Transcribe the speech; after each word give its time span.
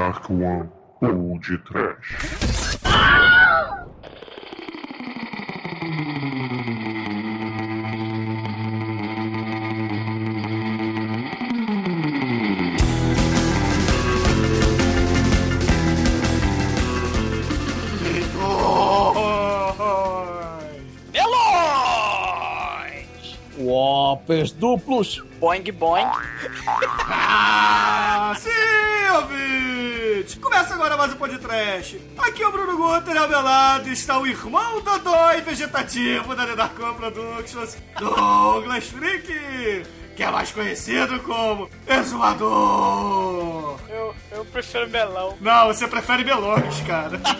Dark 0.00 0.30
One 0.30 0.66
ou 1.02 1.38
de 1.40 1.58
Trash. 1.58 2.16
Melões! 21.12 22.58
Whoppers 23.58 24.52
duplos. 24.52 25.22
Boing, 25.38 25.70
boing. 25.72 26.06
Ah, 26.66 28.32
sim, 28.34 28.50
ouvinte! 29.14 29.69
Agora 30.80 30.96
mais 30.96 31.12
um 31.12 31.16
podcast. 31.16 32.00
Aqui 32.16 32.42
é 32.42 32.48
o 32.48 32.50
Bruno 32.50 32.74
Guter, 32.74 33.14
ao 33.14 33.28
meu 33.28 33.42
lado 33.42 33.90
está 33.90 34.18
o 34.18 34.26
irmão 34.26 34.80
Dodói 34.80 35.42
vegetativo 35.42 36.34
da 36.34 36.46
Nedarcom 36.46 36.94
Productions, 36.94 37.76
Douglas 37.98 38.86
Freak, 38.86 39.84
que 40.16 40.22
é 40.22 40.30
mais 40.30 40.50
conhecido 40.52 41.20
como 41.20 41.68
Exumador. 41.86 43.78
Eu, 43.90 44.16
eu 44.32 44.42
prefiro 44.46 44.88
melão. 44.88 45.36
Não, 45.38 45.66
você 45.66 45.86
prefere 45.86 46.24
melões, 46.24 46.80
cara. 46.86 47.20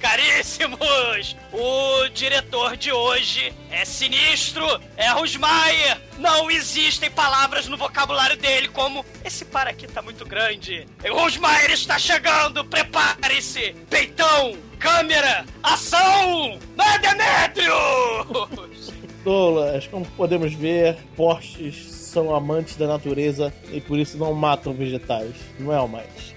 Caríssimos! 0.00 1.36
O 1.52 2.08
diretor 2.08 2.76
de 2.76 2.92
hoje 2.92 3.54
é 3.70 3.84
sinistro, 3.84 4.64
é 4.96 5.08
Rusmaier. 5.10 6.00
Não 6.18 6.50
existem 6.50 7.10
palavras 7.10 7.68
no 7.68 7.76
vocabulário 7.76 8.36
dele 8.36 8.68
como 8.68 9.06
esse 9.32 9.46
par 9.46 9.66
aqui 9.66 9.86
tá 9.86 10.02
muito 10.02 10.26
grande. 10.26 10.86
Rusmaier 11.08 11.70
está 11.70 11.98
chegando, 11.98 12.62
prepare-se! 12.66 13.74
Peitão, 13.88 14.54
câmera, 14.78 15.46
ação! 15.62 16.58
Não 16.76 16.84
é 16.84 16.98
Demetrius! 16.98 18.90
Douglas, 19.24 19.86
como 19.86 20.04
podemos 20.16 20.52
ver, 20.52 20.98
postes 21.16 21.90
são 21.90 22.34
amantes 22.34 22.76
da 22.76 22.86
natureza 22.86 23.54
e 23.72 23.80
por 23.80 23.98
isso 23.98 24.18
não 24.18 24.34
matam 24.34 24.74
vegetais. 24.74 25.34
Não 25.58 25.72
é 25.72 25.80
o 25.80 25.88
mais. 25.88 26.31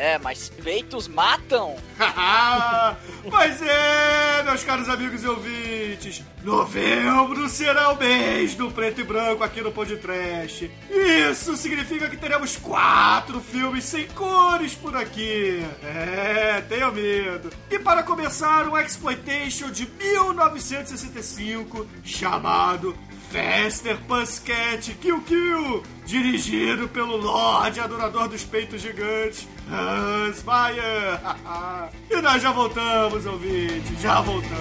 É, 0.00 0.18
mas 0.18 0.48
peitos 0.48 1.06
matam? 1.06 1.76
pois 3.28 3.60
é, 3.60 4.42
meus 4.44 4.64
caros 4.64 4.88
amigos 4.88 5.22
e 5.22 5.26
ouvintes. 5.26 6.24
Novembro 6.42 7.46
será 7.50 7.92
o 7.92 7.98
mês 7.98 8.54
do 8.54 8.70
preto 8.70 9.02
e 9.02 9.04
branco 9.04 9.44
aqui 9.44 9.60
no 9.60 9.70
Podcast. 9.70 10.70
Isso 10.88 11.54
significa 11.54 12.08
que 12.08 12.16
teremos 12.16 12.56
quatro 12.56 13.42
filmes 13.42 13.84
sem 13.84 14.06
cores 14.06 14.74
por 14.74 14.96
aqui. 14.96 15.62
É, 15.84 16.64
tenho 16.66 16.90
medo. 16.92 17.50
E 17.70 17.78
para 17.78 18.02
começar, 18.02 18.66
um 18.68 18.78
exploitation 18.78 19.70
de 19.70 19.86
1965 19.86 21.86
chamado 22.02 22.96
Fester 23.30 23.96
Pussycat 24.08 24.92
Kill 25.00 25.20
Kill, 25.22 25.82
dirigido 26.04 26.88
pelo 26.88 27.16
Lorde 27.16 27.78
Adorador 27.78 28.28
dos 28.28 28.44
Peitos 28.44 28.82
Gigantes, 28.82 29.46
Hans 29.70 30.42
Mayer. 30.42 31.20
e 32.10 32.20
nós 32.20 32.42
já 32.42 32.50
voltamos, 32.50 33.24
ouvinte, 33.26 33.94
já 34.00 34.20
voltamos. 34.20 34.58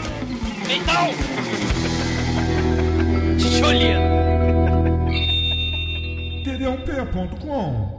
Então! 0.69 1.09
Juliano! 3.39 4.29
td1p.com 6.45 7.98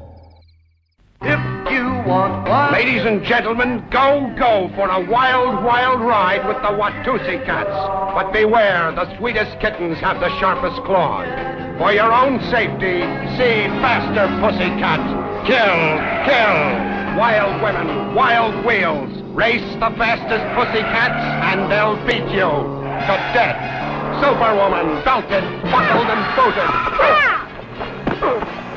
If 1.22 1.38
you 1.70 1.84
want 2.08 2.46
fun. 2.46 2.72
Ladies 2.72 3.04
and 3.04 3.22
gentlemen, 3.22 3.84
go, 3.90 4.32
go 4.38 4.72
for 4.74 4.88
a 4.88 5.04
wild, 5.04 5.62
wild 5.62 6.00
ride 6.00 6.48
with 6.48 6.56
the 6.64 6.72
Watusi 6.72 7.44
cats. 7.44 7.68
But 8.14 8.32
beware, 8.32 8.90
the 8.92 9.04
sweetest 9.18 9.60
kittens 9.60 9.98
have 9.98 10.18
the 10.18 10.30
sharpest 10.40 10.82
claws. 10.84 11.28
For 11.76 11.92
your 11.92 12.10
own 12.10 12.40
safety, 12.48 13.04
see 13.36 13.68
faster, 13.84 14.32
pussycat. 14.40 15.00
Kill, 15.44 15.80
kill. 16.24 16.56
Wild 17.20 17.60
women, 17.60 18.14
wild 18.14 18.64
wheels. 18.64 19.12
Race 19.36 19.74
the 19.74 19.92
fastest 20.00 20.44
pussycats, 20.56 21.20
and 21.52 21.70
they'll 21.70 22.00
beat 22.08 22.32
you 22.32 22.48
to 22.48 23.14
death. 23.36 23.60
Superwoman, 24.24 25.04
belted, 25.04 25.44
buckled, 25.68 26.08
and 26.08 26.24
booted. 26.34 26.70
Ah! 28.22 28.69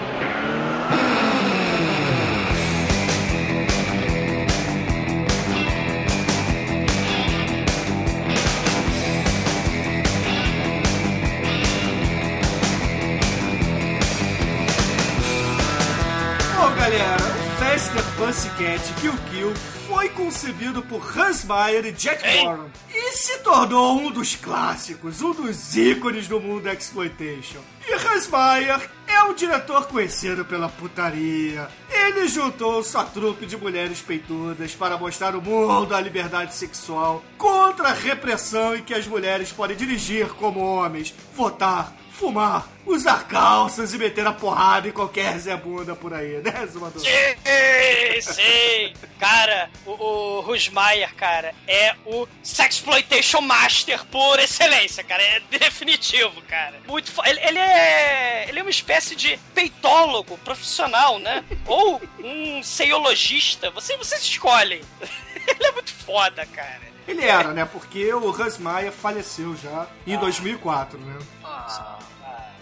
Pussycat 18.18 18.94
Kill 19.01 19.13
Kill 19.31 19.56
foi 19.88 20.07
concebido 20.09 20.84
por 20.84 21.01
Hans 21.18 21.44
Meyer 21.44 21.85
e 21.85 21.91
Jack? 21.91 22.24
Warren 22.24 22.72
e 22.94 23.12
se 23.13 23.40
tornou 23.40 23.97
um 24.00 24.12
dos 24.12 24.35
clássicos, 24.35 25.22
um 25.22 25.31
dos 25.34 25.75
ícones 25.75 26.28
do 26.28 26.40
mundo 26.40 26.63
da 26.63 26.74
exploitation. 26.74 27.59
E 27.88 27.94
Hans 27.94 28.29
Meyer 28.29 28.90
é 29.07 29.24
um 29.24 29.34
diretor 29.34 29.88
conhecido 29.88 30.46
pela 30.46 30.69
putaria. 30.69 31.68
Ele 31.90 32.28
juntou 32.28 32.84
sua 32.84 33.03
trupe 33.03 33.47
de 33.47 33.57
mulheres 33.57 34.00
peitudas 34.00 34.75
para 34.75 34.97
mostrar 34.97 35.34
ao 35.34 35.41
mundo 35.41 35.95
a 35.95 36.00
liberdade 36.00 36.53
sexual 36.53 37.24
contra 37.38 37.90
a 37.90 37.94
repressão 37.94 38.75
em 38.75 38.84
que 38.84 38.94
as 38.94 39.07
mulheres 39.07 39.51
podem 39.51 39.75
dirigir 39.75 40.28
como 40.35 40.59
homens, 40.59 41.13
votar, 41.35 41.94
fumar, 42.13 42.68
usar 42.85 43.28
calças 43.28 43.94
e 43.94 43.97
meter 43.97 44.25
a 44.25 44.31
porrada 44.31 44.88
em 44.88 44.91
qualquer 44.91 45.38
Zé 45.40 45.56
Bunda 45.57 45.96
por 45.96 46.13
aí, 46.13 46.41
né, 46.41 46.66
Zumador? 46.68 47.01
Sim, 47.01 48.22
sim. 48.22 48.94
Cara, 49.19 49.69
o, 49.85 49.91
o 49.91 50.41
Rusmaier, 50.41 51.13
cara, 51.16 51.53
é 51.68 51.96
o 52.06 52.28
Sexploitation 52.41 53.41
Master 53.41 54.06
por 54.06 54.40
excelência, 54.40 55.03
cara. 55.03 55.24
É 55.24 55.40
definitivo, 55.40 56.41
cara. 56.44 56.79
Muito 56.88 57.12
ele, 57.25 57.40
ele 57.41 57.59
é. 57.59 58.45
Ele 58.47 58.59
é 58.59 58.62
uma 58.62 58.69
espécie 58.69 59.16
de 59.16 59.38
peitólogo 59.53 60.38
profissional, 60.40 61.19
né? 61.19 61.44
Ou 61.66 62.01
um 62.24 62.62
seiologista. 62.62 63.72
Você, 63.72 63.97
vocês 63.97 64.22
escolhem. 64.22 64.81
Ele 65.45 65.66
é 65.68 65.72
muito 65.74 65.91
foda, 65.91 66.45
cara. 66.45 66.93
Ele 67.08 67.24
era, 67.25 67.53
né? 67.53 67.66
Porque 67.66 68.14
o 68.14 68.30
Hans 68.30 68.58
Maia 68.58 68.91
faleceu 68.91 69.56
já 69.56 69.88
em 70.08 70.18
2004, 70.18 70.97
né? 71.00 71.19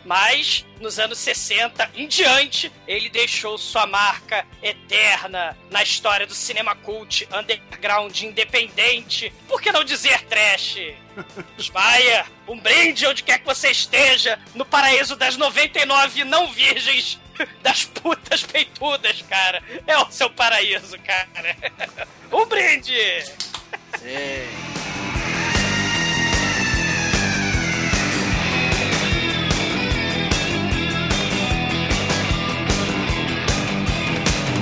Mas, 0.04 0.66
nos 0.80 0.98
anos 0.98 1.20
60 1.20 1.92
em 1.94 2.08
diante, 2.08 2.72
ele 2.88 3.08
deixou 3.10 3.58
sua 3.58 3.86
marca 3.86 4.46
eterna 4.62 5.56
na 5.70 5.84
história 5.84 6.26
do 6.26 6.34
cinema 6.34 6.76
cult, 6.76 7.28
underground, 7.32 8.20
independente. 8.22 9.32
Por 9.48 9.62
que 9.62 9.72
não 9.72 9.84
dizer 9.84 10.24
trash? 10.26 10.78
Spire, 11.60 12.26
um 12.48 12.60
brinde 12.60 13.06
onde 13.06 13.22
quer 13.22 13.40
que 13.40 13.46
você 13.46 13.70
esteja, 13.70 14.40
no 14.56 14.66
paraíso 14.66 15.16
das 15.16 15.38
99 15.38 16.24
não 16.24 16.52
virgens, 16.52 17.20
das 17.62 17.86
putas 17.86 18.42
peitudas, 18.44 19.22
cara. 19.30 19.62
É 19.86 19.98
o 20.00 20.12
seu 20.12 20.30
paraíso, 20.30 20.98
cara. 21.00 21.56
Um 22.32 22.46
brinde! 22.46 22.96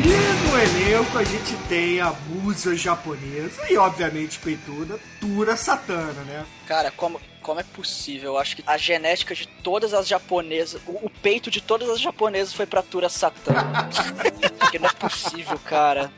E 0.10 0.50
no 0.50 0.57
elenco 0.57 1.18
a 1.18 1.24
gente 1.24 1.56
tem 1.68 2.01
a 2.01 2.12
musa 2.28 2.75
japonesa 2.75 3.72
e, 3.72 3.78
obviamente, 3.78 4.39
peituda, 4.39 5.00
Tura 5.19 5.56
Satana, 5.56 6.22
né? 6.24 6.45
Cara, 6.68 6.92
como, 6.92 7.22
como 7.42 7.60
é 7.60 7.63
possível? 7.63 8.33
Eu 8.33 8.38
acho 8.38 8.56
que 8.56 8.63
a 8.66 8.75
genética 8.75 9.36
de 9.36 9.48
todas 9.48 9.94
as 9.94 10.07
japonesas, 10.07 10.81
o, 10.88 11.06
o 11.06 11.10
peito 11.10 11.51
de 11.51 11.62
todas 11.62 11.89
as 11.89 12.00
japonesas 12.00 12.54
foi 12.54 12.66
pra 12.66 12.81
Tura 12.81 13.10
Satã. 13.10 13.54
Porque 14.57 14.80
não 14.80 14.89
é 14.89 14.94
possível, 14.94 15.60
cara. 15.60 16.12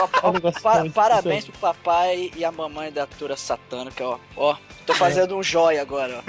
Ó, 0.00 0.08
ó, 0.28 0.32
negócio 0.32 0.60
pa- 0.60 0.84
parabéns 0.92 1.44
pro 1.44 1.58
papai 1.58 2.30
e 2.36 2.44
a 2.44 2.50
mamãe 2.52 2.90
da 2.92 3.06
Tura 3.06 3.36
Satânica, 3.36 4.04
ó. 4.06 4.18
Ó, 4.36 4.56
tô 4.86 4.94
fazendo 4.94 5.36
um 5.36 5.42
joia 5.42 5.80
agora, 5.82 6.18
ó. 6.18 6.22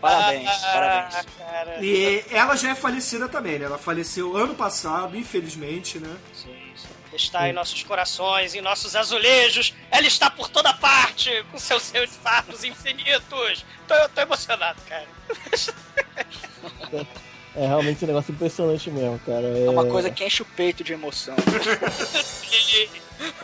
Parabéns, 0.00 0.50
parabéns. 0.60 1.14
Ah. 1.40 1.82
E 1.82 2.24
ela 2.30 2.56
já 2.56 2.70
é 2.70 2.74
falecida 2.74 3.28
também, 3.28 3.58
né? 3.58 3.64
Ela 3.66 3.78
faleceu 3.78 4.36
ano 4.36 4.54
passado, 4.54 5.16
infelizmente, 5.16 5.98
né? 5.98 6.14
Sim, 6.32 6.54
sim. 6.76 6.88
Está 7.14 7.48
em 7.48 7.52
nossos 7.52 7.82
corações, 7.82 8.54
em 8.54 8.60
nossos 8.62 8.96
azulejos. 8.96 9.74
Ela 9.90 10.06
está 10.06 10.30
por 10.30 10.48
toda 10.48 10.72
parte, 10.74 11.44
com 11.50 11.58
seus 11.58 11.82
seus 11.82 12.10
fatos 12.16 12.64
infinitos. 12.64 13.64
Tô, 13.86 13.94
eu 13.94 14.08
tô 14.08 14.20
emocionado, 14.22 14.80
cara. 14.88 15.06
É 17.54 17.66
realmente 17.66 18.02
um 18.04 18.08
negócio 18.08 18.32
impressionante 18.32 18.90
mesmo, 18.90 19.18
cara. 19.26 19.46
É, 19.46 19.66
É 19.66 19.70
uma 19.70 19.84
coisa 19.84 20.10
que 20.10 20.24
enche 20.24 20.42
o 20.42 20.46
peito 20.46 20.82
de 20.82 20.92
emoção. 20.92 21.34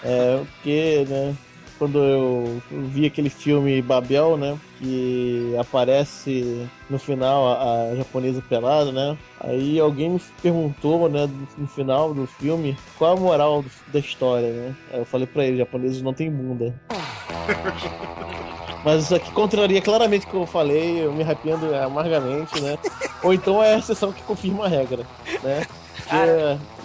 É, 0.03 0.39
porque, 0.39 1.05
né, 1.09 1.37
quando 1.79 1.99
eu 2.03 2.63
vi 2.71 3.07
aquele 3.07 3.31
filme 3.31 3.81
Babel, 3.81 4.37
né, 4.37 4.59
que 4.79 5.55
aparece 5.59 6.67
no 6.91 6.99
final 6.99 7.47
a, 7.53 7.83
a 7.93 7.97
japonesa 7.97 8.43
pelada, 8.49 8.91
né, 8.91 9.17
aí 9.41 9.79
alguém 9.79 10.11
me 10.11 10.21
perguntou, 10.43 11.09
né, 11.09 11.29
no 11.57 11.67
final 11.69 12.13
do 12.13 12.27
filme, 12.27 12.77
qual 12.97 13.17
a 13.17 13.21
moral 13.21 13.63
do- 13.63 13.71
da 13.93 13.99
história, 14.01 14.51
né. 14.51 14.75
Aí 14.93 14.99
eu 14.99 15.05
falei 15.05 15.27
pra 15.29 15.45
ele, 15.45 15.59
japoneses 15.59 16.03
não 16.03 16.13
tem 16.15 16.29
bunda. 16.31 16.75
Mas 18.89 19.03
isso 19.03 19.15
aqui 19.15 19.31
contraria 19.33 19.83
claramente 19.83 20.25
o 20.25 20.31
que 20.31 20.35
eu 20.35 20.47
falei, 20.47 21.05
eu 21.05 21.13
me 21.13 21.23
arrependo 21.23 21.75
amargamente, 21.75 22.59
né? 22.59 22.79
Ou 23.23 23.35
então 23.35 23.63
é 23.63 23.75
a 23.75 23.79
exceção 23.79 24.11
que 24.11 24.23
confirma 24.23 24.65
a 24.65 24.69
regra, 24.69 25.05
né? 25.43 25.67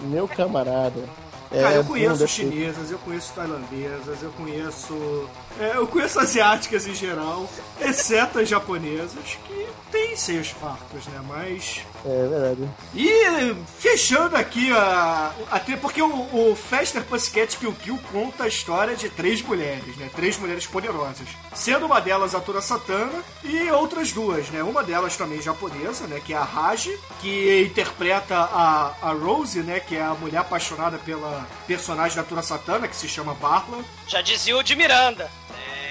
Meu 0.02 0.28
camarada. 0.28 1.00
Cara, 1.50 1.76
é 1.76 1.78
eu 1.78 1.84
conheço 1.84 2.28
chinesas, 2.28 2.90
eu 2.90 2.98
conheço 2.98 3.32
tailandesas, 3.32 4.22
eu 4.22 4.30
conheço. 4.32 5.30
É, 5.60 5.76
eu 5.76 5.86
conheço 5.86 6.18
asiáticas 6.18 6.86
em 6.86 6.94
geral, 6.94 7.48
exceto 7.80 8.38
as 8.38 8.48
japonesas, 8.48 9.38
que 9.46 9.66
têm 9.94 10.16
seios 10.16 10.48
fartos, 10.48 11.06
né? 11.06 11.20
Mas. 11.28 11.80
É 12.04 12.28
verdade. 12.28 12.68
E 12.94 13.54
fechando 13.78 14.36
aqui 14.36 14.72
a. 14.72 15.32
Até 15.50 15.76
porque 15.76 16.02
o, 16.02 16.50
o 16.50 16.56
Fester 16.56 17.04
Pussycat 17.04 17.56
Kill 17.56 17.72
Kill 17.74 18.00
conta 18.10 18.44
a 18.44 18.48
história 18.48 18.96
de 18.96 19.08
três 19.08 19.40
mulheres, 19.40 19.96
né? 19.96 20.10
Três 20.14 20.36
mulheres 20.36 20.66
poderosas. 20.66 21.28
Sendo 21.54 21.86
uma 21.86 22.00
delas 22.00 22.34
a 22.34 22.40
Tura 22.40 22.60
Satana 22.60 23.22
e 23.44 23.70
outras 23.70 24.10
duas, 24.10 24.48
né? 24.50 24.62
Uma 24.64 24.82
delas 24.82 25.16
também 25.16 25.40
japonesa, 25.40 26.08
né? 26.08 26.20
Que 26.24 26.34
é 26.34 26.36
a 26.36 26.42
Raji, 26.42 26.98
que 27.20 27.62
interpreta 27.62 28.36
a, 28.36 28.94
a 29.00 29.12
Rose, 29.12 29.60
né? 29.60 29.78
Que 29.78 29.96
é 29.96 30.02
a 30.02 30.14
mulher 30.14 30.38
apaixonada 30.38 30.98
pela 30.98 31.46
personagem 31.66 32.16
da 32.16 32.24
Tura 32.24 32.42
Satana, 32.42 32.88
que 32.88 32.96
se 32.96 33.08
chama 33.08 33.34
Barla. 33.34 33.84
Já 34.08 34.20
dizia 34.20 34.56
o 34.56 34.62
de 34.62 34.74
Miranda. 34.74 35.30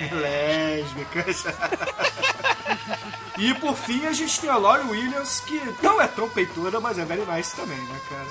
Lésbicas. 0.13 1.43
e 3.37 3.53
por 3.55 3.75
fim 3.75 4.05
a 4.07 4.13
gente 4.13 4.39
tem 4.39 4.49
a 4.49 4.55
Laurie 4.57 4.87
Williams, 4.89 5.39
que 5.41 5.61
não 5.81 6.01
é 6.01 6.07
tão 6.07 6.29
peituda, 6.29 6.79
mas 6.79 6.97
é 6.99 7.05
very 7.05 7.25
nice 7.25 7.55
também, 7.55 7.77
né, 7.77 7.99
cara? 8.09 8.27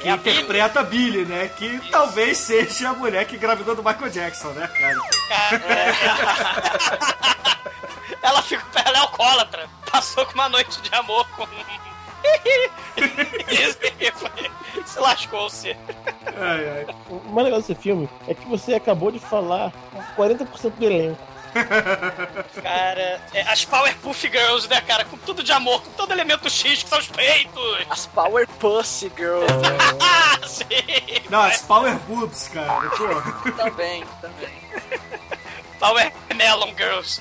Que 0.00 0.08
É 0.08 0.12
a 0.12 0.16
Billy. 0.16 0.36
interpreta 0.36 0.80
a 0.80 0.84
Billy, 0.84 1.24
né? 1.24 1.48
Que 1.48 1.80
talvez 1.90 2.38
seja 2.38 2.90
a 2.90 2.94
mulher 2.94 3.26
que 3.26 3.36
engravidou 3.36 3.74
do 3.74 3.82
Michael 3.82 4.10
Jackson, 4.10 4.48
né, 4.50 4.66
cara? 4.68 4.96
Ela, 8.22 8.42
fica, 8.42 8.64
ela 8.84 8.98
é 8.98 9.00
alcoólatra. 9.00 9.68
Passou 9.90 10.24
com 10.26 10.34
uma 10.34 10.48
noite 10.48 10.80
de 10.82 10.94
amor 10.94 11.26
com. 11.30 11.46
E 12.26 14.10
foi- 14.12 14.50
Se 14.86 14.98
lascou-se. 15.00 15.76
Ai, 16.36 16.68
ai. 16.86 16.86
O 17.08 17.20
mais 17.30 17.44
legal 17.44 17.60
desse 17.60 17.74
filme 17.74 18.08
é 18.26 18.34
que 18.34 18.46
você 18.46 18.74
acabou 18.74 19.10
de 19.10 19.18
falar 19.18 19.72
40% 20.16 20.70
do 20.72 20.84
elenco. 20.84 21.20
Cara, 22.62 23.20
é, 23.32 23.40
as 23.50 23.64
Powerpuff 23.64 24.28
Girls, 24.30 24.68
né, 24.68 24.80
cara? 24.82 25.04
Com 25.06 25.16
tudo 25.16 25.42
de 25.42 25.50
amor, 25.50 25.82
com 25.82 25.90
todo 25.92 26.12
elemento 26.12 26.48
X, 26.50 26.82
que 26.82 26.88
são 26.88 26.98
os 26.98 27.08
peitos. 27.08 27.86
As 27.88 28.06
Power 28.06 28.46
Pussy 28.46 29.10
Girls 29.16 29.46
Ah, 30.00 30.38
sim. 30.46 30.64
Não, 31.30 31.40
as 31.42 31.62
Power 31.62 31.96
Boobs, 32.00 32.48
cara. 32.48 32.90
Pô. 32.90 33.52
também, 33.52 34.04
também. 34.20 34.48
Power 35.80 36.12
Melon 36.36 36.72
Girls. 36.76 37.20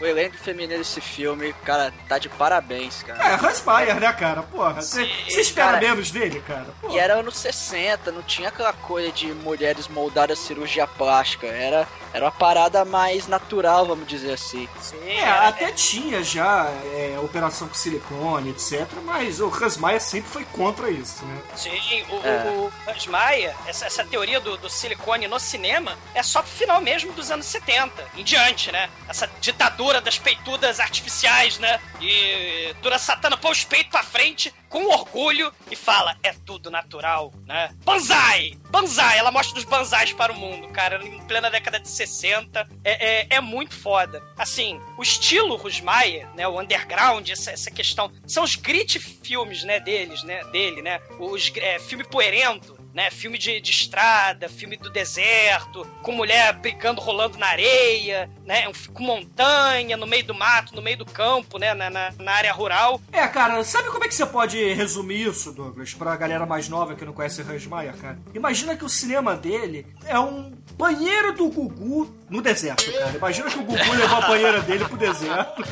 O 0.00 0.06
elenco 0.06 0.36
feminino 0.38 0.78
desse 0.78 1.00
filme, 1.00 1.52
cara, 1.64 1.92
tá 2.08 2.18
de 2.18 2.28
parabéns, 2.28 3.02
cara. 3.02 3.22
É, 3.22 3.34
Hans 3.34 3.62
Meyer, 3.64 4.00
né, 4.00 4.12
cara? 4.12 4.42
Porra, 4.42 4.80
você 4.80 5.02
espera 5.28 5.72
cara. 5.72 5.80
menos 5.80 6.10
dele, 6.10 6.42
cara? 6.46 6.66
Pô. 6.80 6.90
E 6.90 6.98
era 6.98 7.14
anos 7.14 7.36
60, 7.36 8.10
não 8.10 8.22
tinha 8.22 8.48
aquela 8.48 8.72
coisa 8.72 9.12
de 9.12 9.26
mulheres 9.26 9.88
moldadas 9.88 10.38
cirurgia 10.38 10.86
plástica. 10.86 11.46
Era, 11.46 11.86
era 12.12 12.24
uma 12.24 12.32
parada 12.32 12.84
mais 12.84 13.26
natural, 13.26 13.86
vamos 13.86 14.06
dizer 14.06 14.32
assim. 14.32 14.68
Sim, 14.80 14.96
É, 15.08 15.28
até 15.28 15.70
tinha 15.72 16.22
já 16.22 16.68
é, 16.92 17.18
operação 17.22 17.68
com 17.68 17.74
silicone, 17.74 18.50
etc. 18.50 18.86
Mas 19.04 19.40
o 19.40 19.46
Hans 19.46 19.76
Meyer 19.76 20.00
sempre 20.00 20.30
foi 20.30 20.44
contra 20.46 20.90
isso, 20.90 21.24
né? 21.24 21.42
Sim, 21.54 22.04
o, 22.10 22.26
É. 22.26 22.50
o, 22.50 22.72
Hans 22.88 23.06
Maia, 23.06 23.54
essa, 23.66 23.86
essa 23.86 24.04
teoria 24.04 24.40
do, 24.40 24.56
do 24.56 24.68
silicone 24.68 25.28
no 25.28 25.38
cinema 25.38 25.96
é 26.14 26.22
só 26.22 26.42
pro 26.42 26.50
final 26.50 26.80
mesmo 26.80 27.12
dos 27.12 27.30
anos 27.30 27.46
70, 27.46 28.04
em 28.16 28.24
diante, 28.24 28.72
né? 28.72 28.88
Essa 29.08 29.28
ditadura 29.40 30.00
das 30.00 30.18
peitudas 30.18 30.80
artificiais, 30.80 31.58
né? 31.58 31.80
E 32.00 32.74
Dura 32.82 32.98
Satana 32.98 33.36
põe 33.36 33.52
os 33.52 33.64
peitos 33.64 33.90
pra 33.90 34.02
frente 34.02 34.52
com 34.70 34.86
orgulho 34.86 35.52
e 35.70 35.76
fala: 35.76 36.16
é 36.22 36.32
tudo 36.32 36.70
natural, 36.70 37.34
né? 37.44 37.74
Banzai! 37.84 38.56
Banzai! 38.70 39.18
Ela 39.18 39.30
mostra 39.32 39.58
os 39.58 39.64
banzais 39.64 40.12
para 40.12 40.32
o 40.32 40.36
mundo, 40.36 40.68
cara, 40.68 41.04
em 41.04 41.20
plena 41.26 41.50
década 41.50 41.78
de 41.78 41.88
60. 41.88 42.66
É, 42.82 43.20
é, 43.22 43.26
é 43.28 43.40
muito 43.40 43.74
foda. 43.74 44.22
Assim, 44.38 44.80
o 44.96 45.02
estilo 45.02 45.56
Rusmaia, 45.56 46.28
né? 46.34 46.48
O 46.48 46.58
underground, 46.58 47.28
essa, 47.28 47.50
essa 47.50 47.70
questão. 47.70 48.10
São 48.26 48.44
os 48.44 48.54
grit 48.54 48.98
filmes, 48.98 49.64
né? 49.64 49.80
Deles, 49.80 50.22
né? 50.22 50.42
Dele, 50.44 50.80
né? 50.80 51.00
Os 51.18 51.52
é, 51.56 51.78
filme 51.80 52.04
poerento. 52.04 52.79
Né, 52.92 53.08
filme 53.10 53.38
de, 53.38 53.60
de 53.60 53.70
estrada, 53.70 54.48
filme 54.48 54.76
do 54.76 54.90
deserto, 54.90 55.86
com 56.02 56.10
mulher 56.10 56.52
brigando, 56.54 57.00
rolando 57.00 57.38
na 57.38 57.46
areia, 57.46 58.28
né, 58.44 58.64
com 58.92 59.04
montanha, 59.04 59.96
no 59.96 60.08
meio 60.08 60.24
do 60.24 60.34
mato, 60.34 60.74
no 60.74 60.82
meio 60.82 60.96
do 60.98 61.06
campo, 61.06 61.56
né, 61.56 61.72
na, 61.72 61.88
na, 61.88 62.12
na 62.18 62.32
área 62.32 62.52
rural. 62.52 63.00
É, 63.12 63.26
cara, 63.28 63.62
sabe 63.62 63.90
como 63.90 64.04
é 64.04 64.08
que 64.08 64.14
você 64.14 64.26
pode 64.26 64.72
resumir 64.74 65.28
isso, 65.28 65.52
Douglas, 65.52 65.94
pra 65.94 66.16
galera 66.16 66.44
mais 66.44 66.68
nova 66.68 66.96
que 66.96 67.04
não 67.04 67.12
conhece 67.12 67.42
Hans 67.42 67.64
Meyer, 67.64 67.96
cara? 67.96 68.18
Imagina 68.34 68.76
que 68.76 68.84
o 68.84 68.88
cinema 68.88 69.36
dele 69.36 69.86
é 70.04 70.18
um 70.18 70.52
banheiro 70.76 71.32
do 71.32 71.48
Gugu 71.48 72.12
no 72.30 72.40
deserto, 72.40 72.90
cara. 72.92 73.16
Imagina 73.16 73.50
que 73.50 73.58
o 73.58 73.62
Gugu 73.64 73.92
levou 73.92 74.18
a 74.18 74.20
banheira 74.28 74.60
dele 74.62 74.84
pro 74.84 74.96
deserto. 74.96 75.62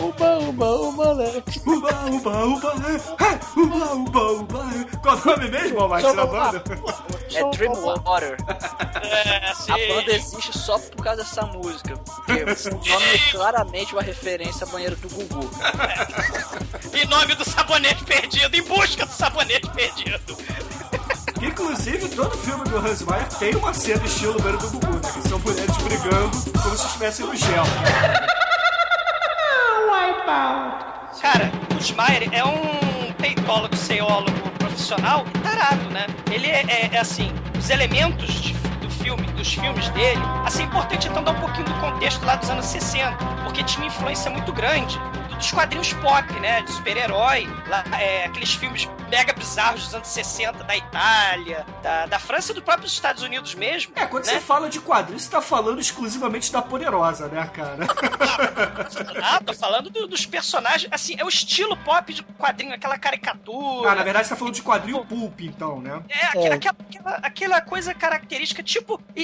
Uba, 0.00 0.38
uba, 0.38 0.70
uba, 0.72 1.14
né? 1.14 1.42
Uba, 1.66 1.90
uba, 2.06 2.44
uba, 2.46 2.74
é, 3.20 3.60
uba, 3.60 3.92
uba, 3.94 4.32
uba. 4.32 4.64
Qual 5.02 5.16
o 5.16 5.24
nome 5.24 5.48
mesmo, 5.50 5.80
Almighty, 5.80 6.16
da 6.16 6.26
banda? 6.26 6.64
É 7.34 7.50
Dreamwater. 7.56 8.36
é, 9.02 9.50
A 9.72 9.94
banda 9.94 10.12
existe 10.12 10.56
só 10.58 10.78
por 10.78 11.04
causa 11.04 11.22
dessa 11.22 11.42
música. 11.46 11.96
Porque 11.96 12.42
o 12.42 12.74
nome 12.90 13.06
é 13.14 13.18
claramente 13.30 13.92
uma 13.92 14.02
referência 14.02 14.66
a 14.66 14.70
banheiro 14.70 14.96
do 14.96 15.08
Gugu. 15.08 15.50
em 16.94 17.06
nome 17.06 17.34
do 17.34 17.44
sabonete 17.48 18.04
perdido, 18.04 18.54
em 18.54 18.62
busca 18.62 19.04
do 19.06 19.12
sabonete 19.12 19.68
perdido. 19.70 20.36
Que, 21.38 21.46
inclusive, 21.46 22.08
todo 22.10 22.36
filme 22.38 22.64
do 22.64 22.76
Hans 22.78 23.02
Meyer 23.02 23.26
tem 23.38 23.54
uma 23.56 23.74
cena 23.74 24.04
estilo 24.04 24.34
banheiro 24.40 24.58
do 24.58 24.70
Gugu, 24.70 24.94
né? 24.94 25.00
Que 25.12 25.28
são 25.28 25.38
mulheres 25.40 25.76
brigando 25.78 26.30
como 26.62 26.76
se 26.76 26.86
estivessem 26.86 27.26
no 27.26 27.36
gel. 27.36 27.64
Cara, 31.20 31.50
o 31.78 31.82
Schmeier 31.82 32.28
é 32.32 32.44
um 32.44 33.12
peitólogo, 33.14 33.74
ceólogo 33.76 34.50
profissional 34.58 35.24
e 35.34 35.38
tarado, 35.38 35.88
né? 35.90 36.06
Ele 36.30 36.46
é, 36.48 36.64
é- 36.68 36.90
é 36.92 36.98
assim, 36.98 37.32
os 37.58 37.70
elementos 37.70 38.28
de- 38.34 38.52
do 38.52 38.90
filme, 38.90 39.26
dos 39.28 39.52
filmes 39.54 39.88
dele, 39.90 40.20
assim, 40.44 40.62
é 40.62 40.66
importante 40.66 41.08
então 41.08 41.22
dar 41.22 41.32
um 41.32 41.40
pouquinho 41.40 41.64
do 41.64 41.74
contexto 41.74 42.24
lá 42.26 42.36
dos 42.36 42.50
anos 42.50 42.66
60, 42.66 43.16
porque 43.42 43.62
tinha 43.62 43.80
uma 43.82 43.86
influência 43.86 44.30
muito 44.30 44.52
grande 44.52 44.98
dos 45.30 45.50
quadrinhos 45.50 45.92
pop, 45.94 46.30
né? 46.40 46.62
De 46.62 46.72
super-herói, 46.72 47.48
lá, 47.68 47.84
é, 47.98 48.26
aqueles 48.26 48.54
filmes 48.54 48.88
mega 49.14 49.32
bizarros 49.32 49.84
dos 49.84 49.94
anos 49.94 50.08
60 50.08 50.64
da 50.64 50.76
Itália, 50.76 51.64
da, 51.82 52.06
da 52.06 52.18
França 52.18 52.50
e 52.50 52.54
dos 52.54 52.64
próprios 52.64 52.92
Estados 52.92 53.22
Unidos 53.22 53.54
mesmo. 53.54 53.92
É, 53.94 54.06
quando 54.06 54.26
né? 54.26 54.32
você 54.32 54.40
fala 54.40 54.68
de 54.68 54.80
quadrinhos, 54.80 55.22
você 55.22 55.30
tá 55.30 55.40
falando 55.40 55.80
exclusivamente 55.80 56.50
da 56.52 56.60
Poderosa, 56.60 57.28
né, 57.28 57.48
cara? 57.52 57.78
Ah, 59.22 59.40
tô 59.44 59.54
falando 59.54 59.90
do- 59.90 60.06
dos 60.06 60.26
personagens. 60.26 60.90
Assim, 60.92 61.16
é 61.18 61.24
o 61.24 61.28
estilo 61.28 61.76
pop 61.78 62.12
de 62.12 62.22
quadrinho, 62.22 62.74
aquela 62.74 62.98
caricatura. 62.98 63.90
Ah, 63.90 63.94
na 63.94 64.02
verdade, 64.02 64.26
você 64.26 64.34
tá 64.34 64.36
falando 64.36 64.54
de 64.54 64.62
quadrinho 64.62 65.04
pulp, 65.04 65.40
então, 65.40 65.80
né? 65.80 66.02
É, 66.08 66.26
aque- 66.26 66.48
Aquela, 66.54 66.76
aquela, 66.80 67.16
aquela 67.22 67.60
coisa 67.60 67.94
característica, 67.94 68.62
tipo. 68.62 69.00
E, 69.16 69.22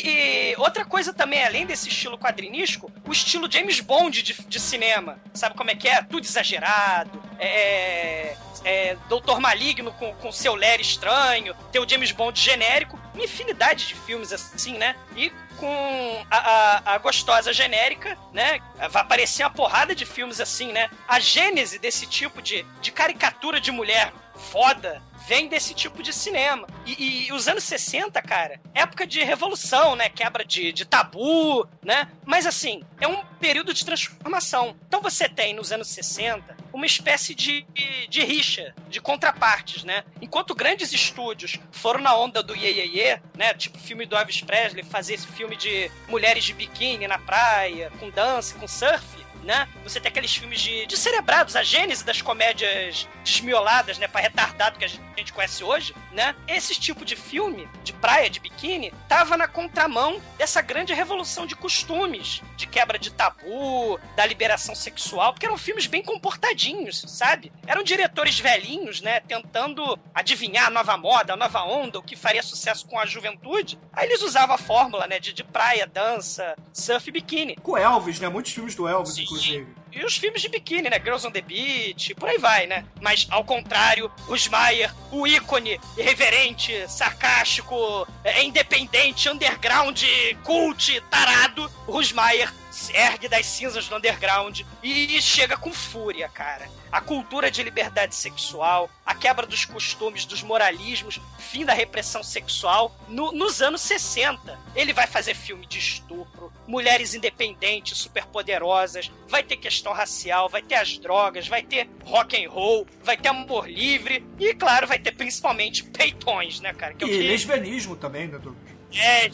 e 0.52 0.54
outra 0.58 0.84
coisa 0.84 1.12
também, 1.12 1.44
além 1.44 1.66
desse 1.66 1.88
estilo 1.88 2.18
quadrinístico, 2.18 2.90
o 3.06 3.12
estilo 3.12 3.50
James 3.50 3.80
Bond 3.80 4.22
de, 4.22 4.34
de 4.42 4.60
cinema. 4.60 5.18
Sabe 5.34 5.54
como 5.56 5.70
é 5.70 5.74
que 5.74 5.88
é? 5.88 6.02
Tudo 6.02 6.24
exagerado. 6.24 7.20
É. 7.38 8.36
é 8.64 8.96
Doutor 9.08 9.40
Maligno 9.40 9.92
com, 9.92 10.14
com 10.14 10.32
seu 10.32 10.54
Larry 10.54 10.82
estranho. 10.82 11.54
Tem 11.72 11.80
o 11.80 11.88
James 11.88 12.12
Bond 12.12 12.40
genérico. 12.40 12.98
Uma 13.14 13.24
infinidade 13.24 13.86
de 13.88 13.94
filmes 13.94 14.32
assim, 14.32 14.76
né? 14.76 14.96
E 15.16 15.30
com 15.56 16.26
a, 16.30 16.36
a, 16.38 16.94
a 16.94 16.98
gostosa 16.98 17.52
genérica, 17.52 18.16
né? 18.32 18.60
Vai 18.90 19.02
aparecer 19.02 19.42
uma 19.44 19.50
porrada 19.50 19.94
de 19.94 20.06
filmes 20.06 20.40
assim, 20.40 20.72
né? 20.72 20.88
A 21.06 21.20
gênese 21.20 21.78
desse 21.78 22.06
tipo 22.06 22.40
de, 22.40 22.64
de 22.80 22.90
caricatura 22.90 23.60
de 23.60 23.70
mulher 23.70 24.12
foda 24.34 25.02
vem 25.28 25.48
desse 25.48 25.74
tipo 25.74 26.02
de 26.02 26.12
cinema. 26.12 26.66
E, 26.86 27.26
e 27.26 27.32
os 27.32 27.46
anos 27.46 27.64
60, 27.64 28.20
cara, 28.22 28.58
época 28.74 29.06
de 29.06 29.22
revolução, 29.22 29.94
né? 29.94 30.08
Quebra 30.08 30.44
de, 30.44 30.72
de 30.72 30.84
tabu, 30.84 31.68
né? 31.82 32.08
Mas 32.24 32.46
assim, 32.46 32.82
é 33.00 33.06
um 33.06 33.22
período 33.38 33.74
de 33.74 33.84
transformação. 33.84 34.74
Então 34.88 35.00
você 35.00 35.28
tem 35.28 35.54
nos 35.54 35.70
anos 35.70 35.88
60 35.88 36.59
uma 36.72 36.86
espécie 36.86 37.34
de, 37.34 37.66
de 38.08 38.22
rixa, 38.22 38.74
de 38.88 39.00
contrapartes, 39.00 39.84
né? 39.84 40.04
Enquanto 40.20 40.54
grandes 40.54 40.92
estúdios 40.92 41.58
foram 41.72 42.00
na 42.00 42.14
onda 42.16 42.42
do 42.42 42.54
Ye, 42.54 42.68
Ye, 42.68 42.98
Ye 42.98 43.20
né? 43.36 43.54
Tipo 43.54 43.78
o 43.78 43.80
filme 43.80 44.06
do 44.06 44.16
Elvis 44.16 44.40
Presley, 44.40 44.84
fazer 44.84 45.14
esse 45.14 45.26
filme 45.26 45.56
de 45.56 45.90
mulheres 46.08 46.44
de 46.44 46.52
biquíni 46.52 47.06
na 47.06 47.18
praia, 47.18 47.90
com 47.98 48.10
dança, 48.10 48.58
com 48.58 48.68
surf, 48.68 49.04
né? 49.44 49.68
Você 49.84 50.00
tem 50.00 50.10
aqueles 50.10 50.34
filmes 50.34 50.60
de, 50.60 50.86
de 50.86 50.96
cerebrados, 50.96 51.56
a 51.56 51.62
gênese 51.62 52.04
das 52.04 52.22
comédias 52.22 53.08
desmioladas, 53.24 53.98
né? 53.98 54.08
Pra 54.08 54.20
retardado 54.20 54.78
que 54.78 54.84
a 54.84 54.88
gente 54.88 55.32
conhece 55.32 55.62
hoje, 55.62 55.94
né? 56.12 56.34
Esse 56.46 56.74
tipo 56.78 57.04
de 57.04 57.16
filme, 57.16 57.68
de 57.82 57.92
praia, 57.92 58.30
de 58.30 58.40
biquíni, 58.40 58.92
tava 59.08 59.36
na 59.36 59.48
contramão 59.48 60.20
dessa 60.38 60.60
grande 60.60 60.92
revolução 60.94 61.46
de 61.46 61.54
costumes, 61.54 62.42
de 62.56 62.66
quebra 62.66 62.98
de 62.98 63.10
tabu, 63.10 63.98
da 64.16 64.26
liberação 64.26 64.74
sexual, 64.74 65.32
porque 65.32 65.46
eram 65.46 65.58
filmes 65.58 65.86
bem 65.86 66.02
comportadinhos, 66.02 67.04
sabe? 67.08 67.52
Eram 67.66 67.82
diretores 67.82 68.38
velhinhos, 68.38 69.00
né? 69.00 69.20
Tentando 69.20 69.98
adivinhar 70.14 70.66
a 70.66 70.70
nova 70.70 70.96
moda, 70.96 71.32
a 71.32 71.36
nova 71.36 71.62
onda, 71.62 71.98
o 71.98 72.02
que 72.02 72.16
faria 72.16 72.42
sucesso 72.42 72.86
com 72.86 72.98
a 72.98 73.06
juventude. 73.06 73.78
Aí 73.92 74.06
eles 74.06 74.22
usavam 74.22 74.54
a 74.54 74.58
fórmula, 74.58 75.06
né? 75.06 75.18
De, 75.18 75.32
de 75.32 75.44
praia, 75.44 75.86
dança, 75.86 76.54
surf 76.72 77.08
e 77.08 77.12
biquíni. 77.12 77.56
Com 77.56 77.76
Elvis, 77.76 78.20
né? 78.20 78.28
Muitos 78.28 78.52
filmes 78.52 78.74
do 78.74 78.88
Elvis, 78.88 79.14
Sim. 79.14 79.26
Inclusive. 79.34 79.80
E 79.92 80.04
os 80.04 80.16
filmes 80.16 80.40
de 80.40 80.48
biquíni, 80.48 80.88
né? 80.88 81.00
Girls 81.00 81.26
on 81.26 81.32
the 81.32 81.40
Beach, 81.40 82.14
por 82.14 82.28
aí 82.28 82.38
vai, 82.38 82.66
né? 82.66 82.84
Mas, 83.00 83.26
ao 83.28 83.42
contrário, 83.42 84.10
o 84.28 84.36
Smayer, 84.36 84.94
o 85.10 85.26
ícone 85.26 85.80
irreverente, 85.98 86.72
sarcástico, 86.88 88.06
é, 88.22 88.44
independente, 88.44 89.28
underground, 89.28 90.00
cult, 90.44 91.00
tarado, 91.10 91.70
o 91.88 91.92
Rusmaier 91.92 92.52
se 92.69 92.69
ergue 92.88 93.28
das 93.28 93.44
cinzas 93.46 93.86
do 93.88 93.96
underground 93.96 94.60
e 94.82 95.20
chega 95.20 95.56
com 95.56 95.72
fúria, 95.72 96.28
cara. 96.28 96.70
A 96.90 97.00
cultura 97.00 97.50
de 97.50 97.62
liberdade 97.62 98.14
sexual, 98.14 98.88
a 99.04 99.14
quebra 99.14 99.46
dos 99.46 99.64
costumes, 99.64 100.24
dos 100.24 100.42
moralismos, 100.42 101.20
fim 101.38 101.64
da 101.64 101.72
repressão 101.74 102.22
sexual 102.22 102.96
no- 103.08 103.32
nos 103.32 103.60
anos 103.60 103.80
60. 103.82 104.58
Ele 104.74 104.92
vai 104.92 105.06
fazer 105.06 105.34
filme 105.34 105.66
de 105.66 105.78
estupro, 105.78 106.52
mulheres 106.66 107.14
independentes, 107.14 107.98
superpoderosas, 107.98 109.10
vai 109.28 109.42
ter 109.42 109.56
questão 109.56 109.92
racial, 109.92 110.48
vai 110.48 110.62
ter 110.62 110.76
as 110.76 110.96
drogas, 110.98 111.46
vai 111.46 111.62
ter 111.62 111.88
rock 112.04 112.42
and 112.42 112.48
roll, 112.50 112.86
vai 113.04 113.16
ter 113.16 113.28
amor 113.28 113.68
livre 113.68 114.24
e, 114.38 114.54
claro, 114.54 114.86
vai 114.86 114.98
ter 114.98 115.12
principalmente 115.12 115.84
peitões, 115.84 116.60
né, 116.60 116.72
cara? 116.72 116.94
Que 116.94 117.04
é 117.04 117.06
E 117.06 117.10
que- 117.10 117.26
lesbianismo 117.28 117.96
também, 117.96 118.26
né, 118.28 118.38
Douglas? 118.38 118.70
é, 118.92 119.30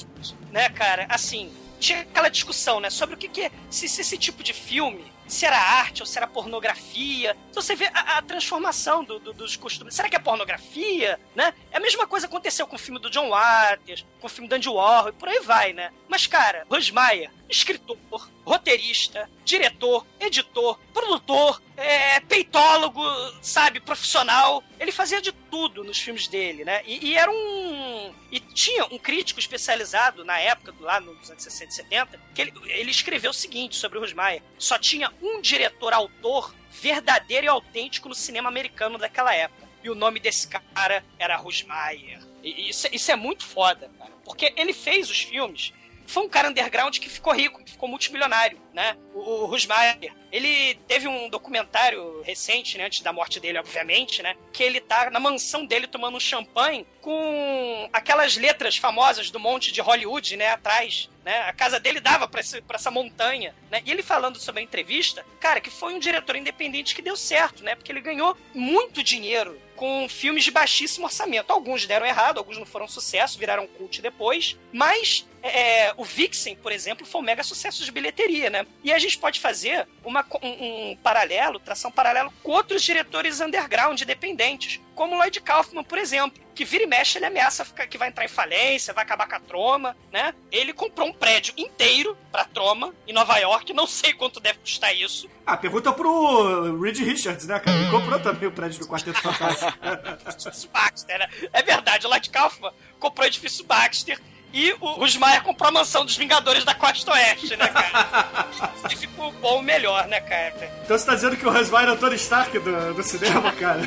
né, 0.51 0.69
cara, 0.69 1.07
assim, 1.09 1.51
tinha 1.79 2.01
aquela 2.01 2.29
discussão, 2.29 2.81
né, 2.81 2.91
sobre 2.91 3.15
o 3.15 3.19
que 3.19 3.29
que 3.29 3.43
é, 3.43 3.51
se, 3.71 3.89
se 3.89 4.01
esse 4.01 4.17
tipo 4.19 4.43
de 4.43 4.53
filme, 4.53 5.13
se 5.27 5.45
era 5.45 5.59
arte 5.59 6.03
ou 6.03 6.07
se 6.07 6.17
era 6.17 6.27
pornografia. 6.27 7.37
Então 7.51 7.61
você 7.63 7.75
vê 7.75 7.87
a, 7.93 8.19
a 8.19 8.23
transformação 8.23 9.03
do- 9.05 9.19
do- 9.19 9.33
dos 9.33 9.57
costumes. 9.57 9.95
Será 9.95 10.09
que 10.09 10.15
é 10.17 10.19
pornografia, 10.21 11.19
né? 11.35 11.53
É 11.73 11.77
a 11.79 11.81
mesma 11.81 12.07
coisa 12.07 12.27
aconteceu 12.27 12.67
com 12.67 12.77
o 12.77 12.79
filme 12.79 13.01
do 13.01 13.11
John 13.11 13.31
Waters, 13.31 14.07
com 14.21 14.27
o 14.27 14.31
filme 14.31 14.49
do 14.49 14.55
Andy 14.55 14.69
Warhol 14.69 15.09
e 15.09 15.13
por 15.13 15.29
aí 15.29 15.41
vai, 15.41 15.73
né? 15.73 15.93
Mas, 16.09 16.27
cara, 16.27 16.65
Rosmaier, 16.71 17.31
escritor, 17.49 17.99
roteirista, 18.45 19.29
diretor, 19.45 20.07
editor, 20.21 20.79
produtor, 20.93 21.63
é, 21.77 22.21
peitólogo, 22.21 23.03
sabe, 23.41 23.81
profissional. 23.81 24.63
Ele 24.79 24.93
fazia 24.93 25.21
de 25.21 25.33
tudo 25.33 25.85
nos 25.85 25.99
filmes 25.99 26.27
dele, 26.29 26.65
né? 26.65 26.83
E, 26.87 27.09
e 27.09 27.17
era 27.17 27.31
um. 27.31 28.15
E 28.31 28.41
tinha 28.41 28.85
um 28.87 28.99
crítico 28.99 29.39
especializado 29.39 30.25
na 30.25 30.39
época, 30.39 30.75
lá 30.81 31.01
nos 31.01 31.31
anos 31.31 31.43
60 31.43 31.71
e 31.71 31.75
70, 31.75 32.21
que 32.35 32.43
ele, 32.43 32.53
ele 32.67 32.91
escreveu 32.91 33.31
o 33.31 33.35
seguinte 33.35 33.77
sobre 33.77 33.99
o 33.99 34.01
Rosmaier: 34.01 34.43
só 34.59 34.79
tinha 34.79 35.13
um 35.23 35.41
diretor-autor 35.41 36.55
verdadeiro 36.71 37.47
e 37.47 37.49
autêntico 37.49 38.09
no 38.09 38.15
cinema 38.15 38.49
americano 38.49 38.99
daquela 38.99 39.35
época. 39.35 39.67
E 39.83 39.91
o 39.91 39.95
nome 39.95 40.19
desse 40.19 40.49
cara 40.49 41.05
era 41.19 41.37
Rosmaier. 41.37 42.21
Isso, 42.43 42.89
isso 42.93 43.11
é 43.11 43.17
muito 43.17 43.45
foda, 43.45 43.91
cara. 43.99 44.11
Porque 44.25 44.53
ele 44.57 44.73
fez 44.73 45.09
os 45.09 45.23
filmes 45.23 45.73
foi 46.07 46.25
um 46.25 46.29
cara 46.29 46.49
underground 46.49 46.99
que 46.99 47.09
ficou 47.09 47.33
rico, 47.33 47.63
que 47.63 47.73
ficou 47.73 47.89
multimilionário, 47.89 48.59
né? 48.73 48.97
O, 49.15 49.19
o 49.19 49.47
Rusmaier, 49.47 50.13
ele 50.31 50.75
teve 50.87 51.09
um 51.09 51.29
documentário 51.29 52.23
recente, 52.23 52.77
né, 52.77 52.87
antes 52.87 53.01
da 53.01 53.13
morte 53.13 53.41
dele, 53.41 53.59
obviamente, 53.59 54.23
né, 54.23 54.37
que 54.53 54.63
ele 54.63 54.81
tá 54.81 55.09
na 55.11 55.21
mansão 55.21 55.65
dele 55.65 55.87
tomando 55.87 56.17
um 56.17 56.21
champanhe 56.21 56.87
com 57.01 57.89
aquelas 57.93 58.37
letras 58.37 58.77
famosas 58.77 59.31
do 59.31 59.41
monte 59.41 59.73
de 59.73 59.81
Hollywood, 59.81 60.37
né, 60.37 60.51
atrás, 60.51 61.09
né? 61.27 61.41
A 61.41 61.53
casa 61.53 61.81
dele 61.81 61.99
dava 61.99 62.29
pra 62.29 62.41
essa 62.41 62.91
montanha, 62.91 63.53
né? 63.69 63.83
E 63.85 63.91
ele 63.91 64.01
falando 64.01 64.39
sobre 64.39 64.61
a 64.61 64.65
entrevista, 64.65 65.27
cara, 65.41 65.61
que 65.61 65.69
foi 65.69 65.93
um 65.93 65.99
diretor 65.99 66.37
independente 66.37 66.95
que 66.95 67.03
deu 67.03 67.17
certo, 67.17 67.65
né? 67.65 67.75
Porque 67.75 67.91
ele 67.91 68.01
ganhou 68.01 68.37
muito 68.55 69.03
dinheiro 69.03 69.61
com 69.75 70.09
filmes 70.09 70.45
de 70.45 70.53
baixíssimo 70.53 71.05
orçamento. 71.05 71.51
Alguns 71.51 71.85
deram 71.85 72.07
errado, 72.07 72.39
alguns 72.39 72.57
não 72.57 72.65
foram 72.65 72.87
sucesso, 72.87 73.41
viraram 73.41 73.67
cult 73.67 74.01
depois. 74.01 74.57
Mas 74.73 75.27
é, 75.43 75.93
o 75.97 76.05
Vixen, 76.05 76.55
por 76.55 76.71
exemplo, 76.71 77.05
foi 77.05 77.21
um 77.21 77.25
mega 77.25 77.43
sucesso 77.43 77.85
de 77.85 77.91
bilheteria, 77.91 78.49
né? 78.49 78.65
E 78.85 78.93
a 78.93 78.99
gente 78.99 79.19
pode 79.19 79.41
fazer 79.41 79.87
uma, 80.05 80.25
um, 80.41 80.91
um 80.93 80.97
paralelo, 81.03 81.59
tração 81.59 81.91
paralelo 81.91 82.33
com 82.41 82.53
outros 82.53 82.85
diretores 82.85 83.41
underground 83.41 84.01
independentes, 84.01 84.81
como 84.97 85.15
Lloyd 85.15 85.41
Kaufman, 85.43 85.85
por 85.85 85.99
exemplo, 85.99 86.43
que 86.55 86.65
vira 86.65 86.85
e 86.85 86.87
mexe 86.87 87.19
ele 87.19 87.27
ameaça 87.27 87.65
que 87.65 87.99
vai 87.99 88.09
entrar 88.09 88.25
em 88.25 88.29
falência, 88.29 88.95
vai 88.95 89.05
acabar 89.05 89.29
com 89.29 89.37
a 89.37 89.41
Troma, 89.41 89.97
né? 90.11 90.35
Ele 90.51 90.73
comprou 90.73 91.07
um 91.07 91.13
prédio 91.13 91.53
inteiro 91.57 92.17
pra 92.33 92.47
Troma 92.47 92.95
em 93.07 93.13
Nova 93.13 93.37
York, 93.37 93.75
não 93.75 93.87
sei 93.87 94.15
quanto 94.15 94.41
deve 94.41 94.59
custar 94.61 94.97
isso. 94.97 95.29
Ah, 95.45 95.57
pergunta 95.57 95.93
pro 95.93 96.81
Reed 96.81 96.99
Richards, 96.99 97.47
né, 97.47 97.61
cara? 97.61 97.77
Ele 97.77 97.91
comprou 97.91 98.19
também 98.19 98.49
o 98.49 98.53
prédio 98.53 98.81
do 98.81 98.89
Quarteto 98.89 99.21
Fantástico. 99.21 100.71
Baxter, 100.73 101.19
né? 101.19 101.29
É 101.53 101.63
verdade, 101.63 102.07
o 102.07 102.09
Lloyd 102.09 102.31
Kaufman 102.31 102.73
comprou 102.99 103.27
o 103.27 103.29
edifício 103.29 103.65
Baxter 103.65 104.19
e 104.57 104.75
o 104.81 104.93
Rusmaier 104.93 105.43
comprou 105.43 105.69
a 105.69 105.71
mansão 105.71 106.03
dos 106.03 106.17
Vingadores 106.17 106.65
da 106.65 106.75
Costa 106.75 107.13
Oeste, 107.13 107.55
né, 107.59 107.69
cara? 107.69 108.49
e 108.91 108.97
ficou 108.97 109.31
bom 109.33 109.61
melhor, 109.61 110.09
né, 110.09 110.19
cara? 110.19 110.73
Então 110.83 110.97
você 110.97 111.05
tá 111.05 111.15
dizendo 111.15 111.37
que 111.37 111.47
o 111.47 111.53
Rosmaier 111.53 111.91
é 111.91 111.93
o 111.93 111.97
Tony 111.99 112.17
Stark 112.17 112.59
do, 112.59 112.95
do 112.95 113.03
cinema, 113.03 113.53
cara? 113.53 113.83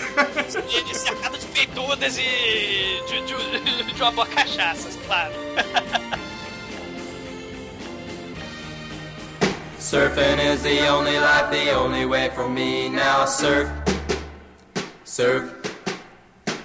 E 0.90 0.96
cercado 0.96 1.40
de 1.40 1.48
peitudas 1.48 2.20
e 2.20 3.02
de, 3.08 3.22
de, 3.26 3.94
de 3.94 4.02
uma 4.02 4.12
boa 4.12 4.28
cachaça, 4.28 4.90
claro. 5.08 5.34
Surfing 9.80 10.40
is 10.54 10.62
the 10.62 10.88
only 10.92 11.18
life, 11.18 11.50
the 11.50 11.76
only 11.76 12.06
way 12.06 12.30
for 12.36 12.48
me 12.48 12.90
now. 12.90 13.26
Surf, 13.26 13.68
surf. 15.04 15.59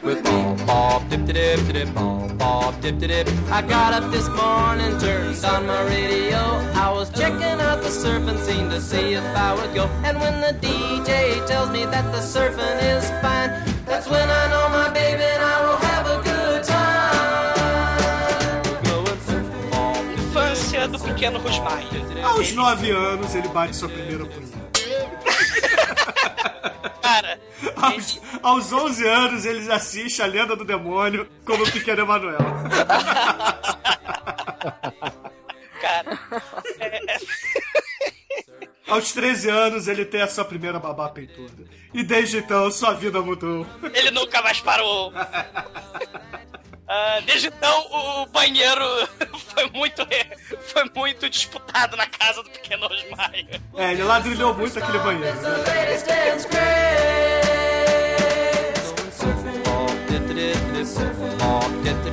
With 0.05 0.23
me, 0.23 0.67
bob, 0.67 1.09
dip, 1.09 1.25
dip, 1.25 1.67
dip, 1.73 1.95
bob, 1.95 2.37
bob, 2.37 2.79
dip, 2.83 2.99
dip. 2.99 3.27
I 3.51 3.63
got 3.63 3.95
up 3.95 4.13
this 4.13 4.29
morning, 4.29 4.99
turned 4.99 5.43
on 5.47 5.67
my 5.67 5.83
radio. 5.85 6.37
I 6.75 6.93
was 6.93 7.09
checking 7.09 7.59
out 7.67 7.81
the 7.81 7.89
surfing 7.89 8.39
scene 8.45 8.69
to 8.69 8.83
see 8.83 9.15
if 9.15 9.25
I 9.25 9.55
would 9.55 9.75
go. 9.75 9.87
And 10.05 10.21
when 10.21 10.43
the 10.43 10.53
DJ 10.61 11.47
tells 11.47 11.71
me 11.71 11.87
that 11.87 12.05
the 12.13 12.19
surfing 12.19 12.83
is 12.83 13.09
fine, 13.23 13.51
that's 13.87 14.07
when 14.07 14.29
I 14.29 14.51
know 14.51 14.69
my 14.69 14.91
baby 14.93 15.23
and 15.23 15.43
I 15.43 15.57
will 15.65 15.81
have 15.89 16.07
a 16.07 16.23
good 16.23 16.65
time. 16.65 16.85
Infância 20.19 20.87
do 20.87 20.99
pequeno 20.99 21.39
Rusmaier. 21.41 22.05
Aos 22.25 22.53
nove 22.53 22.91
anos, 22.91 23.35
ele 23.35 23.49
bate 23.49 23.75
sua 23.75 23.89
primeira 23.89 24.27
punheta. 24.27 24.64
Cara, 27.03 27.39
Aos, 27.77 28.21
aos 28.43 28.73
11 28.73 29.07
anos, 29.07 29.45
ele 29.45 29.71
assiste 29.73 30.23
A 30.23 30.27
Lenda 30.27 30.57
do 30.57 30.65
Demônio 30.65 31.29
como 31.45 31.63
o 31.65 31.71
Pequeno 31.71 32.03
Emanuel. 32.03 32.39
cara. 35.81 36.19
É, 36.81 37.17
Aos 38.89 39.13
13 39.13 39.49
anos, 39.51 39.89
ele 39.89 40.05
tem 40.05 40.21
a 40.21 40.29
sua 40.29 40.45
primeira 40.45 40.79
babá 40.79 41.09
peituda. 41.09 41.65
E 41.93 42.03
desde 42.03 42.39
então, 42.39 42.71
sua 42.71 42.93
vida 42.93 43.21
mudou. 43.23 43.67
ele 43.95 44.11
nunca 44.11 44.43
mais 44.43 44.61
parou. 44.61 45.13
Ah, 46.87 47.21
desde 47.25 47.49
então, 47.49 47.87
o 47.91 48.27
banheiro 48.27 48.85
foi 49.55 49.71
muito, 49.71 50.07
foi 50.61 50.85
muito 50.95 51.29
disputado 51.31 51.97
na 51.97 52.07
casa 52.07 52.43
do 52.43 52.51
pequeno 52.51 52.87
Osmaia. 52.87 53.61
É, 53.77 53.93
ele 53.93 54.03
ladrilhou 54.03 54.55
muito 54.55 54.79
aquele 54.79 54.99
banheiro. 54.99 55.41
Né? 55.41 55.55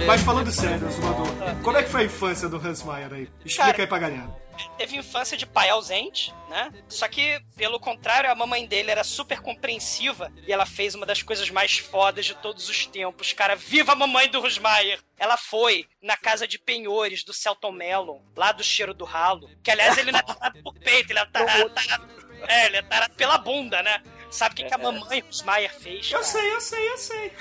Mas 0.07 0.21
falando 0.21 0.51
sério, 0.51 0.89
Zumador, 0.91 1.27
como 1.63 1.77
é 1.77 1.83
que 1.83 1.89
foi 1.89 2.01
a 2.01 2.05
infância 2.05 2.49
do 2.49 2.57
Hans 2.57 2.83
Meyer 2.83 3.13
aí? 3.13 3.29
Explica 3.45 3.71
Cara, 3.71 3.81
aí 3.83 3.87
pra 3.87 3.99
galera. 3.99 4.41
Teve 4.77 4.97
infância 4.97 5.37
de 5.37 5.45
pai 5.45 5.69
ausente, 5.69 6.33
né? 6.49 6.71
Só 6.87 7.07
que, 7.07 7.39
pelo 7.55 7.79
contrário, 7.79 8.29
a 8.31 8.35
mamãe 8.35 8.65
dele 8.67 8.91
era 8.91 9.03
super 9.03 9.39
compreensiva 9.41 10.31
e 10.45 10.51
ela 10.51 10.65
fez 10.65 10.93
uma 10.93 11.05
das 11.05 11.23
coisas 11.23 11.49
mais 11.49 11.77
fodas 11.77 12.25
de 12.25 12.35
todos 12.35 12.67
os 12.69 12.85
tempos. 12.85 13.33
Cara, 13.33 13.55
viva 13.55 13.93
a 13.93 13.95
mamãe 13.95 14.29
do 14.29 14.39
Rusmaier! 14.41 14.99
Ela 15.17 15.37
foi 15.37 15.87
na 16.01 16.17
casa 16.17 16.47
de 16.47 16.59
penhores 16.59 17.23
do 17.23 17.33
Celton 17.33 17.71
Mellon, 17.71 18.21
lá 18.35 18.51
do 18.51 18.63
Cheiro 18.63 18.93
do 18.93 19.05
Ralo. 19.05 19.49
Que, 19.63 19.71
aliás, 19.71 19.97
ele 19.97 20.11
não 20.11 20.19
é 20.19 20.23
tarado 20.23 20.61
por 20.61 20.73
peito, 20.79 21.11
ele 21.11 21.19
é 21.19 21.25
tarado, 21.25 21.69
tarado- 21.69 22.09
é, 22.47 22.65
ele 22.65 22.77
é 22.77 22.81
tarado 22.81 23.13
pela 23.15 23.37
bunda, 23.37 23.81
né? 23.81 24.01
Sabe 24.29 24.53
o 24.53 24.55
que, 24.57 24.65
que 24.65 24.73
a 24.73 24.77
mamãe 24.77 25.21
Rosmaier 25.21 25.73
fez? 25.73 26.05
Eu 26.11 26.19
cara? 26.19 26.23
sei, 26.23 26.53
eu 26.53 26.61
sei, 26.61 26.89
eu 26.89 26.97
sei. 26.97 27.33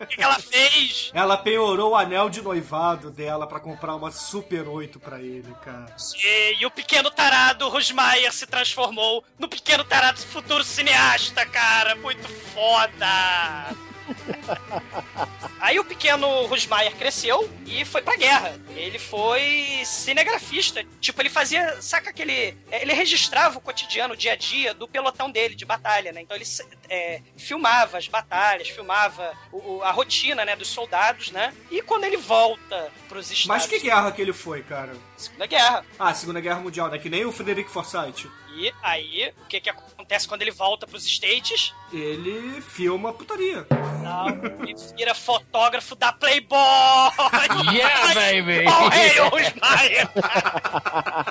O 0.00 0.06
que, 0.06 0.22
ela 0.22 0.38
fez? 0.38 1.10
Ela 1.14 1.36
penhorou 1.36 1.92
o 1.92 1.96
anel 1.96 2.28
de 2.28 2.42
noivado 2.42 3.10
dela 3.10 3.46
pra 3.46 3.60
comprar 3.60 3.94
uma 3.94 4.10
Super 4.10 4.68
8 4.68 5.00
pra 5.00 5.20
ele, 5.20 5.54
cara. 5.62 5.94
E, 6.22 6.60
e 6.60 6.66
o 6.66 6.70
pequeno 6.70 7.10
tarado 7.10 7.68
Rosmaier 7.68 8.32
se 8.32 8.46
transformou 8.46 9.24
no 9.38 9.48
pequeno 9.48 9.84
tarado 9.84 10.18
futuro 10.18 10.62
cineasta, 10.62 11.46
cara. 11.46 11.94
Muito 11.96 12.28
foda. 12.28 13.74
Aí 15.60 15.78
o 15.78 15.84
pequeno 15.84 16.46
Rosmaier 16.46 16.94
cresceu 16.96 17.48
e 17.66 17.84
foi 17.84 18.00
pra 18.00 18.16
guerra. 18.16 18.58
Ele 18.74 18.98
foi 18.98 19.82
cinegrafista. 19.84 20.82
Tipo, 21.00 21.20
ele 21.20 21.28
fazia. 21.28 21.80
Saca 21.82 22.10
aquele. 22.10 22.56
é, 22.70 22.80
Ele 22.82 22.92
registrava 22.94 23.58
o 23.58 23.60
cotidiano, 23.60 24.14
o 24.14 24.16
dia 24.16 24.32
a 24.32 24.36
dia 24.36 24.72
do 24.72 24.88
pelotão 24.88 25.30
dele 25.30 25.54
de 25.54 25.64
batalha, 25.66 26.12
né? 26.12 26.22
Então 26.22 26.36
ele 26.36 26.46
é, 26.88 27.20
filmava 27.36 27.98
as 27.98 28.08
batalhas, 28.08 28.68
filmava 28.70 29.32
o- 29.52 29.76
o- 29.76 29.82
a 29.82 29.90
rotina, 29.90 30.44
né, 30.44 30.56
dos 30.56 30.68
soldados, 30.68 31.30
né? 31.30 31.52
E 31.70 31.82
quando 31.82 32.04
ele 32.04 32.16
volta 32.16 32.90
pros 33.08 33.30
Estados 33.30 33.46
Mas 33.46 33.66
que 33.66 33.78
guerra 33.80 34.10
que 34.12 34.22
ele 34.22 34.32
foi, 34.32 34.62
cara? 34.62 34.92
Segunda 35.16 35.46
Guerra. 35.46 35.84
Ah, 35.98 36.14
Segunda 36.14 36.40
Guerra 36.40 36.60
Mundial, 36.60 36.88
né? 36.88 36.98
Que 36.98 37.10
nem 37.10 37.26
o 37.26 37.32
Frederico 37.32 37.70
Forsyth. 37.70 38.30
E 38.56 38.72
aí, 38.82 39.32
o 39.42 39.46
que 39.46 39.60
que 39.60 39.70
acontece 39.70 40.26
quando 40.28 40.42
ele 40.42 40.50
volta 40.50 40.86
pros 40.86 41.04
States? 41.06 41.72
Ele 41.92 42.60
filma 42.60 43.12
putaria. 43.12 43.66
Não, 44.02 44.28
ele 44.66 44.74
vira 44.96 45.14
fotógrafo 45.14 45.94
da 45.94 46.12
Playboy! 46.12 46.58
Yeah, 47.72 48.14
baby! 48.14 48.64
Oh, 48.66 48.90
hey, 48.92 49.18
Rosmaier! 49.18 50.08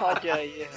Olha 0.02 0.36
aí. 0.36 0.68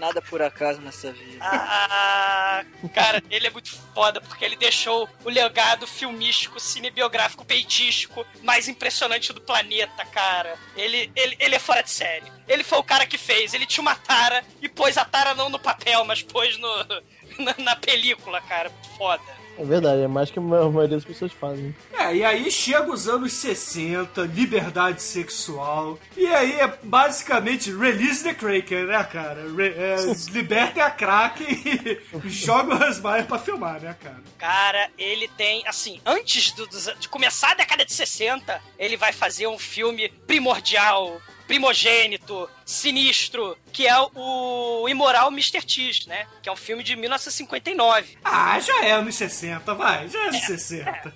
Nada 0.00 0.22
por 0.22 0.40
acaso 0.40 0.80
nessa 0.80 1.12
vida. 1.12 1.36
Ah, 1.42 2.64
cara, 2.94 3.22
ele 3.30 3.46
é 3.46 3.50
muito 3.50 3.76
foda 3.94 4.18
porque 4.18 4.42
ele 4.42 4.56
deixou 4.56 5.06
o 5.22 5.28
legado 5.28 5.86
filmístico, 5.86 6.58
cinebiográfico, 6.58 7.44
peitístico 7.44 8.26
mais 8.42 8.66
impressionante 8.66 9.30
do 9.34 9.42
planeta, 9.42 10.02
cara. 10.06 10.56
Ele, 10.74 11.12
ele, 11.14 11.36
ele 11.38 11.54
é 11.54 11.58
fora 11.58 11.82
de 11.82 11.90
série. 11.90 12.32
Ele 12.48 12.64
foi 12.64 12.78
o 12.78 12.82
cara 12.82 13.06
que 13.06 13.18
fez. 13.18 13.52
Ele 13.52 13.66
tinha 13.66 13.82
uma 13.82 13.94
tara 13.94 14.42
e 14.62 14.70
pôs 14.70 14.96
a 14.96 15.04
tara 15.04 15.34
não 15.34 15.50
no 15.50 15.58
papel, 15.58 16.02
mas 16.06 16.22
pôs 16.22 16.56
no, 16.56 16.76
na, 17.38 17.54
na 17.58 17.76
película, 17.76 18.40
cara. 18.40 18.72
Foda. 18.96 19.39
É 19.60 19.64
verdade, 19.64 20.00
é 20.00 20.08
mais 20.08 20.30
que 20.30 20.38
a 20.38 20.42
maioria 20.42 20.88
das 20.88 21.04
pessoas 21.04 21.30
fazem. 21.32 21.74
É, 21.92 22.16
e 22.16 22.24
aí 22.24 22.50
chega 22.50 22.90
os 22.90 23.06
anos 23.06 23.34
60, 23.34 24.22
liberdade 24.22 25.02
sexual. 25.02 25.98
E 26.16 26.26
aí 26.26 26.58
é 26.60 26.66
basicamente 26.82 27.70
release 27.70 28.22
the 28.24 28.32
Kraken, 28.32 28.86
né, 28.86 29.04
cara? 29.04 29.42
Re 29.54 29.68
é, 29.68 29.96
libertem 30.32 30.82
a 30.82 30.90
Kraken 30.90 31.46
e 31.50 32.00
joga 32.28 32.74
o 32.74 32.78
Rasmayer 32.78 33.26
pra 33.26 33.38
filmar, 33.38 33.80
né, 33.82 33.94
cara? 34.02 34.22
Cara, 34.38 34.88
ele 34.96 35.28
tem, 35.36 35.62
assim, 35.68 36.00
antes 36.06 36.52
do- 36.52 36.66
dos- 36.66 36.90
de 36.98 37.08
começar 37.10 37.50
a 37.50 37.54
década 37.54 37.84
de 37.84 37.92
60, 37.92 38.60
ele 38.78 38.96
vai 38.96 39.12
fazer 39.12 39.46
um 39.46 39.58
filme 39.58 40.08
primordial, 40.26 41.20
primogênito, 41.50 42.48
sinistro, 42.64 43.58
que 43.72 43.84
é 43.84 43.94
o 44.14 44.88
Imoral 44.88 45.32
Mr. 45.32 45.60
T, 45.62 46.06
né? 46.06 46.24
Que 46.40 46.48
é 46.48 46.52
um 46.52 46.56
filme 46.56 46.84
de 46.84 46.94
1959. 46.94 48.18
Ah, 48.22 48.60
já 48.60 48.84
é 48.84 48.92
anos 48.92 49.16
60, 49.16 49.74
vai, 49.74 50.08
já 50.08 50.26
é 50.26 50.28
anos 50.28 50.42
60. 50.42 51.12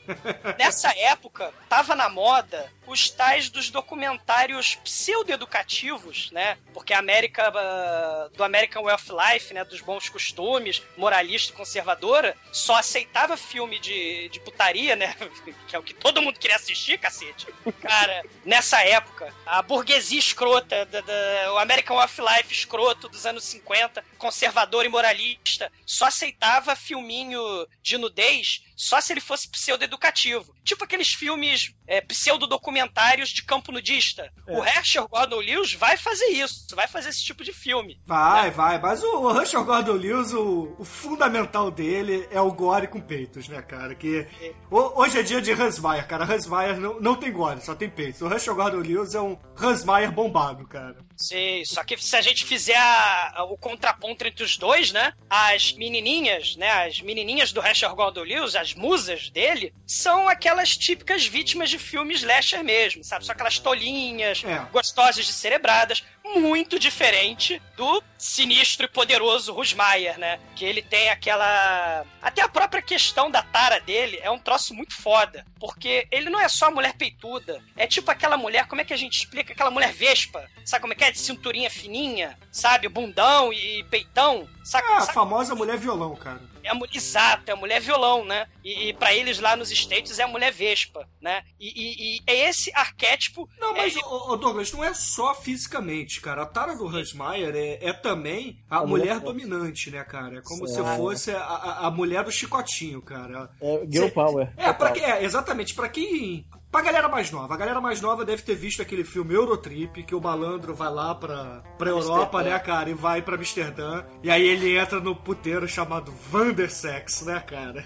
Nessa 0.59 0.93
época, 0.99 1.55
tava 1.69 1.95
na 1.95 2.09
moda 2.09 2.69
os 2.87 3.09
tais 3.11 3.49
dos 3.49 3.71
documentários 3.71 4.77
pseudo-educativos, 4.77 6.31
né? 6.31 6.59
Porque 6.73 6.93
a 6.93 6.99
América, 6.99 7.53
ah, 7.55 8.29
do 8.35 8.45
American 8.45 8.83
Way 8.85 8.95
of 8.95 9.11
Life, 9.13 9.55
né? 9.55 9.65
Dos 9.65 9.81
bons 9.81 10.09
costumes, 10.09 10.83
moralista 10.97 11.53
e 11.53 11.57
conservadora, 11.57 12.37
só 12.53 12.77
aceitava 12.77 13.37
filme 13.37 13.79
de, 13.79 14.29
de 14.29 14.41
putaria, 14.41 14.97
né? 14.97 15.15
Que 15.69 15.77
é 15.77 15.79
o 15.79 15.83
que 15.83 15.95
todo 15.95 16.21
mundo 16.23 16.39
queria 16.39 16.57
assistir, 16.57 16.99
cacete. 16.99 17.47
Cara, 17.81 18.23
nessa 18.45 18.81
época, 18.83 19.33
a 19.47 19.63
burguesia 19.63 20.19
escrota, 20.19 20.85
da, 20.87 21.01
da- 21.01 21.53
o 21.55 21.59
American 21.59 21.97
Way 21.97 22.05
of 22.07 22.21
Life 22.21 22.53
escroto 22.53 23.09
dos 23.09 23.25
anos 23.27 23.45
50, 23.45 24.05
conservador 24.15 24.85
e 24.85 24.89
moralista, 24.89 25.71
só 25.87 26.07
aceitava 26.07 26.75
filminho 26.77 27.41
de 27.83 27.99
nudez 27.99 28.63
só 28.77 29.01
se 29.01 29.13
ele 29.13 29.21
fosse 29.21 29.49
pseudo-educativo. 29.49 30.53
Tipo 30.65 30.83
aqueles 30.85 31.13
filmes 31.13 31.73
é, 31.87 32.01
pseudo-documentários 32.01 33.29
de 33.31 33.43
campo 33.45 33.71
nudista. 33.73 34.31
O 34.49 34.65
Herschel 34.65 35.07
Gordon 35.09 35.39
Lewis 35.41 35.73
vai 35.75 35.97
fazer 35.97 36.27
isso, 36.27 36.67
vai 36.75 36.89
fazer 36.89 37.11
esse 37.11 37.23
tipo 37.25 37.45
de 37.45 37.53
filme. 37.53 38.01
Vai, 38.05 38.51
vai, 38.51 38.79
mas 38.81 39.03
o 39.03 39.31
Russell 39.33 39.65
Gordon 39.65 39.93
Lewis, 39.93 40.33
o, 40.33 40.75
o 40.79 40.85
fundamental 40.85 41.71
dele 41.71 42.27
é 42.31 42.41
o 42.41 42.53
gore 42.53 42.89
com 42.89 43.01
peitos, 43.01 43.49
né, 43.49 43.63
cara? 43.63 43.95
Que 43.95 44.27
ho- 44.71 45.01
hoje 45.01 45.19
é 45.21 45.23
dia 45.23 45.41
de 45.41 45.53
Hansmeier, 45.53 46.07
cara. 46.09 46.25
Hansmeier 46.25 46.79
não, 46.81 47.01
não 47.01 47.15
tem 47.17 47.33
gore, 47.33 47.61
só 47.65 47.75
tem 47.75 47.89
peitos. 47.89 48.21
O 48.23 48.29
Russell 48.29 48.55
Gordon 48.57 48.79
Lewis 48.79 49.15
é 49.15 49.21
um 49.21 49.39
Hansmeier 49.57 50.11
bombado, 50.11 50.67
cara. 50.67 50.97
Sim, 51.17 51.65
só 51.65 51.85
que 51.85 51.97
se 51.97 52.17
a 52.17 52.21
gente 52.21 52.45
fizer 52.45 52.77
a- 52.77 53.33
a- 53.37 53.45
o 53.45 53.57
contraponto 53.57 54.27
entre 54.27 54.43
os 54.43 54.57
dois, 54.57 54.91
né? 54.91 55.13
As 55.31 55.73
menininhas, 55.73 56.57
né? 56.57 56.69
As 56.87 57.01
menininhas 57.01 57.53
do 57.53 57.65
Herschel 57.65 57.95
Gordon 57.95 58.23
Lewis, 58.23 58.57
as 58.57 58.75
musas 58.75 59.31
dele, 59.31 59.73
são 59.87 60.29
aquelas 60.29 60.77
típicas 60.77 61.25
vítimas 61.25 61.71
de 61.71 61.79
filmes 61.79 62.19
slasher 62.21 62.65
mesmo, 62.65 63.05
sabe? 63.05 63.25
São 63.25 63.33
aquelas 63.33 63.59
tolinhas, 63.59 64.43
É. 64.45 64.59
gostosas 64.73 65.25
de 65.25 65.33
cerebradas, 65.33 66.03
muito 66.25 66.79
diferente 66.79 67.61
do 67.77 68.03
sinistro 68.17 68.87
e 68.87 68.89
poderoso 68.89 69.53
Rusmaier, 69.53 70.19
né? 70.19 70.41
Que 70.57 70.65
ele 70.65 70.81
tem 70.83 71.11
aquela... 71.11 72.05
Até 72.23 72.43
a 72.43 72.49
própria 72.49 72.81
questão 72.81 73.31
da 73.31 73.43
tara 73.43 73.81
dele 73.81 74.19
é 74.23 74.31
um 74.31 74.39
troço 74.39 74.75
muito 74.75 74.95
foda, 74.95 75.45
porque 75.61 76.09
ele 76.11 76.31
não 76.31 76.41
é 76.41 76.49
só 76.49 76.71
mulher 76.71 76.95
peituda, 76.95 77.63
é 77.77 77.87
tipo 77.87 78.11
aquela 78.11 78.37
mulher, 78.37 78.67
como 78.67 78.81
é 78.81 78.85
que 78.85 78.95
a 78.95 78.97
gente 78.97 79.19
explica? 79.19 79.53
Aquela 79.53 79.71
mulher 79.71 79.93
vespa, 79.93 80.49
sabe 80.65 80.81
como 80.81 80.93
é 80.93 80.97
que 80.97 81.05
é? 81.05 81.11
De 81.11 81.19
cinturinha 81.19 81.71
fininha, 81.71 82.39
sabe? 82.51 82.89
Bundão 82.89 83.53
e 83.53 83.85
peitão, 83.85 84.49
sabe? 84.65 84.87
É 84.89 84.97
a 84.97 85.01
sabe? 85.01 85.13
famosa 85.13 85.55
mulher 85.55 85.77
violão, 85.77 86.17
cara. 86.17 86.41
É 86.65 86.71
a, 86.71 86.79
exato, 86.95 87.51
é 87.51 87.53
a 87.53 87.57
mulher 87.57 87.81
violão, 87.81 88.25
né? 88.25 88.47
E, 88.65 88.89
e 88.89 88.93
para 88.95 89.15
eles 89.15 89.39
lá 89.39 89.55
nos 89.55 89.71
States 89.71 90.19
é 90.19 90.23
a 90.23 90.29
mulher 90.29 90.51
vespa, 90.53 91.07
né? 91.21 91.43
E, 91.61 91.69
e- 91.69 92.17
e 92.17 92.21
é 92.27 92.49
esse 92.49 92.73
arquétipo. 92.75 93.49
Não, 93.61 93.75
mas, 93.75 93.95
é, 93.95 94.01
ô, 94.01 94.31
ô, 94.33 94.37
Douglas, 94.37 94.73
não 94.73 94.83
é 94.83 94.95
só 94.95 95.35
fisicamente, 95.35 96.21
cara. 96.21 96.43
A 96.43 96.47
tara 96.47 96.75
do 96.75 96.87
Hansmeier 96.89 97.55
é, 97.55 97.79
é 97.89 97.93
também 97.93 98.59
a, 98.71 98.79
A 98.79 98.87
mulher 98.87 99.15
mulher 99.17 99.21
dominante, 99.21 99.91
né, 99.91 100.03
cara? 100.05 100.39
É 100.39 100.43
como 100.43 100.67
Sim. 100.67 100.75
se 100.75 100.97
fosse 100.97 101.31
a, 101.33 101.39
a, 101.41 101.87
a 101.87 101.91
mulher 101.91 102.25
do 102.25 102.33
chicotinho, 102.33 103.03
cara. 103.03 103.51
É 103.61 103.81
Girl 103.91 104.07
Cê- 104.07 104.11
Power. 104.13 104.53
É, 104.57 104.73
pra 104.73 104.91
que, 104.91 105.01
é, 105.01 105.23
exatamente. 105.23 105.75
Pra 105.75 105.89
quem. 105.89 106.47
Pra 106.75 106.83
galera 106.83 107.09
mais 107.09 107.31
nova. 107.31 107.55
A 107.55 107.57
galera 107.57 107.81
mais 107.81 108.01
nova 108.01 108.25
deve 108.25 108.43
ter 108.43 108.57
visto 108.57 108.83
aquele 108.83 109.05
filme 109.05 109.33
Eurotrip, 109.33 110.03
que 110.03 110.13
o 110.13 110.21
malandro 110.21 110.75
vai 110.75 110.91
lá 110.91 111.15
pra, 111.15 111.63
pra 111.79 111.89
Europa, 111.89 112.43
né, 112.43 112.59
cara? 112.59 112.91
E 112.91 112.95
vai 112.95 113.23
pra 113.23 113.37
Amsterdã. 113.37 114.05
E 114.25 114.29
aí 114.29 114.45
ele 114.45 114.77
entra 114.77 114.99
no 114.99 115.15
puteiro 115.15 115.69
chamado 115.69 116.11
Vandersex, 116.11 117.23
né, 117.23 117.39
cara? 117.47 117.85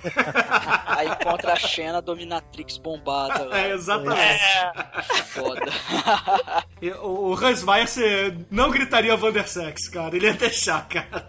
Aí 0.86 1.06
encontra 1.06 1.52
a 1.52 1.56
Xena 1.56 2.00
dominatrix 2.00 2.78
bombada. 2.78 3.44
lá. 3.44 3.58
É, 3.58 3.72
exatamente. 3.72 4.22
é, 4.22 4.72
Foda. 5.24 5.60
E 6.80 6.90
O 6.92 7.28
o 7.28 7.34
Hans 7.34 7.62
Meyer 7.62 7.86
você 7.86 8.34
não 8.50 8.70
gritaria 8.70 9.14
Vandersex, 9.16 9.86
cara. 9.88 10.16
Ele 10.16 10.26
ia 10.26 10.32
deixar, 10.32 10.88
cara. 10.88 11.26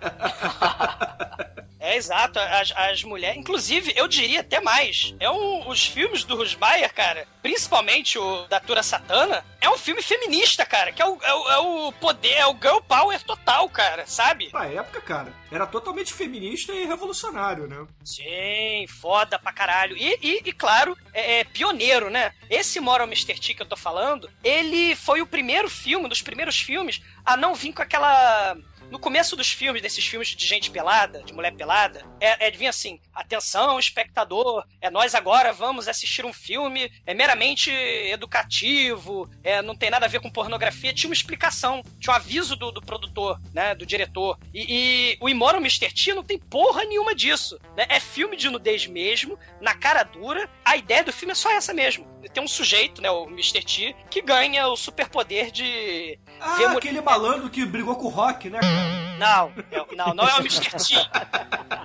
é 1.80 1.98
exato, 1.98 2.40
as, 2.40 2.72
as 2.76 3.04
mulheres. 3.04 3.38
Inclusive, 3.38 3.92
eu 3.96 4.08
diria 4.08 4.42
até 4.42 4.62
mais. 4.62 5.16
É 5.20 5.30
um, 5.30 5.68
os 5.68 5.88
filmes 5.88 6.24
do 6.24 6.36
Rusmaier, 6.36 6.94
cara, 6.94 7.28
principalmente 7.50 8.20
o 8.20 8.46
da 8.46 8.60
Tura 8.60 8.84
Satana, 8.84 9.44
é 9.60 9.68
um 9.68 9.78
filme 9.78 10.04
feminista, 10.04 10.64
cara. 10.68 10.92
Que 10.92 11.02
é 11.02 11.06
o, 11.06 11.18
é 11.20 11.34
o, 11.34 11.50
é 11.50 11.58
o 11.58 11.92
poder, 11.94 12.34
é 12.34 12.46
o 12.46 12.54
girl 12.54 12.80
power 12.88 13.20
total, 13.24 13.68
cara, 13.70 14.06
sabe? 14.06 14.52
Na 14.54 14.68
época, 14.68 15.02
cara, 15.02 15.34
era 15.52 15.66
totalmente 15.66 16.14
feminista 16.14 16.72
e 16.74 16.86
revolucionário, 16.86 17.68
né? 17.68 17.88
Sim, 18.06 18.86
foda 18.88 19.40
pra 19.40 19.52
caralho. 19.52 19.98
E, 19.98 20.16
e, 20.22 20.42
e, 20.46 20.54
claro, 20.54 20.96
é, 21.12 21.40
é 21.40 21.44
pioneiro, 21.44 22.12
né? 22.12 22.34
Esse 22.52 22.80
Moral 22.80 23.08
Mr. 23.08 23.34
T 23.40 23.56
que 23.56 23.64
eu 23.64 23.68
tô 23.68 23.76
falando, 23.76 24.30
ele 24.44 24.96
foi 24.96 25.20
o 25.20 25.28
primeiro 25.28 25.72
filme, 25.72 26.06
um 26.06 26.10
dos 26.10 26.22
primeiros 26.22 26.60
filmes, 26.60 27.02
a 27.26 27.36
não 27.36 27.56
vir 27.56 27.74
com 27.74 27.82
aquela. 27.82 28.56
No 28.90 28.98
começo 28.98 29.36
dos 29.36 29.52
filmes, 29.52 29.84
desses 29.84 30.04
filmes 30.04 30.30
de 30.30 30.48
gente 30.48 30.72
pelada, 30.72 31.22
de 31.22 31.32
mulher 31.32 31.54
pelada, 31.54 32.04
é, 32.20 32.48
é 32.48 32.52
vinha 32.52 32.72
assim: 32.72 33.00
atenção, 33.14 33.78
espectador, 33.78 34.66
é 34.82 34.90
nós 34.90 35.14
agora 35.14 35.54
vamos 35.54 35.88
assistir 35.88 36.26
um 36.26 36.34
filme, 36.34 36.92
é 37.06 37.14
meramente 37.14 37.72
educativo, 37.72 39.30
é, 39.44 39.62
não 39.62 39.76
tem 39.76 39.92
nada 39.92 40.06
a 40.06 40.10
ver 40.10 40.20
com 40.20 40.30
pornografia. 40.32 40.94
Tinha 40.94 41.10
uma 41.10 41.14
explicação, 41.14 41.84
tinha 42.00 42.12
um 42.12 42.16
aviso 42.16 42.56
do, 42.56 42.72
do 42.72 42.82
produtor, 42.82 43.40
né? 43.54 43.76
Do 43.76 43.86
diretor. 43.86 44.40
E, 44.54 44.66
e 44.68 45.18
o 45.22 45.30
Immoral 45.30 45.62
Mr. 45.62 45.94
T 45.94 46.14
não 46.14 46.24
tem 46.24 46.40
porra 46.40 46.84
nenhuma 46.84 47.14
disso. 47.14 47.60
Né? 47.78 47.86
É 47.90 48.00
filme 48.00 48.36
de 48.36 48.50
nudez 48.50 48.88
mesmo, 48.88 49.38
na 49.62 49.76
cara 49.76 50.02
dura. 50.02 50.50
A 50.66 50.76
ideia 50.76 51.04
do 51.04 51.14
filme 51.14 51.34
é 51.34 51.36
só 51.36 51.52
essa 51.52 51.74
mesmo. 51.74 52.08
Tem 52.34 52.44
um 52.44 52.48
sujeito, 52.48 53.02
né? 53.02 53.12
O 53.12 53.26
Mr. 53.26 53.64
T, 53.64 53.96
que 54.10 54.22
ganha 54.22 54.68
o 54.68 54.76
superpoder 54.76 55.52
de. 55.52 56.20
Ah, 56.42 56.72
aquele 56.72 57.02
malandro 57.02 57.50
que 57.50 57.66
brigou 57.66 57.96
com 57.96 58.06
o 58.06 58.10
Rock, 58.10 58.50
né, 58.50 58.60
cara? 58.60 59.09
Não, 59.20 59.54
não, 59.96 60.14
não 60.14 60.28
é 60.28 60.36
o 60.36 60.40
Mr. 60.40 60.70
T. 60.72 60.96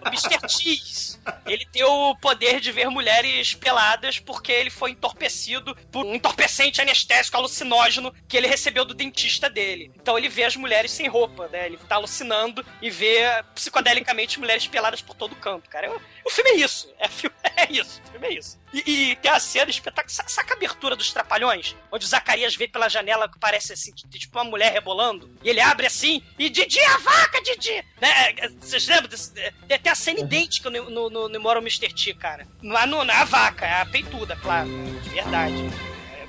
O 0.05 0.09
Mr. 0.09 0.49
Cheese, 0.49 1.19
ele 1.47 1.65
tem 1.67 1.83
o 1.85 2.15
poder 2.17 2.61
de 2.61 2.71
ver 2.71 2.89
mulheres 2.89 3.55
peladas 3.55 4.19
porque 4.19 4.53
ele 4.53 4.71
foi 4.71 4.91
entorpecido 4.93 5.75
por 5.91 6.05
um 6.05 6.15
entorpecente 6.15 6.81
anestésico 6.81 7.37
alucinógeno 7.37 8.15
que 8.29 8.37
ele 8.37 8.47
recebeu 8.47 8.85
do 8.85 8.95
dentista 8.95 9.49
dele. 9.51 9.91
Então 9.97 10.17
ele 10.19 10.29
vê 10.29 10.45
as 10.45 10.57
mulheres 10.57 10.91
sem 10.93 11.09
roupa, 11.09 11.49
né? 11.49 11.67
Ele 11.67 11.77
tá 11.79 11.97
alucinando 11.97 12.65
e 12.81 12.91
vê 12.91 13.23
psicodelicamente 13.55 14.39
mulheres 14.39 14.67
peladas 14.67 15.01
por 15.03 15.15
todo 15.15 15.35
canto, 15.37 15.69
cara. 15.71 15.91
O, 15.91 16.01
o 16.27 16.31
filme 16.31 16.51
é 16.51 16.55
isso. 16.57 16.93
É, 16.99 17.09
fi- 17.09 17.31
é 17.57 17.73
isso. 17.73 18.01
O 18.07 18.11
filme 18.13 18.27
é 18.29 18.39
isso. 18.39 18.59
E, 18.73 19.11
e 19.13 19.17
tem 19.17 19.31
a 19.31 19.41
cena 19.41 19.71
espetacular. 19.71 20.05
Sa- 20.11 20.29
Saca 20.29 20.55
a 20.55 20.57
abertura 20.57 20.95
dos 20.97 21.13
Trapalhões? 21.13 21.75
Onde 21.91 22.05
o 22.05 22.09
Zacarias 22.09 22.55
vê 22.57 22.69
pela 22.69 22.89
janela 22.89 23.29
que 23.29 23.39
parece 23.39 23.73
assim, 23.73 23.93
tipo 23.95 24.37
uma 24.39 24.45
mulher 24.45 24.73
rebolando. 24.73 25.31
E 25.43 25.49
ele 25.49 25.61
abre 25.61 25.87
assim 25.87 26.23
e 26.39 26.49
Didi, 26.51 26.81
a 26.81 26.99
vaca, 27.25 27.41
Didi! 27.43 27.85
Né? 28.01 28.35
Vocês 28.61 28.87
lembram? 28.87 29.09
Desse, 29.09 29.33
tem 29.33 29.77
até 29.77 29.91
a 29.91 29.95
cena 29.95 30.21
idêntica 30.21 30.71
no, 30.71 30.91
no, 30.91 31.11
no, 31.11 31.29
no 31.29 31.41
Moral 31.41 31.63
Mr. 31.63 31.93
T, 31.93 32.15
cara. 32.15 32.47
Não 32.63 32.77
é 32.77 33.13
a 33.13 33.25
vaca, 33.25 33.67
é 33.67 33.81
a 33.81 33.87
peituda, 33.87 34.37
claro. 34.37 34.69
De 35.03 35.11
verdade. 35.11 35.71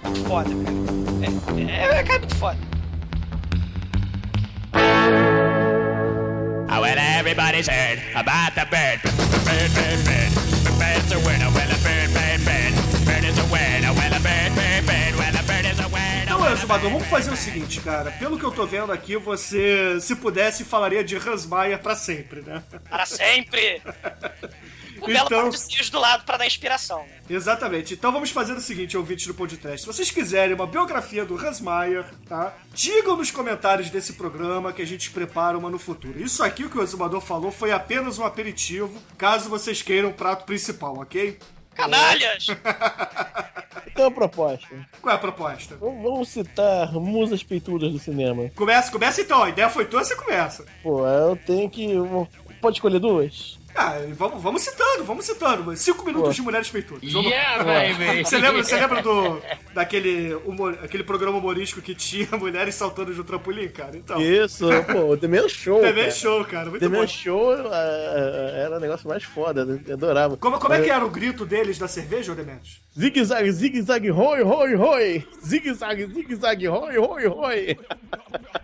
É 0.03 0.07
muito 0.07 0.23
foda, 0.25 0.49
cara. 0.49 0.75
É, 1.71 1.99
é, 1.99 2.03
cara, 2.03 2.15
é 2.15 2.19
muito 2.19 2.35
foda. 2.35 2.57
Oh, 6.67 6.81
well, 6.81 6.97
everybody's 6.97 7.67
heard 7.67 7.99
about 8.15 8.55
the 8.55 8.65
bird. 8.65 8.99
Bird, 9.45 9.71
bird, 9.73 10.03
bird. 10.03 10.31
The 10.65 10.71
bird's 10.77 11.11
a 11.13 11.19
winner. 11.19 11.49
Well, 11.51 11.71
a 11.71 11.77
bird, 11.83 12.11
bird, 12.13 12.43
bird. 12.43 12.73
Bird 13.05 13.23
is 13.23 13.39
a 13.39 13.45
winner. 13.45 13.93
Well, 13.93 14.13
a 14.13 14.19
bird, 14.19 14.55
bird, 14.55 14.85
bird. 14.85 15.15
Well, 15.15 15.34
Exumador, 16.51 16.89
vamos 16.91 17.07
fazer 17.07 17.31
o 17.31 17.35
seguinte, 17.35 17.81
cara. 17.81 18.11
Pelo 18.11 18.37
que 18.37 18.43
eu 18.45 18.51
tô 18.51 18.65
vendo 18.65 18.91
aqui, 18.91 19.17
você, 19.17 19.99
se 19.99 20.15
pudesse, 20.15 20.63
falaria 20.63 21.03
de 21.03 21.15
Hans 21.17 21.45
Mayer 21.45 21.79
pra 21.79 21.95
sempre, 21.95 22.41
né? 22.41 22.63
Para 22.89 23.05
sempre! 23.05 23.81
O 25.01 25.07
belo 25.07 25.25
Então- 25.27 25.43
patrocínios 25.43 25.89
do 25.89 25.99
lado 25.99 26.23
pra 26.23 26.37
dar 26.37 26.47
inspiração. 26.47 26.99
né? 26.99 27.19
Exatamente. 27.29 27.93
Então 27.93 28.13
vamos 28.13 28.29
fazer 28.31 28.53
o 28.53 28.61
seguinte, 28.61 28.95
ouvintes 28.97 29.27
do 29.27 29.33
podcast. 29.33 29.81
Se 29.81 29.85
vocês 29.87 30.09
quiserem 30.09 30.55
uma 30.55 30.65
biografia 30.65 31.25
do 31.25 31.35
Hans 31.37 31.59
Mayer, 31.59 32.05
tá? 32.27 32.53
Digam 32.73 33.17
nos 33.17 33.29
comentários 33.29 33.89
desse 33.89 34.13
programa 34.13 34.71
que 34.71 34.81
a 34.81 34.87
gente 34.87 35.11
prepara 35.11 35.57
uma 35.57 35.69
no 35.69 35.77
futuro. 35.77 36.17
Isso 36.19 36.41
aqui 36.41 36.67
que 36.69 36.77
o 36.77 36.81
Exumador 36.81 37.19
falou 37.19 37.51
foi 37.51 37.73
apenas 37.73 38.17
um 38.17 38.23
aperitivo, 38.25 38.97
caso 39.17 39.49
vocês 39.49 39.81
queiram 39.81 40.09
o 40.09 40.13
prato 40.13 40.45
principal, 40.45 40.97
ok? 40.97 41.37
Canalhas! 41.75 42.47
Então 43.95 44.07
a 44.07 44.11
proposta. 44.11 44.67
Qual 45.01 45.13
é 45.13 45.15
a 45.15 45.17
proposta? 45.19 45.77
Vamos 45.77 46.03
vamos 46.03 46.27
citar 46.27 46.91
musas 46.95 47.41
peitudas 47.43 47.93
do 47.93 47.97
cinema. 47.97 48.51
Começa, 48.53 48.91
começa 48.91 49.21
então. 49.21 49.41
A 49.41 49.47
ideia 49.49 49.69
foi 49.69 49.85
tua, 49.85 50.03
você 50.03 50.13
começa. 50.17 50.65
Pô, 50.83 51.07
eu 51.07 51.37
tenho 51.37 51.69
que. 51.69 51.93
Pode 52.59 52.75
escolher 52.75 52.99
duas? 52.99 53.57
Ah, 53.75 53.95
vamos, 54.13 54.41
vamos 54.41 54.61
citando, 54.61 55.03
vamos 55.03 55.25
citando. 55.25 55.75
Cinco 55.75 56.05
minutos 56.05 56.29
Pô. 56.29 56.33
de 56.33 56.41
mulheres 56.41 56.69
peitudas. 56.69 57.11
Yeah, 57.11 57.63
baby! 57.63 58.23
Você 58.23 58.37
lembra, 58.37 58.63
você 58.63 58.75
lembra 58.77 59.01
do, 59.01 59.41
daquele 59.73 60.33
humor, 60.45 60.79
aquele 60.81 61.03
programa 61.03 61.37
humorístico 61.37 61.81
que 61.81 61.93
tinha 61.93 62.29
mulheres 62.39 62.73
saltando 62.75 63.13
de 63.13 63.19
um 63.19 63.23
trampolim, 63.23 63.67
cara? 63.67 63.97
Então, 63.97 64.21
Isso, 64.21 64.65
pô, 64.91 65.13
o 65.13 65.17
The 65.17 65.27
Man 65.27 65.49
Show. 65.49 65.81
TV 65.81 65.99
cara. 65.99 66.11
show, 66.11 66.45
cara, 66.45 66.69
muito 66.69 66.79
The 66.79 66.87
bom. 66.89 67.01
Man 67.01 67.07
Show 67.07 67.51
ah, 67.51 68.51
era 68.55 68.77
o 68.77 68.79
negócio 68.79 69.09
mais 69.09 69.23
foda, 69.23 69.67
eu 69.85 69.93
adorava. 69.93 70.37
Como, 70.37 70.57
como 70.57 70.73
é 70.73 70.81
que 70.81 70.89
era 70.89 71.03
o 71.05 71.09
grito 71.09 71.45
deles 71.45 71.77
da 71.77 71.87
cerveja, 71.87 72.31
ô 72.31 72.35
Demetrius? 72.35 72.81
Zigue-zague, 72.97 73.51
zigue-zague, 73.51 74.09
roi, 74.09 74.41
roi, 74.41 74.73
roi! 74.75 75.27
Zigue-zague, 75.45 76.05
zigue-zague, 76.05 76.67
roi, 76.67 76.97
roi, 76.97 77.27
roi! 77.27 77.77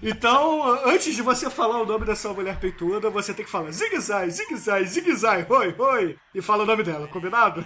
Então, 0.01 0.79
antes 0.85 1.13
de 1.13 1.21
você 1.21 1.49
falar 1.49 1.81
o 1.81 1.85
nome 1.85 2.05
da 2.05 2.15
sua 2.15 2.33
mulher 2.33 2.57
peituda, 2.59 3.09
você 3.09 3.33
tem 3.33 3.43
que 3.45 3.51
falar 3.51 3.71
zigue-zai, 3.71 4.29
zigue-zai, 4.29 4.85
zigue-zai, 5.01 5.41
roi, 5.43 5.71
roi, 5.71 6.15
e 6.33 6.41
fala 6.41 6.63
o 6.63 6.65
nome 6.65 6.83
dela, 6.83 7.07
combinado? 7.07 7.65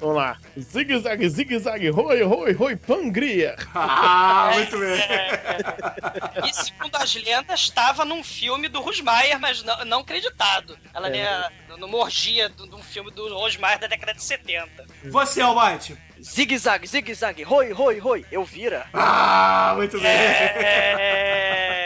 Vamos 0.00 0.16
lá. 0.16 0.36
Zigue-zague, 0.58 1.28
zigue-zague, 1.28 1.88
roi, 1.90 2.22
roi, 2.22 2.52
roi, 2.52 2.74
pangria! 2.76 3.54
ah, 3.72 4.50
muito 4.54 4.76
bem. 4.78 5.00
E 6.44 6.52
segundo 6.52 6.96
as 6.96 7.14
lendas, 7.14 7.60
estava 7.60 8.04
num 8.04 8.24
filme 8.24 8.68
do 8.68 8.80
Rosmaier, 8.80 9.38
mas 9.38 9.62
não, 9.62 9.84
não 9.84 10.00
acreditado. 10.00 10.76
Ela 10.92 11.08
É. 11.08 11.18
é. 11.18 11.48
numa 11.78 11.98
orgia 11.98 12.48
de 12.48 12.68
de 12.68 12.74
um 12.74 12.82
filme 12.82 13.10
do 13.12 13.32
Rosmaier 13.32 13.78
da 13.78 13.86
década 13.86 14.12
de 14.14 14.22
70. 14.24 14.86
Você, 15.04 15.40
Almighty. 15.40 15.96
Zigue-zague, 16.20 16.86
zigue-zague, 16.86 17.42
roi, 17.44 17.72
roi, 17.72 17.98
roi. 17.98 18.24
Eu 18.32 18.44
vira. 18.44 18.86
Ah, 18.94 19.74
muito 19.76 20.00
bem. 20.00 20.10
É. 20.10 21.81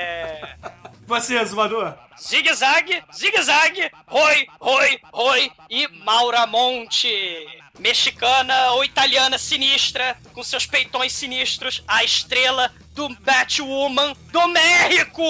Você, 1.06 1.44
Zumador. 1.44 1.94
Zigue-zague, 2.18 3.02
zigue-zague, 3.12 3.90
roi, 4.06 4.46
roi, 4.58 4.98
roi 5.12 5.52
e 5.70 5.86
Maura 6.04 6.46
Monte. 6.46 7.08
Mexicana 7.78 8.70
ou 8.72 8.82
italiana 8.84 9.36
sinistra, 9.36 10.16
com 10.32 10.42
seus 10.42 10.64
peitões 10.66 11.12
sinistros, 11.12 11.84
a 11.86 12.02
estrela 12.02 12.72
do 12.94 13.08
Batwoman 13.20 14.14
do 14.32 14.48
México! 14.48 15.22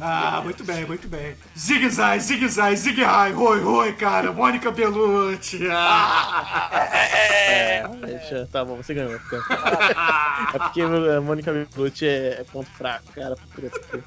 Ah, 0.00 0.40
muito 0.42 0.64
bem, 0.64 0.86
muito 0.86 1.06
bem. 1.06 1.36
Zigue-zai, 1.54 2.18
zigue-zai, 2.18 2.74
zigue-hai, 2.76 3.30
roi, 3.32 3.60
roi, 3.60 3.92
cara. 3.92 4.32
Mônica 4.32 4.70
Bellucci. 4.70 5.68
Ah. 5.70 6.70
É, 6.94 7.86
Deixa, 8.06 8.48
tá 8.50 8.64
bom, 8.64 8.76
você 8.76 8.94
ganhou. 8.94 9.18
Tá. 9.18 10.48
É 10.54 10.58
porque 10.58 10.80
a 10.82 11.20
Mônica 11.20 11.52
Bellucci 11.52 12.06
é, 12.06 12.40
é 12.40 12.44
ponto 12.50 12.70
fraco, 12.70 13.04
cara. 13.14 13.36
que- 13.54 14.02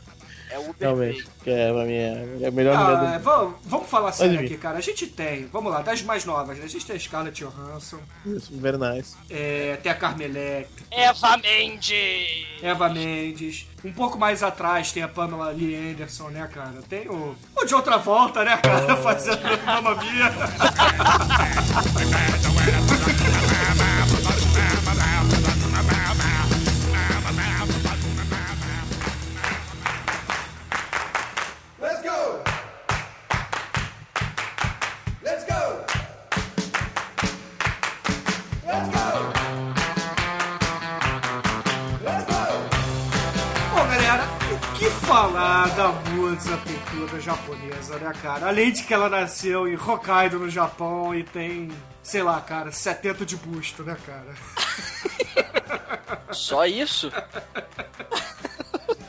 É 0.56 0.60
Uber 0.60 0.76
Realmente, 0.80 1.28
que 1.44 1.50
é 1.50 1.70
a 1.70 1.74
minha 1.74 2.28
é 2.42 2.48
a 2.48 2.52
melhor 2.52 2.78
mulher 2.78 2.98
Ah, 2.98 3.18
do 3.18 3.24
vamos, 3.24 3.56
vamos 3.66 3.90
falar 3.90 4.12
sério 4.14 4.40
aqui, 4.40 4.56
cara. 4.58 4.78
A 4.78 4.82
gente 4.82 5.06
tem, 5.08 5.48
vamos 5.48 5.72
lá, 5.72 5.82
das 5.82 6.02
mais 6.02 6.24
novas, 6.24 6.58
né? 6.58 6.64
A 6.64 6.68
gente 6.68 6.86
tem 6.86 6.96
a 6.96 7.00
Scarlett 7.00 7.44
Johansson, 7.44 8.00
Isso, 8.26 8.52
very 8.58 8.78
nice. 8.78 9.16
é, 9.30 9.78
tem 9.84 9.92
a 9.92 9.96
Carmelec, 9.96 10.70
Eva 10.90 11.38
Mendes! 11.38 12.46
Eva 12.62 12.90
Mendes. 12.90 13.68
Um 13.84 13.92
pouco 13.94 14.18
mais 14.18 14.42
atrás 14.42 14.92
tem 14.92 15.04
a 15.04 15.08
Pamela 15.08 15.52
Lee 15.52 15.76
Anderson, 15.92 16.30
né, 16.30 16.50
cara? 16.52 16.82
Tem 16.90 17.08
o, 17.08 17.36
o 17.56 17.66
de 17.66 17.76
outra 17.76 17.98
volta, 17.98 18.44
né, 18.44 18.58
cara? 18.58 18.96
Fazendo 19.04 19.42
Mamma 19.66 19.96
Mia. 19.96 20.32
falar 45.36 45.68
da 45.76 45.90
musa 45.90 46.58
pintura 46.58 47.20
japonesa, 47.20 47.98
né, 47.98 48.14
cara? 48.22 48.48
Além 48.48 48.72
de 48.72 48.84
que 48.84 48.94
ela 48.94 49.10
nasceu 49.10 49.68
em 49.68 49.76
Hokkaido, 49.76 50.40
no 50.40 50.50
Japão, 50.50 51.14
e 51.14 51.26
tem, 51.26 51.70
sei 52.02 52.24
lá, 52.24 52.40
cara, 52.40 52.72
70 52.72 53.26
de 53.26 53.36
busto, 53.36 53.84
né, 53.84 53.98
cara? 54.06 54.34
Só 56.32 56.66
isso? 56.66 57.12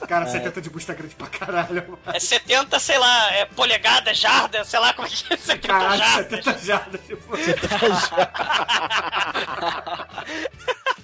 Cara, 0.08 0.26
70 0.26 0.60
de 0.60 0.68
busto 0.68 0.90
é 0.90 0.96
grande 0.96 1.14
pra 1.14 1.28
caralho. 1.28 1.96
É 2.06 2.18
70, 2.18 2.76
sei 2.80 2.98
lá, 2.98 3.32
é 3.32 3.44
polegada, 3.44 4.12
jarda, 4.12 4.64
sei 4.64 4.80
lá 4.80 4.92
como 4.94 5.06
é 5.06 5.10
que 5.10 5.32
é 5.32 5.36
70 5.36 5.68
Caralho, 5.68 5.98
jardas. 5.98 6.44
70 6.44 6.58
jardas 6.58 7.00
de 7.06 7.14
busto. 7.14 7.50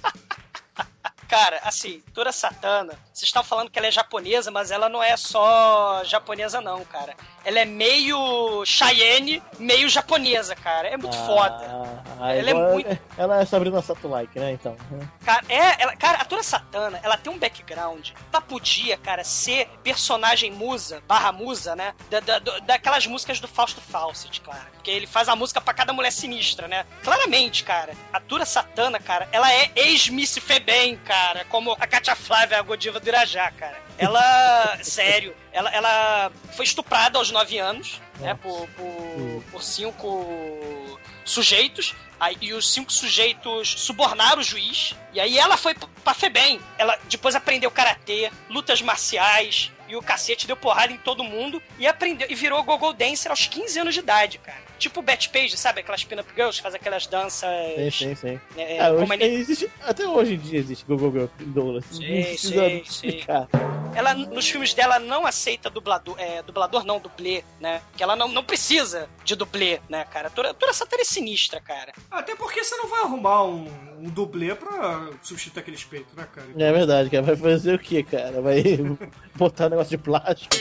Cara, 1.33 1.63
assim, 1.65 2.03
Tura 2.13 2.31
Satana, 2.31 2.93
vocês 3.11 3.23
estão 3.23 3.43
falando 3.43 3.71
que 3.71 3.79
ela 3.79 3.89
é 3.89 3.91
japonesa, 3.91 4.51
mas 4.51 4.71
ela 4.71 4.87
não 4.91 5.03
é 5.03 5.17
só 5.17 6.05
japonesa, 6.05 6.61
não, 6.61 6.85
cara. 6.85 7.17
Ela 7.45 7.61
é 7.61 7.65
meio 7.65 8.65
Cheyenne, 8.65 9.43
meio 9.59 9.89
japonesa, 9.89 10.55
cara. 10.55 10.89
É 10.89 10.97
muito 10.97 11.17
foda. 11.17 12.03
Ah, 12.21 12.33
Ela 12.33 12.49
é 12.49 12.51
igual- 12.53 12.73
muito- 12.73 12.99
Ela 13.19 13.41
é 13.43 13.45
Sabrina 13.45 13.83
Sato 13.83 14.07
like, 14.09 14.39
né? 14.39 14.53
Então. 14.53 14.77
Cara, 15.25 15.43
é, 15.49 15.83
ela, 15.83 15.97
cara, 15.97 16.19
a 16.19 16.25
Tura 16.25 16.43
Satana, 16.43 17.01
ela 17.03 17.17
tem 17.17 17.33
um 17.33 17.39
background. 17.39 18.11
Ela 18.33 18.41
podia, 18.43 18.97
cara, 18.97 19.25
ser 19.25 19.69
personagem 19.83 20.51
musa, 20.53 21.03
barra 21.09 21.33
musa, 21.33 21.75
né? 21.75 21.95
Da, 22.11 22.21
da- 22.21 22.39
daquelas 22.61 23.07
músicas 23.07 23.41
do 23.41 23.49
Fausto 23.49 23.81
Fawcett, 23.81 24.41
claro. 24.41 24.67
Porque 24.75 24.91
ele 24.91 25.07
faz 25.07 25.29
a 25.29 25.37
música 25.37 25.61
pra 25.61 25.75
cada 25.75 25.93
mulher 25.93 26.11
sinistra, 26.13 26.67
né? 26.69 26.85
Claramente, 27.03 27.65
cara, 27.65 27.93
a 28.13 28.21
Tura 28.21 28.45
Satana, 28.45 28.99
cara, 29.01 29.29
ela 29.33 29.53
é 29.53 29.71
ex-Miss 29.77 30.39
Febem, 30.39 30.97
cara. 30.99 31.45
Como 31.49 31.73
a 31.73 31.87
Katia 31.87 32.15
Flávia, 32.17 32.59
a 32.59 32.63
Godiva 32.63 32.99
do 33.01 33.09
Irajá, 33.09 33.51
cara. 33.53 33.77
Ela, 34.03 34.79
sério, 34.83 35.35
ela, 35.53 35.71
ela 35.71 36.33
foi 36.57 36.65
estuprada 36.65 37.19
aos 37.19 37.31
9 37.31 37.59
anos, 37.59 38.01
né? 38.19 38.35
Por, 38.35 38.69
por, 38.69 39.45
por 39.51 39.63
cinco 39.63 40.99
sujeitos. 41.25 41.95
Aí, 42.19 42.37
e 42.41 42.53
os 42.53 42.73
cinco 42.73 42.93
sujeitos 42.93 43.75
subornaram 43.79 44.41
o 44.41 44.45
juiz. 44.45 44.95
E 45.13 45.21
aí 45.21 45.39
ela 45.39 45.57
foi 45.57 45.75
pra 46.05 46.15
Febem. 46.15 46.61
Ela 46.79 46.99
depois 47.09 47.35
aprendeu 47.35 47.71
karatê, 47.71 48.31
lutas 48.49 48.81
marciais. 48.81 49.73
E 49.89 49.93
e 49.93 49.97
o 49.97 50.01
cacete 50.01 50.47
deu 50.47 50.57
porrada 50.57 50.91
em 50.91 50.97
todo 50.97 51.23
mundo 51.23 51.63
e 51.79 51.87
aprendeu 51.87 52.27
e 52.31 52.35
virou 52.35 52.63
gogo 52.63 52.95
dancer 52.95 53.31
aos 53.31 53.47
15 53.47 53.79
anos 53.79 53.93
de 53.95 54.01
idade, 54.01 54.39
cara. 54.39 54.63
Tipo 54.83 54.99
o 54.99 55.03
Betty 55.05 55.29
Page, 55.29 55.57
sabe? 55.57 55.79
Aquelas 55.81 56.03
pin-up 56.03 56.29
girls 56.35 56.57
que 56.59 56.63
fazem 56.65 56.81
aquelas 56.81 57.07
danças. 57.07 57.49
Sim, 57.77 57.91
sim, 57.93 58.15
sim. 58.17 58.41
É, 58.57 58.81
Ah, 58.81 58.91
hoje 58.91 59.13
ele- 59.13 59.25
existe, 59.27 59.71
até 59.81 60.09
hoje 60.09 60.35
em 60.35 60.39
dia 60.39 60.59
existe 60.59 60.85
Go 60.85 60.97
Go 60.97 61.09
Go 61.13 61.31
Douglas. 61.39 61.85
Sim, 61.89 62.37
sim, 62.37 62.79
explicar. 62.79 63.47
Ela, 63.95 64.13
nos 64.13 64.49
filmes 64.51 64.75
dela, 64.75 64.99
não 64.99 65.25
aceita 65.25 65.71
dublador, 65.71 66.17
é, 66.19 66.43
dublador 66.43 66.85
não, 66.85 66.99
dublê, 66.99 67.45
né? 67.61 67.81
Que 67.97 68.03
ela 68.03 68.17
não, 68.17 68.27
não 68.27 68.43
precisa 68.43 69.09
de 69.25 69.37
dublê, 69.37 69.81
né, 69.89 70.05
cara? 70.07 70.29
Toda, 70.31 70.53
toda 70.53 70.71
essa 70.71 70.85
é 70.91 71.05
sinistra, 71.05 71.61
cara. 71.61 71.93
Até 72.11 72.35
porque 72.35 72.65
você 72.65 72.75
não 72.75 72.89
vai 72.89 73.03
arrumar 73.03 73.45
um, 73.45 73.69
um 74.01 74.09
dublê 74.11 74.53
pra 74.57 75.11
substituir 75.23 75.61
aqueles 75.61 75.85
peitos, 75.85 76.13
né, 76.15 76.27
cara? 76.35 76.49
É 76.59 76.73
verdade, 76.73 77.09
cara. 77.09 77.23
Vai 77.23 77.37
fazer 77.37 77.75
o 77.75 77.79
que, 77.79 78.03
cara? 78.03 78.43
Vai 78.43 78.65
botar 79.37 79.67
um 79.67 79.71
negócio 79.71 79.97
de 79.97 80.03
plástico 80.03 80.57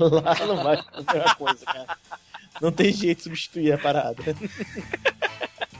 lá, 0.00 0.34
não 0.44 0.60
vai 0.64 0.76
fazer 0.76 1.06
a 1.06 1.14
mesma 1.14 1.34
coisa, 1.36 1.64
cara. 1.64 1.98
Não 2.60 2.70
tem 2.72 2.92
jeito 2.92 3.18
de 3.18 3.24
substituir 3.24 3.72
a 3.72 3.78
parada. 3.78 4.22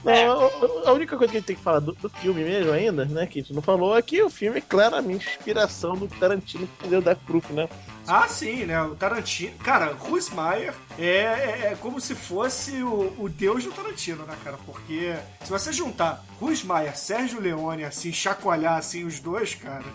Não, 0.03 0.87
a- 0.87 0.93
única 0.93 1.15
coisa 1.15 1.31
que 1.31 1.37
a 1.37 1.39
gente 1.39 1.47
tem 1.47 1.55
que 1.55 1.61
falar 1.61 1.79
do, 1.79 1.91
do 1.93 2.09
filme 2.09 2.43
mesmo 2.43 2.71
ainda, 2.71 3.05
né, 3.05 3.27
que 3.27 3.37
a 3.39 3.41
gente 3.43 3.53
não 3.53 3.61
falou, 3.61 3.95
é 3.95 4.01
que 4.01 4.21
o 4.23 4.31
filme 4.31 4.57
é 4.57 4.61
claramente 4.61 5.27
inspiração 5.27 5.95
do 5.95 6.07
Tarantino 6.07 6.67
que 6.79 6.87
deu 6.87 7.01
Dark 7.03 7.19
Proof, 7.19 7.51
né? 7.51 7.69
Ah, 8.07 8.27
sim, 8.27 8.65
né? 8.65 8.81
O 8.81 8.95
Tarantino. 8.95 9.55
Cara, 9.59 9.93
Russ 9.93 10.31
Meyer 10.31 10.73
é, 10.97 11.05
é, 11.05 11.69
é 11.71 11.77
como 11.79 12.01
se 12.01 12.15
fosse 12.15 12.81
o, 12.81 13.13
o 13.19 13.29
deus 13.29 13.63
do 13.63 13.71
Tarantino, 13.71 14.25
né, 14.25 14.35
cara? 14.43 14.57
Porque 14.65 15.15
se 15.43 15.51
você 15.51 15.71
juntar 15.71 16.25
Russ 16.39 16.63
Meyer, 16.63 16.97
Sérgio 16.97 17.39
Leone, 17.39 17.83
assim, 17.83 18.11
chacoalhar 18.11 18.77
assim 18.77 19.05
os 19.05 19.19
dois, 19.19 19.53
cara. 19.53 19.85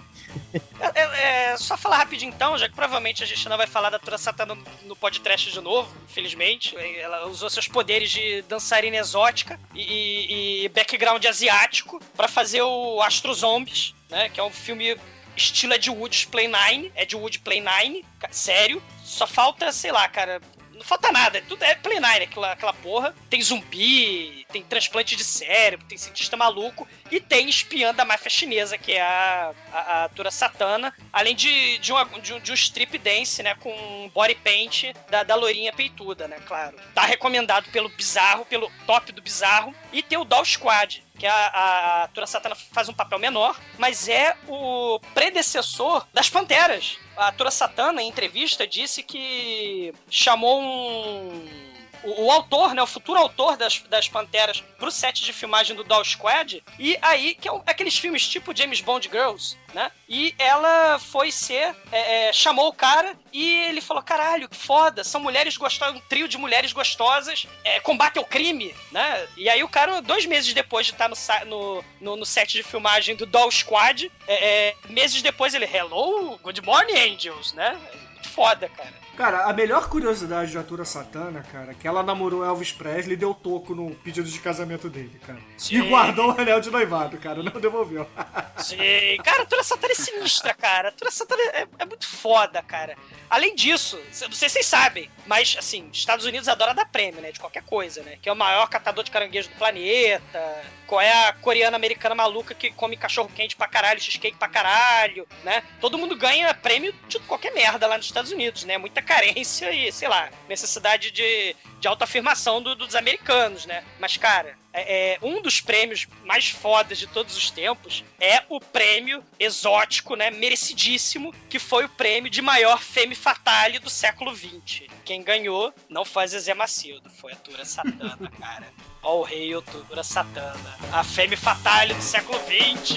É, 0.81 1.01
é, 1.01 1.53
é, 1.53 1.57
só 1.57 1.77
falar 1.77 1.99
rapidinho 1.99 2.33
então, 2.35 2.57
já 2.59 2.69
que 2.69 2.75
provavelmente 2.75 3.23
a 3.23 3.27
gente 3.27 3.49
não 3.49 3.57
vai 3.57 3.67
falar 3.67 3.91
da 3.91 3.99
Tura 3.99 4.19
Satana 4.19 4.55
no, 4.55 4.65
no 4.85 4.97
podcast 4.97 5.51
de 5.51 5.61
novo, 5.61 5.95
infelizmente. 6.09 6.77
Ela 6.77 7.27
usou 7.27 7.49
seus 7.51 7.69
poderes 7.69 8.11
de 8.11 8.43
dançarina 8.43 8.97
exótica 8.97 9.59
e, 9.75 10.65
e- 10.65 10.69
background 10.69 11.25
asiático 11.25 12.01
pra 12.17 12.29
fazer 12.29 12.63
o 12.63 13.01
Astro 13.03 13.33
Zombies, 13.35 13.95
né? 14.11 14.29
Que 14.29 14.41
é 14.41 14.43
um 14.43 14.51
filme 14.51 14.97
estilo 15.37 15.75
Ed 15.75 15.91
Wood 15.91 16.29
Play 16.29 16.49
9, 16.49 16.93
Ed 16.97 17.17
Wood 17.17 17.39
Play 17.41 17.61
9, 17.61 18.05
ca- 18.19 18.29
sério. 18.31 18.83
Só 19.05 19.27
falta, 19.27 19.71
sei 19.73 19.93
lá, 19.93 20.09
cara, 20.09 20.41
não 20.73 20.83
falta 20.85 21.11
nada, 21.11 21.43
tudo 21.49 21.63
é 21.63 21.75
9, 21.75 22.25
aquela, 22.25 22.53
aquela 22.53 22.73
porra. 22.73 23.15
Tem 23.31 23.41
zumbi, 23.43 24.47
tem 24.53 24.63
transplante 24.63 25.17
de 25.17 25.25
cérebro, 25.25 25.87
tem 25.87 25.97
cientista 25.99 26.37
maluco 26.37 26.87
e 27.11 27.21
tem 27.21 27.49
espiã 27.49 27.95
da 27.95 28.05
máfia 28.05 28.31
chinesa, 28.31 28.77
que 28.79 28.93
é 28.93 29.03
a, 29.03 29.53
a, 29.73 30.05
a 30.05 30.09
Tura 30.09 30.31
Satana, 30.31 30.93
além 31.13 31.35
de, 31.35 31.79
de, 31.79 31.93
uma, 31.93 32.05
de, 32.21 32.35
um, 32.35 32.41
de 32.41 32.51
um 32.51 32.55
strip 32.55 32.99
dance, 32.99 33.43
né, 33.43 33.55
com 33.57 34.11
body 34.15 34.35
paint 34.37 34.93
da, 35.11 35.23
da 35.23 35.35
loirinha 35.35 35.73
peituda, 35.73 36.29
né, 36.29 36.39
claro. 36.47 36.77
Tá 36.95 37.03
recomendado 37.03 37.71
pelo 37.71 37.89
bizarro, 37.89 38.45
pelo 38.45 38.71
top 38.87 39.13
do 39.13 39.23
bizarro, 39.23 39.75
e 39.93 40.03
tem 40.03 40.19
o 40.19 40.25
Doll 40.25 40.45
Squad, 40.45 41.05
que 41.19 41.27
a, 41.27 42.03
a 42.05 42.09
Tura 42.09 42.27
Satana 42.27 42.55
faz 42.55 42.89
um 42.89 42.95
papel 42.95 43.19
menor, 43.19 43.59
mas 43.79 44.09
é 44.09 44.37
o 44.47 45.01
predecessor 45.15 46.07
das 46.13 46.29
Panteras. 46.29 46.99
A 47.17 47.33
Tura 47.33 47.51
Satana, 47.51 48.03
em 48.03 48.09
entrevista, 48.09 48.67
disse 48.67 49.03
que 49.03 49.95
chamou 50.11 50.61
um. 50.61 51.67
O, 52.03 52.25
o 52.27 52.31
autor, 52.31 52.75
né, 52.75 52.83
o 52.83 52.87
futuro 52.87 53.19
autor 53.19 53.57
das, 53.57 53.79
das 53.89 54.09
Panteras 54.09 54.63
pro 54.79 54.91
set 54.91 55.25
de 55.25 55.33
filmagem 55.33 55.75
do 55.77 55.83
Doll 55.85 56.05
Squad, 56.05 56.63
e 56.79 56.99
aí, 57.03 57.35
que 57.35 57.49
é 57.49 57.53
um- 57.53 57.63
aqueles 57.67 57.99
filmes 57.99 58.27
tipo 58.29 58.57
James 58.57 58.81
Bond 58.81 59.09
Girls, 59.11 59.57
né? 59.75 59.91
E 60.09 60.35
ela 60.39 60.99
foi 60.99 61.31
ser, 61.33 61.75
é, 61.93 62.29
é, 62.29 62.33
chamou 62.33 62.69
o 62.69 62.73
cara 62.73 63.15
e 63.33 63.61
ele 63.69 63.81
falou: 63.81 64.03
caralho, 64.03 64.49
que 64.49 64.57
foda, 64.57 65.03
são 65.05 65.21
mulheres 65.21 65.57
gostosas, 65.57 65.97
um 65.97 66.01
trio 66.09 66.29
de 66.29 66.39
mulheres 66.39 66.73
gostosas, 66.73 67.47
é, 67.65 67.81
combate 67.81 68.19
ao 68.19 68.25
crime, 68.25 68.75
né? 68.93 69.27
E 69.37 69.49
aí 69.49 69.63
o 69.63 69.69
cara, 69.69 70.01
dois 70.01 70.25
meses 70.27 70.55
depois 70.55 70.87
de 70.87 70.93
estar 70.93 71.09
no, 71.09 71.17
sa- 71.17 71.45
no, 71.45 71.85
no, 72.01 72.17
no 72.17 72.25
set 72.27 72.53
de 72.53 72.63
filmagem 72.63 73.17
do 73.17 73.27
Doll 73.27 73.51
Squad, 73.51 74.11
é, 74.27 74.35
é, 74.69 74.75
meses 74.89 75.21
depois 75.23 75.55
ele, 75.55 75.65
hello, 75.67 76.39
good 76.43 76.63
morning, 76.63 76.95
angels, 76.99 77.53
né? 77.53 77.79
Muito 78.13 78.29
foda, 78.31 78.69
cara. 78.69 79.06
Cara, 79.17 79.45
a 79.45 79.53
melhor 79.53 79.89
curiosidade 79.89 80.53
da 80.53 80.63
Tura 80.63 80.85
Satana, 80.85 81.43
cara, 81.51 81.73
é 81.73 81.75
que 81.75 81.89
ela 81.89 82.03
namorou 82.03 82.45
Elvis 82.45 82.71
Presley 82.71 83.15
e 83.15 83.17
deu 83.17 83.33
toco 83.33 83.75
no 83.75 83.95
pedido 83.97 84.29
de 84.29 84.39
casamento 84.39 84.91
dele, 84.91 85.19
cara. 85.27 85.39
Sim. 85.57 85.77
E 85.77 85.89
guardou 85.89 86.29
o 86.29 86.41
anel 86.41 86.61
de 86.61 86.71
noivado, 86.71 87.17
cara, 87.17 87.43
não 87.43 87.61
devolveu. 87.61 88.07
Sim, 88.59 89.17
cara, 89.25 89.47
toda 89.47 89.63
Satana 89.63 89.93
é 89.93 89.97
sinistra, 89.97 90.53
cara. 90.53 90.93
Toda 90.93 91.11
Satana 91.11 91.43
é, 91.43 91.67
é 91.79 91.85
muito 91.87 92.07
foda, 92.07 92.63
cara. 92.63 92.97
Além 93.29 93.55
disso, 93.55 93.97
não 93.97 94.33
sei 94.33 94.49
se 94.49 94.51
vocês 94.51 94.67
sabem, 94.67 95.11
mas, 95.27 95.57
assim, 95.59 95.89
Estados 95.93 96.25
Unidos 96.25 96.49
adora 96.49 96.75
dar 96.75 96.87
prêmio, 96.87 97.21
né? 97.21 97.33
De 97.33 97.41
qualquer 97.41 97.63
coisa, 97.63 98.03
né? 98.03 98.19
Que 98.21 98.29
é 98.29 98.33
o 98.33 98.37
maior 98.37 98.69
catador 98.69 99.03
de 99.03 99.11
caranguejo 99.11 99.49
do 99.49 99.57
planeta. 99.57 100.63
Qual 100.87 101.01
é 101.01 101.29
a 101.29 101.33
coreana 101.33 101.77
americana 101.77 102.15
maluca 102.15 102.55
que 102.55 102.71
come 102.71 102.97
cachorro 102.97 103.31
quente 103.35 103.57
pra 103.57 103.67
caralho, 103.67 104.01
cheesecake 104.01 104.37
pra 104.37 104.47
caralho, 104.47 105.27
né? 105.43 105.65
Todo 105.81 105.99
mundo 105.99 106.17
ganha 106.17 106.55
prêmio 106.55 106.95
de 107.09 107.19
qualquer 107.21 107.53
merda 107.53 107.87
lá 107.89 107.97
nos 107.97 108.07
Estados 108.07 108.31
Unidos, 108.31 108.65
né? 108.65 108.79
Muita 108.79 109.03
carência 109.07 109.73
e, 109.73 109.91
sei 109.93 110.09
lá, 110.09 110.29
necessidade 110.49 111.11
de, 111.11 111.57
de 111.81 111.89
autoafirmação 111.89 112.61
do- 112.61 112.75
dos 112.75 112.95
americanos, 112.95 113.65
né? 113.65 113.83
Mas, 113.99 114.17
cara, 114.17 114.59
é, 114.73 115.15
é, 115.15 115.19
um 115.23 115.41
dos 115.41 115.61
prêmios 115.61 116.07
mais 116.25 116.51
fodas 116.51 116.99
de 116.99 117.07
todos 117.07 117.35
os 117.37 117.51
tempos 117.51 118.05
é 118.21 118.43
o 118.49 118.61
prêmio 118.61 119.25
exótico, 119.41 120.15
né? 120.17 120.31
Merecidíssimo, 120.31 121.35
que 121.49 121.59
foi 121.59 121.85
o 121.85 121.89
prêmio 121.89 122.29
de 122.31 122.43
maior 122.43 122.83
femme 122.83 123.15
fatale 123.15 123.79
do 123.79 123.89
século 123.89 124.35
XX. 124.37 124.83
Quem 125.05 125.23
ganhou 125.23 125.73
não 125.89 126.05
foi 126.05 126.27
Zezé 126.27 126.53
Macildo, 126.53 127.09
foi 127.09 127.33
a 127.33 127.37
Tura 127.37 127.65
Satana, 127.65 128.31
cara. 128.39 128.67
Ó 129.03 129.21
o 129.21 129.23
rei 129.23 129.55
Tura 129.63 130.03
Satana. 130.03 130.77
A 130.93 131.05
femme 131.05 131.37
fatale 131.37 131.95
do 131.95 132.03
século 132.03 132.39
XX. 132.41 132.97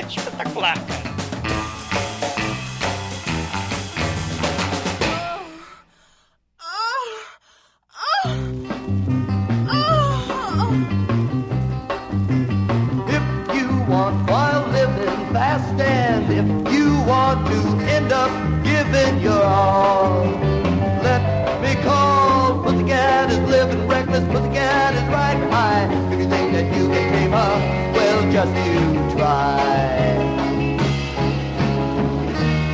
Espetacular, 0.08 0.74
cara. 0.74 1.19
If 8.22 8.32
you 13.54 13.68
want 13.88 14.28
living 14.72 15.32
fast 15.32 15.80
and 15.80 16.30
if 16.30 16.44
you 16.70 17.00
want 17.08 17.46
to 17.46 17.58
end 17.86 18.12
up 18.12 18.30
giving 18.62 19.22
your 19.22 19.42
all, 19.42 20.26
let 21.02 21.62
me 21.62 21.74
call. 21.82 22.62
Pussycat 22.62 23.30
is 23.30 23.38
living 23.48 23.88
reckless, 23.88 24.26
Pussycat 24.26 24.94
is 24.96 25.02
right 25.04 25.40
high. 25.50 25.88
If 26.12 26.18
you 26.20 26.28
think 26.28 26.52
that 26.52 26.76
you 26.76 26.88
can 26.88 27.12
tame 27.12 27.30
her, 27.30 27.58
well, 27.94 28.30
just 28.30 28.54
you 28.68 29.16
try. 29.16 29.78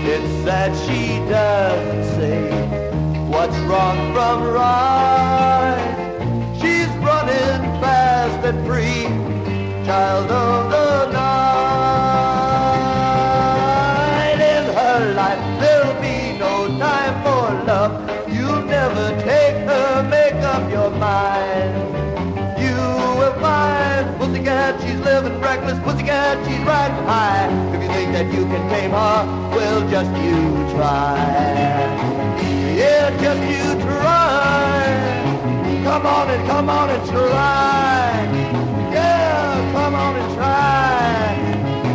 It's 0.05 0.45
that 0.45 0.75
she 0.87 1.21
doesn't 1.31 2.05
say 2.17 2.86
what's 3.47 3.59
wrong 3.61 4.13
from 4.13 4.43
right. 4.43 5.79
She's 6.61 6.89
running 6.99 7.63
fast 7.81 8.45
and 8.45 8.67
free, 8.67 9.05
child 9.87 10.31
of 10.31 10.71
the 10.71 11.13
night. 11.13 11.37
In 14.35 14.65
her 14.75 15.15
life, 15.15 15.61
there'll 15.61 16.01
be 16.01 16.37
no 16.39 16.67
time 16.79 17.15
for 17.23 17.53
love. 17.71 17.93
You'll 18.29 18.65
never 18.65 19.11
take 19.23 19.59
her, 19.71 20.03
make 20.11 20.43
up 20.55 20.69
your 20.69 20.91
mind. 20.91 21.75
You 22.59 22.77
will 23.19 23.37
find 23.41 24.19
Pussycat, 24.19 24.81
she's 24.83 24.99
living 24.99 25.39
reckless. 25.41 25.79
Pussycat, 25.85 26.45
she's 26.47 26.65
riding 26.67 27.05
high. 27.07 27.49
If 27.75 27.81
you 27.83 27.89
think 27.95 28.13
that 28.13 28.27
you 28.35 28.45
can 28.47 28.69
tame 28.71 28.91
her, 28.91 29.25
well, 29.55 29.89
just 29.89 30.11
you 30.25 30.67
try. 30.75 32.46
Yeah, 32.77 33.09
just 33.23 33.43
you 33.53 33.81
try. 33.81 34.85
Come 35.85 36.07
on 36.07 36.31
and 36.31 36.47
come 36.47 36.69
on 36.69 36.91
and 36.91 37.09
try. 37.09 38.13
Yeah, 38.93 39.73
come 39.73 39.95
on 39.95 40.17
and 40.17 40.35
try. 40.35 41.37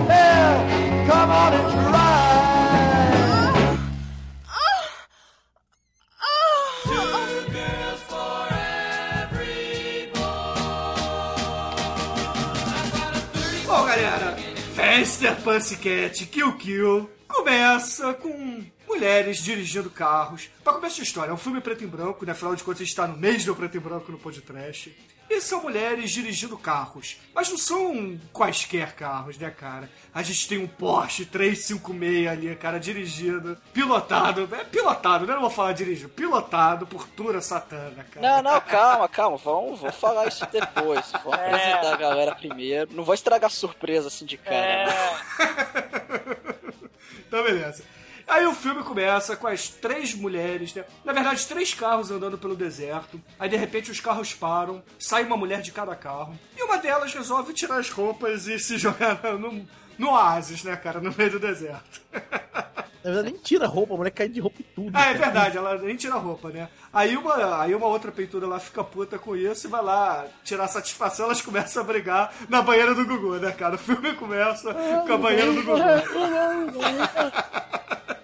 Yeah, 0.10 1.08
come 1.08 1.30
on 1.30 1.54
and 1.54 1.72
try. 1.72 1.91
Fester 14.76 15.36
Pussycat 15.44 16.26
Kill 16.26 16.54
Kill 16.58 17.10
começa 17.28 18.13
com 18.13 18.63
mulheres 18.95 19.38
dirigindo 19.38 19.89
carros. 19.89 20.49
Pra 20.63 20.73
começar 20.73 21.01
a 21.01 21.04
história, 21.04 21.32
é 21.32 21.34
um 21.34 21.38
filme 21.38 21.62
preto 21.62 21.84
e 21.84 21.88
branco, 21.88 22.25
né? 22.25 22.32
Afinal 22.34 22.56
de 22.56 22.63
contas, 22.63 22.82
a 22.82 22.84
gente 22.86 22.95
tá 22.95 23.08
no 23.08 23.17
mês 23.17 23.45
do 23.45 23.56
preto 23.56 23.77
e 23.77 23.80
branco 23.80 24.12
no 24.12 24.17
podcast. 24.17 24.95
E 25.30 25.39
são 25.39 25.62
mulheres 25.62 26.12
dirigindo 26.12 26.58
carros. 26.58 27.15
Mas 27.34 27.47
não 27.49 27.58
são 27.58 28.19
quaisquer 28.34 28.93
carros, 28.95 29.38
né, 29.38 29.49
cara? 29.49 29.89
A 30.13 30.21
gente 30.21 30.45
tem 30.45 30.58
um 30.58 30.67
Porsche 30.67 31.23
356 31.25 32.27
ali, 32.27 32.54
cara, 32.58 32.77
dirigido, 32.77 33.58
pilotado. 33.73 34.49
É 34.54 34.65
pilotado, 34.65 35.25
né? 35.25 35.34
Não 35.34 35.39
vou 35.41 35.49
falar 35.49 35.71
dirigido. 35.71 36.10
Pilotado 36.10 36.86
por 36.86 37.08
Tura 37.08 37.39
Satana, 37.39 38.06
cara. 38.12 38.27
Não, 38.43 38.51
não, 38.51 38.60
calma, 38.60 39.08
calma. 39.08 39.38
Vamos, 39.38 39.80
vou 39.80 39.91
falar 39.93 40.27
isso 40.27 40.45
depois. 40.51 41.10
Vamos 41.23 41.39
É. 41.39 41.45
apresentar 41.47 41.93
a 41.93 41.97
galera 41.97 42.36
primeiro. 42.36 42.93
Não 42.93 43.06
vou 43.06 43.15
estragar 43.15 43.49
surpresa 43.49 44.10
assim 44.10 44.25
de 44.25 44.36
cara. 44.36 44.56
É. 44.58 44.86
né? 44.86 45.17
Então, 47.27 47.41
beleza. 47.45 47.86
Aí 48.32 48.46
o 48.48 48.54
filme 48.54 48.82
começa 48.82 49.36
com 49.36 49.46
as 49.46 49.67
três 49.67 50.13
mulheres, 50.15 50.74
né? 50.74 50.86
Na 51.04 51.12
verdade, 51.12 51.46
três 51.46 51.74
carros 51.74 52.10
andando 52.12 52.38
pelo 52.38 52.56
deserto. 52.56 53.22
Aí, 53.38 53.50
de 53.50 53.58
repente, 53.58 53.91
os 53.91 54.00
carros 54.00 54.34
param, 54.34 54.82
sai 54.98 55.24
uma 55.26 55.36
mulher 55.36 55.62
de 55.62 55.70
cada 55.74 55.94
carro. 55.98 56.34
E 56.58 56.63
uma 56.63 56.78
delas 56.78 57.13
resolve 57.13 57.52
tirar 57.54 57.78
as 57.78 57.89
roupas 57.89 58.48
e 58.48 58.58
se 58.58 58.78
jogar 58.80 59.22
no, 59.38 59.67
no 59.98 60.10
oásis, 60.12 60.63
né, 60.63 60.78
cara? 60.78 61.02
No 61.02 61.13
meio 61.13 61.32
do 61.32 61.39
deserto. 61.39 62.00
Na 63.04 63.10
verdade, 63.12 63.32
nem 63.34 63.38
tira 63.41 63.67
roupa, 63.67 63.96
a 63.96 63.98
mulher 63.98 64.12
cai 64.12 64.30
de 64.30 64.39
roupa 64.39 64.62
e 64.62 64.63
tudo. 64.63 64.91
Ah, 64.94 65.02
é 65.10 65.13
cara. 65.13 65.17
verdade, 65.26 65.58
ela 65.58 65.78
nem 65.80 65.96
tira 65.98 66.15
roupa, 66.15 66.52
né? 66.52 66.70
Aí 66.94 67.17
uma, 67.17 67.62
aí 67.63 67.76
uma 67.76 67.88
outra 67.88 68.12
peituda 68.13 68.48
lá 68.48 68.60
fica 68.60 68.82
puta 68.84 69.20
com 69.20 69.36
isso 69.36 69.67
e 69.67 69.70
vai 69.70 69.82
lá 69.84 70.26
tirar 70.44 70.67
satisfação, 70.70 71.26
elas 71.26 71.41
começam 71.41 71.82
a 71.82 71.86
brigar 71.86 72.32
na 72.48 72.62
banheira 72.62 72.94
do 72.96 73.04
Gugu, 73.06 73.38
né, 73.38 73.52
cara? 73.52 73.76
O 73.76 73.80
filme 73.80 74.13
começa 74.13 74.74
com 74.74 75.13
a 75.13 75.17
banheira 75.17 75.52
do 75.52 75.63
Gugu. 75.63 75.78
Ca- 75.78 77.62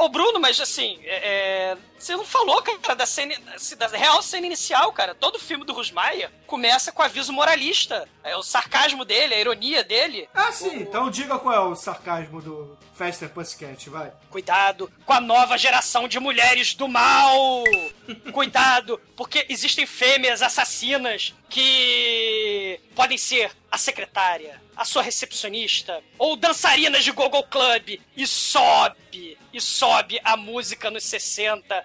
Ô, 0.00 0.08
Bruno, 0.08 0.38
mas 0.38 0.60
assim, 0.60 0.98
é, 1.02 1.72
é, 1.72 1.76
você 1.98 2.16
não 2.16 2.24
falou, 2.24 2.62
cara, 2.62 2.94
da, 2.94 3.06
cena, 3.06 3.34
da 3.78 3.86
real 3.88 4.22
cena 4.22 4.46
inicial, 4.46 4.92
cara. 4.92 5.14
Todo 5.14 5.38
filme 5.38 5.64
do 5.64 5.72
Rusmaia 5.72 6.32
começa 6.46 6.92
com 6.92 7.02
aviso 7.02 7.32
moralista. 7.32 8.08
É 8.22 8.36
o 8.36 8.42
sarcasmo 8.42 9.04
dele, 9.04 9.34
a 9.34 9.40
ironia 9.40 9.82
dele. 9.82 10.28
Ah, 10.34 10.52
sim, 10.52 10.76
então 10.80 11.10
diga 11.10 11.38
qual 11.38 11.54
é 11.54 11.60
o 11.60 11.74
sarcasmo 11.74 12.40
do 12.40 12.78
Faster 12.94 13.28
Pussycat, 13.30 13.88
vai. 13.88 14.12
Cuidado 14.30 14.90
com 15.06 15.12
a 15.12 15.20
nova 15.20 15.56
geração 15.56 16.08
de 16.08 16.18
mulheres 16.18 16.74
do 16.74 16.88
mal! 16.88 17.64
Cuidado, 18.32 19.00
porque 19.16 19.46
existem 19.48 19.86
fêmeas 19.86 20.42
assassinas 20.42 21.34
que 21.48 22.80
podem 22.94 23.16
ser 23.16 23.52
a 23.70 23.78
secretária, 23.78 24.60
a 24.76 24.84
sua 24.84 25.02
recepcionista 25.02 26.02
ou 26.18 26.36
dançarinas 26.36 27.04
de 27.04 27.12
Google 27.12 27.44
Club 27.44 28.00
e 28.16 28.26
sobe, 28.26 29.38
e 29.52 29.60
sobe 29.60 30.20
a 30.24 30.36
música 30.36 30.90
nos 30.90 31.04
60, 31.04 31.84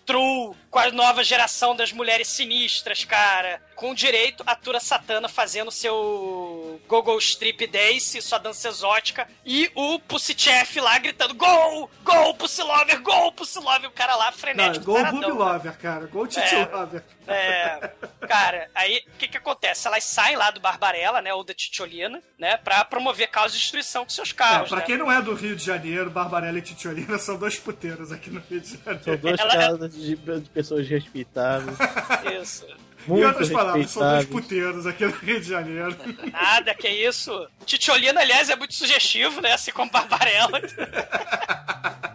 true, 0.05 0.55
com 0.69 0.79
a 0.79 0.91
nova 0.91 1.23
geração 1.23 1.75
das 1.75 1.91
mulheres 1.91 2.27
sinistras, 2.27 3.03
cara. 3.05 3.61
Com 3.75 3.93
direito 3.95 4.43
a 4.45 4.55
Tura 4.55 4.79
Satana 4.79 5.27
fazendo 5.27 5.71
seu 5.71 6.79
Google 6.87 7.17
Strip 7.17 7.65
Dance, 7.67 8.21
sua 8.21 8.37
dança 8.37 8.67
exótica, 8.67 9.27
e 9.43 9.71
o 9.73 9.97
Pussy 9.99 10.35
Chef 10.37 10.79
lá 10.79 10.97
gritando: 10.99 11.33
Gol! 11.33 11.89
Gol, 12.03 12.33
Pussy 12.35 12.61
Lover! 12.61 13.01
Gol, 13.01 13.31
Pussy 13.31 13.57
Lover! 13.59 13.89
O 13.89 13.93
cara 13.93 14.15
lá 14.15 14.25
Não, 14.25 14.33
frenético. 14.37 14.85
Gol 14.85 14.95
taradão, 14.97 15.19
Boob 15.21 15.33
né? 15.45 15.51
Lover, 15.53 15.77
cara. 15.79 16.05
Gol 16.07 16.27
Titi 16.27 16.55
É. 16.55 16.65
Lover. 16.65 17.03
É, 17.27 17.91
cara, 18.27 18.69
aí 18.75 19.03
o 19.07 19.17
que 19.17 19.27
que 19.27 19.37
acontece? 19.37 19.87
Elas 19.87 20.03
saem 20.03 20.35
lá 20.35 20.51
do 20.51 20.59
Barbarella, 20.59 21.21
né, 21.21 21.33
ou 21.33 21.43
da 21.43 21.53
Titiolina, 21.53 22.21
né, 22.37 22.57
pra 22.57 22.83
promover 22.83 23.29
causa 23.29 23.53
de 23.53 23.59
destruição 23.61 24.03
com 24.03 24.09
seus 24.09 24.31
É, 24.31 24.33
carros, 24.33 24.69
pra 24.69 24.79
né? 24.79 24.83
quem 24.85 24.97
não 24.97 25.09
é 25.09 25.21
do 25.21 25.33
Rio 25.33 25.55
de 25.55 25.63
Janeiro, 25.63 26.09
Barbarella 26.09 26.57
e 26.57 26.61
Titiolina 26.61 27.17
são 27.19 27.37
dois 27.37 27.57
puteiros 27.57 28.11
aqui 28.11 28.29
no 28.31 28.41
Rio 28.49 28.59
de 28.59 28.71
Janeiro. 28.75 29.03
São 29.03 29.15
duas 29.17 29.39
Ela- 29.39 29.55
casas 29.55 29.90
de, 29.91 30.15
de 30.15 30.49
pessoas 30.49 30.87
respeitáveis. 30.87 31.77
Isso. 32.41 32.65
Em 33.07 33.11
Muito 33.11 33.27
outras 33.27 33.49
palavras, 33.49 33.89
são 33.89 34.07
dois 34.07 34.25
puteiros 34.25 34.85
aqui 34.85 35.05
no 35.05 35.11
Rio 35.11 35.41
de 35.41 35.47
Janeiro. 35.47 35.97
Nada, 36.31 36.73
que 36.75 36.87
isso. 36.87 37.47
Titiolina, 37.65 38.21
aliás, 38.21 38.49
é 38.49 38.55
muito 38.55 38.75
sugestivo, 38.75 39.41
né, 39.41 39.53
assim 39.53 39.71
como 39.71 39.89
Barbarella. 39.89 40.61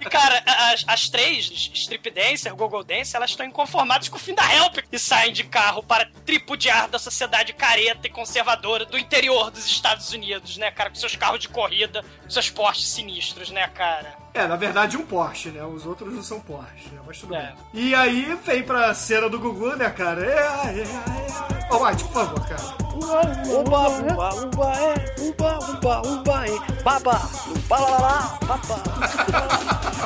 E, 0.01 0.05
cara, 0.05 0.43
as, 0.47 0.85
as 0.87 1.09
três, 1.09 1.71
Strip 1.75 2.11
Dancer, 2.11 2.55
Google 2.55 2.85
Dancer, 2.85 3.17
elas 3.17 3.31
estão 3.31 3.45
inconformadas 3.45 4.09
com 4.09 4.17
o 4.17 4.21
fim 4.21 4.35
da 4.35 4.45
Help 4.55 4.79
e 4.93 4.99
saem 4.99 5.33
de 5.33 5.43
carro 5.45 5.83
para 5.83 6.09
tripudiar 6.25 6.89
da 6.89 6.99
sociedade 6.99 7.53
careta 7.53 8.07
e 8.07 8.11
conservadora 8.11 8.85
do 8.85 8.97
interior 8.97 9.51
dos 9.51 9.67
Estados 9.67 10.12
Unidos, 10.12 10.57
né, 10.57 10.71
cara? 10.71 10.91
Com 10.91 10.97
seus 10.97 11.17
carros 11.17 11.41
de 11.41 11.49
corrida, 11.49 12.05
com 12.23 12.31
seus 12.31 12.49
postes 12.49 12.89
sinistros, 12.89 13.51
né, 13.51 13.67
cara? 13.69 14.26
É, 14.37 14.46
na 14.46 14.55
verdade, 14.57 14.99
um 14.99 15.07
Porsche, 15.07 15.49
né? 15.49 15.64
Os 15.64 15.87
outros 15.87 16.12
não 16.12 16.22
são 16.22 16.38
Porsche, 16.40 16.90
né? 16.92 17.01
Mas 17.07 17.18
tudo 17.18 17.35
É. 17.35 17.55
bem. 17.72 17.83
E 17.88 17.94
aí 17.94 18.38
vem 18.44 18.62
pra 18.62 18.92
cena 18.92 19.31
do 19.31 19.38
Gugu, 19.40 19.75
né, 19.77 19.88
cara? 19.88 20.22
É, 20.22 20.81
é, 20.81 20.83
é. 20.83 21.75
Ô, 21.75 21.83
White, 21.83 22.05
por 22.05 22.12
favor, 22.12 22.46
cara. 22.46 22.87
Uba, 22.94 23.88
uba, 23.88 24.35
uba, 24.35 24.72
é, 24.79 25.14
uba, 25.20 25.59
uba, 25.70 26.03
uba, 26.07 26.46
é, 26.46 26.83
baba, 26.83 27.20
uba, 27.49 27.79
lá, 27.79 27.88
lá, 27.88 27.99
lá, 27.99 28.38
baba. 28.46 28.83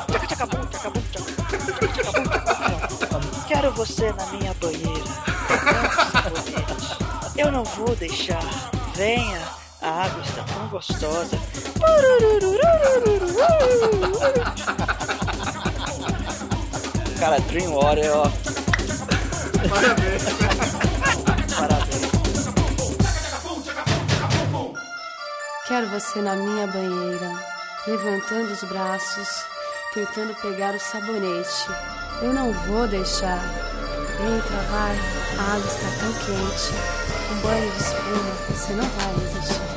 Tchaca, 0.06 0.26
tchaca, 0.28 0.46
bum, 0.46 0.66
tchaca, 0.66 0.90
bum, 0.90 1.02
tchaca, 1.10 1.32
tchaca, 1.58 2.20
bum, 2.20 2.28
tchaca, 2.96 3.18
bum. 3.18 3.30
Quero 3.48 3.72
você 3.72 4.12
na 4.12 4.26
minha 4.26 4.54
banheira. 4.54 5.10
Eu 7.36 7.50
não 7.50 7.64
vou 7.64 7.94
deixar. 7.96 8.42
Venha, 8.94 9.40
a 9.82 10.04
água 10.04 10.22
está 10.22 10.42
tão 10.44 10.68
gostosa. 10.68 11.38
Cara, 17.18 17.38
Dream 17.40 17.72
Water, 17.72 18.10
ó. 18.14 18.30
Parabéns. 19.68 20.22
Parabéns. 21.58 22.10
Quero 25.66 25.86
você 25.88 26.20
na 26.20 26.34
minha 26.34 26.66
banheira, 26.66 27.32
levantando 27.86 28.52
os 28.52 28.64
braços, 28.64 29.44
tentando 29.94 30.34
pegar 30.42 30.74
o 30.74 30.80
sabonete. 30.80 31.66
Eu 32.22 32.34
não 32.34 32.52
vou 32.52 32.88
deixar. 32.88 33.40
Entra, 34.20 34.56
vai, 34.70 34.98
a 35.38 35.54
água 35.54 35.66
está 35.66 35.88
tão 36.00 36.12
quente. 36.12 36.74
Um 37.30 37.40
banho 37.40 37.70
de 37.70 37.78
espuma, 37.78 38.34
você 38.50 38.72
não 38.72 38.84
vai 38.84 39.14
resistir. 39.14 39.69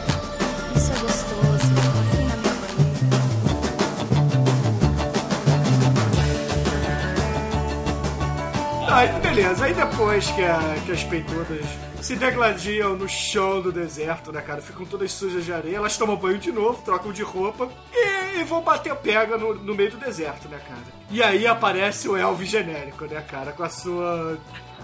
Aí, 8.94 9.08
beleza. 9.22 9.66
Aí 9.66 9.74
depois 9.74 10.30
que, 10.32 10.44
a- 10.44 10.76
que 10.86 10.92
as 10.92 11.04
peitudas 11.04 11.66
se 12.02 12.16
degladiam 12.16 12.96
no 12.96 13.08
chão 13.10 13.62
do 13.62 13.72
deserto, 13.72 14.32
né, 14.32 14.42
cara? 14.42 14.62
Ficam 14.62 14.86
todas 14.86 15.12
sujas 15.12 15.44
de 15.46 15.52
areia, 15.54 15.78
elas 15.78 15.98
tomam 15.98 16.16
banho 16.16 16.38
de 16.38 16.52
novo, 16.52 16.82
trocam 16.84 17.12
de 17.12 17.24
roupa 17.24 17.70
e, 17.94 18.40
e 18.40 18.44
vão 18.44 18.62
bater 18.62 18.94
pega 18.96 19.38
no, 19.38 19.56
no 19.56 19.74
meio 19.74 19.92
do 19.92 19.98
deserto, 19.98 20.48
né, 20.48 20.60
cara? 20.68 20.82
E 21.10 21.24
aí 21.24 21.48
aparece 21.48 22.08
o 22.08 22.16
Elvis 22.18 22.50
genérico, 22.50 23.06
né, 23.06 23.22
cara? 23.28 23.52
Com 23.52 23.64
a 23.64 23.70
sua 23.70 24.38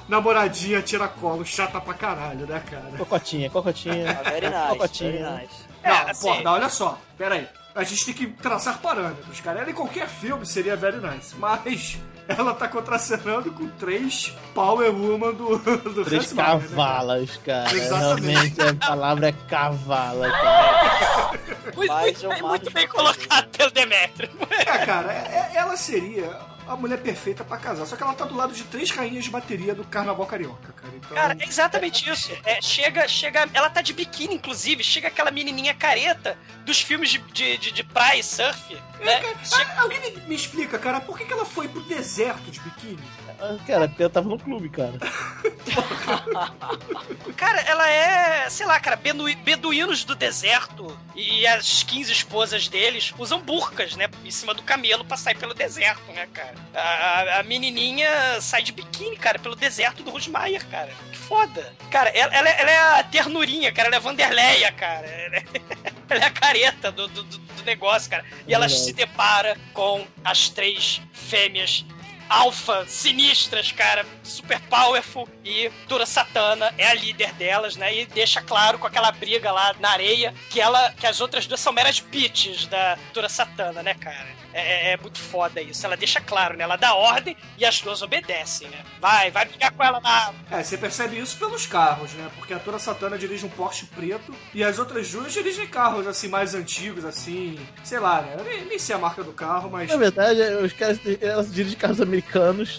namoradinha 0.07 0.81
tiracolo 0.81 1.45
chata 1.45 1.79
pra 1.79 1.93
caralho, 1.93 2.47
né, 2.47 2.61
cara? 2.69 2.85
Cocotinha, 2.97 3.49
cocotinha. 3.49 4.19
Ah, 4.25 4.29
Very 4.29 4.47
nice, 4.49 4.67
cocotinha. 4.69 5.11
very 5.11 5.41
nice. 5.43 5.69
Não, 5.83 5.91
É, 5.91 6.09
assim- 6.11 6.27
porra, 6.27 6.51
olha 6.51 6.69
só, 6.69 6.97
pera 7.17 7.35
aí. 7.35 7.47
A 7.79 7.83
gente 7.83 8.05
tem 8.05 8.13
que 8.13 8.27
traçar 8.27 8.77
parâmetros, 8.79 9.39
cara. 9.39 9.61
Ela 9.61 9.71
em 9.71 9.73
qualquer 9.73 10.07
filme 10.09 10.45
seria 10.45 10.75
very 10.75 10.97
nice, 10.97 11.35
mas 11.37 11.97
ela 12.27 12.53
tá 12.53 12.67
contracenando 12.67 13.51
com 13.51 13.67
três 13.69 14.33
Power 14.53 14.91
Woman 14.93 15.33
do, 15.33 15.57
do 15.57 16.03
Três 16.03 16.25
Hans 16.25 16.33
Meyer, 16.33 16.47
né, 16.55 16.59
cara? 16.59 16.59
cavalas, 16.59 17.37
cara. 17.37 17.73
Exatamente. 17.75 18.53
Realmente 18.57 18.61
a 18.61 18.87
palavra 18.87 19.29
é 19.29 19.31
cavala, 19.31 20.29
cara. 20.29 21.39
Muito, 21.75 21.93
muito 21.93 22.27
bem, 22.29 22.41
muito 22.41 22.71
bem 22.71 22.87
colocado 22.87 23.47
pelo 23.49 23.71
Demetrio. 23.71 24.29
É, 24.51 24.65
cara, 24.85 25.13
é- 25.13 25.51
é- 25.53 25.57
ela 25.57 25.77
seria 25.77 26.37
a 26.69 26.75
mulher 26.75 26.99
perfeita 27.01 27.43
pra 27.43 27.57
casar. 27.57 27.85
Só 27.85 27.95
que 27.95 28.03
ela 28.03 28.13
tá 28.13 28.25
do 28.25 28.35
lado 28.35 28.53
de 28.53 28.63
três 28.63 28.91
rainhas 28.91 29.23
de 29.23 29.29
bateria 29.29 29.73
do 29.75 29.83
Carnaval 29.83 30.25
Carioca, 30.25 30.71
cara. 30.73 30.93
Então, 30.95 31.15
Cara, 31.15 31.37
é 31.39 31.45
exatamente 31.45 32.09
isso. 32.09 32.31
É, 32.45 32.61
chega, 32.61 33.07
chega. 33.07 33.47
Ela 33.53 33.69
tá 33.69 33.81
de 33.81 33.93
biquíni, 33.93 34.35
inclusive. 34.35 34.83
Chega 34.83 35.07
aquela 35.07 35.31
menininha 35.31 35.73
careta 35.73 36.37
dos 36.65 36.81
filmes 36.81 37.09
de, 37.09 37.17
de, 37.17 37.57
de, 37.57 37.71
de 37.71 37.83
praia 37.83 38.19
e 38.19 38.23
surf. 38.23 38.73
Né? 38.99 39.21
Chega- 39.43 39.73
Ah, 39.77 39.81
alguém 39.81 39.99
me, 40.01 40.21
me 40.27 40.35
explica, 40.35 40.77
cara, 40.77 40.99
por 41.01 41.17
que, 41.17 41.25
que 41.25 41.33
ela 41.33 41.45
foi 41.45 41.67
pro 41.67 41.81
deserto 41.81 42.51
de 42.51 42.59
biquíni? 42.59 42.99
Ah, 43.39 43.57
Cara, 43.65 43.93
eu 43.97 44.09
tava 44.09 44.27
no 44.27 44.37
clube, 44.37 44.69
cara. 44.69 44.93
Cara, 47.35 47.61
ela 47.61 47.89
é, 47.89 48.49
sei 48.49 48.65
lá, 48.65 48.79
cara, 48.79 48.95
beduínos 48.97 50.03
do 50.03 50.13
deserto 50.15 50.97
e 51.15 51.45
as 51.47 51.83
15 51.83 52.11
esposas 52.11 52.67
deles 52.67 53.13
usam 53.17 53.39
burcas, 53.39 53.95
né? 53.95 54.09
Em 54.25 54.31
cima 54.31 54.53
do 54.53 54.61
camelo 54.61 55.05
pra 55.05 55.15
sair 55.17 55.35
pelo 55.37 55.53
deserto, 55.53 56.11
né, 56.11 56.27
cara? 56.33 56.55
A, 56.73 57.39
a- 57.39 57.43
menininha 57.43 58.39
sai 58.41 58.61
de 58.61 58.71
biquíni, 58.71 59.15
cara, 59.15 59.39
pelo 59.39 59.55
deserto 59.55 60.03
do 60.03 60.11
Rusmaier, 60.11 60.65
cara. 60.67 60.91
Que 61.11 61.17
foda. 61.17 61.73
Cara, 61.89 62.09
ela, 62.09 62.33
ela 62.33 62.49
é- 62.49 62.61
ela 62.61 62.71
é 62.71 62.99
a 62.99 63.03
ternurinha, 63.03 63.71
cara. 63.71 63.87
Ela 63.87 63.97
é 63.97 63.99
Vanderleia, 63.99 64.71
cara. 64.73 65.07
Ela 65.07 65.35
é, 65.37 65.43
ela 66.09 66.23
é 66.23 66.27
a 66.27 66.31
careta 66.31 66.91
do, 66.91 67.07
do, 67.07 67.23
do- 67.23 67.49
negócio, 67.65 68.09
cara. 68.09 68.23
E 68.47 68.53
ela 68.53 68.67
Verdade. 68.67 68.85
se 68.85 68.93
depara 68.93 69.57
com 69.73 70.05
as 70.23 70.49
três 70.49 71.01
fêmeas 71.13 71.85
alfa 72.29 72.85
sinistras, 72.87 73.71
cara, 73.71 74.05
super 74.23 74.59
powerful 74.61 75.27
e 75.43 75.71
Tura 75.87 76.05
Satana 76.05 76.73
é 76.77 76.87
a 76.87 76.93
líder 76.93 77.33
delas, 77.33 77.75
né? 77.75 77.95
E 77.95 78.05
deixa 78.05 78.41
claro 78.41 78.77
com 78.77 78.87
aquela 78.87 79.11
briga 79.11 79.51
lá 79.51 79.75
na 79.79 79.89
areia 79.91 80.33
que 80.49 80.61
ela 80.61 80.91
que 80.93 81.07
as 81.07 81.19
outras 81.19 81.47
duas 81.47 81.59
são 81.59 81.73
meras 81.73 81.99
bitches 81.99 82.67
da 82.67 82.97
Tura 83.13 83.27
Satana, 83.29 83.81
né, 83.81 83.93
cara? 83.95 84.39
É, 84.51 84.89
é- 84.89 84.93
é 84.93 84.97
muito 84.97 85.19
foda 85.19 85.61
isso. 85.61 85.85
Ela 85.85 85.95
deixa 85.95 86.19
claro, 86.19 86.57
né? 86.57 86.63
Ela 86.63 86.75
dá 86.75 86.95
ordem 86.95 87.37
e 87.57 87.63
as 87.65 87.81
duas 87.81 88.01
obedecem, 88.01 88.67
né? 88.69 88.83
Vai, 88.99 89.29
vai 89.29 89.45
brigar 89.45 89.71
com 89.71 89.83
ela 89.83 89.99
na. 89.99 90.33
É, 90.49 90.63
você 90.63 90.75
percebe 90.75 91.19
isso 91.19 91.37
pelos 91.37 91.67
carros, 91.67 92.11
né? 92.13 92.29
Porque 92.35 92.53
a 92.53 92.59
Tura 92.59 92.79
Satana 92.79 93.15
dirige 93.17 93.45
um 93.45 93.49
Porsche 93.49 93.85
preto 93.85 94.33
e 94.53 94.63
as 94.63 94.79
outras 94.79 95.11
duas 95.11 95.31
dirigem 95.33 95.67
carros, 95.67 96.07
assim, 96.07 96.27
mais 96.27 96.55
antigos, 96.55 97.05
assim, 97.05 97.59
sei 97.83 97.99
lá, 97.99 98.21
né? 98.21 98.35
Eu 98.39 98.43
nem, 98.43 98.65
nem 98.65 98.79
sei 98.79 98.95
a 98.95 98.97
marca 98.99 99.23
do 99.23 99.33
carro, 99.33 99.69
mas... 99.69 99.87
Na 99.89 99.97
verdade, 99.97 100.41
os 100.63 100.73
caras 100.73 100.99
elas 101.21 101.53
dirigem 101.53 101.77
carros 101.77 102.01
americanos, 102.01 102.18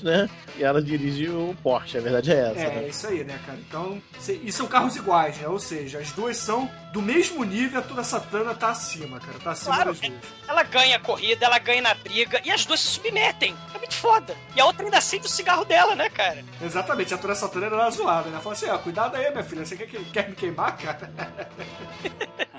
né? 0.02 0.28
E 0.56 0.64
ela 0.64 0.82
dirige 0.82 1.28
o 1.28 1.56
Porsche, 1.62 1.98
a 1.98 2.00
verdade 2.00 2.32
é 2.32 2.50
essa. 2.50 2.60
É, 2.60 2.68
né? 2.76 2.84
é 2.84 2.88
isso 2.88 3.06
aí, 3.06 3.24
né, 3.24 3.38
cara? 3.46 3.58
Então, 3.66 4.02
cê- 4.18 4.40
e 4.42 4.52
são 4.52 4.66
carros 4.66 4.96
iguais, 4.96 5.38
né? 5.38 5.48
Ou 5.48 5.58
seja, 5.58 5.98
as 5.98 6.12
duas 6.12 6.36
são 6.36 6.70
do 6.92 7.00
mesmo 7.00 7.42
nível, 7.44 7.78
a 7.80 7.82
Tura 7.82 8.02
Satana 8.04 8.54
tá 8.54 8.68
acima, 8.70 9.18
cara. 9.20 9.38
Tá 9.38 9.50
acima 9.52 9.74
Claro, 9.74 9.90
das 9.92 10.00
duas. 10.00 10.20
ela 10.48 10.62
ganha 10.64 10.96
a 10.96 11.00
corrida, 11.00 11.46
ela 11.46 11.58
ganha 11.58 11.80
na 11.82 11.94
briga 11.94 12.40
e 12.44 12.50
as 12.50 12.64
duas 12.66 12.80
se 12.80 12.88
submetem. 12.88 13.54
É 13.74 13.78
muito 13.78 13.94
foda. 13.94 14.36
E 14.56 14.60
a 14.60 14.66
outra 14.66 14.84
ainda 14.84 14.98
acende 14.98 15.26
o 15.26 15.30
cigarro 15.30 15.64
dela, 15.64 15.94
né, 15.94 16.08
cara? 16.10 16.44
Exatamente, 16.60 17.14
a 17.14 17.18
Tura 17.18 17.34
Satana 17.34 17.66
era 17.66 17.90
zoada, 17.90 18.28
né? 18.28 18.38
Fala 18.42 18.54
assim, 18.54 18.66
ó, 18.68 18.76
cuidado 18.78 19.16
aí, 19.16 19.30
minha 19.30 19.44
filha, 19.44 19.64
você 19.64 19.76
quer, 19.76 19.86
que- 19.86 20.04
quer 20.06 20.28
me 20.28 20.34
queimar, 20.34 20.76
cara? 20.76 21.10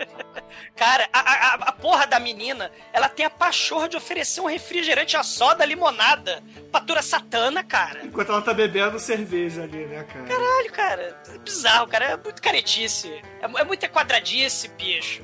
Cara, 0.81 1.07
a, 1.13 1.19
a, 1.19 1.53
a 1.53 1.71
porra 1.73 2.07
da 2.07 2.19
menina, 2.19 2.71
ela 2.91 3.07
tem 3.07 3.23
a 3.23 3.29
pachorra 3.29 3.87
de 3.87 3.95
oferecer 3.95 4.41
um 4.41 4.47
refrigerante 4.47 5.15
a 5.15 5.21
soda 5.21 5.63
limonada 5.63 6.41
pra 6.71 6.81
Tura 6.81 7.03
Satana, 7.03 7.63
cara. 7.63 8.03
Enquanto 8.03 8.31
ela 8.31 8.41
tá 8.41 8.51
bebendo 8.51 8.99
cerveja 8.99 9.61
ali, 9.61 9.85
né, 9.85 10.03
cara? 10.05 10.25
Caralho, 10.25 10.71
cara. 10.71 11.21
É 11.29 11.37
bizarro, 11.37 11.85
cara. 11.85 12.05
É 12.05 12.17
muito 12.17 12.41
caretice. 12.41 13.09
É, 13.39 13.61
é 13.61 13.63
muita 13.63 13.87
quadradice, 13.87 14.69
bicho. 14.69 15.23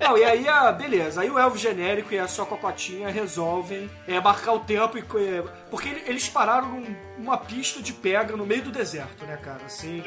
Não, 0.00 0.18
e 0.18 0.24
aí, 0.24 0.46
ah, 0.48 0.70
beleza. 0.72 1.22
Aí 1.22 1.30
o 1.30 1.38
elfo 1.38 1.56
genérico 1.56 2.12
e 2.12 2.18
a 2.18 2.28
sua 2.28 2.44
cocotinha 2.44 3.08
resolvem 3.08 3.90
é, 4.06 4.20
marcar 4.20 4.52
o 4.52 4.60
tempo 4.60 4.98
e. 4.98 5.00
é, 5.00 5.42
porque 5.70 5.88
ele- 5.88 6.02
eles 6.06 6.28
pararam 6.28 6.68
num- 6.68 6.96
numa 7.18 7.38
pista 7.38 7.80
de 7.80 7.92
pega 7.92 8.36
no 8.36 8.44
meio 8.44 8.62
do 8.62 8.70
deserto, 8.70 9.24
né, 9.24 9.36
cara? 9.36 9.60
Assim, 9.64 10.02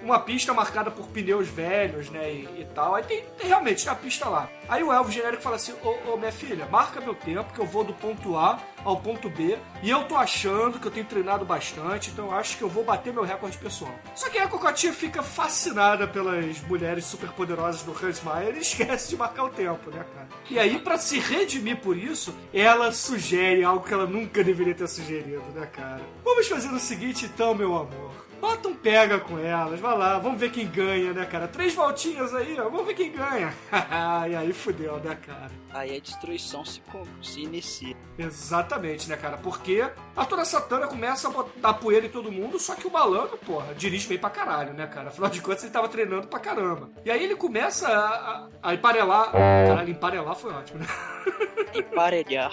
com 0.00 0.06
uma 0.06 0.18
pista 0.20 0.54
marcada 0.54 0.90
por 0.90 1.06
pneus 1.08 1.48
velhos, 1.48 2.08
né, 2.10 2.30
e, 2.32 2.60
e 2.62 2.66
tal. 2.74 2.94
Aí 2.94 3.02
tem, 3.02 3.24
tem 3.38 3.48
realmente 3.48 3.82
tem 3.84 3.92
a 3.92 3.96
pista 3.96 4.28
lá. 4.28 4.48
Aí 4.68 4.82
o 4.82 4.92
elfo 4.92 5.10
genérico 5.10 5.42
fala 5.42 5.56
assim: 5.56 5.74
Ô, 5.82 6.12
ô, 6.12 6.16
minha 6.16 6.32
filha, 6.32 6.66
marca 6.66 7.00
meu 7.00 7.14
tempo 7.14 7.52
que 7.52 7.58
eu 7.60 7.66
vou 7.66 7.84
do 7.84 7.92
ponto 7.92 8.36
A 8.36 8.58
ao 8.86 8.96
ponto 8.96 9.28
B. 9.28 9.58
E 9.82 9.90
eu 9.90 10.04
tô 10.04 10.16
achando 10.16 10.78
que 10.78 10.86
eu 10.86 10.90
tenho 10.92 11.04
treinado 11.04 11.44
bastante, 11.44 12.10
então 12.10 12.30
acho 12.30 12.56
que 12.56 12.62
eu 12.62 12.68
vou 12.68 12.84
bater 12.84 13.12
meu 13.12 13.24
recorde 13.24 13.58
pessoal. 13.58 13.92
Só 14.14 14.30
que 14.30 14.38
a 14.38 14.46
cocotinha 14.46 14.92
fica 14.92 15.22
fascinada 15.22 16.06
pelas 16.06 16.60
mulheres 16.62 17.04
superpoderosas 17.04 17.82
do 17.82 17.92
Hans 17.92 18.22
Meyer 18.22 18.56
e 18.56 18.60
esquece 18.62 19.10
de 19.10 19.16
marcar 19.16 19.44
o 19.44 19.50
tempo, 19.50 19.90
né, 19.90 20.04
cara? 20.14 20.28
E 20.48 20.58
aí, 20.58 20.78
pra 20.78 20.96
se 20.96 21.18
redimir 21.18 21.78
por 21.78 21.96
isso, 21.96 22.32
ela 22.54 22.92
sugere 22.92 23.64
algo 23.64 23.84
que 23.84 23.92
ela 23.92 24.06
nunca 24.06 24.44
deveria 24.44 24.74
ter 24.74 24.88
sugerido, 24.88 25.42
né, 25.52 25.66
cara? 25.66 26.02
Vamos 26.24 26.46
fazer 26.46 26.68
o 26.68 26.78
seguinte, 26.78 27.26
então, 27.26 27.54
meu 27.54 27.74
amor. 27.74 28.25
Bota 28.46 28.68
um 28.68 28.74
pega 28.76 29.18
com 29.18 29.36
elas, 29.40 29.80
vai 29.80 29.98
lá, 29.98 30.20
vamos 30.20 30.38
ver 30.38 30.52
quem 30.52 30.68
ganha, 30.68 31.12
né, 31.12 31.26
cara? 31.26 31.48
Três 31.48 31.74
voltinhas 31.74 32.32
aí, 32.32 32.56
ó, 32.60 32.68
vamos 32.68 32.86
ver 32.86 32.94
quem 32.94 33.10
ganha. 33.10 33.52
e 34.30 34.36
aí 34.36 34.52
fudeu, 34.52 34.98
né, 35.00 35.18
cara? 35.26 35.50
Aí 35.74 35.96
a 35.96 36.00
destruição 36.00 36.64
se, 36.64 36.80
se 37.20 37.40
inicia. 37.40 37.96
Exatamente, 38.16 39.08
né, 39.08 39.16
cara? 39.16 39.36
Porque 39.36 39.84
a 40.16 40.24
Tora 40.24 40.44
Satana 40.44 40.86
começa 40.86 41.26
a 41.26 41.30
botar 41.32 41.74
poeira 41.74 42.06
em 42.06 42.08
todo 42.08 42.30
mundo, 42.30 42.58
só 42.60 42.76
que 42.76 42.86
o 42.86 42.90
malandro, 42.90 43.36
porra, 43.36 43.74
dirige 43.74 44.06
bem 44.06 44.16
pra 44.16 44.30
caralho, 44.30 44.72
né, 44.74 44.86
cara? 44.86 45.08
Afinal 45.08 45.28
de 45.28 45.42
contas, 45.42 45.64
ele 45.64 45.72
tava 45.72 45.88
treinando 45.88 46.28
pra 46.28 46.38
caramba. 46.38 46.88
E 47.04 47.10
aí 47.10 47.24
ele 47.24 47.34
começa 47.34 47.88
a, 47.88 47.98
a, 47.98 48.48
a 48.62 48.74
emparelar. 48.74 49.32
Caralho, 49.32 49.90
emparelar 49.90 50.36
foi 50.36 50.52
ótimo, 50.52 50.78
né? 50.78 50.86
Emparelhar. 51.74 52.52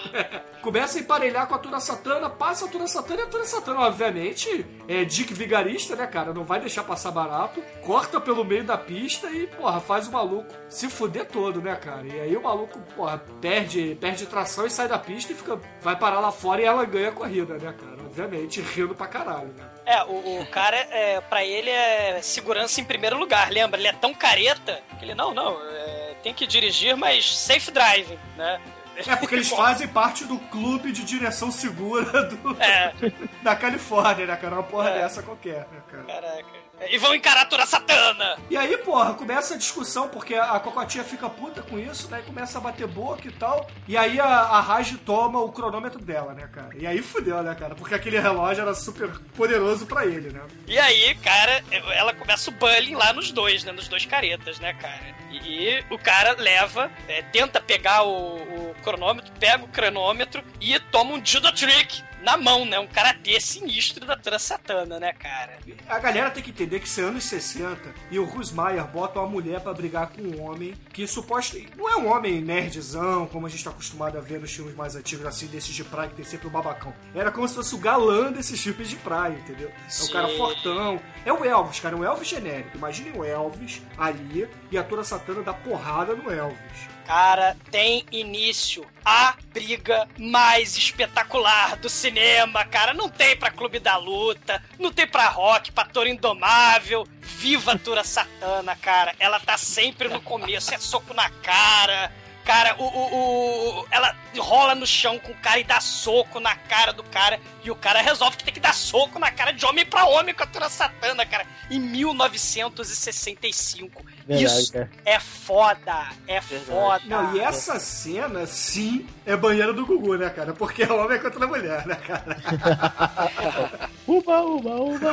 Começa 0.60 0.98
a 0.98 1.00
emparelhar 1.00 1.46
com 1.46 1.54
a 1.54 1.58
Tura 1.58 1.78
Satana, 1.78 2.30
passa 2.30 2.64
a 2.64 2.68
Tura 2.68 2.86
Satana 2.86 3.20
e 3.20 3.24
a 3.24 3.26
Tura 3.26 3.44
Satana, 3.44 3.80
obviamente, 3.80 4.64
é 4.88 5.04
Dick 5.04 5.34
Vigarista, 5.34 5.83
né, 5.92 6.06
cara? 6.06 6.32
Não 6.32 6.44
vai 6.44 6.60
deixar 6.60 6.84
passar 6.84 7.10
barato, 7.10 7.62
corta 7.82 8.20
pelo 8.20 8.44
meio 8.44 8.64
da 8.64 8.78
pista 8.78 9.30
e, 9.30 9.46
porra, 9.46 9.80
faz 9.80 10.08
o 10.08 10.12
maluco 10.12 10.52
se 10.68 10.88
fuder 10.88 11.26
todo, 11.26 11.60
né, 11.60 11.74
cara? 11.76 12.06
E 12.06 12.20
aí 12.20 12.36
o 12.36 12.42
maluco, 12.42 12.78
porra, 12.96 13.22
perde, 13.40 13.96
perde 14.00 14.26
tração 14.26 14.66
e 14.66 14.70
sai 14.70 14.88
da 14.88 14.98
pista 14.98 15.32
e 15.32 15.36
fica, 15.36 15.60
vai 15.80 15.96
parar 15.96 16.20
lá 16.20 16.32
fora 16.32 16.62
e 16.62 16.64
ela 16.64 16.84
ganha 16.84 17.10
a 17.10 17.12
corrida, 17.12 17.54
né, 17.54 17.74
cara? 17.78 18.02
Obviamente, 18.04 18.60
rindo 18.60 18.94
pra 18.94 19.06
caralho, 19.06 19.48
né? 19.48 19.68
É, 19.84 20.02
o, 20.04 20.40
o 20.40 20.46
cara, 20.46 20.76
é, 20.76 21.20
pra 21.20 21.44
ele, 21.44 21.68
é 21.68 22.20
segurança 22.22 22.80
em 22.80 22.84
primeiro 22.84 23.18
lugar, 23.18 23.50
lembra? 23.50 23.78
Ele 23.78 23.88
é 23.88 23.92
tão 23.92 24.14
careta 24.14 24.80
que 24.98 25.04
ele, 25.04 25.14
não, 25.14 25.34
não, 25.34 25.58
é, 25.60 26.14
tem 26.22 26.32
que 26.32 26.46
dirigir, 26.46 26.96
mas 26.96 27.36
safe 27.36 27.70
driving, 27.70 28.18
né? 28.36 28.60
É 29.06 29.16
porque 29.16 29.34
eles 29.34 29.48
fazem 29.48 29.88
parte 29.88 30.24
do 30.24 30.38
clube 30.38 30.92
de 30.92 31.04
direção 31.04 31.50
segura 31.50 32.22
do, 32.24 32.56
É. 32.62 32.92
da 33.42 33.54
Califórnia, 33.56 34.26
né, 34.26 34.36
cara? 34.36 34.54
Uma 34.56 34.62
porra 34.62 34.90
É. 34.90 35.02
dessa 35.02 35.22
qualquer, 35.22 35.66
né, 35.72 35.80
cara? 35.90 36.04
Caraca. 36.04 36.63
E 36.90 36.98
vão 36.98 37.14
encarar 37.14 37.42
a 37.42 37.46
Tura 37.46 37.66
Satana! 37.66 38.36
E 38.50 38.56
aí, 38.56 38.76
porra, 38.78 39.14
começa 39.14 39.54
a 39.54 39.56
discussão, 39.56 40.08
porque 40.08 40.34
a 40.34 40.58
Cocotinha 40.60 41.04
fica 41.04 41.28
puta 41.30 41.62
com 41.62 41.78
isso, 41.78 42.08
né? 42.08 42.20
E 42.20 42.26
começa 42.26 42.58
a 42.58 42.60
bater 42.60 42.86
boca 42.86 43.26
e 43.26 43.32
tal. 43.32 43.68
E 43.88 43.96
aí 43.96 44.20
a, 44.20 44.26
a 44.26 44.60
Raj 44.60 44.96
toma 45.04 45.40
o 45.40 45.52
cronômetro 45.52 46.00
dela, 46.00 46.34
né, 46.34 46.48
cara? 46.52 46.70
E 46.76 46.86
aí 46.86 47.00
fudeu, 47.00 47.42
né, 47.42 47.54
cara? 47.54 47.74
Porque 47.74 47.94
aquele 47.94 48.18
relógio 48.18 48.62
era 48.62 48.74
super 48.74 49.08
poderoso 49.36 49.86
pra 49.86 50.04
ele, 50.04 50.30
né? 50.30 50.42
E 50.66 50.78
aí, 50.78 51.14
cara, 51.16 51.62
ela 51.94 52.12
começa 52.12 52.50
o 52.50 52.54
bullying 52.54 52.94
lá 52.94 53.12
nos 53.12 53.30
dois, 53.30 53.64
né? 53.64 53.72
Nos 53.72 53.88
dois 53.88 54.04
caretas, 54.04 54.58
né, 54.58 54.74
cara? 54.74 55.14
E, 55.30 55.82
o 55.90 55.98
cara 55.98 56.36
leva, 56.38 56.90
é, 57.08 57.22
tenta 57.22 57.60
pegar 57.60 58.02
o, 58.02 58.36
o 58.36 58.74
cronômetro, 58.82 59.32
pega 59.38 59.64
o 59.64 59.68
cronômetro 59.68 60.42
e 60.60 60.78
toma 60.78 61.14
um 61.14 61.24
judo 61.24 61.50
trick 61.52 62.02
na 62.24 62.36
mão, 62.36 62.64
né? 62.64 62.78
Um 62.78 62.86
karatê 62.86 63.38
sinistro 63.38 64.04
da 64.06 64.16
Tura 64.16 64.38
Satana, 64.38 64.98
né, 64.98 65.12
cara? 65.12 65.58
A 65.88 65.98
galera 65.98 66.30
tem 66.30 66.42
que 66.42 66.50
entender 66.50 66.80
que 66.80 66.88
isso 66.88 67.00
é 67.00 67.04
anos 67.04 67.24
60 67.24 67.94
e 68.10 68.18
o 68.18 68.24
Rusmaier 68.24 68.84
bota 68.86 69.20
uma 69.20 69.28
mulher 69.28 69.60
pra 69.60 69.74
brigar 69.74 70.08
com 70.08 70.22
um 70.22 70.42
homem 70.42 70.74
que 70.92 71.06
suposto 71.06 71.44
não 71.76 71.88
é 71.88 71.96
um 71.96 72.10
homem 72.10 72.40
nerdzão, 72.40 73.26
como 73.26 73.46
a 73.46 73.50
gente 73.50 73.62
tá 73.62 73.70
acostumado 73.70 74.16
a 74.16 74.20
ver 74.20 74.40
nos 74.40 74.52
filmes 74.52 74.74
mais 74.74 74.96
antigos, 74.96 75.26
assim, 75.26 75.46
desses 75.46 75.74
de 75.74 75.84
praia 75.84 76.08
que 76.08 76.16
tem 76.16 76.24
sempre 76.24 76.46
o 76.46 76.50
babacão. 76.50 76.94
Era 77.14 77.30
como 77.30 77.46
se 77.46 77.54
fosse 77.54 77.74
o 77.74 77.78
galã 77.78 78.32
desses 78.32 78.60
filmes 78.60 78.88
de 78.88 78.96
praia, 78.96 79.34
entendeu? 79.34 79.68
É 79.68 80.04
o 80.04 80.10
cara 80.10 80.28
Sim. 80.28 80.36
fortão. 80.38 81.00
É 81.24 81.32
o 81.32 81.44
Elvis, 81.44 81.80
cara, 81.80 81.96
um 81.96 82.02
Elvis 82.02 82.28
genérico. 82.28 82.76
Imaginem 82.76 83.12
o 83.12 83.24
Elvis 83.24 83.82
ali 83.98 84.48
e 84.70 84.78
a 84.78 84.82
Tura 84.82 85.04
Satana 85.04 85.42
dá 85.42 85.52
porrada 85.52 86.14
no 86.14 86.30
Elvis. 86.30 86.93
Cara, 87.06 87.54
tem 87.70 88.04
início 88.10 88.84
a 89.04 89.34
briga 89.52 90.08
mais 90.18 90.74
espetacular 90.76 91.76
do 91.76 91.88
cinema, 91.90 92.64
cara. 92.64 92.94
Não 92.94 93.10
tem 93.10 93.36
pra 93.36 93.50
Clube 93.50 93.78
da 93.78 93.98
Luta, 93.98 94.62
não 94.78 94.90
tem 94.90 95.06
pra 95.06 95.28
Rock, 95.28 95.70
pra 95.70 95.84
Toro 95.84 96.08
Indomável. 96.08 97.06
Viva 97.20 97.78
Tura 97.78 98.02
Satana, 98.04 98.74
cara. 98.76 99.14
Ela 99.20 99.38
tá 99.38 99.58
sempre 99.58 100.08
no 100.08 100.20
começo, 100.22 100.72
é 100.74 100.78
soco 100.78 101.12
na 101.12 101.28
cara. 101.28 102.10
Cara, 102.44 102.74
o, 102.78 102.84
o, 102.84 103.80
o- 103.80 103.86
ela 103.90 104.14
rola 104.38 104.74
no 104.74 104.86
chão 104.86 105.18
com 105.18 105.32
o 105.32 105.36
cara 105.36 105.58
e 105.60 105.64
dá 105.64 105.80
soco 105.80 106.38
na 106.40 106.54
cara 106.54 106.92
do 106.92 107.02
cara. 107.04 107.40
E 107.62 107.70
o 107.70 107.74
cara 107.76 108.02
resolve 108.02 108.36
que 108.36 108.44
tem 108.44 108.52
que 108.52 108.60
dar 108.60 108.74
soco 108.74 109.18
na 109.18 109.30
cara 109.30 109.50
de 109.52 109.64
homem 109.64 109.86
pra 109.86 110.04
homem 110.06 110.34
com 110.34 110.42
a 110.42 110.46
Tura 110.46 110.68
Satana, 110.68 111.24
cara. 111.24 111.46
Em 111.70 111.78
1965. 111.78 114.04
Verdade, 114.26 114.62
Isso 114.62 114.72
cara. 114.72 114.90
é 115.04 115.20
foda. 115.20 116.08
É 116.26 116.40
foda. 116.40 117.02
Não, 117.06 117.36
e 117.36 117.40
essa 117.40 117.78
cena, 117.78 118.46
sim, 118.46 119.06
é 119.26 119.36
banheiro 119.36 119.74
do 119.74 119.84
Gugu, 119.84 120.16
né, 120.16 120.30
cara? 120.30 120.54
Porque 120.54 120.82
é 120.82 120.90
homem 120.92 121.18
contra 121.18 121.44
a 121.44 121.48
mulher, 121.48 121.86
né, 121.86 121.94
cara? 121.96 122.36
Uba, 124.06 124.40
uba, 124.40 124.74
uba. 124.76 125.12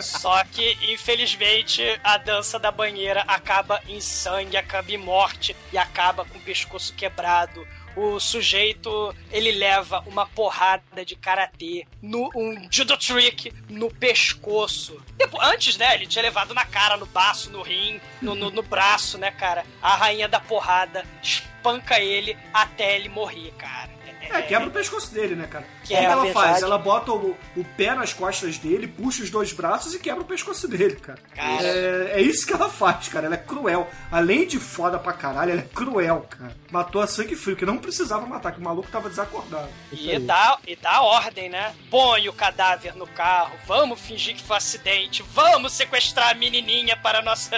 Só 0.00 0.42
que, 0.44 0.78
infelizmente, 0.92 1.82
a 2.02 2.16
dança 2.16 2.58
da 2.58 2.70
banheira 2.70 3.22
acaba 3.26 3.80
em 3.86 4.00
sangue, 4.00 4.56
acaba 4.56 4.90
em 4.90 4.96
morte 4.96 5.54
e 5.72 5.78
acaba 5.78 6.24
com 6.24 6.38
o 6.38 6.40
pescoço 6.40 6.94
quebrado. 6.94 7.66
O 7.96 8.20
sujeito, 8.20 9.14
ele 9.30 9.52
leva 9.52 10.02
uma 10.06 10.26
porrada 10.26 11.04
de 11.04 11.16
karatê, 11.16 11.86
no, 12.00 12.30
um 12.36 12.68
judo 12.70 12.96
trick 12.96 13.52
no 13.68 13.90
pescoço. 13.92 15.00
Depois, 15.16 15.46
antes, 15.48 15.76
né, 15.76 15.94
ele 15.94 16.06
tinha 16.06 16.22
levado 16.22 16.54
na 16.54 16.64
cara, 16.64 16.96
no 16.96 17.06
baço, 17.06 17.50
no 17.50 17.62
rim, 17.62 18.00
no, 18.22 18.34
no, 18.34 18.50
no 18.50 18.62
braço, 18.62 19.18
né, 19.18 19.30
cara? 19.30 19.64
A 19.82 19.96
rainha 19.96 20.28
da 20.28 20.40
porrada 20.40 21.04
espanca 21.22 22.00
ele 22.00 22.36
até 22.52 22.96
ele 22.96 23.08
morrer, 23.08 23.52
cara. 23.58 23.90
É, 24.32 24.42
quebra 24.42 24.68
o 24.68 24.70
pescoço 24.70 25.12
dele, 25.12 25.34
né, 25.34 25.46
cara? 25.46 25.64
O 25.82 25.86
que 25.86 25.94
é, 25.94 26.04
ela 26.04 26.26
faz? 26.32 26.62
Ela 26.62 26.78
bota 26.78 27.12
o, 27.12 27.36
o 27.56 27.64
pé 27.76 27.94
nas 27.94 28.12
costas 28.12 28.58
dele, 28.58 28.86
puxa 28.86 29.22
os 29.22 29.30
dois 29.30 29.52
braços 29.52 29.94
e 29.94 29.98
quebra 29.98 30.22
o 30.22 30.26
pescoço 30.26 30.68
dele, 30.68 30.96
cara. 30.96 31.18
Cara. 31.34 31.66
É, 31.66 32.12
é 32.14 32.20
isso 32.20 32.46
que 32.46 32.52
ela 32.52 32.68
faz, 32.68 33.08
cara. 33.08 33.26
Ela 33.26 33.34
é 33.34 33.38
cruel. 33.38 33.88
Além 34.10 34.46
de 34.46 34.58
foda 34.58 34.98
pra 34.98 35.12
caralho, 35.12 35.52
ela 35.52 35.60
é 35.60 35.68
cruel, 35.74 36.26
cara. 36.28 36.54
Matou 36.70 37.02
a 37.02 37.06
sangue 37.06 37.34
frio, 37.34 37.56
que 37.56 37.66
não 37.66 37.78
precisava 37.78 38.24
matar, 38.26 38.52
que 38.52 38.60
o 38.60 38.64
maluco 38.64 38.88
tava 38.90 39.08
desacordado. 39.08 39.68
E 39.92 40.18
dá, 40.18 40.58
e 40.66 40.76
dá 40.76 41.00
ordem, 41.02 41.48
né? 41.48 41.74
Põe 41.90 42.28
o 42.28 42.32
cadáver 42.32 42.94
no 42.94 43.06
carro, 43.06 43.56
vamos 43.66 44.00
fingir 44.00 44.36
que 44.36 44.42
foi 44.42 44.54
um 44.54 44.58
acidente, 44.58 45.24
vamos 45.32 45.72
sequestrar 45.72 46.30
a 46.30 46.34
menininha 46.34 46.96
para 46.96 47.22
nossa, 47.22 47.56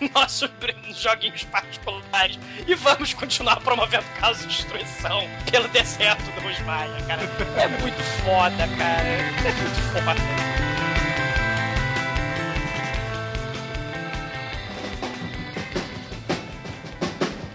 nossos 0.14 0.50
joguinhos 0.94 1.44
particulares 1.44 2.38
e 2.66 2.74
vamos 2.74 3.14
continuar 3.14 3.60
promovendo 3.60 4.04
casos 4.20 4.42
de 4.42 4.48
destruição 4.48 5.22
pelo 5.50 5.68
deserto 5.68 6.22
do 6.32 6.40
Rosmaia, 6.40 7.02
cara. 7.06 7.22
É 7.56 7.68
muito 7.68 8.02
foda, 8.24 8.68
cara. 8.76 9.08
É 9.08 9.52
muito 9.52 9.80
foda. 9.92 10.48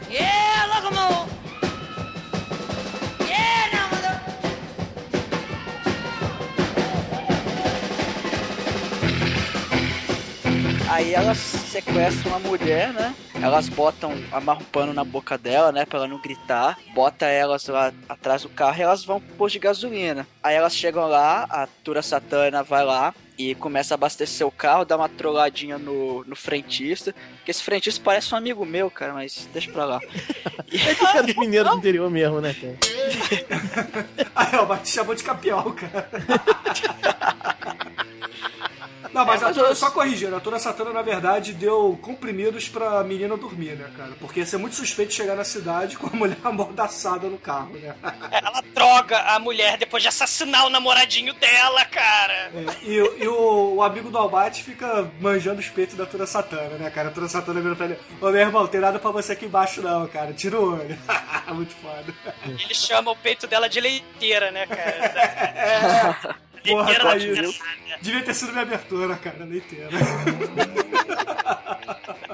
Yeah, 0.10 0.82
look 0.82 1.43
Aí 10.94 11.12
elas 11.12 11.40
sequestram 11.40 12.36
a 12.36 12.40
mulher, 12.40 12.94
né? 12.94 13.16
Elas 13.42 13.68
botam, 13.68 14.14
amarram 14.32 14.62
um 14.62 14.66
pano 14.66 14.94
na 14.94 15.04
boca 15.04 15.40
dela, 15.40 15.72
né? 15.72 15.88
Pra 15.88 15.98
ela 15.98 16.08
não 16.08 16.22
gritar. 16.22 16.78
Bota 16.94 17.26
elas 17.26 17.68
lá 17.68 17.92
atrás 18.08 18.44
do 18.44 18.50
carro 18.50 18.78
e 18.78 18.84
elas 18.84 19.04
vão 19.04 19.20
pro 19.20 19.36
posto 19.36 19.54
de 19.54 19.60
gasolina. 19.60 20.28
Aí 20.44 20.54
elas 20.54 20.76
chegam 20.76 21.08
lá, 21.08 21.48
a 21.50 21.68
Tura 21.84 22.04
Satana 22.04 22.62
vai 22.62 22.86
lá 22.86 23.12
e 23.40 23.56
começa 23.56 23.96
a 23.96 23.96
abastecer 23.96 24.46
o 24.46 24.52
carro, 24.52 24.86
dá 24.86 24.96
uma 24.96 25.10
trolladinha 25.10 25.80
no, 25.80 26.24
no 26.26 26.36
frentista. 26.36 27.16
Que 27.44 27.50
esse 27.50 27.64
frentista 27.64 28.00
parece 28.06 28.32
um 28.32 28.38
amigo 28.38 28.64
meu, 28.64 28.92
cara, 28.92 29.14
mas 29.14 29.50
deixa 29.52 29.72
pra 29.72 29.86
lá. 29.86 30.00
É 30.72 30.96
que 30.96 31.02
cara 31.02 31.22
de 31.22 31.38
mineiro 31.40 31.70
do 31.70 31.78
interior 31.78 32.10
mesmo, 32.10 32.42
né, 32.42 32.56
cara? 32.56 32.78
Aí, 34.36 34.56
ó, 34.58 34.76
te 34.78 34.90
chamou 34.90 35.14
de 35.14 35.24
capial, 35.24 35.72
cara. 35.72 36.10
Não, 39.14 39.26
mas, 39.26 39.42
É, 39.42 39.46
a 39.46 39.54
Tura, 39.54 39.68
eu- 39.68 39.76
só 39.76 39.92
corrigindo, 39.92 40.36
a 40.36 40.40
Tura 40.40 40.58
Satana, 40.60 40.92
na 40.92 41.02
verdade, 41.02 41.54
deu 41.54 41.98
comprimidos 42.02 42.68
pra 42.68 43.04
menina 43.04 43.38
dormir, 43.38 43.76
né, 43.76 43.90
cara? 43.96 44.12
Porque 44.20 44.40
ia 44.40 44.46
ser 44.46 44.58
muito 44.58 44.76
suspeito 44.76 45.14
chegar 45.14 45.36
na 45.36 45.44
cidade 45.44 45.98
com 45.98 46.08
a 46.08 46.10
mulher 46.16 46.38
amordaçada 46.44 47.28
no 47.28 47.38
carro, 47.38 47.74
né? 47.78 47.94
Ela 48.32 48.62
droga 48.74 49.20
a 49.20 49.40
mulher 49.40 49.78
depois 49.78 50.02
de 50.02 50.10
assassinar 50.10 50.66
o 50.66 50.70
namoradinho 50.70 51.34
dela, 51.36 51.86
cara. 51.86 52.52
É, 52.56 52.66
e, 52.84 52.96
e 53.24 53.28
o, 53.28 53.76
o 53.76 53.84
amigo 53.84 54.10
do 54.10 54.18
Albate 54.18 54.64
fica 54.64 55.10
manjando 55.20 55.60
os 55.60 55.70
peitos 55.70 55.96
da 55.96 56.06
Tura 56.06 56.26
Satana, 56.26 56.78
né, 56.78 56.90
cara? 56.90 57.10
A 57.10 57.12
Tura 57.12 57.28
Satana 57.28 57.62
vira 57.62 57.76
pra 57.76 57.86
ele: 57.86 58.00
Ô 58.20 58.30
meu 58.32 58.42
irmão, 58.42 58.66
tem 58.68 58.82
nada 58.82 58.98
pra 59.00 59.12
você 59.12 59.34
aqui 59.34 59.46
embaixo, 59.46 59.82
não, 59.82 60.08
cara. 60.08 60.34
Tira 60.34 60.60
o 60.60 60.74
olho. 60.80 60.98
Muito 61.54 61.76
foda. 61.76 62.14
Ele 62.46 62.74
chama 62.74 63.12
o 63.12 63.16
peito 63.16 63.46
dela 63.46 63.70
de 63.70 63.80
leiteira, 63.80 64.50
né, 64.52 64.66
cara? 64.66 65.14
É. 66.44 66.53
Porra, 66.64 66.96
tá. 66.96 67.16
Devia 68.02 68.22
ter 68.24 68.34
sido 68.34 68.52
minha 68.52 68.64
abertura, 68.64 69.16
cara, 69.16 69.44
leiteira. 69.46 69.90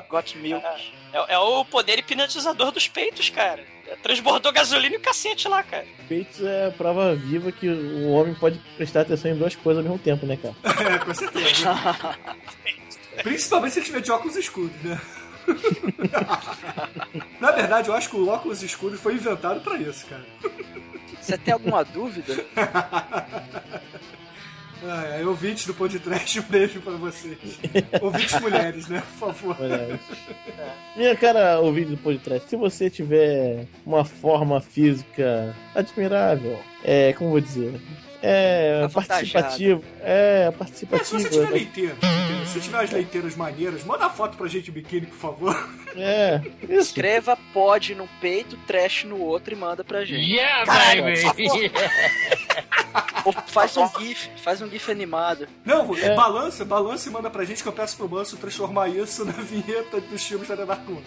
Got 0.10 0.36
milk. 0.38 0.66
É, 1.14 1.34
é 1.34 1.38
o 1.38 1.64
poder 1.64 2.00
hipnotizador 2.00 2.72
dos 2.72 2.88
peitos, 2.88 3.30
cara. 3.30 3.64
Transbordou 4.02 4.52
gasolina 4.52 4.96
e 4.96 4.98
o 4.98 5.02
cacete 5.02 5.48
lá, 5.48 5.62
cara. 5.62 5.86
Peitos 6.08 6.42
é 6.42 6.68
a 6.68 6.72
prova 6.72 7.16
viva 7.16 7.52
que 7.52 7.68
o 7.68 8.10
homem 8.12 8.34
pode 8.34 8.60
prestar 8.76 9.02
atenção 9.02 9.32
em 9.32 9.38
duas 9.38 9.56
coisas 9.56 9.84
ao 9.84 9.90
mesmo 9.90 10.04
tempo, 10.04 10.26
né, 10.26 10.38
cara? 10.38 10.56
É, 10.96 10.98
com 10.98 11.14
certeza. 11.14 11.76
Principalmente 13.22 13.74
se 13.74 13.80
ele 13.80 13.86
tiver 13.86 14.02
de 14.02 14.12
óculos 14.12 14.36
escuros, 14.36 14.72
né? 14.84 15.00
Na 17.40 17.52
verdade, 17.52 17.90
eu 17.90 17.94
acho 17.94 18.10
que 18.10 18.16
o 18.16 18.28
óculos 18.30 18.64
escuro 18.64 18.98
foi 18.98 19.16
inventado 19.16 19.62
pra 19.62 19.76
isso, 19.78 20.06
cara. 20.06 20.26
Você 21.20 21.38
tem 21.38 21.54
alguma 21.54 21.84
dúvida? 21.84 22.34
Ah, 24.84 25.04
é, 25.20 25.26
ouvintes 25.26 25.66
do 25.66 25.74
Pão 25.74 25.88
de 25.88 26.00
Trash, 26.00 26.38
um 26.38 26.42
beijo 26.44 26.80
pra 26.82 26.94
vocês. 26.94 27.38
ouvintes 28.02 28.40
mulheres, 28.40 28.88
né? 28.88 29.04
Por 29.20 29.34
favor. 29.34 29.58
Olha 29.60 30.00
Minha 30.96 31.16
cara 31.16 31.60
ouvinte 31.60 31.90
do 31.92 31.98
podcast, 31.98 32.50
se 32.50 32.56
você 32.56 32.90
tiver 32.90 33.66
uma 33.86 34.06
forma 34.06 34.62
física 34.62 35.56
admirável, 35.76 36.58
é, 36.84 37.12
como 37.14 37.32
vou 37.32 37.42
dizer, 37.42 37.74
é 38.22 38.88
participativo, 38.94 39.84
é 40.02 40.46
É, 40.48 40.52
participativo. 40.52 41.06
se 41.20 41.24
você 41.24 41.30
tiver 41.30 41.50
leiteiro, 41.52 41.96
entendeu? 41.98 42.39
Se 42.50 42.60
tiver 42.62 42.80
as 42.84 42.92
leiteiras 42.92 43.36
maneiras, 43.36 43.84
manda 43.84 44.10
foto 44.10 44.38
pra 44.38 44.48
gente 44.48 44.66
de 44.66 44.72
biquíni, 44.72 45.06
por 45.08 45.18
favor. 45.18 45.70
É, 45.96 46.42
isso. 46.64 46.74
Escreva 46.90 47.38
pode 47.54 47.96
num 47.96 48.08
peito, 48.22 48.58
trash 48.68 49.04
no 49.06 49.20
outro 49.20 49.54
e 49.54 49.58
manda 49.58 49.84
pra 49.84 50.06
gente. 50.06 50.32
Yeah, 50.32 50.66
Caralho, 50.66 51.04
baby! 51.04 51.72
Ou 53.26 53.34
faz 53.48 53.76
um 53.76 53.88
GIF, 54.00 54.30
faz 54.42 54.62
um 54.62 54.70
GIF 54.70 54.90
animado. 54.90 55.48
Não, 55.66 55.94
É. 55.98 56.16
balança, 56.16 56.64
balança 56.64 57.10
e 57.10 57.12
manda 57.12 57.30
pra 57.30 57.44
gente 57.44 57.62
que 57.62 57.68
eu 57.68 57.74
peço 57.74 57.98
pro 57.98 58.10
Manso 58.10 58.38
transformar 58.38 58.88
isso 58.88 59.26
na 59.26 59.34
vinheta 59.34 60.00
dos 60.00 60.24
filmes 60.24 60.48
da 60.48 60.56
Denarcuna. 60.56 61.02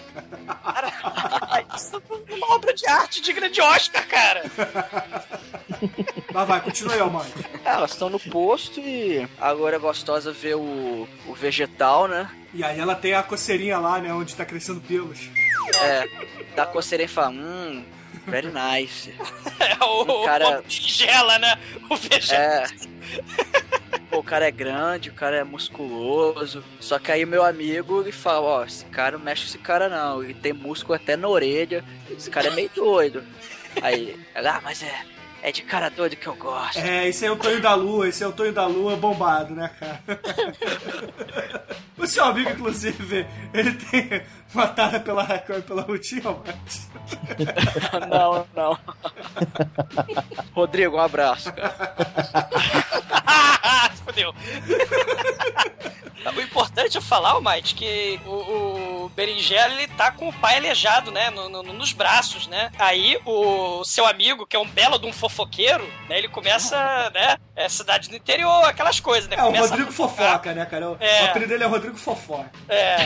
Isso 1.75 2.03
é 2.29 2.35
uma 2.35 2.55
obra 2.55 2.75
de 2.75 2.87
arte 2.87 3.21
de 3.23 3.33
grande 3.33 3.61
Oscar, 3.61 4.07
cara. 4.07 4.43
Mas 6.33 6.49
vai, 6.49 6.61
continua 6.61 6.95
aí, 6.95 7.01
Almighty. 7.01 7.33
É, 7.65 7.71
elas 7.71 7.93
estão 7.93 8.11
no 8.11 8.21
posto 8.21 8.79
e 8.81 9.27
agora 9.41 9.77
é 9.77 9.79
gostosa 9.79 10.33
ver 10.33 10.55
o, 10.57 11.09
o 11.27 11.32
vegetal, 11.35 12.07
né? 12.09 12.31
E 12.55 12.63
aí 12.63 12.79
ela 12.79 12.95
tem 12.95 13.15
a 13.15 13.23
coceirinha 13.23 13.79
lá, 13.79 13.99
né, 14.01 14.13
onde 14.13 14.35
tá 14.37 14.45
crescendo 14.45 14.81
pelos. 14.81 15.19
É, 15.81 16.07
dá 16.55 16.67
coceira 16.67 17.05
e 17.05 17.09
fala, 17.09 17.31
hum, 17.31 17.85
very 18.27 18.49
nice. 18.49 19.13
É 19.63 19.85
o, 19.85 20.23
O 20.23 20.25
cara- 20.25 20.59
o 20.59 20.63
tigela, 20.63 21.39
né? 21.39 21.57
O 21.89 21.97
vegetal. 21.97 22.41
É. 22.41 22.67
Pô, 24.11 24.19
o 24.19 24.23
cara 24.23 24.47
é 24.47 24.51
grande, 24.51 25.09
o 25.09 25.15
cara 25.15 25.37
é 25.39 25.45
musculoso. 25.45 26.63
Só 26.81 26.99
que 26.99 27.11
aí 27.13 27.25
meu 27.25 27.45
amigo 27.45 28.01
ele 28.03 28.13
fala, 28.13 28.41
ó, 28.41 28.65
esse 28.65 28.85
cara 28.87 29.17
não 29.17 29.25
mexe 29.25 29.43
com 29.45 29.49
esse 29.51 29.59
cara 29.59 29.89
não. 29.89 30.23
Ele 30.23 30.35
tem 30.35 30.53
músculo 30.53 30.95
até 30.95 31.17
na 31.17 31.29
orelha. 31.29 31.85
Esse 32.11 32.29
cara 32.29 32.49
é 32.49 32.51
meio 32.51 32.71
doido. 32.75 33.23
Aí, 33.81 34.19
ela, 34.35 34.57
ah, 34.57 34.61
mas 34.63 34.83
é. 34.83 35.05
É 35.43 35.51
de 35.51 35.63
cara 35.63 35.89
doido 35.91 36.15
que 36.15 36.27
eu 36.27 36.37
gosto. 36.37 36.79
É, 36.79 37.09
esse 37.09 37.25
aí 37.25 37.29
é 37.29 37.33
o 37.33 37.37
Tonho 37.37 37.61
da 37.61 37.75
Lua, 37.75 38.09
esse 38.09 38.23
é 38.23 38.27
o 38.29 38.33
Tonho 38.33 38.53
da 38.53 38.65
Lua 38.67 38.95
bombado, 38.97 39.53
né, 39.55 39.69
cara? 39.81 40.01
o 41.99 42.07
seu 42.07 42.25
amigo, 42.25 42.51
inclusive, 42.51 43.27
ele 43.53 43.73
tem 43.73 44.23
uma 44.55 44.69
tara 44.69 45.01
pela, 45.01 45.25
pela 45.67 45.83
rotina, 45.83 46.29
Almighty. 46.31 46.81
não, 48.09 48.47
não. 48.55 48.79
Rodrigo, 50.55 50.97
um 50.97 51.01
abraço, 51.01 51.53
cara. 51.53 51.93
Ah, 53.65 53.91
fodeu. 54.05 54.35
O 56.37 56.41
importante 56.41 56.99
é 56.99 57.01
falar, 57.01 57.41
Mike, 57.41 57.75
que 57.75 58.21
o, 58.27 58.31
o 59.05 59.09
Berinjela, 59.15 59.75
ele 59.75 59.89
tá 59.89 60.11
com 60.13 60.29
o 60.29 60.33
pai 60.33 60.57
aleijado, 60.59 61.11
né? 61.11 61.31
no- 61.31 61.49
no- 61.49 61.63
nos 61.63 61.93
braços, 61.93 62.47
né? 62.47 62.71
Aí 62.79 63.19
o 63.25 63.85
seu 63.85 64.07
amigo, 64.07 64.47
que 64.47 64.55
é 64.57 64.59
um 64.59 64.67
belo 64.69 64.99
de 64.99 65.07
um 65.07 65.13
fofoqueiro, 65.33 65.85
né? 66.09 66.19
Ele 66.19 66.29
começa, 66.29 66.77
né? 67.15 67.37
É 67.57 67.69
cidade 67.69 68.09
do 68.09 68.15
interior, 68.17 68.65
aquelas 68.65 69.01
coisas, 69.01 69.29
né? 69.29 69.37
É, 69.37 69.43
o 69.43 69.47
Começa 69.47 69.69
Rodrigo 69.69 69.89
a- 69.91 69.93
Fofoca, 69.93 70.53
né, 70.55 70.65
cara? 70.67 70.91
O, 70.91 70.97
É. 71.01 71.23
o 71.23 71.25
apelido 71.27 71.51
dele 71.51 71.65
é 71.65 71.67
Rodrigo 71.67 71.97
Fofoca. 71.97 72.51
É. 72.69 72.97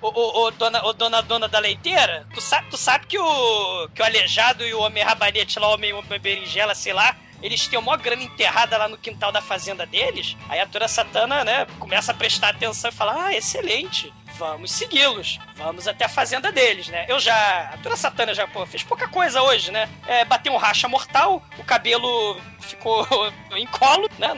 ô, 0.00 0.08
ô, 0.08 0.44
ô, 0.46 0.50
dona, 0.50 0.84
ô, 0.84 0.92
dona, 0.92 1.20
dona 1.22 1.48
da 1.48 1.58
leiteira, 1.58 2.26
tu 2.34 2.40
sabe, 2.40 2.68
tu 2.70 2.76
sabe 2.76 3.06
que, 3.06 3.18
o, 3.18 3.88
que 3.94 4.02
o 4.02 4.04
aleijado 4.04 4.64
e 4.64 4.74
o 4.74 4.80
homem 4.80 5.02
rabanete 5.04 5.58
lá, 5.58 5.68
o 5.68 5.74
homem, 5.74 5.92
homem 5.92 6.18
berinjela, 6.20 6.74
sei 6.74 6.92
lá, 6.92 7.14
eles 7.42 7.66
têm 7.66 7.78
uma 7.78 7.96
grana 7.96 8.22
enterrada 8.22 8.78
lá 8.78 8.88
no 8.88 8.96
quintal 8.96 9.32
da 9.32 9.42
fazenda 9.42 9.84
deles. 9.84 10.36
Aí 10.48 10.60
a 10.60 10.66
Tura 10.66 10.88
Satana, 10.88 11.44
né, 11.44 11.66
começa 11.78 12.12
a 12.12 12.14
prestar 12.14 12.50
atenção 12.50 12.90
e 12.90 12.94
fala: 12.94 13.26
Ah, 13.26 13.34
excelente. 13.34 14.12
Vamos 14.38 14.72
segui-los. 14.72 15.38
Vamos 15.56 15.86
até 15.86 16.06
a 16.06 16.08
fazenda 16.08 16.50
deles, 16.50 16.88
né? 16.88 17.04
Eu 17.08 17.20
já. 17.20 17.70
A 17.74 17.78
Tura 17.78 17.96
Satana 17.96 18.34
já, 18.34 18.46
pô, 18.48 18.64
fez 18.64 18.82
pouca 18.82 19.06
coisa 19.06 19.42
hoje, 19.42 19.70
né? 19.70 19.88
É, 20.06 20.24
bateu 20.24 20.52
um 20.52 20.56
racha 20.56 20.88
mortal, 20.88 21.42
o 21.58 21.64
cabelo 21.64 22.40
ficou 22.60 23.06
em 23.52 23.66
colo, 23.66 24.08
né? 24.18 24.28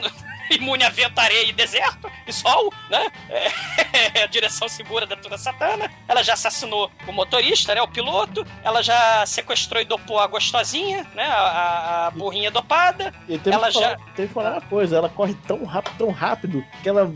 imune 0.51 0.83
a 0.83 0.89
vento, 0.89 1.17
areia 1.19 1.47
e 1.47 1.53
deserto 1.53 2.09
e 2.27 2.33
sol, 2.33 2.71
né? 2.89 3.07
É, 3.29 4.23
a 4.23 4.27
direção 4.27 4.67
segura 4.67 5.05
da 5.05 5.15
Tura 5.15 5.37
Satana. 5.37 5.89
Ela 6.07 6.23
já 6.23 6.33
assassinou 6.33 6.91
o 7.07 7.11
motorista, 7.11 7.73
né? 7.75 7.81
O 7.81 7.87
piloto. 7.87 8.45
Ela 8.63 8.81
já 8.81 9.25
sequestrou 9.25 9.81
e 9.81 9.85
dopou 9.85 10.19
a 10.19 10.27
gostosinha, 10.27 11.05
né? 11.15 11.23
A, 11.25 11.35
a- 11.41 12.07
a 12.07 12.11
burrinha 12.11 12.51
dopada. 12.51 13.13
E 13.27 13.37
teve 13.37 13.55
Ela 13.55 13.67
que 13.67 13.73
falar, 13.73 13.89
já. 13.89 13.97
teve 14.15 14.27
que 14.27 14.33
falar 14.33 14.51
uma 14.53 14.61
coisa, 14.61 14.97
ela 14.97 15.09
corre 15.09 15.33
tão 15.47 15.63
rápido, 15.65 15.97
tão 15.97 16.11
rápido, 16.11 16.65
que 16.83 16.89
ela 16.89 17.11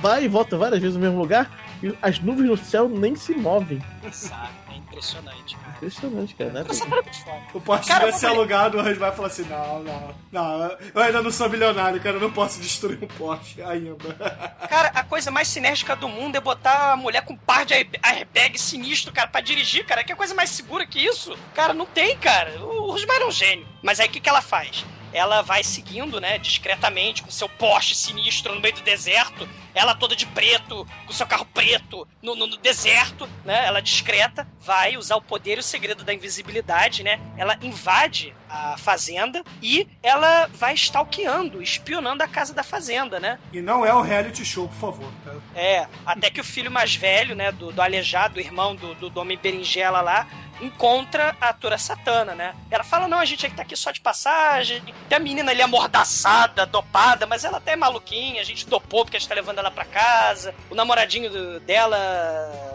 vai 0.00 0.24
e 0.24 0.28
volta 0.28 0.56
várias 0.58 0.80
vezes 0.80 0.96
no 0.96 1.00
mesmo 1.02 1.18
lugar 1.18 1.48
e 1.82 1.96
as 2.00 2.18
nuvens 2.20 2.48
no 2.48 2.56
céu 2.56 2.88
nem 2.88 3.14
se 3.16 3.34
movem. 3.34 3.82
Sabe? 4.10 4.48
É 4.70 4.76
impressionante, 4.76 5.56
cara. 5.56 5.72
Impressionante, 5.76 6.34
cara. 6.34 6.50
Né? 6.50 6.64
Essa 6.68 6.86
parada 6.86 7.08
é 7.08 7.12
muito 7.12 7.24
foda. 7.24 7.42
O 7.54 7.60
Porsche 7.60 7.88
Cara, 7.88 8.04
devia 8.04 8.18
ser 8.18 8.26
alugado, 8.26 8.78
o 8.78 8.94
vai 8.94 9.12
falar 9.12 9.28
assim: 9.28 9.44
não, 9.44 9.82
não, 9.82 10.14
não, 10.30 10.76
eu 10.94 11.02
ainda 11.02 11.22
não 11.22 11.30
sou 11.30 11.48
milionário, 11.48 12.00
cara, 12.00 12.16
eu 12.16 12.20
não 12.20 12.30
posso 12.32 12.60
destruir 12.60 13.02
um 13.02 13.06
Porsche 13.08 13.60
ainda. 13.62 13.92
Cara, 14.68 14.88
a 14.94 15.02
coisa 15.02 15.30
mais 15.30 15.48
sinérgica 15.48 15.94
do 15.96 16.08
mundo 16.08 16.36
é 16.36 16.40
botar 16.40 16.92
a 16.92 16.96
mulher 16.96 17.22
com 17.24 17.34
um 17.34 17.36
par 17.36 17.64
de 17.66 17.74
airb- 17.74 17.98
airbag 18.02 18.58
sinistro, 18.58 19.12
cara, 19.12 19.28
pra 19.28 19.40
dirigir, 19.40 19.84
cara. 19.84 20.02
Que 20.04 20.14
coisa 20.14 20.34
mais 20.34 20.50
segura 20.50 20.86
que 20.86 20.98
isso? 20.98 21.36
Cara, 21.54 21.74
não 21.74 21.84
tem, 21.84 22.16
cara. 22.16 22.58
O 22.64 22.90
Rosmar 22.92 23.20
é 23.20 23.26
um 23.26 23.30
gênio. 23.30 23.66
Mas 23.82 24.00
aí 24.00 24.08
o 24.08 24.10
que, 24.10 24.20
que 24.20 24.28
ela 24.28 24.40
faz? 24.40 24.84
Ela 25.12 25.42
vai 25.42 25.62
seguindo, 25.62 26.20
né, 26.20 26.38
discretamente, 26.38 27.22
com 27.22 27.30
seu 27.30 27.48
Porsche 27.48 27.94
sinistro 27.94 28.54
no 28.54 28.60
meio 28.60 28.74
do 28.74 28.82
deserto. 28.82 29.48
Ela 29.74 29.94
toda 29.94 30.14
de 30.14 30.26
preto, 30.26 30.86
com 31.06 31.12
seu 31.12 31.26
carro 31.26 31.46
preto, 31.46 32.06
no, 32.22 32.34
no- 32.36 32.46
no 32.46 32.56
deserto, 32.58 33.26
né? 33.44 33.64
Ela 33.66 33.80
discreta, 33.80 34.46
vai 34.60 34.96
usar 34.98 35.16
o 35.16 35.22
poder 35.22 35.56
e 35.56 35.60
o 35.60 35.62
segredo 35.62 36.04
da 36.04 36.12
invisibilidade, 36.12 37.02
né? 37.02 37.18
Ela 37.38 37.56
invade 37.62 38.34
a 38.50 38.76
fazenda 38.76 39.42
e 39.62 39.88
ela 40.02 40.46
vai 40.52 40.74
stalkeando, 40.74 41.62
espionando 41.62 42.22
a 42.22 42.28
casa 42.28 42.52
da 42.52 42.62
fazenda, 42.62 43.18
né? 43.18 43.38
E 43.50 43.62
não 43.62 43.84
é 43.84 43.94
o 43.94 44.02
reality 44.02 44.44
show, 44.44 44.68
por 44.68 44.76
favor, 44.76 45.10
tá? 45.24 45.32
É, 45.54 45.86
até 46.04 46.28
que 46.30 46.40
o 46.40 46.44
filho 46.44 46.70
mais 46.70 46.94
velho, 46.94 47.34
né, 47.34 47.50
do, 47.50 47.72
do 47.72 47.80
aleijado, 47.80 48.38
irmão 48.40 48.74
do, 48.76 48.94
do, 48.94 49.08
do 49.08 49.20
Homem 49.20 49.38
Berinjela 49.38 50.02
lá, 50.02 50.26
encontra 50.62 51.36
a 51.40 51.52
Tura 51.52 51.76
Satana, 51.76 52.34
né? 52.34 52.54
Ela 52.70 52.84
fala, 52.84 53.08
não, 53.08 53.18
a 53.18 53.24
gente 53.24 53.48
tá 53.50 53.62
aqui 53.62 53.76
só 53.76 53.90
de 53.90 54.00
passagem. 54.00 54.82
Tem 55.08 55.16
a 55.16 55.20
menina 55.20 55.50
ali 55.50 55.60
amordaçada, 55.60 56.64
dopada, 56.64 57.26
mas 57.26 57.44
ela 57.44 57.58
até 57.58 57.72
é 57.72 57.76
maluquinha, 57.76 58.40
a 58.40 58.44
gente 58.44 58.66
dopou 58.66 59.04
porque 59.04 59.16
a 59.16 59.20
gente 59.20 59.28
tá 59.28 59.34
levando 59.34 59.58
ela 59.58 59.70
pra 59.70 59.84
casa. 59.84 60.54
O 60.70 60.74
namoradinho 60.74 61.60
dela 61.60 61.98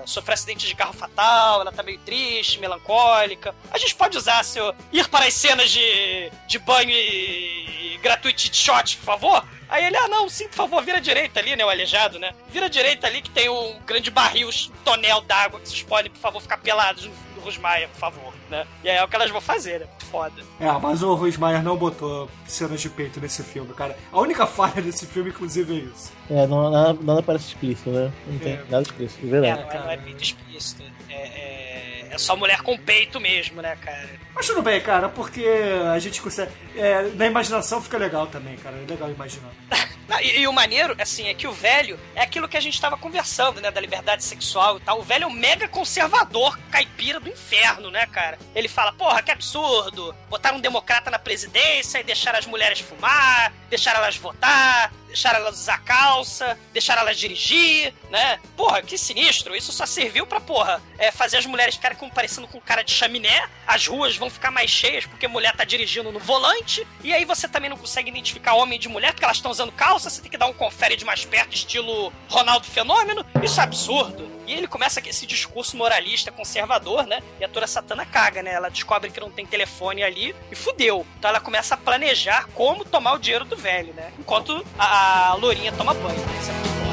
sofreu 0.06 0.34
acidente 0.34 0.68
de 0.68 0.76
carro 0.76 0.94
fatal, 0.94 1.62
ela 1.62 1.72
tá 1.72 1.82
meio 1.82 2.00
triste, 2.00 2.60
melancólica. 2.60 3.56
A 3.72 3.78
gente 3.78 3.96
pode 3.96 4.18
usar 4.18 4.44
seu... 4.44 4.76
ir 4.92 5.08
para 5.08 5.26
as 5.26 5.34
cenas 5.34 5.72
de, 5.72 6.32
de 6.48 6.60
banho 6.60 6.92
e, 6.92 7.96
e 7.96 7.98
gratuito 8.00 8.42
shot, 8.56 8.98
por 8.98 9.06
favor? 9.06 9.46
Aí 9.70 9.86
ele, 9.86 9.98
ah, 9.98 10.08
não, 10.08 10.30
sim, 10.30 10.48
por 10.48 10.56
favor, 10.56 10.82
vira 10.82 11.02
direita 11.02 11.40
ali, 11.40 11.56
né, 11.56 11.66
o 11.66 11.70
aleijado, 11.70 12.18
né? 12.18 12.34
Vira 12.50 12.70
direita 12.70 13.06
ali 13.06 13.22
que 13.22 13.30
tem 13.30 13.50
um 13.50 13.80
grande 13.86 14.10
barril, 14.10 14.48
um 14.48 14.84
tonel 14.84 15.20
d'água 15.22 15.60
que 15.60 15.68
vocês 15.68 15.84
podem, 15.84 16.10
por 16.10 16.20
favor, 16.20 16.42
ficar 16.42 16.58
pelados 16.58 17.06
no, 17.06 17.14
no 17.48 17.52
Rosmaia, 17.52 17.88
por 17.88 18.00
favor, 18.00 18.34
né? 18.50 18.66
E 18.84 18.90
aí 18.90 18.98
é 18.98 19.04
o 19.04 19.08
que 19.08 19.16
elas 19.16 19.30
vão 19.32 19.40
fazer, 19.42 19.80
né? 19.80 19.86
Muito 19.88 20.06
foda. 20.06 20.42
É, 20.60 20.72
mas 20.74 21.02
o 21.02 21.14
Ruiz 21.16 21.38
Maier 21.38 21.64
não 21.64 21.78
botou 21.78 22.30
cenas 22.46 22.82
de 22.82 22.90
peito 22.90 23.20
nesse 23.22 23.42
filme, 23.44 23.74
cara. 23.74 23.98
A 24.12 24.20
única 24.20 24.46
falha 24.46 24.82
desse 24.82 25.06
filme, 25.06 25.30
inclusive, 25.30 25.74
é 25.74 25.84
isso. 25.84 26.12
É, 26.30 26.46
não, 26.48 26.70
nada, 26.70 26.98
nada 27.02 27.24
parece 27.24 27.48
explícito, 27.48 27.90
né? 27.90 28.12
Não 28.28 28.40
tem 28.40 28.54
É. 28.54 28.64
nada 28.70 28.84
explícito, 28.84 29.26
é 29.26 29.28
É, 29.28 29.32
verdade. 29.32 29.62
não 29.64 29.72
é, 29.72 29.80
não 29.86 29.92
é 29.92 29.98
peito 29.98 30.24
explícito. 30.24 30.84
É, 31.10 31.14
é, 31.16 32.08
é 32.12 32.18
só 32.18 32.36
mulher 32.36 32.62
com 32.62 32.78
peito 32.78 33.20
mesmo, 33.20 33.62
né, 33.62 33.76
cara? 33.78 34.10
Mas 34.36 34.46
tudo 34.46 34.62
bem, 34.62 34.80
cara, 34.82 35.08
porque 35.10 35.46
a 35.94 35.98
gente 36.00 36.22
consegue. 36.22 36.52
é, 36.76 37.04
na 37.16 37.26
imaginação 37.26 37.82
fica 37.82 37.98
legal 37.98 38.28
também, 38.28 38.56
cara. 38.58 38.76
É 38.76 38.86
legal 38.90 39.10
imaginar. 39.10 39.52
E, 40.22 40.40
e 40.40 40.48
o 40.48 40.54
maneiro, 40.54 40.96
assim, 41.00 41.28
é 41.28 41.34
que 41.34 41.48
o 41.48 41.52
velho 41.52 42.00
é 42.16 42.22
aquilo 42.22 42.48
que 42.48 42.58
a 42.58 42.62
gente 42.62 42.80
tava 42.80 42.98
conversando, 42.98 43.62
né? 43.62 43.72
Da 43.72 43.82
liberdade 43.82 44.24
sexual 44.24 44.78
e 44.78 44.80
tal. 44.82 45.00
O 45.00 45.04
velho 45.04 45.26
é 45.26 45.28
um 45.28 45.32
mega 45.32 45.68
conservador 45.68 46.58
caipira 46.72 47.20
do 47.20 47.30
inferno, 47.30 47.92
né, 47.92 48.06
cara? 48.08 48.38
Ele 48.56 48.68
fala, 48.68 48.94
porra, 48.94 49.22
que 49.22 49.32
absurdo! 49.32 50.16
Botar 50.30 50.54
um 50.54 50.60
democrata 50.60 51.12
na 51.12 51.20
presidência 51.20 52.00
e 52.00 52.04
deixar 52.04 52.36
as 52.36 52.46
mulheres 52.46 52.80
fumar, 52.80 53.54
deixar 53.70 53.96
elas 53.96 54.16
votar, 54.16 54.92
deixar 55.18 55.34
elas 55.34 55.60
usar 55.60 55.80
calça, 55.80 56.58
deixar 56.72 56.96
elas 57.00 57.18
dirigir, 57.18 57.92
né? 58.12 58.40
Porra, 58.56 58.84
que 58.84 58.98
sinistro! 59.00 59.56
Isso 59.56 59.72
só 59.72 59.86
serviu 59.88 60.28
pra, 60.28 60.40
porra, 60.40 60.80
é, 61.00 61.12
fazer 61.12 61.38
as 61.38 61.46
mulheres 61.48 61.74
ficarem 61.74 61.98
com, 61.98 62.08
parecendo 62.08 62.48
com 62.48 62.62
cara 62.62 62.84
de 62.84 62.92
chaminé, 62.92 63.50
as 63.66 63.88
ruas 63.88 64.16
vão 64.16 64.30
ficar 64.30 64.52
mais 64.52 64.70
cheias 64.70 65.08
porque 65.08 65.28
mulher 65.28 65.56
tá 65.56 65.64
dirigindo 65.64 66.12
no 66.12 66.20
volante, 66.20 66.86
e 67.04 67.12
aí 67.14 67.26
você 67.26 67.48
também 67.48 67.70
não 67.70 67.78
consegue 67.78 68.12
identificar 68.12 68.54
homem 68.54 68.80
de 68.80 68.88
mulher 68.88 69.12
porque 69.12 69.26
elas 69.26 69.38
estão 69.38 69.50
usando 69.50 69.72
calça, 69.72 70.10
você 70.10 70.22
tem 70.22 70.30
que 70.30 70.38
dar 70.38 70.46
um 70.46 70.54
confere 70.54 70.96
de 70.96 71.04
mais 71.04 71.26
perto, 71.26 71.56
estilo 71.56 72.14
Ronaldo 72.30 72.68
Fenômeno. 72.68 73.26
Isso 73.42 73.60
é 73.60 73.64
absurdo. 73.64 74.37
E 74.48 74.54
ele 74.54 74.68
começa 74.68 75.02
com 75.02 75.10
esse 75.10 75.26
discurso 75.26 75.76
moralista, 75.76 76.32
conservador, 76.32 77.06
né? 77.06 77.22
E 77.40 77.44
a 77.44 77.50
Tora 77.50 77.68
Satana 77.68 78.06
caga, 78.06 78.42
né? 78.42 78.54
Ela 78.54 78.70
descobre 78.70 79.12
que 79.12 79.20
não 79.20 79.30
tem 79.30 79.46
telefone 79.46 80.02
ali 80.02 80.34
e 80.50 80.56
fudeu. 80.56 81.06
Então 81.20 81.30
ela 81.30 81.42
começa 81.42 81.76
a 81.76 81.78
planejar 81.78 82.48
como 82.56 82.86
tomar 82.86 83.14
o 83.14 83.20
dinheiro 83.20 83.46
do 83.46 83.58
velho, 83.58 83.94
né? 83.94 84.12
Enquanto 84.18 84.66
a, 84.80 85.32
a 85.32 85.34
Lourinha 85.36 85.72
toma 85.74 85.94
banho. 85.94 86.18
Isso 86.40 86.50
é 86.50 86.54
muito 86.54 86.70
foda. 86.70 86.87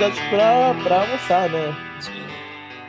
Convidados 0.00 0.18
pra, 0.30 0.74
pra 0.82 1.00
almoçar, 1.02 1.50
né? 1.50 1.76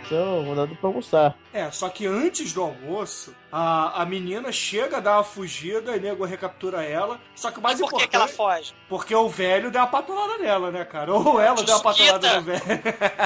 São 0.08 0.44
convidados 0.46 0.78
pra 0.78 0.90
almoçar. 0.90 1.38
É, 1.54 1.70
só 1.72 1.90
que 1.90 2.06
antes 2.06 2.54
do 2.54 2.62
almoço, 2.62 3.36
a, 3.52 4.02
a 4.02 4.06
menina 4.06 4.52
chega 4.52 4.98
a 4.98 5.00
dar 5.02 5.18
uma 5.18 5.24
fugida 5.24 5.94
e 5.96 6.00
o 6.00 6.02
nego 6.02 6.26
recaptura 6.26 6.84
ela. 6.84 7.20
Só 7.36 7.52
que 7.52 7.60
o 7.60 7.62
mais 7.62 7.78
por 7.80 7.90
que 7.90 7.96
importante. 7.96 8.10
que 8.10 8.16
ela 8.16 8.28
foge? 8.28 8.74
Porque 8.88 9.14
o 9.14 9.28
velho 9.28 9.70
deu 9.72 9.82
uma 9.82 9.88
patolada 9.88 10.38
nela, 10.38 10.72
né, 10.72 10.86
cara? 10.86 11.14
Ou 11.14 11.40
ela 11.40 11.62
deu 11.64 11.76
uma 11.76 11.84
patolada 11.84 12.36
no 12.36 12.42
velho. 12.44 12.62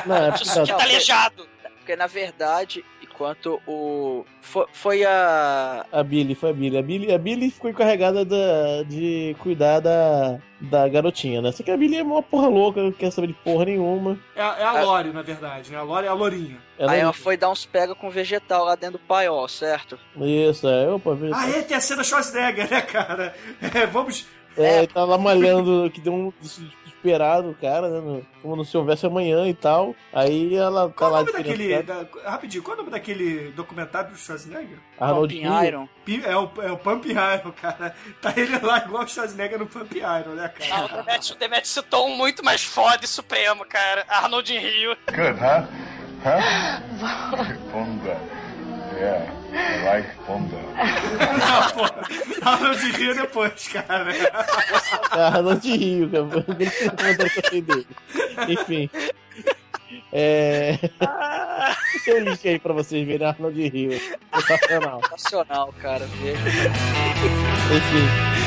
Não, 0.06 0.16
é 0.16 0.32
porque- 0.32 0.72
aleijado. 0.72 1.48
Porque, 1.78 1.96
na 1.96 2.08
verdade, 2.08 2.84
enquanto 3.16 3.62
o... 3.66 4.26
Foi, 4.42 4.66
foi 4.74 5.04
a... 5.06 5.86
A 5.92 6.04
Billy, 6.04 6.36
foi 6.36 6.50
a 6.50 6.54
Billy. 6.54 6.78
A 6.78 6.82
Billy, 6.82 7.14
a 7.14 7.18
Billy 7.18 7.50
ficou 7.50 7.70
encarregada 7.70 8.26
da, 8.26 8.84
de 8.84 9.36
cuidar 9.40 9.80
da, 9.80 10.38
da 10.60 10.88
garotinha, 10.90 11.42
né? 11.42 11.52
Só 11.52 11.64
que 11.64 11.72
a 11.72 11.78
Billy 11.78 11.98
é 11.98 12.04
uma 12.04 12.22
porra 12.22 12.48
louca, 12.50 12.84
não 12.84 12.92
quer 12.92 13.12
saber 13.12 13.28
de 13.28 13.34
porra 13.34 13.66
nenhuma. 13.66 14.20
É, 14.36 14.42
a- 14.42 14.56
é 14.60 14.64
a 14.64 14.84
Lore, 14.84 15.10
na 15.14 15.22
verdade, 15.22 15.72
né? 15.72 15.78
A 15.78 15.82
Lore 15.84 16.06
é 16.06 16.10
a 16.10 16.14
Lourinha. 16.14 16.58
Ela- 16.78 16.92
Aí 16.92 17.00
ela 17.00 17.14
foi 17.14 17.38
dar 17.38 17.50
uns 17.50 17.66
pega 17.66 17.96
com 17.96 18.10
vegetal 18.10 18.66
lá 18.66 18.76
dentro 18.76 19.00
do 19.00 19.06
paiol, 19.06 19.48
certo? 19.48 19.98
Isso, 20.22 20.68
é. 20.68 20.90
Opa, 20.92 21.16
veja. 21.16 21.34
Ah, 21.36 21.50
é, 21.50 21.62
tem 21.62 21.78
a 21.78 21.82
cena 21.82 22.04
Schwarzenegger, 22.04 22.70
né, 22.70 22.82
cara? 22.82 23.34
É, 23.74 23.86
vamos. 23.86 24.28
É, 24.58 24.78
ele 24.80 24.88
tá 24.88 25.04
lá 25.04 25.18
malhando, 25.18 25.90
que 25.94 26.00
deu 26.00 26.14
um 26.14 26.34
desesperado, 26.42 27.50
o 27.50 27.56
cara, 27.56 27.90
né? 28.02 28.22
Como 28.42 28.56
não 28.56 28.64
se 28.64 28.76
houvesse 28.78 29.06
amanhã 29.06 29.46
e 29.48 29.54
tal. 29.54 29.94
Aí 30.14 30.56
ela 30.56 30.88
tá 30.88 30.94
Qual 30.96 31.10
o 31.12 31.14
lá 31.14 31.20
nome 31.20 31.34
daquele. 31.34 31.84
da- 31.84 32.06
rapidinho, 32.26 32.64
qual 32.64 32.76
é 32.76 32.80
o 32.80 32.82
nome 32.84 32.92
daquele 32.92 33.52
documentário 33.52 34.12
do 34.12 34.18
Schwarzenegger? 34.18 34.78
Arnold 35.00 35.36
Pumping. 35.36 35.66
Iron. 35.68 35.90
É 36.24 36.36
o, 36.38 36.50
é 36.64 36.72
o 36.72 36.78
Pump 36.78 37.06
Iron, 37.10 37.52
cara. 37.52 37.96
Tá 38.22 38.34
ele 38.36 38.58
lá 38.60 38.78
igual 38.80 39.04
o 39.04 39.08
Schwarzenegger 39.08 39.60
no 39.60 39.68
Pump 39.68 39.94
Iron, 39.98 40.34
né, 40.36 40.46
Ah, 40.46 40.50
cara? 40.50 40.86
o 40.86 41.04
Demet, 41.04 41.32
o 41.32 41.36
Demet 41.36 41.68
citou 41.68 42.08
um 42.08 42.16
muito 42.16 42.44
mais 42.44 42.64
foda 42.64 43.04
e 43.04 43.08
supremo, 43.08 43.66
cara. 43.66 44.06
Arnold 44.08 44.54
em 44.54 44.60
Rio. 44.60 44.98
Good, 45.08 45.40
huh? 45.40 45.68
Huh? 46.24 47.76
Yeah, 48.96 49.30
I 49.52 49.84
like 49.86 50.10
Fonda. 50.26 50.56
Não, 50.56 51.72
pô. 51.72 52.50
Arnold 52.50 52.92
ria 52.92 53.14
depois, 53.14 53.68
cara. 53.68 54.12
Arnold 55.12 55.70
Rio, 55.70 56.10
cara. 56.10 56.24
O 56.24 56.44
primeiro 56.44 56.74
comentário 56.78 57.32
que 57.32 57.40
eu 57.40 57.44
achei 57.46 57.62
dele. 57.62 57.88
Enfim. 58.48 58.90
É. 60.12 60.78
Tem 62.04 62.16
um 62.16 62.30
link 62.30 62.48
aí 62.48 62.60
pra 62.60 62.74
vocês 62.74 63.06
verem 63.06 63.28
Arnold 63.28 63.68
Rio. 63.68 64.00
Sensacional. 64.34 65.02
Nacional, 65.10 65.74
cara. 65.82 66.06
Enfim. 66.06 66.36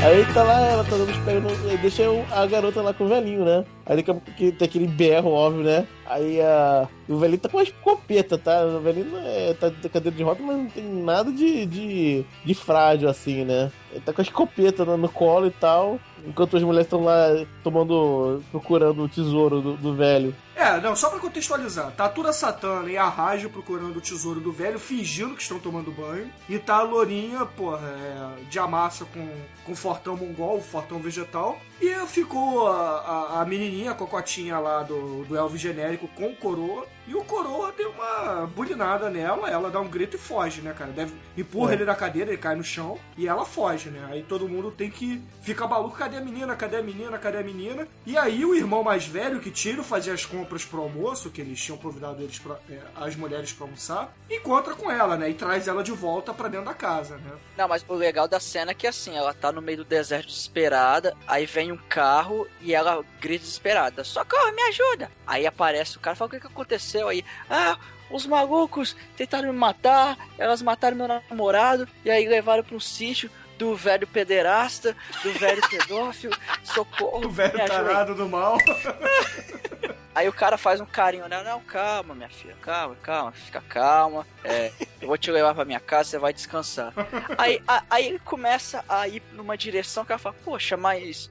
Aí 0.05 0.25
tá 0.33 0.45
lá, 0.45 0.67
ela 0.67 0.85
tá 0.85 0.91
dando 0.91 1.11
os 1.11 1.19
pés. 1.19 1.43
Deixa 1.81 2.05
a 2.31 2.47
garota 2.47 2.83
lá 2.83 2.95
com 2.95 3.05
o 3.05 3.09
velhinho, 3.09 3.45
né? 3.45 3.65
Aí 3.85 3.97
daqui 3.97 4.11
a 4.11 4.15
pouco 4.15 4.31
que 4.33 4.53
tem 4.53 4.69
aquele 4.69 4.87
berro, 4.87 5.31
óbvio, 5.31 5.65
né? 5.65 5.87
Aí 6.07 6.41
a... 6.41 6.89
o 7.09 7.17
velhinho 7.17 7.41
tá 7.41 7.49
com 7.49 7.57
uma 7.57 7.63
escopeta, 7.63 8.39
tá? 8.39 8.65
O 8.65 8.81
velhinho 8.81 9.17
é... 9.17 9.55
tá 9.55 9.71
de 9.71 9.89
cadeira 9.89 10.17
de 10.17 10.23
roda, 10.23 10.41
mas 10.43 10.57
não 10.57 10.67
tem 10.67 10.85
nada 10.85 11.33
de, 11.33 11.67
de, 11.67 12.25
de 12.45 12.55
frágil 12.55 13.09
assim, 13.09 13.45
né? 13.45 13.73
Ele 13.91 14.01
tá 14.01 14.13
com 14.13 14.21
a 14.21 14.25
escopeta 14.25 14.85
no, 14.85 14.97
no 14.97 15.09
colo 15.09 15.47
e 15.47 15.51
tal. 15.51 15.99
Enquanto 16.27 16.57
as 16.57 16.63
mulheres 16.63 16.87
estão 16.87 17.05
lá 17.05 17.45
tomando. 17.65 18.43
procurando 18.51 19.03
o 19.03 19.09
tesouro 19.09 19.61
do, 19.61 19.77
do 19.77 19.95
velho. 19.95 20.35
É, 20.69 20.79
não, 20.83 20.95
só 20.95 21.09
pra 21.09 21.19
contextualizar. 21.19 21.93
Tá 21.93 22.05
a 22.05 22.09
Tura 22.11 22.31
Satana 22.31 22.91
e 22.91 22.99
a 22.99 23.09
procurando 23.49 23.97
o 23.97 24.01
tesouro 24.03 24.39
do 24.39 24.53
velho, 24.53 24.79
fingindo 24.79 25.35
que 25.35 25.41
estão 25.41 25.59
tomando 25.59 25.91
banho. 25.91 26.31
E 26.47 26.59
tá 26.59 26.77
a 26.77 26.83
Lourinha, 26.83 27.47
porra, 27.47 27.89
é, 27.89 28.45
de 28.45 28.59
amassa 28.59 29.07
com, 29.07 29.27
com 29.65 29.73
o 29.73 29.77
fortão 29.77 30.15
mongol, 30.15 30.59
o 30.59 30.63
fortão 30.63 30.99
vegetal, 30.99 31.59
E 31.81 31.95
ficou 32.07 32.67
a, 32.67 32.99
a, 33.01 33.41
a 33.43 33.45
menininha, 33.45 33.93
a 33.93 33.95
cocotinha 33.95 34.59
lá 34.59 34.83
do, 34.83 35.25
do 35.25 35.37
Elvis 35.37 35.61
genérico 35.61 36.09
com 36.09 36.27
o 36.29 36.37
coroa. 36.37 36.87
E 37.07 37.15
o 37.15 37.25
coroa 37.25 37.73
deu 37.73 37.91
uma 37.91 38.47
bulinada 38.47 39.09
nela, 39.09 39.49
ela 39.49 39.71
dá 39.71 39.81
um 39.81 39.89
grito 39.89 40.17
e 40.17 40.19
foge, 40.19 40.61
né, 40.61 40.75
cara? 40.77 40.91
Deve, 40.91 41.15
empurra 41.39 41.73
É. 41.73 41.75
ele 41.77 41.85
da 41.87 41.95
cadeira, 41.95 42.31
ele 42.31 42.37
cai 42.37 42.55
no 42.55 42.63
chão 42.63 42.99
e 43.17 43.27
ela 43.27 43.47
foge, 43.47 43.89
né? 43.89 44.07
Aí 44.11 44.23
todo 44.23 44.47
mundo 44.49 44.71
tem 44.71 44.91
que 44.91 45.23
fica 45.41 45.67
maluco, 45.67 45.97
cadê 45.97 46.19
a 46.19 46.21
menina? 46.21 46.55
Cadê 46.55 46.77
a 46.77 46.83
menina? 46.83 47.17
Cadê 47.17 47.39
a 47.39 47.43
menina? 47.43 47.89
E 48.05 48.19
aí 48.19 48.45
o 48.45 48.55
irmão 48.55 48.83
mais 48.83 49.07
velho, 49.07 49.41
que 49.41 49.51
tira 49.51 49.83
fazia 49.83 50.13
as 50.13 50.27
compras 50.27 50.67
pro 50.67 50.83
almoço, 50.83 51.31
que 51.31 51.41
eles 51.41 51.59
tinham 51.59 51.79
convidado 51.79 52.23
eles 52.23 52.39
pra, 52.39 52.59
é, 52.69 52.79
as 52.97 53.17
mulheres 53.17 53.53
pra 53.53 53.65
almoçar, 53.65 54.15
encontra 54.31 54.75
com 54.75 54.91
ela, 54.91 55.17
né? 55.17 55.31
E 55.31 55.35
traz 55.35 55.67
ela 55.67 55.83
de 55.83 55.93
volta 55.93 56.35
pra 56.35 56.49
dentro 56.49 56.67
da 56.67 56.75
casa, 56.75 57.17
né? 57.17 57.33
Não, 57.57 57.69
mas 57.69 57.83
o 57.89 57.95
legal 57.95 58.29
da 58.29 58.39
cena 58.39 58.73
é 58.73 58.75
que 58.75 58.87
assim, 58.87 59.17
ela 59.17 59.33
tá 59.33 59.51
no 59.51 59.63
meio 59.63 59.79
do 59.79 59.85
deserto 59.85 60.27
desesperada, 60.29 61.17
aí 61.27 61.47
vem 61.47 61.68
um 61.73 61.79
carro 61.89 62.47
e 62.61 62.75
ela 62.75 63.05
grita 63.21 63.45
desesperada: 63.45 64.05
Socorro, 64.05 64.53
me 64.53 64.63
ajuda! 64.63 65.11
Aí 65.27 65.47
aparece 65.47 65.97
o 65.97 66.01
cara 66.01 66.15
e 66.15 66.19
fala: 66.19 66.29
O 66.29 66.31
que, 66.31 66.41
que 66.41 66.47
aconteceu 66.47 67.09
aí? 67.09 67.25
Ah, 67.49 67.77
os 68.11 68.27
malucos 68.27 68.97
tentaram 69.17 69.53
me 69.53 69.59
matar, 69.59 70.17
elas 70.39 70.63
mataram 70.63 70.97
meu 70.97 71.09
namorado 71.09 71.89
e 72.05 72.11
aí 72.11 72.27
levaram 72.27 72.63
pra 72.63 72.77
um 72.77 72.81
sítio 72.81 73.31
do 73.59 73.75
velho 73.75 74.07
pederasta, 74.07 74.97
do 75.23 75.33
velho 75.33 75.61
pedófilo, 75.69 76.37
socorro. 76.63 77.27
O 77.27 77.31
velho 77.31 77.55
me 77.55 77.61
ajuda 77.63 77.79
aí." 77.79 77.87
tarado 77.87 78.15
do 78.15 78.29
mal. 78.29 78.57
Aí 80.19 80.29
o 80.29 80.33
cara 80.33 80.59
faz 80.59 80.81
um 80.81 80.85
carinho 80.85 81.29
nela, 81.29 81.45
não, 81.45 81.61
calma, 81.61 82.13
minha 82.13 82.29
filha, 82.29 82.57
calma, 82.61 82.97
calma, 82.97 83.31
fica 83.31 83.61
calma. 83.61 84.27
É, 84.43 84.73
eu 85.01 85.07
vou 85.07 85.17
te 85.17 85.31
levar 85.31 85.55
pra 85.55 85.65
minha 85.65 85.79
casa, 85.79 86.11
você 86.11 86.19
vai 86.19 86.33
descansar. 86.33 86.93
Aí, 87.39 87.63
a- 87.69 87.85
aí 87.89 88.07
ele 88.09 88.19
começa 88.19 88.85
a 88.89 89.07
ir 89.07 89.23
numa 89.33 89.57
direção 89.57 90.05
que 90.05 90.11
ela 90.11 90.19
fala, 90.19 90.35
poxa, 90.45 90.77
mas 90.77 91.31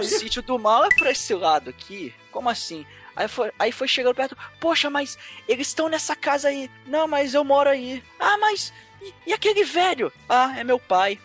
o 0.00 0.02
sítio 0.02 0.42
do 0.42 0.58
mal 0.58 0.84
é 0.84 0.88
pra 0.96 1.12
esse 1.12 1.34
lado 1.34 1.70
aqui? 1.70 2.12
Como 2.32 2.48
assim? 2.50 2.84
Aí 3.14 3.28
foi, 3.28 3.52
aí 3.60 3.70
foi 3.70 3.86
chegando 3.86 4.16
perto, 4.16 4.36
poxa, 4.60 4.90
mas 4.90 5.16
eles 5.46 5.68
estão 5.68 5.88
nessa 5.88 6.16
casa 6.16 6.48
aí. 6.48 6.68
Não, 6.84 7.06
mas 7.06 7.32
eu 7.32 7.44
moro 7.44 7.70
aí. 7.70 8.02
Ah, 8.18 8.36
mas. 8.38 8.72
E, 9.00 9.14
e 9.28 9.32
aquele 9.32 9.62
velho? 9.62 10.12
Ah, 10.28 10.52
é 10.58 10.64
meu 10.64 10.80
pai. 10.80 11.18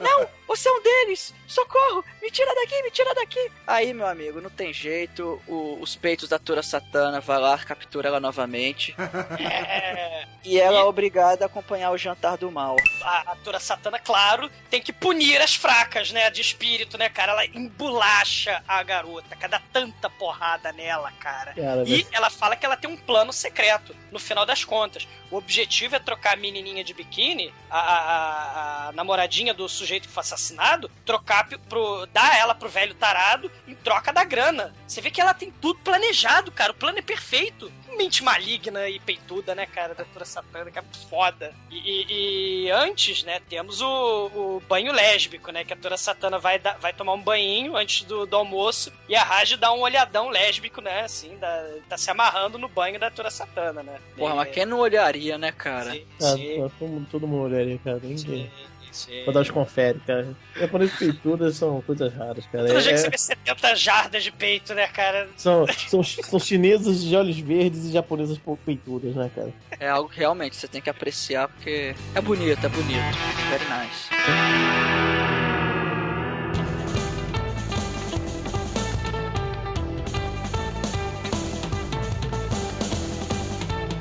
Não, 0.00 0.26
você 0.48 0.68
é 0.68 0.72
um 0.72 0.82
deles! 0.82 1.34
Socorro! 1.46 2.04
Me 2.22 2.30
tira 2.30 2.54
daqui, 2.54 2.82
me 2.82 2.90
tira 2.90 3.14
daqui! 3.14 3.50
Aí, 3.66 3.92
meu 3.94 4.06
amigo, 4.06 4.40
não 4.40 4.50
tem 4.50 4.72
jeito. 4.72 5.40
o- 5.46 5.78
os 5.80 5.94
peitos 5.96 6.28
da 6.28 6.38
Tura 6.38 6.62
Satana 6.62 7.20
vai 7.20 7.38
lá, 7.38 7.58
captura 7.58 8.08
ela 8.08 8.20
novamente. 8.20 8.94
É, 9.38 10.26
E 10.44 10.60
ela 10.60 10.78
é 10.78 10.84
obrigada 10.84 11.44
a 11.44 11.46
acompanhar 11.46 11.90
o 11.90 11.98
jantar 11.98 12.36
do 12.36 12.50
mal. 12.52 12.76
a 13.02 13.32
atora 13.32 13.58
Satana, 13.58 13.98
claro, 13.98 14.48
tem 14.70 14.80
que 14.80 14.92
punir 14.92 15.40
as 15.40 15.56
fracas, 15.56 16.12
né? 16.12 16.30
De 16.30 16.40
espírito, 16.40 16.96
né, 16.96 17.08
cara? 17.08 17.32
Ela 17.32 17.46
embolacha 17.46 18.62
a 18.66 18.80
garota, 18.84 19.34
cada 19.36 19.58
tanta 19.72 20.08
porrada 20.08 20.70
nela, 20.72 21.10
cara. 21.18 21.52
Cara, 21.54 21.82
e 21.84 22.02
mas- 22.04 22.08
ela 22.12 22.30
fala 22.30 22.54
que 22.54 22.64
ela 22.64 22.76
tem 22.76 22.88
um 22.88 22.96
plano 22.96 23.32
secreto, 23.32 23.94
no 24.12 24.18
final 24.20 24.46
das 24.46 24.64
contas. 24.64 25.06
O 25.30 25.36
objetivo 25.36 25.96
é 25.96 25.98
trocar 25.98 26.34
a 26.34 26.36
menininha 26.36 26.84
de 26.84 26.94
biquíni, 26.94 27.52
a, 27.68 27.78
a- 27.80 27.98
a- 27.98 28.88
a 28.88 28.92
namoradinha 29.26 29.52
do 29.52 29.68
sujeito 29.68 30.06
que 30.08 30.14
foi 30.14 30.20
assassinado, 30.22 30.90
trocar 31.04 31.48
pro, 31.68 32.06
dar 32.06 32.38
ela 32.38 32.54
pro 32.54 32.68
velho 32.68 32.94
tarado 32.94 33.50
em 33.66 33.74
troca 33.74 34.12
da 34.12 34.24
grana. 34.24 34.72
Você 34.86 35.00
vê 35.00 35.10
que 35.10 35.20
ela 35.20 35.34
tem 35.34 35.50
tudo 35.50 35.78
planejado, 35.80 36.50
cara. 36.52 36.72
O 36.72 36.74
plano 36.74 36.98
é 36.98 37.02
perfeito. 37.02 37.70
Mente 37.96 38.22
maligna 38.22 38.88
e 38.88 39.00
peituda, 39.00 39.54
né, 39.54 39.64
cara? 39.66 39.94
Da 39.94 40.04
Tura 40.04 40.24
Satana, 40.26 40.70
que 40.70 40.78
é 40.78 40.84
foda. 41.08 41.54
E, 41.70 41.76
e- 41.78 42.64
e 42.66 42.70
antes, 42.70 43.22
né, 43.22 43.40
temos 43.48 43.80
o, 43.80 43.86
o 44.26 44.62
banho 44.68 44.92
lésbico, 44.92 45.50
né? 45.50 45.64
Que 45.64 45.72
a 45.72 45.76
Tura 45.76 45.96
Satana 45.96 46.38
vai, 46.38 46.58
dar- 46.58 46.78
vai 46.78 46.92
tomar 46.92 47.14
um 47.14 47.22
banhinho 47.22 47.74
antes 47.74 48.02
do, 48.02 48.26
do 48.26 48.36
almoço 48.36 48.92
e 49.08 49.16
a 49.16 49.22
Raj 49.24 49.56
dá 49.56 49.72
um 49.72 49.80
olhadão 49.80 50.28
lésbico, 50.28 50.80
né? 50.82 51.00
Assim, 51.02 51.36
da- 51.38 51.66
tá 51.88 51.96
se 51.96 52.10
amarrando 52.10 52.58
no 52.58 52.68
banho 52.68 53.00
da 53.00 53.10
Tura 53.10 53.30
Satana, 53.30 53.82
né? 53.82 53.98
Porra, 54.16 54.32
É, 54.32 54.36
mas 54.36 54.50
quem 54.54 54.66
não 54.66 54.78
olharia, 54.80 55.38
né, 55.38 55.50
cara? 55.52 55.92
sim, 55.92 56.06
Ah, 56.22 56.32
sim, 56.36 56.70
todo, 56.78 56.88
mundo- 56.90 57.08
todo 57.10 57.26
mundo 57.26 57.44
olharia, 57.44 57.78
cara. 57.82 57.98
Ninguém. 58.02 58.18
sim, 58.44 58.50
sim. 58.96 59.24
Vou 59.24 59.32
dar 59.34 59.40
os 59.40 59.50
confere, 59.50 60.00
cara. 60.06 60.26
Japoneses 60.56 60.98
peitudas 60.98 61.56
são 61.56 61.80
coisas 61.82 62.12
raras, 62.14 62.44
cara. 62.46 62.66
Todo 62.66 62.78
É- 62.78 62.82
dia 62.82 62.92
que 62.92 62.98
você 62.98 63.06
é- 63.06 63.10
vê 63.10 63.18
70 63.18 63.74
jardas 63.76 64.24
de 64.24 64.32
peito, 64.32 64.74
né, 64.74 64.86
cara? 64.88 65.28
são, 65.36 65.66
são, 65.88 66.02
são 66.02 66.38
chinesas 66.38 67.02
de 67.02 67.14
olhos 67.16 67.38
verdes 67.38 67.84
e 67.84 67.92
japonesas 67.92 68.38
pou- 68.38 68.56
peitudas, 68.56 69.14
né, 69.14 69.30
cara? 69.34 69.52
É 69.78 69.88
algo 69.88 70.08
que 70.08 70.18
realmente 70.18 70.56
você 70.56 70.66
tem 70.68 70.80
que 70.80 70.90
apreciar 70.90 71.48
porque 71.48 71.94
é 72.14 72.20
bonito, 72.20 72.64
é 72.64 72.68
bonito. 72.68 73.16
Very 73.50 73.64
nice. 73.64 75.16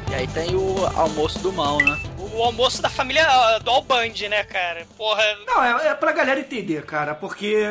E 0.09 0.15
aí 0.15 0.27
tem 0.27 0.55
o 0.55 0.85
almoço 0.95 1.39
do 1.39 1.51
mal, 1.51 1.77
né? 1.81 1.97
O 2.35 2.43
almoço 2.43 2.81
da 2.81 2.89
família 2.89 3.25
do 3.59 3.71
Alband, 3.71 4.13
né, 4.29 4.43
cara? 4.43 4.85
Porra. 4.97 5.23
Não, 5.47 5.63
é, 5.63 5.87
é 5.87 5.95
pra 5.95 6.11
galera 6.11 6.41
entender, 6.41 6.85
cara, 6.85 7.15
porque 7.15 7.63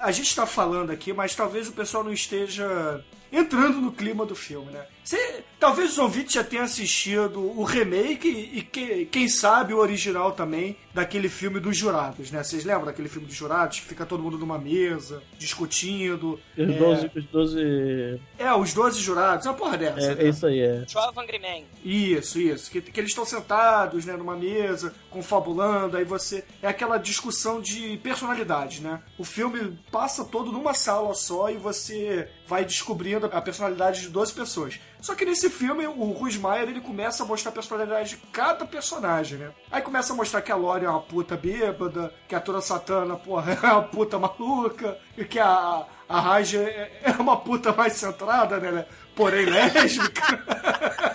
a 0.00 0.10
gente 0.10 0.34
tá 0.34 0.44
falando 0.44 0.90
aqui, 0.90 1.12
mas 1.12 1.36
talvez 1.36 1.68
o 1.68 1.72
pessoal 1.72 2.02
não 2.02 2.12
esteja 2.12 3.04
entrando 3.30 3.80
no 3.80 3.92
clima 3.92 4.26
do 4.26 4.34
filme, 4.34 4.72
né? 4.72 4.84
Cê, 5.08 5.42
talvez 5.58 5.92
os 5.92 5.98
ouvintes 5.98 6.34
já 6.34 6.44
tenham 6.44 6.66
assistido 6.66 7.40
o 7.40 7.64
remake 7.64 8.28
e, 8.28 8.60
que- 8.60 9.06
quem 9.06 9.26
sabe 9.26 9.72
o 9.72 9.78
original 9.78 10.32
também 10.32 10.76
daquele 10.92 11.30
filme 11.30 11.58
dos 11.58 11.78
jurados, 11.78 12.30
né? 12.30 12.42
Vocês 12.42 12.62
lembram 12.62 12.84
daquele 12.84 13.08
filme 13.08 13.26
dos 13.26 13.34
jurados 13.34 13.80
que 13.80 13.86
fica 13.86 14.04
todo 14.04 14.22
mundo 14.22 14.36
numa 14.36 14.58
mesa 14.58 15.22
discutindo? 15.38 16.38
E 16.54 16.62
os 16.62 16.68
é, 16.68 16.78
12. 16.78 17.10
Os 17.16 17.24
12 17.24 18.20
é, 18.38 18.52
os 18.52 18.74
12 18.74 19.00
jurados, 19.00 19.46
é 19.46 19.48
uma 19.48 19.56
porra 19.56 19.78
dessa. 19.78 19.98
é, 19.98 20.14
né? 20.14 20.24
é 20.24 20.28
isso 20.28 20.46
aí, 20.46 20.60
é. 20.60 20.80
12 20.80 20.96
Angry 21.16 21.38
Men. 21.38 21.64
Isso, 21.82 22.38
isso. 22.38 22.70
Que, 22.70 22.82
que 22.82 23.00
eles 23.00 23.10
estão 23.10 23.24
sentados, 23.24 24.04
né, 24.04 24.14
numa 24.14 24.36
mesa, 24.36 24.94
confabulando, 25.08 25.96
aí 25.96 26.04
você. 26.04 26.44
É 26.60 26.68
aquela 26.68 26.98
discussão 26.98 27.62
de 27.62 27.96
personalidade, 28.02 28.82
né? 28.82 29.00
O 29.16 29.24
filme 29.24 29.78
passa 29.90 30.22
todo 30.22 30.52
numa 30.52 30.74
sala 30.74 31.14
só 31.14 31.48
e 31.48 31.56
você 31.56 32.28
vai 32.46 32.64
descobrindo 32.64 33.26
a 33.32 33.40
personalidade 33.40 34.02
de 34.02 34.08
12 34.08 34.32
pessoas. 34.34 34.78
Só 35.00 35.14
que 35.14 35.24
nesse 35.24 35.48
filme, 35.48 35.86
o 35.86 36.12
Ruiz 36.12 36.36
Maier, 36.36 36.68
ele 36.68 36.80
começa 36.80 37.22
a 37.22 37.26
mostrar 37.26 37.50
a 37.50 37.54
personalidade 37.54 38.10
de 38.10 38.16
cada 38.32 38.66
personagem, 38.66 39.38
né? 39.38 39.50
Aí 39.70 39.80
começa 39.80 40.12
a 40.12 40.16
mostrar 40.16 40.42
que 40.42 40.50
a 40.50 40.56
Lori 40.56 40.84
é 40.84 40.90
uma 40.90 41.00
puta 41.00 41.36
bêbada, 41.36 42.12
que 42.26 42.34
a 42.34 42.40
Tora 42.40 42.60
Satana, 42.60 43.16
porra, 43.16 43.52
é 43.62 43.66
uma 43.66 43.82
puta 43.82 44.18
maluca, 44.18 44.98
e 45.16 45.24
que 45.24 45.38
a, 45.38 45.86
a 46.08 46.20
Raja 46.20 46.58
é, 46.58 47.00
é 47.04 47.10
uma 47.12 47.36
puta 47.36 47.72
mais 47.72 47.92
centrada, 47.92 48.58
né? 48.58 48.86
Porém 49.14 49.46
lésbica. 49.46 50.44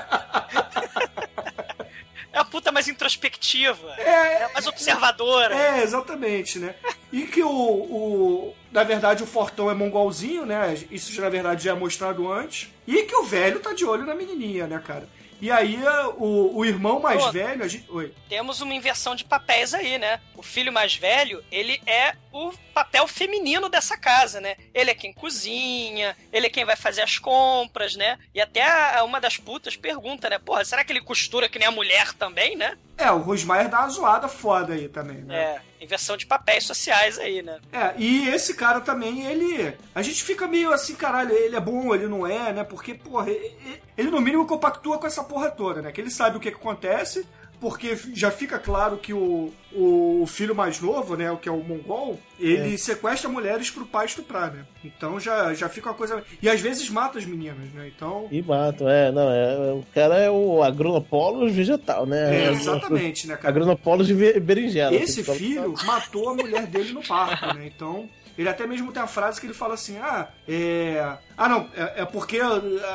É 2.37 2.39
a 2.39 2.45
puta 2.45 2.71
mais 2.71 2.87
introspectiva. 2.87 3.93
É, 3.93 4.53
mais 4.53 4.67
observadora. 4.67 5.55
É, 5.55 5.81
exatamente, 5.81 6.59
né? 6.59 6.75
E 7.11 7.23
que 7.23 7.41
o, 7.41 7.49
o. 7.49 8.55
Na 8.71 8.83
verdade, 8.83 9.23
o 9.23 9.25
Fortão 9.25 9.71
é 9.71 9.73
mongolzinho, 9.73 10.45
né? 10.45 10.77
Isso 10.91 11.11
já, 11.11 11.23
na 11.23 11.29
verdade, 11.29 11.63
já 11.63 11.71
é 11.71 11.73
mostrado 11.73 12.31
antes. 12.31 12.69
E 12.87 13.03
que 13.03 13.15
o 13.15 13.23
velho 13.23 13.59
tá 13.59 13.73
de 13.73 13.83
olho 13.83 14.05
na 14.05 14.15
menininha, 14.15 14.65
né, 14.65 14.79
cara? 14.79 15.07
E 15.39 15.51
aí, 15.51 15.77
o, 16.17 16.57
o 16.57 16.65
irmão 16.65 16.99
mais 16.99 17.23
Pô. 17.23 17.31
velho. 17.31 17.63
A 17.63 17.67
gente... 17.67 17.85
Oi. 17.91 18.11
Temos 18.27 18.61
uma 18.61 18.73
inversão 18.73 19.15
de 19.15 19.23
papéis 19.23 19.73
aí, 19.73 19.99
né? 19.99 20.19
O 20.35 20.41
filho 20.41 20.73
mais 20.73 20.95
velho, 20.95 21.43
ele 21.51 21.79
é 21.85 22.15
o 22.37 22.53
papel 22.73 23.07
feminino 23.07 23.69
dessa 23.69 23.97
casa, 23.97 24.39
né? 24.39 24.55
Ele 24.73 24.91
é 24.91 24.95
quem 24.95 25.11
cozinha, 25.13 26.15
ele 26.31 26.47
é 26.47 26.49
quem 26.49 26.65
vai 26.65 26.75
fazer 26.75 27.01
as 27.01 27.17
compras, 27.17 27.95
né? 27.95 28.17
E 28.33 28.39
até 28.41 28.61
a- 28.63 29.03
uma 29.03 29.19
das 29.19 29.37
putas 29.37 29.75
pergunta, 29.75 30.29
né? 30.29 30.37
Porra, 30.39 30.63
será 30.65 30.83
que 30.83 30.91
ele 30.91 31.01
costura 31.01 31.49
que 31.49 31.59
nem 31.59 31.67
a 31.67 31.71
mulher 31.71 32.13
também, 32.13 32.55
né? 32.55 32.77
É, 32.97 33.11
o 33.11 33.19
Rosmaier 33.19 33.69
dá 33.69 33.81
uma 33.81 33.89
zoada 33.89 34.27
foda 34.27 34.73
aí 34.73 34.89
também, 34.89 35.17
né? 35.17 35.35
É, 35.35 35.61
inversão 35.83 36.17
de 36.17 36.25
papéis 36.25 36.63
sociais 36.65 37.19
aí, 37.19 37.43
né? 37.43 37.59
É, 37.71 37.93
e 37.97 38.27
esse 38.29 38.55
cara 38.55 38.81
também, 38.81 39.23
ele. 39.25 39.75
A 39.93 40.01
gente 40.01 40.23
fica 40.23 40.47
meio 40.47 40.73
assim, 40.73 40.95
caralho, 40.95 41.31
ele 41.31 41.55
é 41.55 41.59
bom, 41.59 41.93
ele 41.93 42.07
não 42.07 42.25
é, 42.25 42.51
né? 42.51 42.63
Porque, 42.63 42.95
porra, 42.95 43.29
ele, 43.29 43.81
ele 43.95 44.09
no 44.09 44.19
mínimo 44.19 44.47
compactua 44.47 44.97
com 44.97 45.05
essa 45.05 45.23
porra 45.23 45.51
toda, 45.51 45.81
né? 45.81 45.91
Que 45.91 46.01
ele 46.01 46.09
sabe 46.09 46.37
o 46.37 46.39
que, 46.39 46.49
que 46.49 46.57
acontece, 46.57 47.27
porque 47.59 47.97
já 48.13 48.29
fica 48.29 48.59
claro 48.59 48.97
que 48.97 49.13
o, 49.13 49.51
o 49.73 50.25
filho 50.27 50.55
mais 50.55 50.79
novo, 50.79 51.15
né? 51.15 51.31
O 51.31 51.37
que 51.37 51.49
é 51.49 51.51
o 51.51 51.63
mongol, 51.63 52.19
ele 52.39 52.75
É. 52.75 52.77
sequestra 52.77 53.29
mulheres 53.29 53.71
pro 53.71 53.85
pai 53.85 54.05
estuprar, 54.05 54.53
né? 54.53 54.65
Então 54.83 55.19
já, 55.19 55.53
já 55.53 55.67
fica 55.67 55.89
uma 55.89 55.95
coisa. 55.95 56.23
E 56.41 56.49
às 56.49 56.61
vezes 56.61 56.89
mata 56.89 57.17
as 57.17 57.25
meninas, 57.25 57.69
né? 57.73 57.91
Então. 57.95 58.27
E 58.31 58.41
matam, 58.41 58.87
é, 58.87 59.11
não, 59.11 59.29
é, 59.31 59.71
o 59.73 59.83
cara 59.93 60.15
é 60.19 60.29
o 60.29 60.61
agronopolos 60.63 61.51
vegetal, 61.53 62.05
né? 62.05 62.45
É, 62.47 62.51
exatamente, 62.51 63.27
né, 63.27 63.35
cara? 63.35 63.49
Agronopolos 63.49 64.07
de 64.07 64.13
berinjela. 64.39 64.95
Esse 64.95 65.23
filho 65.23 65.73
matou 65.85 66.29
a 66.29 66.33
mulher 66.35 66.67
dele 66.67 66.93
no 66.93 67.01
parto, 67.01 67.53
né? 67.55 67.69
Então, 67.75 68.07
ele 68.37 68.49
até 68.49 68.67
mesmo 68.67 68.91
tem 68.91 69.01
a 69.01 69.07
frase 69.07 69.39
que 69.39 69.47
ele 69.47 69.53
fala 69.53 69.73
assim: 69.73 69.97
ah, 69.97 70.27
é. 70.47 71.17
Ah, 71.35 71.49
não, 71.49 71.69
é, 71.75 72.01
é 72.01 72.05
porque 72.05 72.39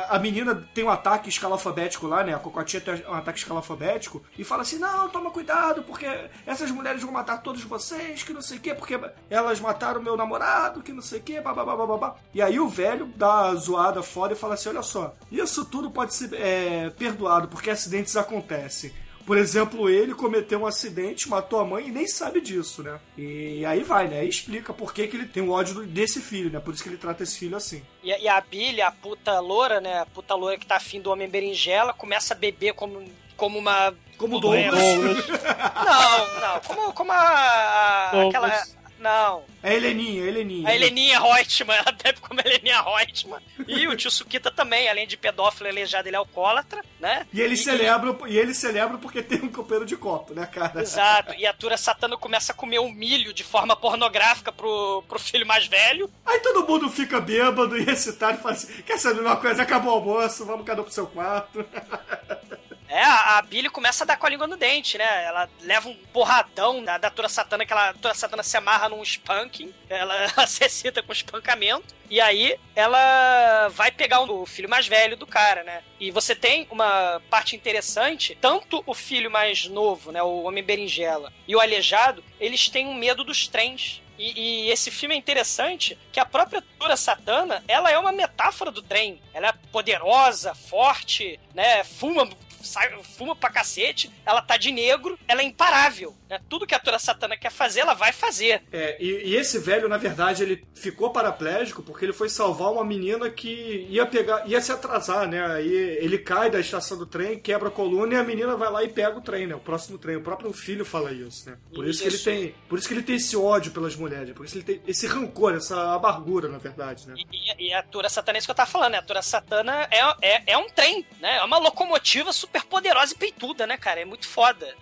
a, 0.09 0.19
menina 0.19 0.67
tem 0.73 0.83
um 0.83 0.89
ataque 0.89 1.29
escalafabético 1.29 2.07
lá, 2.07 2.23
né? 2.23 2.33
A 2.33 2.39
cocotinha 2.39 2.81
tem 2.81 3.05
um 3.07 3.13
ataque 3.13 3.39
escalafabético 3.39 4.23
e 4.37 4.43
fala 4.43 4.61
assim: 4.61 4.79
não, 4.79 5.09
toma 5.09 5.31
cuidado, 5.31 5.83
porque 5.83 6.07
essas 6.45 6.71
mulheres 6.71 7.01
vão 7.01 7.11
matar 7.11 7.41
todos 7.41 7.63
vocês, 7.63 8.23
que 8.23 8.33
não 8.33 8.41
sei 8.41 8.57
o 8.57 8.61
quê, 8.61 8.73
porque 8.73 8.99
elas 9.29 9.59
mataram 9.59 10.01
meu 10.01 10.15
namorado, 10.15 10.81
que 10.81 10.93
não 10.93 11.01
sei 11.01 11.19
o 11.19 11.23
quê, 11.23 11.41
babá, 11.41 11.63
babá. 11.65 12.15
E 12.33 12.41
aí 12.41 12.59
o 12.59 12.69
velho 12.69 13.11
dá 13.15 13.47
a 13.47 13.55
zoada 13.55 14.01
fora 14.01 14.33
e 14.33 14.37
fala 14.37 14.53
assim: 14.53 14.69
olha 14.69 14.83
só, 14.83 15.13
isso 15.31 15.65
tudo 15.65 15.91
pode 15.91 16.13
ser 16.13 16.33
é, 16.33 16.89
perdoado, 16.91 17.47
porque 17.47 17.69
acidentes 17.69 18.15
acontecem. 18.15 18.93
Por 19.25 19.37
exemplo, 19.37 19.89
ele 19.89 20.13
cometeu 20.13 20.59
um 20.59 20.65
acidente, 20.67 21.29
matou 21.29 21.59
a 21.59 21.65
mãe 21.65 21.87
e 21.87 21.91
nem 21.91 22.05
sabe 22.07 22.41
disso, 22.41 22.83
né? 22.83 22.99
E 23.17 23.65
aí 23.65 23.81
vai, 23.83 24.07
né? 24.07 24.19
Aí 24.19 24.27
explica 24.27 24.73
por 24.73 24.93
que, 24.93 25.07
que 25.07 25.15
ele 25.15 25.25
tem 25.27 25.41
o 25.43 25.51
ódio 25.51 25.83
desse 25.85 26.19
filho, 26.21 26.49
né? 26.49 26.59
Por 26.59 26.73
isso 26.73 26.83
que 26.83 26.89
ele 26.89 26.97
trata 26.97 27.23
esse 27.23 27.39
filho 27.39 27.55
assim. 27.55 27.81
E, 28.03 28.09
e 28.09 28.27
a 28.27 28.41
Billy, 28.41 28.81
a 28.81 28.91
puta 28.91 29.39
loura, 29.39 29.79
né? 29.79 29.99
A 30.01 30.05
puta 30.05 30.35
loura 30.35 30.57
que 30.57 30.65
tá 30.65 30.75
afim 30.75 30.99
do 30.99 31.09
homem 31.11 31.29
berinjela, 31.29 31.93
começa 31.93 32.33
a 32.33 32.37
beber 32.37 32.73
como, 32.73 33.01
como 33.37 33.57
uma. 33.57 33.93
Como 34.17 34.39
Douglas. 34.39 34.81
Não, 34.81 36.41
não. 36.41 36.59
Como, 36.65 36.93
como 36.93 37.11
a. 37.11 37.15
a- 37.17 38.27
aquela. 38.27 38.63
Não. 39.03 39.43
É 39.61 39.75
Heleninha, 39.75 40.23
Heleninha. 40.23 40.69
A 40.69 40.73
Heleninha 40.73 41.19
Reutemann, 41.19 41.75
ela 41.85 41.91
bebe 41.91 42.21
como 42.21 42.39
Heleninha 42.39 42.81
Reutemann. 42.81 43.41
E 43.67 43.85
o 43.85 43.95
tio 43.97 44.09
Sukita 44.09 44.49
também, 44.49 44.87
além 44.87 45.05
de 45.05 45.17
pedófilo 45.17 45.67
aleijado, 45.67 46.07
ele 46.07 46.15
é 46.15 46.19
alcoólatra, 46.19 46.81
né? 47.01 47.27
E 47.33 47.41
ele 47.41 47.57
celebra, 47.57 48.15
e 48.27 48.37
ele 48.37 48.53
celebra 48.53 48.97
porque 48.97 49.21
tem 49.21 49.41
um 49.41 49.51
copeiro 49.51 49.85
de 49.85 49.97
copo, 49.97 50.33
né, 50.33 50.45
cara? 50.45 50.81
Exato. 50.81 51.33
E 51.35 51.45
a 51.45 51.53
Tura 51.53 51.75
Satana 51.75 52.15
começa 52.15 52.53
a 52.53 52.55
comer 52.55 52.79
um 52.79 52.93
milho 52.93 53.33
de 53.33 53.43
forma 53.43 53.75
pornográfica 53.75 54.53
pro, 54.53 55.03
pro 55.07 55.19
filho 55.19 55.45
mais 55.45 55.67
velho. 55.67 56.09
Aí 56.25 56.39
todo 56.39 56.65
mundo 56.65 56.89
fica 56.89 57.19
bêbado 57.19 57.77
e 57.77 57.89
excitado 57.89 58.37
e 58.37 58.41
fala 58.41 58.55
assim: 58.55 58.81
quer 58.83 58.97
saber 58.97 59.19
uma 59.19 59.35
coisa? 59.35 59.63
Acabou 59.63 59.91
o 59.91 59.95
almoço, 59.95 60.45
vamos 60.45 60.65
cada 60.65 60.79
um 60.79 60.85
pro 60.85 60.93
seu 60.93 61.07
quarto. 61.07 61.65
É, 62.93 63.03
a, 63.03 63.41
Billy 63.41 63.71
começa 63.71 64.03
a 64.03 64.07
dar 64.07 64.17
com 64.17 64.27
a 64.27 64.29
língua 64.29 64.45
no 64.45 64.55
dente, 64.55 64.99
né? 64.99 65.23
Ela 65.23 65.49
leva 65.61 65.89
um 65.89 65.95
porradão 66.13 66.83
da, 66.83 66.99
da 66.99 67.11
Satana, 67.27 67.65
que 67.65 67.73
ela, 67.73 67.89
a 67.89 67.93
Tura 67.95 68.13
Satana 68.13 68.43
se 68.43 68.55
amarra 68.55 68.87
num 68.87 69.01
spanking, 69.01 69.73
ela, 69.89 70.13
ela 70.37 70.45
se 70.45 70.63
excita 70.63 71.01
com 71.01 71.11
espancamento, 71.11 71.95
e 72.07 72.21
aí 72.21 72.55
ela 72.75 73.67
vai 73.69 73.91
pegar 73.91 74.21
o 74.21 74.45
filho 74.45 74.69
mais 74.69 74.85
velho 74.85 75.17
do 75.17 75.25
cara, 75.25 75.63
né? 75.63 75.81
E 75.99 76.11
você 76.11 76.35
tem 76.35 76.67
uma 76.69 77.19
parte 77.31 77.55
interessante, 77.55 78.37
tanto 78.39 78.83
o 78.85 78.93
filho 78.93 79.31
mais 79.31 79.65
novo, 79.65 80.11
né, 80.11 80.21
o 80.21 80.43
Homem 80.43 80.63
Berinjela, 80.63 81.33
e 81.47 81.55
o 81.55 81.59
Aleijado, 81.59 82.23
eles 82.39 82.69
têm 82.69 82.85
um 82.85 82.93
medo 82.93 83.23
dos 83.23 83.47
trens. 83.47 84.03
E, 84.19 84.67
e 84.67 84.69
esse 84.69 84.91
filme 84.91 85.15
é 85.15 85.17
interessante 85.17 85.97
que 86.11 86.19
a 86.19 86.25
própria 86.25 86.63
Tura 86.77 86.95
Satana, 86.95 87.63
ela 87.67 87.89
é 87.89 87.97
uma 87.97 88.11
metáfora 88.11 88.69
do 88.69 88.83
trem. 88.83 89.19
Ela 89.33 89.47
é 89.47 89.53
poderosa, 89.71 90.53
forte, 90.53 91.39
né? 91.55 91.83
Fuma, 91.83 92.29
sai- 92.63 92.91
fuma 93.03 93.35
pra 93.35 93.49
cacete. 93.49 94.11
Ela 94.25 94.41
tá 94.41 94.57
de 94.57 94.71
negro, 94.71 95.17
ela 95.27 95.41
é 95.41 95.45
imparável. 95.45 96.15
Né? 96.33 96.41
Tudo 96.49 96.65
que 96.65 96.73
a 96.73 96.79
Tura 96.79 96.97
Satana 96.97 97.37
quer 97.37 97.51
fazer, 97.51 97.81
ela 97.81 97.93
vai 97.93 98.11
fazer. 98.11 98.63
É, 98.71 98.97
e, 98.99 99.29
e 99.29 99.35
esse 99.35 99.59
velho, 99.59 99.87
na 99.87 99.97
verdade, 99.97 100.41
ele 100.41 100.65
ficou 100.73 101.11
paraplégico 101.11 101.83
porque 101.83 102.05
ele 102.05 102.13
foi 102.13 102.27
salvar 102.27 102.71
uma 102.71 102.83
menina 102.83 103.29
que 103.29 103.85
ia 103.89 104.05
pegar, 104.05 104.47
ia 104.47 104.59
se 104.59 104.71
atrasar, 104.71 105.27
né? 105.27 105.45
Aí 105.45 105.71
ele 105.71 106.17
cai 106.17 106.49
da 106.49 106.59
estação 106.59 106.97
do 106.97 107.05
trem, 107.05 107.39
quebra 107.39 107.67
a 107.67 107.71
coluna 107.71 108.15
e 108.15 108.17
a 108.17 108.23
menina 108.23 108.55
vai 108.55 108.71
lá 108.71 108.83
e 108.83 108.89
pega 108.89 109.15
o 109.15 109.21
trem, 109.21 109.45
né? 109.45 109.53
O 109.53 109.59
próximo 109.59 109.97
trem. 109.97 110.15
O 110.15 110.21
próprio 110.21 110.51
filho 110.51 110.83
fala 110.83 111.11
isso, 111.11 111.49
né? 111.49 111.57
Por 111.73 111.87
isso, 111.87 112.01
que 112.01 112.07
ele 112.07 112.15
Isso. 112.15 112.25
tem, 112.25 112.55
por 112.67 112.79
isso 112.79 112.87
que 112.87 112.93
ele 112.93 113.03
tem 113.03 113.15
esse 113.15 113.37
ódio 113.37 113.71
pelas 113.71 113.95
mulheres, 113.95 114.33
por 114.33 114.45
isso 114.45 114.53
que 114.53 114.71
ele 114.71 114.79
tem 114.79 114.81
esse 114.87 115.05
rancor, 115.05 115.53
essa 115.53 115.93
amargura, 115.93 116.47
na 116.47 116.57
verdade, 116.57 117.07
né? 117.07 117.15
E, 117.31 117.67
e 117.67 117.73
a 117.73 117.83
Tura 117.83 118.09
Satana 118.09 118.37
é 118.37 118.39
isso 118.39 118.47
que 118.47 118.51
eu 118.51 118.55
tava 118.55 118.69
falando, 118.69 118.93
né? 118.93 118.97
A 118.97 119.03
Tura 119.03 119.21
Satana 119.21 119.87
é, 119.91 119.99
é, 120.21 120.43
é 120.53 120.57
um 120.57 120.67
trem, 120.69 121.05
né? 121.21 121.37
É 121.37 121.43
uma 121.43 121.59
locomotiva 121.59 122.33
super 122.33 122.63
poderosa 122.63 123.13
e 123.13 123.17
peituda, 123.17 123.67
né, 123.67 123.77
cara? 123.77 124.01
É 124.01 124.05
muito 124.05 124.27
foda. 124.27 124.75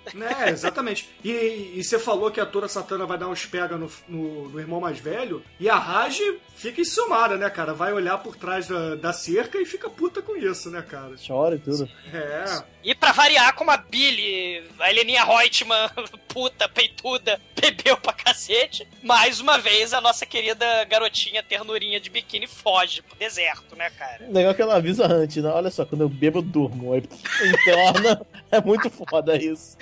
É, 0.46 0.50
exatamente. 0.50 1.10
E, 1.24 1.32
e 1.46 1.84
você 1.84 2.00
falou 2.00 2.32
que 2.32 2.40
a 2.40 2.46
Tora 2.46 2.68
Satana 2.68 3.06
vai 3.06 3.18
dar 3.18 3.28
uns 3.28 3.46
pega 3.46 3.78
no, 3.78 3.90
no, 4.08 4.50
no 4.50 4.60
irmão 4.60 4.80
mais 4.80 5.00
velho, 5.00 5.44
e 5.60 5.70
a 5.70 5.76
Raj 5.76 6.20
fica 6.56 6.82
enciumada, 6.82 7.38
né, 7.38 7.50
cara? 7.50 7.74
Vai 7.74 7.92
olhar 7.94 8.18
por 8.20 8.36
trás 8.36 8.68
da, 8.68 8.96
da 8.96 9.14
cerca 9.14 9.60
e 9.60 9.66
fica 9.66 9.90
puta 9.90 10.22
com 10.22 10.36
isso, 10.36 10.70
né, 10.70 10.82
cara? 10.82 11.16
Chora 11.26 11.56
e 11.56 11.60
tudo. 11.60 11.90
É. 12.14 12.64
E 12.84 12.96
pra 12.96 13.12
variar, 13.12 13.54
como 13.56 13.72
a 13.72 13.78
Billy, 13.78 14.64
a 14.80 14.90
Heleninha 14.90 15.24
Reutemann, 15.24 15.90
puta, 16.28 16.68
peituda, 16.70 17.40
bebeu 17.62 17.96
pra 17.98 18.12
cacete, 18.14 18.88
mais 19.04 19.40
uma 19.40 19.60
vez 19.60 19.94
a 19.94 20.02
nossa 20.02 20.26
querida 20.26 20.84
garotinha 20.86 21.44
ternurinha 21.44 22.00
de 22.00 22.10
biquíni 22.10 22.48
foge 22.48 23.02
pro 23.04 23.16
deserto, 23.18 23.76
né, 23.76 23.90
cara? 23.92 24.26
Legal 24.30 24.54
que 24.56 24.62
ela 24.62 24.76
avisa 24.76 25.06
antes, 25.06 25.44
né? 25.44 25.50
Olha 25.50 25.70
só, 25.70 25.86
quando 25.86 26.02
eu 26.02 26.10
bebo, 26.10 26.40
eu 26.40 26.42
durmo. 26.42 26.94
Aí 26.94 27.04
interna. 27.48 28.26
É 28.52 28.60
muito 28.60 28.90
foda 28.90 29.38
isso. 29.38 29.78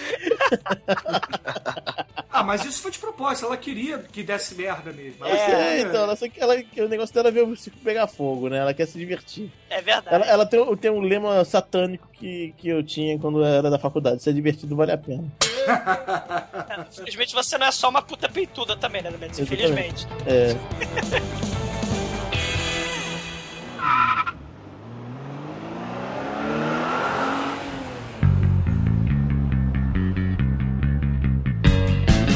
Ah, 2.32 2.44
mas 2.44 2.64
isso 2.64 2.82
foi 2.82 2.92
de 2.92 3.00
propósito, 3.00 3.48
ela 3.48 3.58
queria 3.58 3.98
que 3.98 4.22
desse 4.22 4.54
merda 4.54 4.94
mesmo. 4.94 5.26
Eu 5.26 5.36
sei, 5.36 5.82
então, 5.82 6.04
ela 6.04 6.16
só 6.16 6.28
que, 6.30 6.40
ela, 6.40 6.62
que 6.62 6.82
o 6.82 6.88
negócio 6.88 7.14
dela 7.14 7.30
é 7.30 7.32
ver 7.32 7.44
o 7.44 7.56
circo 7.56 7.80
pegar 7.80 8.06
fogo, 8.06 8.48
né? 8.50 8.60
Ela 8.60 8.74
quer 8.74 8.86
se 8.86 8.98
divertir. 8.98 9.52
É 9.70 9.82
verdade. 9.82 10.16
Ela, 10.16 10.26
ela 10.26 10.46
tem, 10.46 10.78
tem 10.78 10.92
um 10.92 11.02
lema 11.02 11.44
satânico 11.44 12.08
que, 12.14 12.54
que 12.58 12.70
eu 12.70 12.84
tinha 12.84 13.18
quando 13.18 13.40
eu 13.40 13.46
era 13.46 13.70
da 13.70 13.80
faculdade. 13.80 14.22
Ser 14.22 14.34
divertido 14.34 14.76
vale 14.76 14.92
a 14.92 14.98
pena. 14.98 15.26
Infelizmente 16.92 17.34
você 17.34 17.58
não 17.58 17.68
é 17.68 17.69
só 17.72 17.90
uma 17.90 18.02
puta 18.02 18.28
peituda 18.30 18.76
também, 18.76 19.02
né, 19.02 19.12
Mendes? 19.20 19.40
Infelizmente. 19.40 20.08
É. 20.26 20.56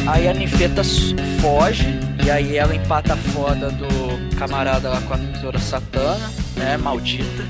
Aí 0.05 0.27
a 0.27 0.34
ninfeta 0.34 0.84
foge, 1.41 1.88
e 2.23 2.29
aí 2.29 2.57
ela 2.57 2.75
empata 2.75 3.13
a 3.13 3.17
foda 3.17 3.71
do 3.71 3.88
camarada 4.38 4.89
lá 4.89 5.01
com 5.01 5.13
a 5.13 5.17
tesoura 5.17 5.57
satana, 5.57 6.29
né? 6.55 6.77
Maldita. 6.77 7.43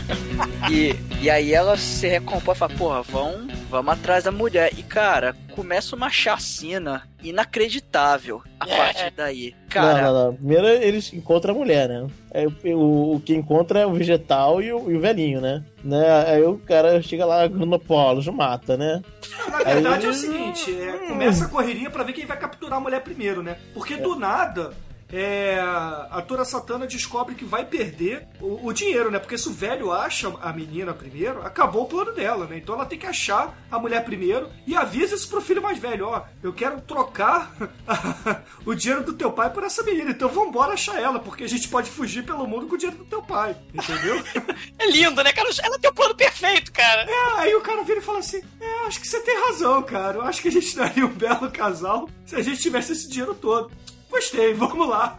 e, 0.70 0.96
e 1.22 1.30
aí 1.30 1.54
ela 1.54 1.76
se 1.76 2.06
recompõe 2.08 2.54
e 2.54 2.58
fala, 2.58 2.74
porra, 2.74 3.02
vão, 3.02 3.46
vamos 3.74 3.92
atrás 3.94 4.22
da 4.22 4.30
mulher. 4.30 4.70
E 4.78 4.84
cara, 4.84 5.34
começa 5.52 5.96
uma 5.96 6.08
chacina 6.08 7.02
inacreditável 7.20 8.40
a 8.60 8.68
É. 8.68 8.76
partir 8.76 9.12
daí. 9.16 9.54
Cara, 9.68 10.02
Não, 10.02 10.12
não, 10.14 10.24
não. 10.26 10.34
Primeiro 10.36 10.66
eles 10.68 11.12
encontram 11.12 11.54
a 11.54 11.58
mulher, 11.58 11.88
né? 11.88 12.06
Aí, 12.32 12.46
o, 12.72 13.14
o, 13.16 13.20
que 13.20 13.34
encontra 13.34 13.80
é 13.80 13.86
o 13.86 13.92
vegetal 13.92 14.62
e 14.62 14.72
o, 14.72 14.88
e 14.90 14.96
o 14.96 15.00
velhinho, 15.00 15.40
né? 15.40 15.64
né? 15.82 16.24
Aí 16.28 16.42
o 16.44 16.56
cara 16.58 17.02
chega 17.02 17.26
lá, 17.26 17.46
Gronopólogos, 17.48 18.28
mata, 18.28 18.76
né? 18.76 19.02
Na 19.50 19.58
verdade 19.64 20.04
Aí- 20.06 20.06
é 20.06 20.08
o 20.10 20.14
seguinte, 20.14 20.70
é, 20.80 21.08
começa 21.08 21.44
a 21.46 21.48
correria 21.48 21.90
pra 21.90 22.04
ver 22.04 22.12
quem 22.12 22.26
vai 22.26 22.38
capturar 22.38 22.78
a 22.78 22.80
mulher 22.80 23.00
primeiro, 23.00 23.42
né? 23.42 23.56
Porque 23.74 23.96
do 23.96 24.14
nada, 24.14 24.72
é, 25.12 25.58
a 25.60 26.22
Tora 26.26 26.44
Satana 26.44 26.86
descobre 26.86 27.34
que 27.34 27.44
vai 27.44 27.64
perder 27.64 28.26
o, 28.40 28.66
o 28.66 28.72
dinheiro, 28.72 29.10
né? 29.10 29.18
Porque 29.18 29.38
se 29.38 29.48
o 29.48 29.52
velho 29.52 29.92
acha 29.92 30.28
a 30.40 30.52
menina 30.52 30.92
primeiro, 30.92 31.42
acabou 31.42 31.82
o 31.82 31.88
plano 31.88 32.12
dela, 32.12 32.46
né? 32.46 32.58
Então 32.58 32.74
ela 32.74 32.86
tem 32.86 32.98
que 32.98 33.06
achar 33.06 33.56
a 33.70 33.78
mulher 33.78 34.04
primeiro 34.04 34.48
e 34.66 34.74
avisa 34.76 35.14
isso 35.14 35.28
pro 35.28 35.40
filho 35.40 35.62
mais 35.62 35.78
velho, 35.78 36.08
ó, 36.08 36.22
eu 36.42 36.52
quero 36.52 36.80
trocar 36.80 37.54
o 38.64 38.74
dinheiro 38.74 39.04
do 39.04 39.12
teu 39.12 39.32
pai 39.32 39.50
por 39.50 39.62
essa 39.62 39.82
menina, 39.82 40.10
então 40.10 40.28
vambora 40.28 40.72
achar 40.72 41.00
ela, 41.00 41.18
porque 41.18 41.44
a 41.44 41.48
gente 41.48 41.68
pode 41.68 41.90
fugir 41.90 42.24
pelo 42.24 42.46
mundo 42.46 42.66
com 42.66 42.74
o 42.74 42.78
dinheiro 42.78 42.98
do 42.98 43.08
teu 43.08 43.22
pai, 43.22 43.56
entendeu? 43.72 44.22
É 44.78 44.90
lindo, 44.90 45.22
né, 45.22 45.32
cara? 45.32 45.48
Ela 45.62 45.78
tem 45.78 45.90
o 45.90 45.94
plano 45.94 46.14
perfeito, 46.14 46.72
cara. 46.72 47.02
É, 47.08 47.40
aí 47.40 47.54
o 47.54 47.60
cara 47.60 47.82
vira 47.84 48.00
e 48.00 48.02
fala 48.02 48.18
assim: 48.18 48.42
É, 48.60 48.86
acho 48.86 49.00
que 49.00 49.06
você 49.08 49.20
tem 49.20 49.40
razão, 49.46 49.82
cara. 49.82 50.18
Eu 50.18 50.22
acho 50.22 50.42
que 50.42 50.48
a 50.48 50.52
gente 50.52 50.76
daria 50.76 51.06
um 51.06 51.12
belo 51.12 51.50
casal 51.50 52.08
se 52.26 52.36
a 52.36 52.42
gente 52.42 52.60
tivesse 52.60 52.92
esse 52.92 53.08
dinheiro 53.08 53.34
todo. 53.34 53.70
Gostei, 54.14 54.54
vamos 54.54 54.88
lá. 54.88 55.18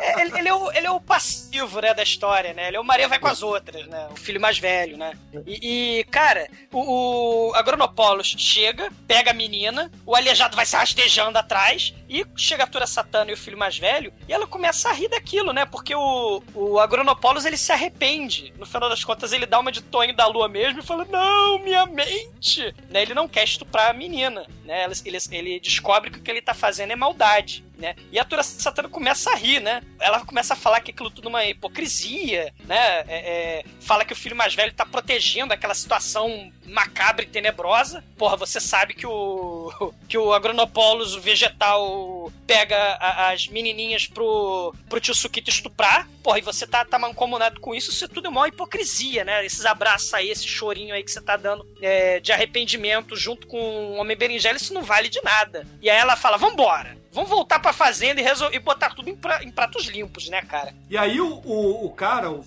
É, 0.00 0.20
ele, 0.20 0.38
ele 0.38 0.48
é 0.48 0.54
o, 0.54 0.70
ele 0.70 0.86
é 0.86 0.90
o 0.90 1.00
passivo, 1.00 1.80
né, 1.80 1.92
da 1.92 2.04
história, 2.04 2.54
né? 2.54 2.68
Ele 2.68 2.76
é 2.76 2.80
o 2.80 2.84
Maria 2.84 3.08
vai 3.08 3.18
com 3.18 3.26
as 3.26 3.42
outras, 3.42 3.84
né? 3.88 4.06
O 4.12 4.16
filho 4.16 4.40
mais 4.40 4.56
velho, 4.56 4.96
né? 4.96 5.14
E, 5.44 5.98
e, 5.98 6.04
cara, 6.04 6.48
o, 6.72 7.48
o 7.50 7.54
Agronopoulos 7.56 8.36
chega, 8.38 8.88
pega 9.08 9.32
a 9.32 9.34
menina, 9.34 9.90
o 10.06 10.14
aleijado 10.14 10.54
vai 10.54 10.64
se 10.64 10.76
rastejando 10.76 11.36
atrás, 11.36 11.92
e 12.08 12.24
chega 12.36 12.62
a 12.62 12.66
Tura 12.68 12.86
Satana 12.86 13.32
e 13.32 13.34
o 13.34 13.36
filho 13.36 13.58
mais 13.58 13.76
velho, 13.76 14.12
e 14.28 14.32
ela 14.32 14.46
começa 14.46 14.88
a 14.88 14.92
rir 14.92 15.08
daquilo, 15.08 15.52
né? 15.52 15.64
Porque 15.64 15.94
o, 15.96 16.40
o 16.54 16.78
Agronopoulos, 16.78 17.44
ele 17.44 17.56
se 17.56 17.72
arrepende. 17.72 18.54
No 18.56 18.64
final 18.64 18.88
das 18.88 19.02
contas, 19.02 19.32
ele 19.32 19.44
dá 19.44 19.58
uma 19.58 19.72
de 19.72 19.82
Tonho 19.82 20.14
da 20.14 20.26
Lua 20.28 20.48
mesmo 20.48 20.78
e 20.78 20.86
fala, 20.86 21.04
não, 21.06 21.58
minha 21.58 21.84
mente! 21.84 22.72
Né? 22.88 23.02
Ele 23.02 23.14
não 23.14 23.26
quer 23.26 23.42
estuprar 23.42 23.90
a 23.90 23.92
menina, 23.92 24.46
né? 24.64 24.84
Ele, 25.04 25.18
ele 25.32 25.58
descobre 25.58 26.10
que 26.10 26.20
o 26.20 26.22
que 26.22 26.30
ele 26.30 26.40
tá 26.40 26.54
fazendo 26.54 26.92
é 26.92 26.96
maldade. 26.96 27.65
Né? 27.76 27.94
E 28.10 28.18
a 28.18 28.24
Tura 28.24 28.42
Satana 28.42 28.88
começa 28.88 29.30
a 29.30 29.34
rir, 29.34 29.60
né? 29.60 29.82
Ela 30.00 30.24
começa 30.24 30.54
a 30.54 30.56
falar 30.56 30.80
que 30.80 30.90
aquilo 30.90 31.10
tudo 31.10 31.28
é 31.28 31.30
uma 31.30 31.44
hipocrisia, 31.44 32.52
né? 32.64 32.76
É, 32.76 33.04
é, 33.08 33.64
fala 33.80 34.04
que 34.04 34.12
o 34.12 34.16
filho 34.16 34.34
mais 34.36 34.54
velho 34.54 34.72
tá 34.72 34.84
protegendo 34.86 35.52
aquela 35.52 35.74
situação 35.74 36.52
macabra 36.66 37.24
e 37.24 37.28
tenebrosa. 37.28 38.02
Porra, 38.18 38.36
você 38.36 38.60
sabe 38.60 38.94
que 38.94 39.06
o 39.06 39.92
que 40.08 40.16
o 40.18 40.32
Agronopolis, 40.32 41.14
o 41.14 41.20
vegetal, 41.20 42.32
pega 42.46 42.76
a- 43.00 43.30
as 43.30 43.46
menininhas 43.48 44.06
pro, 44.06 44.74
pro 44.88 45.00
tio 45.00 45.14
Sukito 45.14 45.50
estuprar. 45.50 46.08
Porra, 46.22 46.38
e 46.38 46.42
você 46.42 46.66
tá, 46.66 46.84
tá 46.84 46.98
mancomunado 46.98 47.60
com 47.60 47.74
isso, 47.74 47.90
isso 47.90 48.04
é 48.04 48.08
tudo 48.08 48.28
uma 48.28 48.48
hipocrisia, 48.48 49.24
né? 49.24 49.44
Esses 49.44 49.64
abraços 49.64 50.12
aí, 50.14 50.28
esse 50.30 50.46
chorinho 50.48 50.94
aí 50.94 51.02
que 51.02 51.10
você 51.10 51.20
tá 51.20 51.36
dando 51.36 51.66
é, 51.80 52.20
de 52.20 52.32
arrependimento 52.32 53.14
junto 53.16 53.46
com 53.46 53.58
o 53.58 53.96
Homem 53.96 54.16
Berinjela, 54.16 54.56
isso 54.56 54.74
não 54.74 54.82
vale 54.82 55.08
de 55.08 55.20
nada. 55.22 55.66
E 55.80 55.88
aí 55.90 55.96
ela 55.98 56.16
fala, 56.16 56.36
vambora. 56.36 56.96
Vamos 57.16 57.30
voltar 57.30 57.58
pra 57.58 57.72
fazenda 57.72 58.20
e, 58.20 58.22
resol- 58.24 58.52
e 58.52 58.58
botar 58.58 58.90
tudo 58.94 59.08
em, 59.08 59.16
pra- 59.16 59.42
em 59.42 59.50
pratos 59.50 59.86
limpos, 59.86 60.28
né, 60.28 60.42
cara? 60.42 60.74
E 60.90 60.98
aí 60.98 61.18
o, 61.18 61.40
o, 61.44 61.86
o 61.86 61.90
cara, 61.90 62.30
o, 62.30 62.44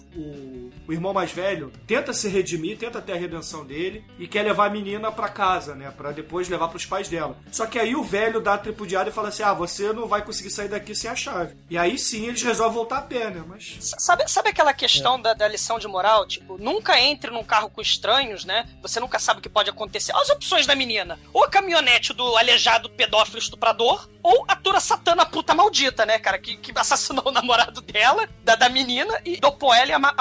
o, 0.90 0.94
irmão 0.94 1.14
mais 1.14 1.32
velho, 1.32 1.72
tenta 1.88 2.14
se 2.14 2.28
redimir, 2.28 2.78
tenta 2.78 3.02
ter 3.02 3.14
a 3.14 3.18
redenção 3.18 3.66
dele 3.66 4.04
e 4.18 4.28
quer 4.28 4.44
levar 4.44 4.66
a 4.68 4.70
menina 4.70 5.12
pra 5.12 5.30
casa, 5.30 5.76
né? 5.76 5.92
Pra 5.96 6.12
depois 6.12 6.50
levar 6.50 6.68
pros 6.70 6.86
pais 6.86 7.08
dela. 7.08 7.38
Só 7.52 7.66
que 7.66 7.80
aí 7.80 7.96
o 7.96 8.04
velho 8.04 8.42
dá 8.42 8.56
a 8.56 8.58
tripudiada 8.58 9.10
e 9.10 9.14
fala 9.14 9.30
assim: 9.30 9.44
ah, 9.44 9.54
você 9.54 9.94
não 9.94 10.08
vai 10.08 10.24
conseguir 10.24 10.50
sair 10.50 10.68
daqui 10.68 10.94
sem 10.96 11.10
a 11.10 11.16
chave. 11.16 11.56
E 11.70 11.78
aí 11.78 11.98
sim 11.98 12.26
eles 12.28 12.42
resolvem 12.44 12.76
voltar 12.76 12.98
a 13.00 13.02
pé, 13.02 13.30
né? 13.30 13.44
Mas. 13.48 13.78
Sabe, 13.80 14.28
sabe 14.28 14.50
aquela 14.50 14.74
questão 14.74 15.20
da, 15.22 15.34
da 15.34 15.48
lição 15.48 15.80
de 15.80 15.88
moral? 15.88 16.26
Tipo, 16.28 16.58
nunca 16.58 17.00
entre 17.00 17.32
num 17.32 17.44
carro 17.44 17.70
com 17.70 17.82
estranhos, 17.82 18.46
né? 18.46 18.68
Você 18.82 19.00
nunca 19.00 19.20
sabe 19.20 19.40
o 19.40 19.44
que 19.44 19.50
pode 19.50 19.70
acontecer. 19.70 20.12
Olha 20.14 20.24
as 20.24 20.30
opções 20.30 20.66
da 20.68 20.76
menina. 20.76 21.20
Ou 21.34 21.44
a 21.44 21.50
caminhonete 21.50 22.14
do 22.14 22.36
aleijado 22.38 22.90
pedófilo 22.90 23.38
estuprador, 23.40 24.08
ou 24.22 24.46
a 24.48 24.56
Tura 24.56 24.80
Satana 24.80 25.26
puta 25.26 25.54
maldita, 25.56 26.06
né, 26.06 26.20
cara? 26.20 26.38
Que, 26.38 26.58
que 26.58 26.72
assassinou 26.76 27.28
o 27.28 27.32
namorado 27.32 27.82
dela, 27.82 28.28
da, 28.44 28.56
da 28.56 28.70
menina, 28.70 29.20
e 29.26 29.38
dopou 29.38 29.74
ela 29.74 29.92
e 29.92 29.94
ama- 29.94 30.14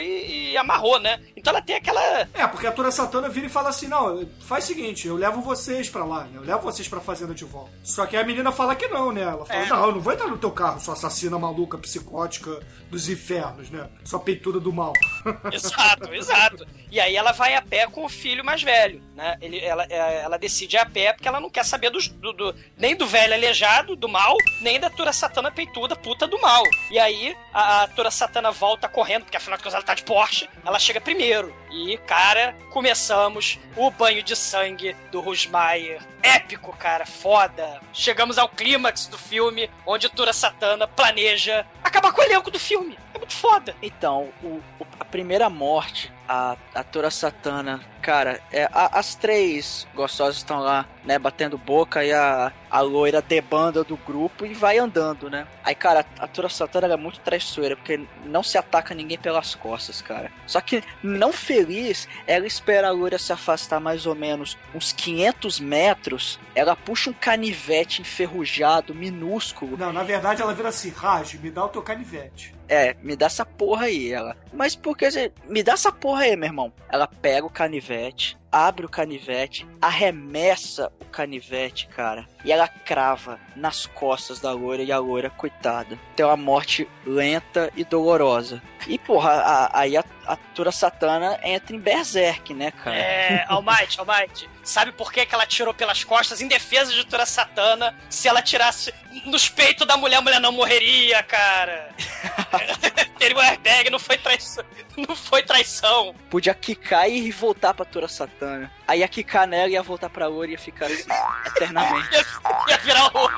e, 0.00 0.52
e 0.52 0.56
amarrou, 0.56 0.98
né? 0.98 1.20
Então 1.36 1.52
ela 1.52 1.62
tem 1.62 1.76
aquela. 1.76 2.00
É, 2.34 2.46
porque 2.46 2.66
a 2.66 2.72
Tura 2.72 2.90
Satana 2.90 3.28
vira 3.28 3.46
e 3.46 3.50
fala 3.50 3.68
assim: 3.68 3.88
não, 3.88 4.26
faz 4.40 4.64
o 4.64 4.66
seguinte, 4.68 5.06
eu 5.06 5.16
levo 5.16 5.40
vocês 5.40 5.88
pra 5.88 6.04
lá, 6.04 6.24
né? 6.24 6.32
Eu 6.34 6.42
levo 6.42 6.62
vocês 6.62 6.88
pra 6.88 7.00
fazenda 7.00 7.34
de 7.34 7.44
volta. 7.44 7.70
Só 7.82 8.06
que 8.06 8.16
a 8.16 8.24
menina 8.24 8.52
fala 8.52 8.74
que 8.74 8.88
não, 8.88 9.12
né? 9.12 9.22
Ela 9.22 9.44
fala: 9.44 9.60
É. 9.60 9.66
não, 9.66 9.86
eu 9.86 9.92
não 9.92 10.00
vou 10.00 10.12
entrar 10.12 10.28
no 10.28 10.38
teu 10.38 10.50
carro, 10.50 10.80
sua 10.80 10.94
assassina 10.94 11.38
maluca, 11.38 11.78
psicótica 11.78 12.60
dos 12.90 13.08
infernos, 13.08 13.70
né? 13.70 13.88
Sua 14.04 14.20
peituda 14.20 14.58
do 14.60 14.72
mal. 14.72 14.92
Exato, 15.52 16.12
exato. 16.14 16.66
E 16.90 16.98
aí 17.00 17.16
ela 17.16 17.32
vai 17.32 17.54
a 17.54 17.62
pé 17.62 17.86
com 17.86 18.04
o 18.04 18.08
filho 18.08 18.44
mais 18.44 18.62
velho, 18.62 19.02
né? 19.18 19.36
Ele, 19.42 19.58
ela, 19.58 19.84
é, 19.90 20.20
ela 20.22 20.38
decide 20.38 20.76
a 20.78 20.86
pé 20.86 21.12
porque 21.12 21.26
ela 21.28 21.40
não 21.40 21.50
quer 21.50 21.64
saber 21.64 21.90
dos- 21.90 22.06
do, 22.08 22.32
do- 22.32 22.54
nem 22.76 22.94
do 22.94 23.04
velho 23.06 23.34
aleijado, 23.34 23.96
do 23.96 24.08
mal, 24.08 24.36
nem 24.60 24.78
da 24.78 24.88
Tura 24.88 25.12
Satana 25.12 25.50
peituda, 25.50 25.96
puta 25.96 26.26
do 26.28 26.40
mal. 26.40 26.62
E 26.90 26.98
aí 27.00 27.36
a, 27.52 27.82
a 27.82 27.88
Tura 27.88 28.10
Satana 28.12 28.52
volta 28.52 28.88
correndo, 28.88 29.24
porque 29.24 29.36
afinal 29.36 29.56
de 29.58 29.64
contas 29.64 29.74
ela 29.74 29.82
tá 29.84 29.94
de 29.94 30.04
Porsche, 30.04 30.48
ela 30.64 30.78
chega 30.78 31.00
primeiro. 31.00 31.52
E, 31.70 31.96
cara, 32.06 32.54
começamos 32.70 33.58
o 33.76 33.90
banho 33.90 34.22
de 34.22 34.34
sangue 34.34 34.96
do 35.12 35.20
Rusmaier. 35.20 36.00
Épico, 36.22 36.74
cara, 36.76 37.04
foda. 37.06 37.80
Chegamos 37.92 38.38
ao 38.38 38.48
clímax 38.48 39.06
do 39.06 39.18
filme, 39.18 39.70
onde 39.86 40.08
Tura 40.08 40.32
Satana 40.32 40.86
planeja 40.88 41.66
acabar 41.84 42.12
com 42.12 42.20
o 42.20 42.24
elenco 42.24 42.50
do 42.50 42.58
filme. 42.58 42.98
É 43.14 43.18
muito 43.18 43.34
foda. 43.34 43.74
Então, 43.82 44.28
o- 44.42 44.60
a 44.98 45.04
primeira 45.04 45.48
morte, 45.48 46.12
a, 46.28 46.56
a 46.74 46.82
Tora 46.82 47.10
Satana, 47.10 47.80
cara, 48.02 48.40
é, 48.52 48.64
a- 48.72 48.98
as 48.98 49.14
três 49.14 49.86
gostosas 49.94 50.36
estão 50.36 50.58
lá, 50.60 50.86
né, 51.08 51.18
batendo 51.18 51.56
boca 51.56 52.04
e 52.04 52.12
a, 52.12 52.52
a 52.70 52.80
loira 52.82 53.22
debanda 53.22 53.82
do 53.82 53.96
grupo 53.96 54.44
e 54.44 54.52
vai 54.52 54.76
andando, 54.76 55.30
né? 55.30 55.46
Aí, 55.64 55.74
cara, 55.74 56.04
a 56.18 56.26
Tora 56.26 56.50
Satana 56.50 56.86
ela 56.86 56.94
é 56.94 56.96
muito 56.98 57.18
traiçoeira, 57.20 57.74
porque 57.74 57.98
não 58.26 58.42
se 58.42 58.58
ataca 58.58 58.94
ninguém 58.94 59.16
pelas 59.16 59.54
costas, 59.54 60.02
cara. 60.02 60.30
Só 60.46 60.60
que, 60.60 60.84
não 61.02 61.32
feliz, 61.32 62.06
ela 62.26 62.46
espera 62.46 62.88
a 62.88 62.90
loira 62.90 63.18
se 63.18 63.32
afastar 63.32 63.80
mais 63.80 64.04
ou 64.04 64.14
menos 64.14 64.58
uns 64.74 64.92
500 64.92 65.60
metros, 65.60 66.38
ela 66.54 66.76
puxa 66.76 67.08
um 67.08 67.14
canivete 67.14 68.02
enferrujado, 68.02 68.94
minúsculo, 68.94 69.78
Não, 69.78 69.92
na 69.92 70.02
verdade 70.02 70.42
ela 70.42 70.52
vira 70.52 70.68
assim: 70.68 70.90
Raj, 70.90 71.34
me 71.36 71.50
dá 71.50 71.64
o 71.64 71.68
teu 71.68 71.80
canivete. 71.82 72.54
é, 72.68 72.94
me 73.02 73.16
dá 73.16 73.26
essa 73.26 73.46
porra 73.46 73.86
aí, 73.86 74.12
ela. 74.12 74.36
Mas 74.52 74.76
por 74.76 74.94
que 74.94 75.10
você. 75.10 75.32
Me 75.48 75.62
dá 75.62 75.72
essa 75.72 75.90
porra 75.90 76.24
aí, 76.24 76.36
meu 76.36 76.48
irmão. 76.48 76.70
Ela 76.90 77.06
pega 77.06 77.46
o 77.46 77.50
canivete, 77.50 78.36
abre 78.50 78.86
o 78.86 78.88
canivete, 78.88 79.66
arremessa 79.80 80.90
o 81.00 81.04
canivete, 81.04 81.86
cara. 81.88 82.26
E 82.44 82.52
ela 82.52 82.66
crava 82.68 83.38
nas 83.56 83.86
costas 83.86 84.40
da 84.40 84.52
loira 84.52 84.82
e 84.82 84.90
a 84.92 84.98
loira, 84.98 85.28
coitada. 85.30 85.98
Tem 86.16 86.24
uma 86.24 86.36
morte 86.36 86.88
lenta 87.04 87.70
e 87.76 87.84
dolorosa. 87.84 88.62
E, 88.86 88.98
porra, 88.98 89.30
a- 89.32 89.80
aí 89.80 89.96
a, 89.96 90.04
a 90.26 90.36
Tura 90.36 90.70
Satana 90.72 91.38
entra 91.42 91.74
em 91.74 91.80
Berserk, 91.80 92.54
né, 92.54 92.70
cara? 92.70 92.96
É, 92.96 93.44
Almighty, 93.48 93.98
Almighty. 94.00 94.48
Sabe 94.62 94.92
por 94.92 95.12
que, 95.12 95.26
que 95.26 95.34
ela 95.34 95.46
tirou 95.46 95.74
pelas 95.74 96.04
costas 96.04 96.40
em 96.40 96.48
defesa 96.48 96.92
de 96.92 97.04
Tura 97.04 97.26
Satana? 97.26 97.94
Se 98.08 98.28
ela 98.28 98.40
tirasse 98.42 98.92
nos 99.26 99.48
peitos 99.48 99.86
da 99.86 99.96
mulher, 99.96 100.16
a 100.16 100.20
mulher 100.22 100.40
não 100.40 100.52
morreria, 100.52 101.22
cara. 101.22 101.90
Teria 103.18 103.36
um 103.36 103.40
airbag, 103.40 103.90
não 103.90 103.98
foi 103.98 104.16
traição. 104.16 104.64
Não 104.96 105.14
foi 105.16 105.42
traição. 105.42 106.14
Podia 106.30 106.54
quicar 106.54 107.08
e 107.08 107.30
voltar 107.30 107.74
pra 107.74 107.84
Tura 107.84 108.08
Satana. 108.08 108.70
Aí 108.86 109.00
ia 109.00 109.08
quicar 109.08 109.46
nela 109.46 109.68
e 109.68 109.72
ia 109.72 109.82
voltar 109.82 110.08
pra 110.08 110.26
loira 110.26 110.52
e 110.52 110.54
ia 110.54 110.58
ficar 110.58 110.86
assim, 110.86 111.08
eternamente. 111.46 112.08
Ia, 112.14 112.24
ia 112.68 112.78
virar 112.78 113.10
o. 113.16 113.30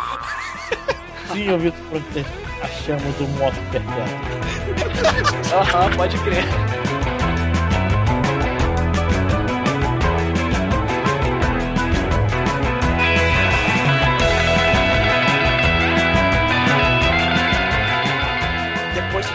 Sim, 1.32 1.48
eu 1.48 1.58
vi 1.58 1.70
Frontier. 1.70 2.24
Achamos 2.62 3.20
o 3.20 3.24
moto 3.24 3.56
perpétuo. 3.70 5.58
Aham, 5.58 5.96
pode 5.96 6.18
crer. 6.18 6.44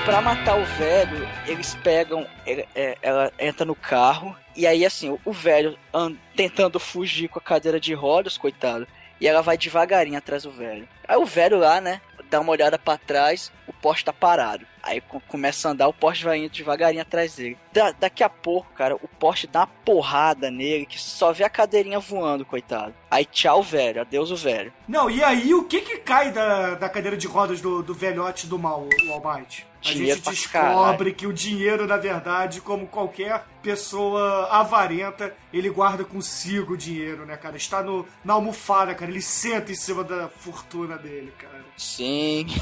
Pra 0.05 0.21
matar 0.21 0.57
o 0.57 0.65
velho, 0.65 1.27
eles 1.47 1.75
pegam. 1.83 2.25
ele- 2.45 2.67
é, 2.75 2.97
Ela 3.01 3.31
entra 3.39 3.65
no 3.65 3.75
carro. 3.75 4.35
E 4.55 4.65
aí, 4.65 4.85
assim, 4.85 5.17
o- 5.25 5.31
velho 5.33 5.77
an- 5.93 6.15
tentando 6.35 6.79
fugir 6.79 7.27
com 7.27 7.39
a 7.39 7.41
cadeira 7.41 7.79
de 7.79 7.93
rodas, 7.93 8.37
coitado. 8.37 8.87
E 9.19 9.27
ela 9.27 9.41
vai 9.41 9.57
devagarinho 9.57 10.17
atrás 10.17 10.43
do 10.43 10.51
velho. 10.51 10.87
Aí 11.07 11.17
o 11.17 11.25
velho 11.25 11.57
lá, 11.57 11.79
né? 11.81 12.01
Dá 12.29 12.39
uma 12.39 12.51
olhada 12.51 12.77
pra 12.77 12.97
trás, 12.97 13.51
o 13.67 13.71
Porsche 13.73 14.03
tá 14.03 14.11
parado. 14.11 14.65
Aí 14.81 14.99
co- 14.99 15.21
começa 15.27 15.67
a 15.67 15.71
andar, 15.71 15.87
o 15.87 15.93
Porsche 15.93 16.23
vai 16.25 16.37
indo 16.39 16.49
devagarinho 16.49 17.01
atrás 17.01 17.35
dele. 17.35 17.57
Da- 17.71 17.91
daqui 17.91 18.23
a 18.23 18.29
pouco, 18.29 18.71
cara, 18.73 18.95
o 18.95 19.07
Porsche 19.07 19.47
dá 19.47 19.61
uma 19.61 19.67
porrada 19.67 20.49
nele 20.51 20.85
que 20.85 20.99
só 20.99 21.31
vê 21.31 21.43
a 21.43 21.49
cadeirinha 21.49 21.99
voando, 21.99 22.43
coitado. 22.45 22.93
Aí 23.09 23.25
tchau, 23.25 23.61
velho. 23.63 24.01
Adeus, 24.01 24.31
o 24.31 24.35
velho. 24.35 24.73
Não, 24.87 25.09
e 25.09 25.23
aí 25.23 25.53
o 25.53 25.63
que 25.65 25.81
que 25.81 25.97
cai 25.97 26.31
da, 26.31 26.75
da 26.75 26.89
cadeira 26.89 27.15
de 27.15 27.27
rodas 27.27 27.61
do, 27.61 27.81
do 27.83 27.93
velhote 27.93 28.47
do 28.47 28.57
mal, 28.59 28.87
o 29.09 29.13
Almighty? 29.85 29.89
A 29.89 29.93
Dinheiro 29.93 30.15
gente 30.23 30.29
descobre 30.29 31.13
que 31.13 31.27
o 31.27 31.33
dinheiro, 31.33 31.85
na 31.87 31.97
verdade, 31.97 32.61
como 32.61 32.87
qualquer 32.87 33.45
pessoa 33.61 34.47
avarenta, 34.51 35.35
ele 35.53 35.69
guarda 35.69 36.03
consigo 36.03 36.73
o 36.73 36.77
dinheiro, 36.77 37.25
né, 37.25 37.35
cara? 37.37 37.57
Está 37.57 37.81
no, 37.81 38.05
na 38.23 38.33
almofada, 38.33 38.93
cara. 38.95 39.09
Ele 39.11 39.21
senta 39.21 39.71
em 39.71 39.75
cima 39.75 40.03
da 40.03 40.27
fortuna 40.29 40.97
dele, 40.97 41.33
cara. 41.37 41.63
Sim. 41.77 42.45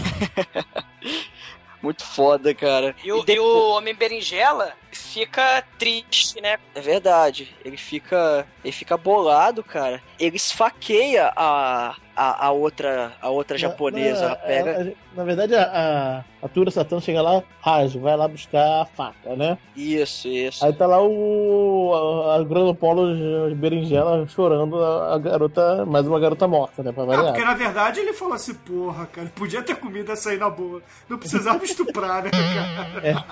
Muito 1.81 2.05
foda, 2.05 2.55
cara. 2.55 2.95
E 3.03 3.11
o, 3.11 3.19
e 3.19 3.25
depois- 3.25 3.39
o 3.45 3.69
Homem 3.71 3.93
Berinjela 3.93 4.73
fica 4.89 5.61
triste, 5.77 6.39
né? 6.39 6.57
É 6.73 6.79
verdade. 6.79 7.53
Ele 7.65 7.75
fica. 7.75 8.47
Ele 8.63 8.71
fica 8.71 8.95
bolado, 8.95 9.61
cara. 9.63 10.01
Ele 10.17 10.37
esfaqueia 10.37 11.33
a. 11.35 11.93
A, 12.15 12.47
a 12.47 12.51
outra. 12.51 13.11
A 13.21 13.29
outra 13.29 13.57
japonesa. 13.57 14.29
Na, 14.29 14.35
pega. 14.35 14.69
ela- 14.69 14.91
na 15.15 15.23
verdade, 15.23 15.53
a, 15.55 16.23
a, 16.41 16.45
a 16.45 16.49
Tura 16.49 16.71
Satã 16.71 16.99
chega 16.99 17.21
lá, 17.21 17.43
Raj, 17.61 17.95
vai 17.97 18.15
lá 18.17 18.27
buscar 18.27 18.81
a 18.81 18.85
faca, 18.85 19.35
né? 19.35 19.57
Isso, 19.75 20.27
isso. 20.27 20.65
Aí 20.65 20.73
tá 20.73 20.87
lá 20.87 20.99
o 21.03 22.25
a, 22.27 22.35
a 22.37 22.43
Granopolo 22.43 23.53
Berinjela 23.55 24.27
chorando 24.27 24.83
a, 24.83 25.13
a 25.13 25.17
garota, 25.19 25.85
mais 25.85 26.07
uma 26.07 26.19
garota 26.19 26.47
morta, 26.47 26.81
né? 26.81 26.91
Pra 26.91 27.05
variar. 27.05 27.25
porque 27.27 27.45
na 27.45 27.53
verdade 27.53 27.99
ele 27.99 28.13
falou 28.13 28.33
assim, 28.33 28.55
porra, 28.55 29.05
cara, 29.05 29.31
podia 29.35 29.61
ter 29.61 29.75
comido 29.75 30.11
essa 30.11 30.31
aí 30.31 30.37
na 30.37 30.49
boa. 30.49 30.81
Não 31.07 31.17
precisava 31.19 31.63
estuprar, 31.63 32.23
né, 32.23 32.31
cara? 33.01 33.25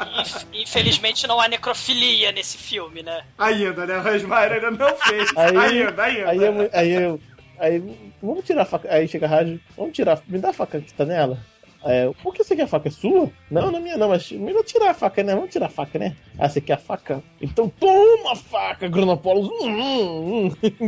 Infelizmente 0.54 1.28
não 1.28 1.40
há 1.40 1.48
necrofilia 1.48 2.32
nesse 2.32 2.58
filme, 2.58 3.02
né? 3.04 3.22
Ainda, 3.38 3.86
né? 3.86 3.98
Rasmaira 3.98 4.56
ainda 4.56 4.72
não 4.72 4.96
fez. 4.98 5.30
Aí, 5.36 5.58
ainda, 5.58 6.04
ainda. 6.04 6.30
aí, 6.30 6.44
eu- 6.44 6.70
aí, 6.74 6.92
eu- 6.92 7.20
aí, 7.62 8.14
vamos 8.22 8.44
tirar 8.44 8.64
a 8.64 8.66
faca. 8.66 8.94
Aí 8.94 9.08
chega 9.08 9.26
a 9.26 9.30
Raj, 9.30 9.60
vamos 9.78 9.94
tirar, 9.94 10.22
me 10.28 10.40
dá 10.40 10.50
a 10.50 10.54
faca 10.54 10.82
que 10.82 10.94
tá 10.94 11.06
nela. 11.06 11.40
Eu, 11.84 12.14
por 12.22 12.34
que 12.34 12.44
você 12.44 12.56
quer 12.56 12.64
a 12.64 12.68
faca? 12.68 12.90
É 12.90 12.92
sua? 12.92 13.32
Não, 13.50 13.72
não 13.72 13.80
é 13.80 13.82
minha 13.82 13.98
não, 13.98 14.10
mas 14.10 14.32
melhor 14.32 14.64
tirar 14.64 14.92
a 14.92 14.94
faca, 14.94 15.24
né? 15.24 15.34
Vamos 15.34 15.50
tirar 15.50 15.66
a 15.66 15.70
faca, 15.70 15.98
né? 15.98 16.16
Ah, 16.38 16.48
você 16.48 16.62
quer 16.62 16.74
a 16.74 16.78
faca? 16.78 17.24
Então 17.42 17.70
toma 17.70 18.34
a 18.34 18.36
faca, 18.36 18.88
Gronopolos. 18.88 19.50
Hum, 19.50 20.48
hum, 20.48 20.52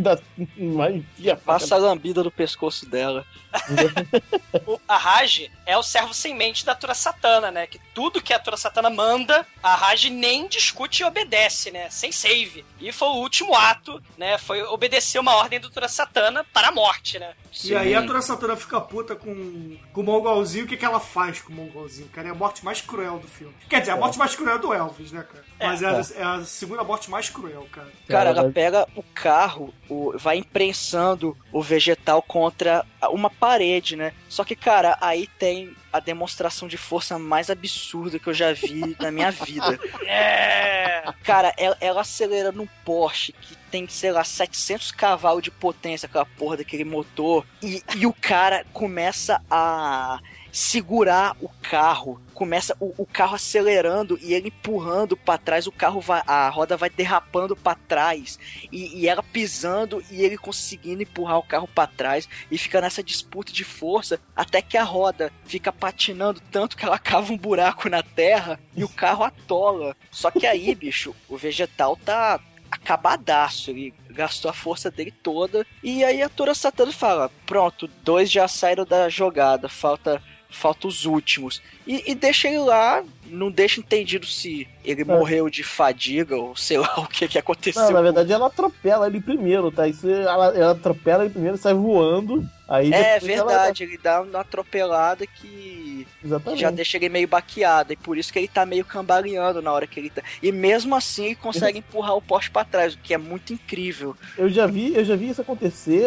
faca. 1.35 1.59
Passa 1.59 1.75
a 1.75 1.79
lambida 1.79 2.23
no 2.23 2.29
pescoço 2.29 2.87
dela. 2.87 3.25
O- 4.67 4.79
a 4.87 4.97
Raj 4.97 5.49
é 5.65 5.75
o 5.77 5.83
servo 5.83 6.13
sem 6.13 6.35
mente 6.35 6.65
da 6.65 6.75
Tura 6.75 6.93
Satana, 6.93 7.49
né? 7.51 7.65
Que 7.67 7.79
tudo 7.93 8.21
que 8.21 8.33
a 8.33 8.39
Tura 8.39 8.55
Satana 8.55 8.89
manda, 8.89 9.45
a 9.61 9.75
Raj 9.75 10.05
nem 10.09 10.47
discute 10.47 11.01
e 11.01 11.05
obedece, 11.05 11.71
né? 11.71 11.89
Sem 11.89 12.11
save. 12.11 12.63
E 12.79 12.91
foi 12.91 13.07
o 13.07 13.15
último 13.15 13.55
ato, 13.55 14.01
né? 14.17 14.37
Foi 14.37 14.61
obedecer 14.63 15.19
uma 15.19 15.35
ordem 15.35 15.59
do 15.59 15.69
Tura 15.69 15.87
Satana 15.87 16.45
para 16.53 16.67
a 16.67 16.71
morte, 16.71 17.17
né? 17.17 17.33
E 17.63 17.75
aí 17.75 17.95
a 17.95 18.05
Tura 18.05 18.21
Satana 18.21 18.55
fica 18.55 18.79
puta 18.79 19.15
com, 19.15 19.77
com 19.91 20.01
o 20.01 20.03
Mongolzinho. 20.03 20.65
O 20.65 20.67
que, 20.67 20.77
que 20.77 20.85
ela 20.85 20.99
faz 20.99 21.41
com 21.41 21.51
o 21.51 21.55
Mongolzinho, 21.55 22.07
cara? 22.09 22.27
É 22.27 22.31
a 22.31 22.35
morte 22.35 22.63
mais 22.63 22.81
cruel 22.81 23.17
do 23.19 23.27
filme. 23.27 23.55
Quer 23.69 23.79
dizer, 23.79 23.91
a 23.93 23.95
É. 23.95 23.99
morte 23.99 24.17
mais 24.19 24.35
cruel 24.35 24.55
é 24.55 24.59
do 24.59 24.73
Elvis, 24.73 25.11
né, 25.11 25.23
cara? 25.23 25.43
Mas 25.59 25.81
é, 25.81 25.85
É. 25.85 25.89
a, 25.89 26.21
é 26.35 26.37
a 26.41 26.45
segunda 26.45 26.83
morte 26.83 27.09
mais 27.09 27.29
cruel, 27.29 27.67
cara. 27.71 27.91
Cara, 28.07 28.29
ela 28.29 28.51
pega 28.51 28.87
o 28.95 29.03
carro, 29.03 29.73
o- 29.89 30.13
vai 30.17 30.37
imprensando 30.37 31.35
o 31.51 31.61
vegetal 31.61 32.21
contra 32.21 32.85
uma 33.09 33.29
parede, 33.43 33.97
né? 33.97 34.13
Só 34.29 34.45
que, 34.45 34.55
cara, 34.55 34.97
aí 35.01 35.27
tem 35.37 35.75
a 35.91 35.99
demonstração 35.99 36.65
de 36.65 36.77
força 36.77 37.19
mais 37.19 37.49
absurda 37.49 38.17
que 38.17 38.27
eu 38.27 38.33
já 38.33 38.53
vi 38.53 38.95
na 38.97 39.11
minha 39.11 39.31
vida. 39.31 39.77
É. 40.05 41.03
Cara, 41.23 41.53
ela, 41.57 41.77
ela 41.81 42.01
acelera 42.01 42.51
num 42.51 42.67
Porsche 42.85 43.33
que 43.33 43.55
tem, 43.69 43.87
sei 43.87 44.11
lá, 44.11 44.23
700 44.23 44.91
cavalos 44.91 45.43
de 45.43 45.49
potência, 45.49 46.05
aquela 46.05 46.25
porra 46.25 46.57
daquele 46.57 46.83
motor, 46.83 47.45
e, 47.61 47.81
e 47.95 48.05
o 48.05 48.13
cara 48.13 48.65
começa 48.71 49.41
a 49.49 50.19
segurar 50.53 51.35
o 51.41 51.49
carro, 51.63 52.21
começa 52.31 52.77
o, 52.79 52.93
o 52.95 53.07
carro 53.07 53.33
acelerando 53.33 54.19
e 54.21 54.35
ele 54.35 54.49
empurrando 54.49 55.17
pra 55.17 55.35
trás, 55.35 55.65
o 55.65 55.71
carro 55.71 55.99
vai, 55.99 56.21
a 56.27 56.47
roda 56.47 56.77
vai 56.77 56.91
derrapando 56.91 57.55
pra 57.55 57.73
trás. 57.73 58.37
E, 58.71 58.99
e 58.99 59.07
ela 59.07 59.23
pisando 59.23 60.03
e 60.11 60.21
ele 60.21 60.37
conseguindo 60.37 61.01
empurrar 61.01 61.39
o 61.39 61.43
carro 61.43 61.67
pra 61.67 61.87
trás 61.87 62.29
e 62.51 62.57
fica 62.59 62.79
nessa 62.79 63.01
disputa 63.01 63.51
de 63.51 63.63
força 63.63 64.19
até 64.35 64.61
que 64.61 64.77
a 64.77 64.83
roda 64.83 65.33
fica 65.43 65.71
patinando 65.71 66.39
tanto 66.51 66.77
que 66.77 66.85
ela 66.85 66.99
cava 66.99 67.33
um 67.33 67.37
buraco 67.37 67.89
na 67.89 68.03
terra 68.03 68.59
e 68.75 68.83
o 68.83 68.89
carro 68.89 69.23
atola. 69.23 69.97
Só 70.11 70.29
que 70.29 70.45
aí, 70.45 70.75
bicho, 70.75 71.15
o 71.27 71.35
vegetal 71.35 71.97
tá 71.97 72.39
acabadaço, 72.69 73.71
ele 73.71 73.93
gastou 74.09 74.49
a 74.49 74.53
força 74.53 74.91
dele 74.91 75.11
toda 75.11 75.65
e 75.83 76.03
aí 76.03 76.21
a 76.21 76.29
Tora 76.29 76.53
Satana 76.53 76.91
fala: 76.91 77.31
"Pronto, 77.45 77.87
dois 78.03 78.31
já 78.31 78.47
saíram 78.47 78.85
da 78.85 79.09
jogada, 79.09 79.67
falta 79.67 80.21
falta 80.53 80.87
os 80.87 81.05
últimos". 81.05 81.61
E, 81.85 82.11
e 82.11 82.15
deixa 82.15 82.47
ele 82.47 82.59
lá, 82.59 83.03
não 83.27 83.51
deixa 83.51 83.79
entendido 83.81 84.25
se 84.25 84.67
ele 84.85 85.03
morreu 85.03 85.49
de 85.49 85.63
fadiga 85.63 86.37
ou 86.37 86.55
sei 86.55 86.77
lá 86.77 86.93
o 87.01 87.07
que 87.07 87.27
que 87.27 87.37
aconteceu. 87.37 87.81
Não, 87.83 87.91
na 87.91 88.01
verdade 88.01 88.31
ela 88.31 88.47
atropela 88.47 89.07
ele 89.07 89.19
primeiro, 89.19 89.69
tá? 89.71 89.87
Isso, 89.87 90.09
ela, 90.09 90.55
ela 90.57 90.71
atropela 90.71 91.23
ele 91.25 91.33
primeiro, 91.33 91.57
sai 91.57 91.73
voando. 91.73 92.47
Aí 92.69 92.93
É 92.93 93.15
depois 93.19 93.31
ela- 93.37 93.47
verdade, 93.51 93.83
ele 93.83 93.97
dá 93.97 94.21
uma 94.21 94.39
atropelada 94.39 95.27
que 95.27 95.92
Exatamente. 96.23 96.59
já 96.61 96.69
deixa 96.71 96.97
ele 96.97 97.09
meio 97.09 97.27
baqueado, 97.27 97.93
e 97.93 97.95
por 97.95 98.17
isso 98.17 98.31
que 98.31 98.39
ele 98.39 98.47
tá 98.47 98.65
meio 98.65 98.83
cambaleando 98.85 99.61
na 99.61 99.71
hora 99.71 99.87
que 99.87 99.99
ele 99.99 100.09
tá. 100.09 100.21
E 100.41 100.51
mesmo 100.51 100.95
assim 100.95 101.25
ele 101.25 101.35
consegue 101.35 101.79
empurrar 101.79 102.15
o 102.15 102.21
Porsche 102.21 102.49
pra 102.49 102.63
trás, 102.65 102.93
o 102.93 102.97
que 102.97 103.13
é 103.13 103.17
muito 103.17 103.53
incrível. 103.53 104.15
Eu 104.37 104.49
já 104.49 104.65
vi, 104.67 104.95
eu 104.95 105.03
já 105.05 105.15
vi 105.15 105.29
isso 105.29 105.41
acontecer 105.41 106.05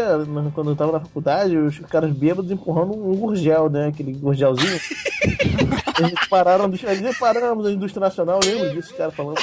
quando 0.55 0.71
eu 0.71 0.77
tava 0.77 0.93
na 0.93 1.01
faculdade, 1.01 1.57
os 1.57 1.79
caras 1.81 2.11
bêbados 2.13 2.51
empurrando 2.51 2.93
um 2.93 3.15
gurgel, 3.17 3.69
né? 3.71 3.89
Aquele 3.89 4.13
gurgelzinho. 4.13 4.81
eles 5.99 6.29
pararam, 6.29 6.67
eles 6.67 7.19
paramos 7.19 7.67
a 7.67 7.71
indústria 7.71 8.01
nacional, 8.01 8.41
eu 8.45 8.51
lembro 8.55 8.71
disso, 8.75 8.91
os 8.93 8.97
caras 8.97 9.15
falando. 9.15 9.41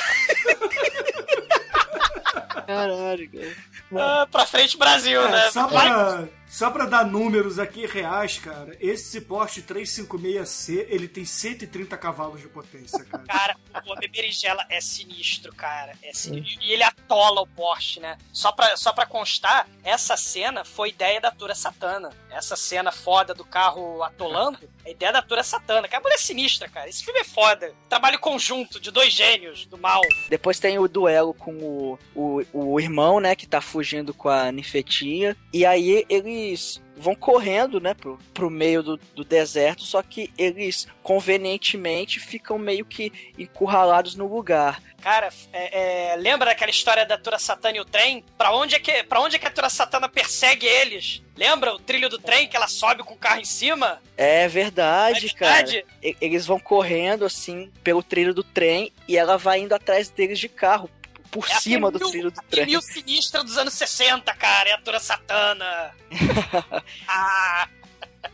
Caralho, 2.65 3.29
cara. 3.31 3.51
Ah, 3.95 4.27
pra 4.31 4.45
frente, 4.47 4.77
Brasil, 4.77 5.21
É, 5.21 5.31
né? 5.31 5.49
só, 5.51 5.67
Vai- 5.67 5.87
pra, 5.87 6.23
só 6.53 6.69
pra 6.69 6.85
dar 6.85 7.03
números 7.03 7.57
aqui 7.57 7.87
reais, 7.87 8.37
cara, 8.37 8.77
esse 8.79 9.19
Porsche 9.21 9.63
356C, 9.63 10.85
ele 10.87 11.07
tem 11.07 11.25
130 11.25 11.97
cavalos 11.97 12.41
de 12.41 12.47
potência, 12.47 13.03
cara. 13.05 13.23
Cara, 13.33 13.57
o 13.83 13.91
Homem 13.91 14.07
Berinjela 14.07 14.63
é 14.69 14.79
sinistro, 14.79 15.51
cara. 15.55 15.93
É 16.03 16.13
sinistro. 16.13 16.63
E 16.63 16.71
ele 16.71 16.83
atola 16.83 17.41
o 17.41 17.47
Porsche, 17.47 17.99
né? 17.99 18.17
Só 18.31 18.51
pra, 18.51 18.77
só 18.77 18.93
pra 18.93 19.07
constar, 19.07 19.67
essa 19.83 20.15
cena 20.15 20.63
foi 20.63 20.89
ideia 20.89 21.19
da 21.19 21.31
Tura 21.31 21.55
Satana. 21.55 22.11
Essa 22.29 22.55
cena 22.55 22.91
foda 22.91 23.33
do 23.33 23.43
carro 23.43 24.03
atolando 24.03 24.59
é 24.85 24.91
ideia 24.91 25.11
da 25.11 25.21
Tura 25.21 25.43
Satana. 25.43 25.87
Que 25.87 25.95
a 25.95 25.99
mulher 25.99 26.15
é 26.15 26.17
sinistra, 26.17 26.69
cara. 26.69 26.87
Esse 26.87 27.03
filme 27.03 27.19
é 27.19 27.23
foda. 27.23 27.73
Trabalho 27.89 28.19
conjunto 28.19 28.79
de 28.79 28.91
dois 28.91 29.11
gênios 29.11 29.65
do 29.65 29.77
mal. 29.77 30.01
Depois 30.29 30.59
tem 30.59 30.77
o 30.77 30.87
duelo 30.87 31.33
com 31.33 31.53
o, 31.53 31.99
o, 32.15 32.43
o 32.53 32.79
irmão, 32.79 33.19
né, 33.19 33.35
que 33.35 33.47
tá 33.47 33.61
fugindo 33.61 34.13
com 34.13 34.29
a 34.29 34.51
ninfetinha. 34.51 35.35
E 35.51 35.65
aí 35.65 36.05
eles 36.47 36.81
vão 36.95 37.15
correndo, 37.15 37.79
né, 37.79 37.93
pro, 37.93 38.19
pro 38.33 38.49
meio 38.49 38.83
do, 38.83 38.97
do 39.15 39.23
deserto, 39.23 39.81
só 39.83 40.01
que 40.03 40.31
eles 40.37 40.87
convenientemente 41.01 42.19
ficam 42.19 42.57
meio 42.57 42.85
que 42.85 43.11
encurralados 43.37 44.15
no 44.15 44.27
lugar. 44.27 44.81
Cara, 45.01 45.29
é- 45.51 46.11
é, 46.13 46.15
lembra 46.15 46.45
daquela 46.47 46.71
história 46.71 47.05
da 47.05 47.17
Tura 47.17 47.37
Satana 47.39 47.75
e 47.77 47.79
o 47.81 47.85
trem? 47.85 48.23
Pra 48.37 48.55
onde, 48.55 48.75
é 48.75 48.79
que, 48.79 49.03
pra 49.03 49.19
onde 49.19 49.35
é 49.35 49.39
que 49.39 49.47
a 49.47 49.51
Tura 49.51 49.69
Satana 49.69 50.07
persegue 50.07 50.65
eles? 50.65 51.21
Lembra 51.35 51.73
o 51.73 51.79
trilho 51.79 52.07
do 52.09 52.19
trem 52.19 52.47
que 52.47 52.55
ela 52.55 52.67
sobe 52.67 53.03
com 53.03 53.15
o 53.15 53.17
carro 53.17 53.41
em 53.41 53.45
cima? 53.45 53.99
É 54.15 54.47
verdade, 54.47 55.17
É 55.17 55.29
verdade. 55.29 55.83
cara. 56.01 56.15
Eles 56.21 56.45
vão 56.45 56.59
correndo 56.59 57.25
assim 57.25 57.69
pelo 57.83 58.03
trilho 58.03 58.33
do 58.33 58.43
trem 58.43 58.91
e 59.07 59.17
ela 59.17 59.37
vai 59.37 59.59
indo 59.59 59.73
atrás 59.73 60.09
deles 60.09 60.39
de 60.39 60.47
carro, 60.47 60.89
por 61.33 61.49
É 61.49 61.59
cima 61.59 61.89
do 61.91 61.99
trilho 61.99 62.31
do 62.31 62.41
trem. 62.49 62.65
Pneu 62.65 62.81
sinistra 62.81 63.43
dos 63.43 63.57
anos 63.57 63.73
60, 63.73 64.33
cara. 64.35 64.69
É 64.69 64.73
a 64.73 64.77
Tura 64.77 64.99
Satana. 64.99 65.91
ah, 67.07 67.67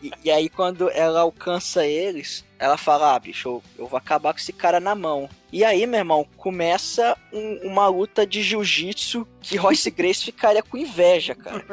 E, 0.03 0.11
e 0.25 0.29
aí, 0.31 0.49
quando 0.49 0.89
ela 0.91 1.21
alcança 1.21 1.85
eles, 1.85 2.45
ela 2.59 2.77
fala: 2.77 3.15
Ah, 3.15 3.19
bicho, 3.19 3.47
eu, 3.49 3.63
eu 3.79 3.87
vou 3.87 3.97
acabar 3.97 4.33
com 4.33 4.39
esse 4.39 4.53
cara 4.53 4.79
na 4.79 4.93
mão. 4.93 5.27
E 5.51 5.63
aí, 5.65 5.87
meu 5.87 5.97
irmão, 5.99 6.27
começa 6.37 7.17
um- 7.33 7.59
uma 7.63 7.87
luta 7.87 8.25
de 8.27 8.43
jiu-jitsu 8.43 9.27
que 9.41 9.57
Royce 9.57 9.89
Grace 9.89 10.23
ficaria 10.25 10.61
com 10.61 10.77
inveja, 10.77 11.33
cara. 11.33 11.65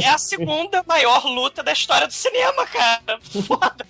é 0.00 0.08
a 0.08 0.16
segunda 0.18 0.84
maior 0.86 1.24
luta 1.26 1.60
da 1.62 1.72
história 1.72 2.06
do 2.06 2.12
cinema, 2.12 2.64
cara. 2.66 3.18
Foda. 3.46 3.84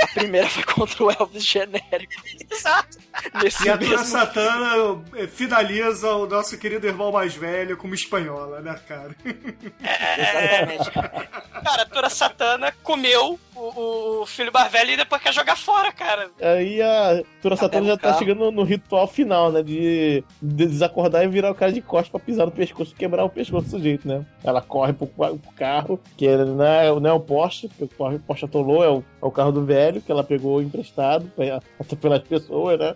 A 0.00 0.06
primeira 0.08 0.48
foi 0.48 0.62
contra 0.64 1.04
o 1.04 1.10
Elvis 1.10 1.44
genérico. 1.44 2.22
Exato. 2.50 2.98
Nesse 3.42 3.66
E 3.66 3.70
a 3.70 3.78
Tura 3.78 3.90
mesmo 3.90 4.04
Satana 4.04 5.02
eh, 5.16 5.26
finaliza 5.26 6.10
o 6.14 6.26
nosso 6.26 6.56
querido 6.58 6.86
irmão 6.86 7.12
mais 7.12 7.34
velho 7.34 7.76
como 7.76 7.94
espanhola, 7.94 8.60
né, 8.60 8.78
cara? 8.86 9.14
Exatamente. 9.24 10.90
Cara, 11.66 11.82
a 11.82 11.86
Tura 11.86 12.10
Satana 12.10 12.72
comeu 12.82 13.38
o, 13.56 14.20
o 14.22 14.26
filho 14.26 14.52
mais 14.52 14.70
velho 14.70 14.92
e 14.92 14.96
depois 14.96 15.22
quer 15.22 15.32
jogar 15.32 15.56
fora, 15.56 15.90
cara. 15.90 16.30
Aí 16.40 16.80
a 16.82 17.22
Tura 17.40 17.56
Satana 17.56 17.86
já 17.86 17.96
tá 17.96 18.08
carro. 18.08 18.18
chegando 18.18 18.50
no 18.52 18.62
ritual 18.62 19.06
final, 19.08 19.50
né? 19.50 19.62
De, 19.62 20.22
de 20.40 20.66
desacordar 20.66 21.24
e 21.24 21.28
virar 21.28 21.50
o 21.50 21.54
cara 21.54 21.72
de 21.72 21.80
costas 21.80 22.10
pra 22.10 22.20
pisar 22.20 22.46
no 22.46 22.52
pescoço 22.52 22.92
e 22.92 22.98
quebrar 22.98 23.24
o 23.24 23.30
pescoço 23.30 23.66
do 23.66 23.70
sujeito, 23.70 24.06
né? 24.06 24.24
Ela 24.44 24.60
corre 24.60 24.92
pro, 24.92 25.06
pro 25.06 25.52
carro, 25.56 26.00
que 26.16 26.28
não 26.36 26.64
é, 26.64 27.00
não 27.00 27.10
é 27.10 27.12
o 27.12 27.20
Porsche, 27.20 27.68
porque 27.68 27.84
o 27.84 28.18
Porsche 28.20 28.44
atolou, 28.44 28.84
é 28.84 28.88
o, 28.88 29.02
é 29.22 29.26
o 29.26 29.30
carro 29.30 29.52
do 29.52 29.64
velho, 29.64 29.75
que 30.00 30.10
ela 30.10 30.24
pegou 30.24 30.60
emprestado 30.62 31.30
pra 31.34 31.60
atropelar 31.80 32.20
as 32.20 32.26
pessoas, 32.28 32.78
né? 32.78 32.94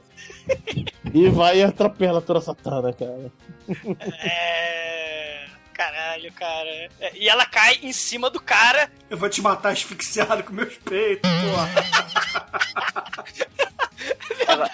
e 1.12 1.28
vai 1.28 1.58
e 1.58 1.62
atropela 1.62 2.18
a 2.18 2.22
Tura 2.22 2.40
Satana, 2.40 2.92
cara. 2.92 3.30
É. 4.22 5.46
Caralho, 5.74 6.30
cara. 6.34 6.68
É, 7.00 7.16
E 7.16 7.26
ela 7.28 7.46
cai 7.46 7.78
em 7.82 7.92
cima 7.92 8.28
do 8.28 8.38
cara. 8.38 8.90
Eu 9.08 9.16
vou 9.16 9.30
te 9.30 9.40
matar 9.40 9.72
asfixiado 9.72 10.42
com 10.44 10.52
meus 10.52 10.76
peitos, 10.76 11.30
porra. 11.30 11.70
Ela, 14.46 14.70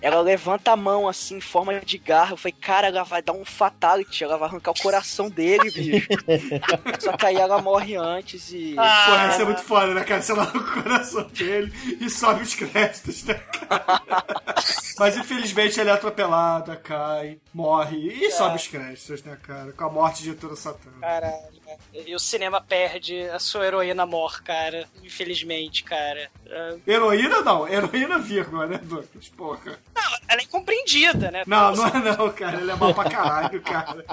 ela 0.00 0.20
levanta 0.20 0.72
a 0.72 0.76
mão 0.76 1.08
assim, 1.08 1.36
em 1.36 1.40
forma 1.40 1.78
de 1.80 1.98
garra. 1.98 2.32
Eu 2.32 2.36
falei, 2.36 2.56
cara, 2.58 2.86
ela 2.88 3.02
vai 3.02 3.22
dar 3.22 3.32
um 3.32 3.44
fatality, 3.44 4.24
ela 4.24 4.38
vai 4.38 4.48
arrancar 4.48 4.70
o 4.70 4.82
coração 4.82 5.28
dele, 5.28 5.70
bicho. 5.70 6.06
Só 7.00 7.16
que 7.16 7.26
aí 7.26 7.36
ela 7.36 7.60
morre 7.60 7.96
antes 7.96 8.50
e. 8.52 8.74
Porra, 8.74 9.28
isso 9.30 9.42
é 9.42 9.44
muito 9.44 9.62
foda, 9.62 9.94
né, 9.94 10.04
cara? 10.04 10.22
Você 10.22 10.32
lá 10.32 10.50
no 10.52 10.64
coração 10.64 11.24
dele 11.28 11.72
e 12.00 12.08
sobe 12.08 12.42
os 12.42 12.54
créditos, 12.54 13.24
né, 13.24 13.34
cara? 13.34 14.00
Mas 14.98 15.16
infelizmente 15.16 15.80
ele 15.80 15.90
é 15.90 15.92
atropelada, 15.92 16.76
cai, 16.76 17.38
morre 17.52 17.96
e 17.96 18.30
sobe 18.30 18.56
os 18.56 18.66
créditos, 18.66 19.22
né, 19.22 19.36
cara? 19.42 19.72
Com 19.72 19.84
a 19.84 19.90
morte 19.90 20.22
de 20.22 20.34
Tura 20.34 20.56
Satana. 20.56 21.00
Caralho. 21.00 21.59
E 21.92 22.14
o 22.14 22.18
cinema 22.18 22.60
perde 22.60 23.22
a 23.30 23.38
sua 23.38 23.66
heroína 23.66 24.06
mor, 24.06 24.42
cara. 24.42 24.86
Infelizmente, 25.02 25.84
cara. 25.84 26.30
Ah, 26.50 26.76
Heroína 26.86 27.40
não, 27.42 27.68
heroína 27.68 28.18
vírgula, 28.18 28.66
né, 28.66 28.78
Douglas? 28.82 29.28
Porra. 29.36 29.78
Não, 29.94 30.02
ela 30.28 30.40
é 30.40 30.44
incompreendida, 30.44 31.30
né? 31.30 31.42
Não, 31.46 31.72
não 31.72 31.86
é 31.86 32.16
não, 32.16 32.30
cara. 32.32 32.60
Ele 32.60 32.70
é 32.70 32.74
mal 32.74 32.94
pra 32.94 33.10
caralho, 33.10 33.60
cara. 33.62 34.04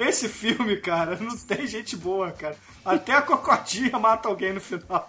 Esse 0.00 0.28
filme, 0.28 0.76
cara, 0.78 1.16
não 1.16 1.36
tem 1.36 1.66
gente 1.66 1.96
boa, 1.96 2.30
cara. 2.32 2.56
Até 2.84 3.12
a 3.14 3.22
cocotinha 3.22 3.98
mata 3.98 4.28
alguém 4.28 4.52
no 4.52 4.60
final. 4.60 5.08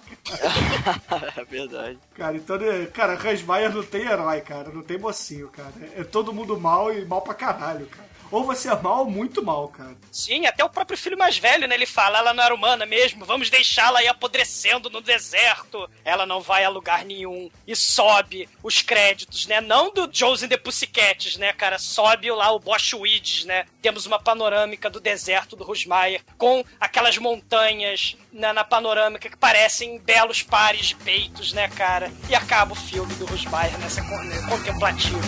é 1.38 1.44
verdade. 1.50 1.98
Cara, 2.16 2.36
então, 2.38 2.58
né, 2.58 2.86
cara, 2.88 3.14
Hans 3.14 3.42
Meyer 3.44 3.74
não 3.74 3.84
tem 3.84 4.02
herói, 4.06 4.42
cara. 4.42 4.70
Não 4.70 4.84
tem 4.84 4.98
mocinho, 4.98 5.48
cara. 5.50 5.72
É 5.96 6.04
todo 6.04 6.34
mundo 6.34 6.60
mal 6.60 6.94
e 6.94 7.06
mal 7.06 7.22
pra 7.22 7.34
caralho, 7.34 7.86
cara. 7.88 8.11
Ou 8.32 8.46
você 8.46 8.70
é 8.70 8.76
mal 8.82 9.00
ou 9.00 9.12
muito 9.12 9.44
mal, 9.44 9.68
cara. 9.68 9.96
Sim, 10.10 10.46
até 10.46 10.64
o 10.64 10.70
próprio 10.70 10.98
filho 10.98 11.18
mais 11.18 11.38
velho, 11.38 11.68
né? 11.68 11.76
Ele 11.76 11.86
fala, 11.86 12.20
ela 12.20 12.34
não 12.34 12.44
era 12.44 12.56
humana 12.56 12.86
mesmo, 12.86 13.26
vamos 13.26 13.50
deixá-la 13.50 14.00
aí 14.00 14.08
apodrecendo 14.08 14.90
no 14.90 15.02
deserto. 15.02 15.90
Ela 16.06 16.26
não 16.26 16.40
vai 16.40 16.64
a 16.64 16.70
lugar 16.70 17.04
nenhum. 17.04 17.50
E 17.68 17.76
sobe 17.76 18.48
os 18.64 18.82
créditos, 18.82 19.48
né? 19.48 19.60
Não 19.60 19.94
do 19.94 20.10
Josie 20.12 20.46
and 20.46 20.50
the 20.50 20.58
Pussycats, 20.58 21.36
né, 21.38 21.52
cara? 21.52 21.78
Sobe 21.78 22.32
lá 22.32 22.52
o 22.52 22.60
Bosch 22.60 22.94
Weeds, 22.94 23.46
né? 23.46 23.66
Temos 23.82 24.06
uma 24.06 24.20
panorâmica 24.20 24.90
do 24.90 25.00
deserto 25.00 25.56
do 25.56 25.64
Rusmaier 25.64 26.22
com 26.38 26.64
aquelas 26.80 27.18
montanhas 27.18 28.16
na, 28.32 28.54
na 28.54 28.64
panorâmica 28.64 29.30
que 29.30 29.38
parecem 29.38 30.00
belos 30.00 30.42
pares 30.42 30.88
de 30.88 30.96
peitos, 30.96 31.52
né, 31.52 31.68
cara? 31.68 32.12
E 32.30 32.36
acaba 32.36 32.72
o 32.72 32.76
filme 32.76 33.14
do 33.16 33.26
Rusmaier 33.26 33.78
nessa 33.80 34.02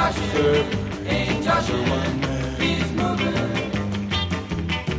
Joshua, 0.00 0.64
ain't 1.08 1.44
Joshua, 1.44 2.00
he's 2.58 2.90
moving. 2.92 3.34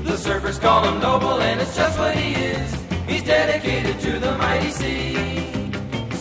The 0.04 0.16
surfers 0.16 0.62
call 0.62 0.84
him 0.88 1.00
noble, 1.02 1.42
and 1.42 1.60
it's 1.60 1.76
just 1.76 1.98
what 1.98 2.16
he 2.16 2.36
is. 2.36 2.72
He's 3.08 3.24
dedicated 3.24 4.00
to 4.00 4.20
the 4.20 4.38
mighty 4.38 4.70
sea. 4.70 5.16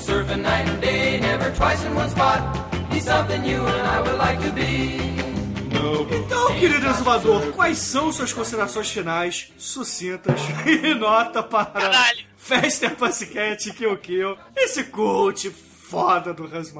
Surfing 0.06 0.40
night 0.40 0.66
and 0.66 0.80
day, 0.80 1.20
never 1.20 1.50
twice 1.54 1.84
in 1.84 1.94
one 1.94 2.08
spot. 2.08 2.40
He's 2.90 3.04
something 3.04 3.44
you 3.44 3.60
and 3.66 3.86
I 3.86 4.00
would 4.00 4.16
like 4.16 4.40
to 4.46 4.52
be. 4.52 4.98
Então, 6.10 6.58
querido 6.58 6.86
exumador, 6.86 7.52
quais 7.52 7.76
são 7.76 8.10
suas 8.10 8.32
considerações 8.32 8.90
finais, 8.90 9.52
sucintas 9.58 10.40
e 10.64 10.94
nota 10.94 11.42
para 11.42 12.12
Fester 12.34 12.96
Pussycat 12.96 13.72
Kill 13.72 13.96
Kill, 13.98 14.38
esse 14.56 14.84
cult 14.84 15.50
foda 15.90 16.32
do 16.32 16.44
Hans? 16.44 16.72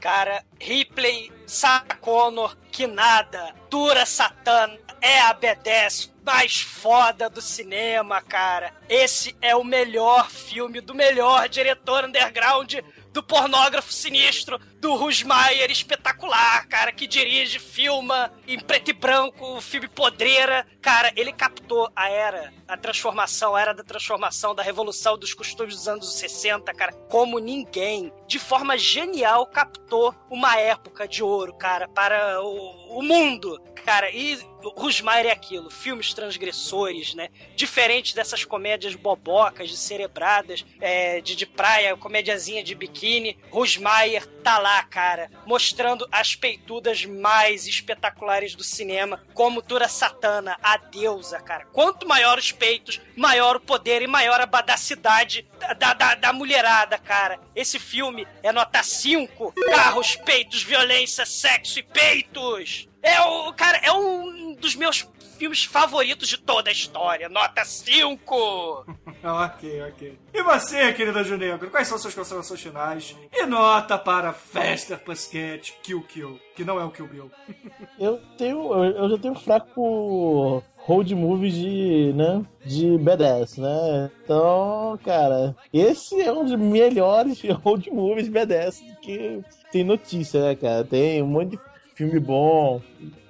Cara, 0.00 0.44
Ripley, 0.60 1.32
Sarah 1.46 1.96
Connor, 2.00 2.56
que 2.72 2.88
nada, 2.88 3.54
Dura 3.70 4.04
Satan, 4.04 4.76
é 5.00 5.20
a 5.20 5.32
B10 5.32 6.10
mais 6.24 6.62
foda 6.62 7.30
do 7.30 7.40
cinema, 7.40 8.20
cara. 8.20 8.74
Esse 8.88 9.36
é 9.40 9.54
o 9.54 9.62
melhor 9.62 10.28
filme 10.28 10.80
do 10.80 10.94
melhor 10.94 11.48
diretor 11.48 12.04
underground 12.04 12.74
do 13.12 13.22
pornógrafo 13.22 13.92
sinistro 13.92 14.60
do 14.80 14.94
Rusmaier 14.94 15.70
espetacular, 15.70 16.66
cara, 16.68 16.92
que 16.92 17.06
dirige, 17.06 17.58
filma 17.58 18.32
em 18.46 18.58
preto 18.58 18.90
e 18.90 18.92
branco, 18.92 19.60
filme 19.60 19.88
podreira. 19.88 20.66
Cara, 20.80 21.12
ele 21.16 21.32
captou 21.32 21.90
a 21.94 22.08
era, 22.08 22.52
a 22.68 22.76
transformação, 22.76 23.56
a 23.56 23.60
era 23.60 23.74
da 23.74 23.82
transformação, 23.82 24.54
da 24.54 24.62
revolução 24.62 25.18
dos 25.18 25.34
costumes 25.34 25.74
dos 25.74 25.88
anos 25.88 26.18
60, 26.18 26.72
cara, 26.74 26.92
como 27.08 27.38
ninguém, 27.38 28.12
de 28.26 28.38
forma 28.38 28.76
genial, 28.76 29.46
captou 29.46 30.14
uma 30.30 30.56
época 30.56 31.08
de 31.08 31.22
ouro, 31.22 31.54
cara, 31.54 31.88
para 31.88 32.40
o, 32.42 32.98
o 32.98 33.02
mundo, 33.02 33.60
cara. 33.86 34.10
E 34.10 34.38
Rusmaier 34.76 35.26
é 35.26 35.30
aquilo, 35.30 35.70
filmes 35.70 36.12
transgressores, 36.12 37.14
né? 37.14 37.28
Diferente 37.54 38.14
dessas 38.14 38.44
comédias 38.44 38.94
bobocas, 38.96 39.70
descerebradas, 39.70 40.64
é, 40.80 41.20
de, 41.20 41.36
de 41.36 41.46
praia, 41.46 41.96
comédiazinha 41.96 42.64
de 42.64 42.74
biquíni, 42.74 43.38
Rusmaier 43.50 44.26
tá 44.42 44.58
lá, 44.58 44.65
cara, 44.88 45.30
mostrando 45.46 46.06
as 46.10 46.34
peitudas 46.34 47.04
mais 47.04 47.66
espetaculares 47.66 48.54
do 48.54 48.64
cinema, 48.64 49.22
como 49.34 49.62
Dura 49.62 49.88
Satana, 49.88 50.56
a 50.62 50.76
deusa, 50.76 51.40
cara. 51.40 51.66
Quanto 51.66 52.06
maior 52.06 52.38
os 52.38 52.52
peitos, 52.52 53.00
maior 53.16 53.56
o 53.56 53.60
poder 53.60 54.02
e 54.02 54.06
maior 54.06 54.40
a 54.40 54.46
badacidade 54.46 55.46
da, 55.78 55.92
da, 55.94 56.14
da 56.14 56.32
mulherada, 56.32 56.98
cara. 56.98 57.38
Esse 57.54 57.78
filme 57.78 58.26
é 58.42 58.52
nota 58.52 58.82
5, 58.82 59.52
carros, 59.66 60.16
peitos, 60.16 60.62
violência, 60.62 61.24
sexo 61.24 61.78
e 61.78 61.82
peitos. 61.82 62.88
É 63.02 63.20
o. 63.20 63.52
Cara, 63.52 63.78
é 63.78 63.92
um 63.92 64.54
dos 64.54 64.74
meus 64.74 65.02
filmes 65.36 65.64
favoritos 65.64 66.28
de 66.28 66.38
toda 66.38 66.70
a 66.70 66.72
história. 66.72 67.28
Nota 67.28 67.64
5! 67.64 68.34
ok, 69.22 69.82
ok. 69.82 70.18
E 70.32 70.42
você, 70.42 70.92
querida 70.92 71.22
Junegro, 71.22 71.70
quais 71.70 71.88
são 71.88 71.98
suas 71.98 72.14
considerações 72.14 72.60
finais? 72.60 73.16
E 73.32 73.46
nota 73.46 73.98
para 73.98 74.32
Fester 74.32 74.98
Pussycat 74.98 75.74
Kill 75.82 76.02
Kill, 76.02 76.40
que 76.54 76.64
não 76.64 76.80
é 76.80 76.84
o 76.84 76.90
Kill 76.90 77.06
Bill. 77.06 77.30
Eu 77.98 78.20
tenho. 78.36 78.74
Eu 78.74 79.10
já 79.10 79.18
tenho 79.18 79.34
fraco 79.34 80.62
road 80.86 81.14
movies 81.16 81.52
de, 81.54 82.12
né, 82.14 82.44
de 82.64 82.96
BDS, 82.98 83.58
né? 83.58 84.10
Então, 84.22 84.96
cara, 85.04 85.56
esse 85.72 86.20
é 86.20 86.32
um 86.32 86.44
dos 86.44 86.54
melhores 86.54 87.42
road 87.64 87.90
movies 87.90 88.26
de 88.26 88.30
BDS 88.30 88.82
que 89.02 89.42
tem 89.72 89.82
notícia, 89.82 90.40
né, 90.40 90.54
cara? 90.54 90.84
Tem 90.84 91.20
um 91.22 91.26
monte 91.26 91.52
de 91.52 91.58
filme 91.96 92.20
bom, 92.20 92.80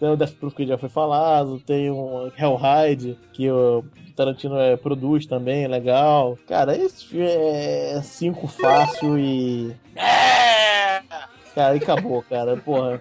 tem 0.00 0.08
o 0.08 0.16
Death 0.16 0.34
Proof 0.34 0.54
que 0.54 0.66
já 0.66 0.76
foi 0.76 0.88
falado, 0.88 1.60
tem 1.60 1.88
o 1.88 2.32
Hellride, 2.36 3.16
que 3.32 3.48
o 3.48 3.84
Tarantino 4.16 4.58
é, 4.58 4.76
produz 4.76 5.24
também, 5.24 5.68
legal. 5.68 6.36
Cara, 6.48 6.76
esse 6.76 7.06
filme 7.06 7.26
é 7.26 8.00
cinco 8.02 8.48
fácil 8.48 9.16
e... 9.16 9.74
É! 9.94 11.00
Cara, 11.54 11.76
e 11.76 11.78
acabou, 11.78 12.22
cara, 12.22 12.56
porra 12.56 13.00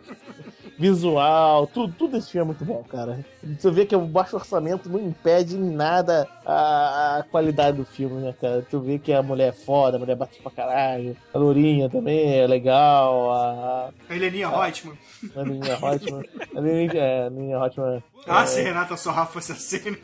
visual, 0.77 1.67
tudo, 1.67 1.93
tudo 1.93 2.17
esse 2.17 2.31
filme 2.31 2.43
é 2.43 2.47
muito 2.47 2.65
bom, 2.65 2.83
cara. 2.83 3.25
Você 3.43 3.71
vê 3.71 3.85
que 3.85 3.95
o 3.95 4.01
baixo 4.01 4.35
orçamento 4.35 4.89
não 4.89 4.99
impede 4.99 5.55
em 5.55 5.71
nada 5.71 6.27
a, 6.45 7.17
a 7.19 7.23
qualidade 7.23 7.77
do 7.77 7.85
filme, 7.85 8.21
né, 8.21 8.33
cara? 8.39 8.65
Tu 8.69 8.79
vê 8.79 8.99
que 8.99 9.13
a 9.13 9.23
mulher 9.23 9.49
é 9.49 9.51
foda, 9.51 9.97
a 9.97 9.99
mulher 9.99 10.15
bate 10.15 10.41
pra 10.41 10.51
caralho, 10.51 11.15
a 11.33 11.37
Lourinha 11.37 11.89
também 11.89 12.37
é 12.37 12.45
legal, 12.45 13.31
a. 13.31 13.89
A 14.09 14.15
Heleninha 14.15 14.49
Reutemann. 14.49 14.97
A 15.35 15.41
Heleninha 15.41 15.75
Reutemann. 15.77 16.23
A 16.55 16.59
Heleninha, 16.59 17.01
é, 17.01 17.23
a 17.23 17.27
Heleninha 17.27 17.59
Reutemann. 17.59 18.03
Ah, 18.27 18.43
é, 18.43 18.45
se 18.45 18.61
Renata 18.61 18.97
Sorra 18.97 19.25
fosse 19.25 19.51
assim, 19.53 19.91
né? 19.91 19.97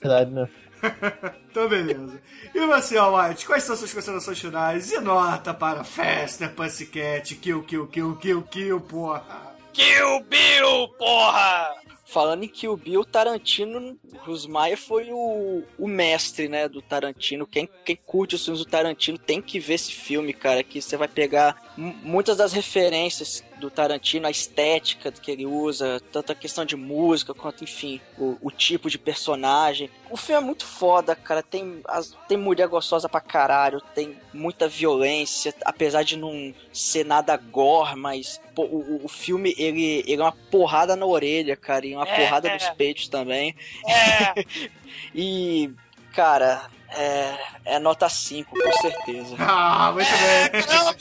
verdade, 0.00 0.30
né? 0.30 0.48
então, 1.50 1.68
beleza. 1.68 2.20
E 2.56 2.66
você, 2.66 2.98
White, 2.98 3.44
quais 3.44 3.64
são 3.64 3.76
suas 3.76 3.92
considerações 3.92 4.40
finais? 4.40 4.90
E 4.90 4.98
nota 4.98 5.52
para 5.52 5.84
Fester 5.84 6.54
Pussycat 6.54 7.34
Kill 7.34 7.62
Kill 7.62 7.86
Kill 7.86 8.16
Kill 8.16 8.42
Kill, 8.44 8.80
porra. 8.80 9.54
Kill 9.74 10.20
Bill, 10.20 10.88
porra! 10.96 11.74
Falando 12.06 12.44
em 12.44 12.48
Kill 12.48 12.74
Bill, 12.78 13.04
Tarantino, 13.04 13.98
Rusmaia 14.20 14.74
foi 14.74 15.12
o, 15.12 15.64
o 15.78 15.86
mestre, 15.86 16.48
né, 16.48 16.66
do 16.66 16.80
Tarantino. 16.80 17.46
Quem, 17.46 17.68
quem 17.84 17.94
curte 17.94 18.36
os 18.36 18.44
filmes 18.46 18.64
do 18.64 18.70
Tarantino 18.70 19.18
tem 19.18 19.42
que 19.42 19.60
ver 19.60 19.74
esse 19.74 19.92
filme, 19.92 20.32
cara, 20.32 20.64
que 20.64 20.80
você 20.80 20.96
vai 20.96 21.08
pegar 21.08 21.62
muitas 21.76 22.36
das 22.38 22.52
referências 22.52 23.44
do 23.58 23.70
Tarantino, 23.70 24.26
a 24.26 24.30
estética 24.30 25.10
que 25.12 25.30
ele 25.30 25.46
usa, 25.46 26.00
tanto 26.12 26.32
a 26.32 26.34
questão 26.34 26.64
de 26.64 26.76
música 26.76 27.32
quanto, 27.34 27.64
enfim, 27.64 28.00
o, 28.18 28.36
o 28.40 28.50
tipo 28.50 28.88
de 28.90 28.98
personagem. 28.98 29.90
O 30.10 30.16
filme 30.16 30.42
é 30.42 30.44
muito 30.44 30.64
foda, 30.64 31.14
cara. 31.16 31.42
Tem, 31.42 31.80
as, 31.86 32.16
tem 32.28 32.36
mulher 32.36 32.68
gostosa 32.68 33.08
pra 33.08 33.20
caralho, 33.20 33.80
tem 33.94 34.16
muita 34.32 34.68
violência, 34.68 35.54
apesar 35.64 36.02
de 36.02 36.16
não 36.16 36.54
ser 36.72 37.04
nada 37.04 37.36
gore, 37.36 37.96
mas 37.96 38.40
pô, 38.54 38.64
o, 38.64 39.04
o- 39.04 39.08
filme 39.08 39.54
ele, 39.58 40.04
ele 40.06 40.20
é 40.20 40.24
uma 40.24 40.32
porrada 40.50 40.94
na 40.96 41.06
orelha, 41.06 41.56
cara, 41.56 41.86
e 41.86 41.94
uma 41.94 42.06
É, 42.06 42.16
porrada 42.24 42.48
é. 42.48 42.54
nos 42.54 42.68
peitos 42.70 43.08
também. 43.08 43.54
É, 43.86 44.44
E, 45.14 45.70
cara, 46.12 46.68
é, 46.90 47.36
é 47.64 47.78
nota 47.78 48.08
5, 48.08 48.50
com 48.50 48.72
certeza. 48.80 49.36
Ah, 49.38 49.92
muito 49.92 50.10
bem. 50.10 50.62
não, 50.74 50.92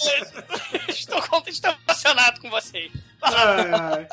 estou, 0.88 1.44
estou 1.48 1.76
emocionado 1.88 2.42
com 2.42 2.50
vocês. 2.50 2.92
Ai, 3.22 3.72
ai. 3.74 4.08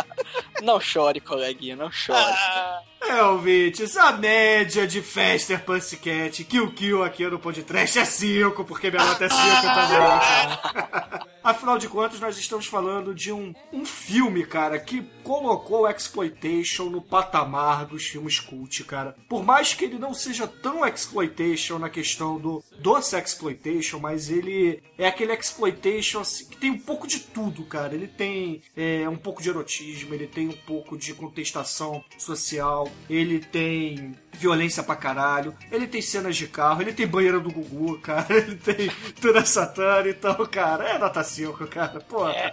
Não 0.63 0.81
chore, 0.81 1.21
coleguinha, 1.21 1.75
não 1.77 1.91
chore. 1.91 2.19
Ah, 2.19 2.81
É, 3.01 3.23
ouvintes, 3.25 3.97
a 3.97 4.13
média 4.13 4.87
de 4.87 5.03
Fester 5.03 5.65
Pussycat 5.65 6.45
Kill 6.45 6.73
Kill 6.73 7.03
aqui 7.03 7.27
no 7.27 7.39
podcast 7.39 7.99
é 7.99 8.05
5, 8.05 8.65
porque 8.65 8.91
minha 8.91 9.05
nota 9.05 9.25
é 9.25 9.29
5 9.29 9.41
também. 9.63 11.33
Afinal 11.43 11.77
de 11.77 11.89
contas, 11.89 12.21
nós 12.21 12.39
estamos 12.39 12.67
falando 12.67 13.13
de 13.13 13.33
um, 13.33 13.53
um 13.73 13.85
filme, 13.85 14.47
cara, 14.47 14.79
que 14.79 15.03
colocou 15.25 15.81
o 15.81 15.89
Exploitation 15.91 16.85
no 16.85 17.03
patamar 17.03 17.85
dos 17.87 18.07
filmes 18.07 18.39
cult, 18.39 18.85
cara. 18.85 19.17
Por 19.29 19.43
mais 19.45 19.75
que 19.75 19.85
ele 19.85 19.99
não 19.99 20.15
seja 20.15 20.47
tão 20.47 20.87
Exploitation 20.87 21.81
na 21.81 21.91
questão 21.91 22.39
do, 22.39 22.63
do 22.79 23.03
Sexploitation, 23.03 23.99
mas 23.99 24.31
ele 24.31 24.81
é 24.97 25.09
aquele 25.09 25.33
Exploitation 25.33 26.21
assim, 26.21 26.49
que 26.49 26.57
tem 26.57 26.71
um 26.71 26.79
pouco 26.79 27.09
de 27.09 27.19
tudo, 27.19 27.65
cara. 27.65 27.93
Ele 27.93 28.07
tem 28.07 28.63
é, 28.77 28.92
um 29.09 29.17
pouco 29.17 29.43
de 29.43 29.49
erotismo, 29.51 30.15
ele 30.15 30.27
tem 30.27 30.49
um 30.49 30.53
pouco 30.57 30.97
de 30.97 31.15
contestação 31.15 32.05
social, 32.19 32.89
ele 33.09 33.39
tem 33.41 34.17
violência 34.33 34.83
pra 34.83 34.97
caralho, 34.97 35.55
ele 35.71 35.87
tem 35.87 36.01
cenas 36.03 36.37
de 36.37 36.47
carro, 36.47 36.81
ele 36.83 36.93
tem 36.93 37.07
banheira 37.07 37.39
do 37.39 37.51
Gugu, 37.51 37.99
cara, 37.99 38.27
ele 38.35 38.57
tem 38.57 38.91
Tura 39.21 39.45
Satana, 39.45 40.09
então, 40.09 40.35
cara, 40.47 40.89
é 40.89 40.99
nota 40.99 41.23
5, 41.23 41.67
cara, 41.67 42.01
pô. 42.01 42.29
É, 42.29 42.53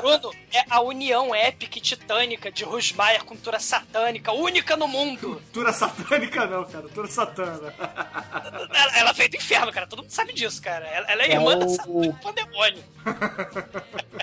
Bruno, 0.00 0.32
é 0.52 0.64
a 0.68 0.80
união 0.80 1.34
épica 1.34 1.78
e 1.78 1.80
titânica 1.80 2.50
de 2.50 2.64
Rusmaier 2.64 3.24
com 3.24 3.36
Tura 3.36 3.60
Satânica, 3.60 4.32
única 4.32 4.76
no 4.76 4.88
mundo. 4.88 5.40
Tura 5.52 5.72
Satânica 5.72 6.46
não, 6.46 6.64
cara, 6.64 6.88
Tura 6.88 7.08
Satana. 7.08 7.72
Ela, 8.74 8.98
ela 8.98 9.12
veio 9.12 9.30
do 9.30 9.36
inferno, 9.36 9.72
cara, 9.72 9.86
todo 9.86 10.02
mundo 10.02 10.10
sabe 10.10 10.32
disso, 10.32 10.60
cara. 10.60 10.86
Ela, 10.86 11.06
ela 11.10 11.22
é 11.22 11.32
irmã 11.32 11.52
É 11.54 11.56
da 11.56 11.66
o- 11.66 11.68
Satã 11.70 11.90
e 12.04 12.12
Pandemônio. 12.22 12.84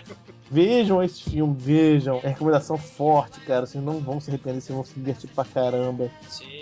Vejam 0.49 1.03
esse 1.03 1.29
filme, 1.29 1.55
vejam. 1.57 2.19
É 2.23 2.29
recomendação 2.29 2.77
forte, 2.77 3.39
cara. 3.41 3.65
Vocês 3.65 3.83
não 3.83 3.99
vão 3.99 4.19
se 4.19 4.29
arrepender, 4.29 4.61
vocês 4.61 4.75
vão 4.75 4.85
se 4.85 4.93
divertir 4.93 5.29
pra 5.29 5.43
caramba. 5.43 6.09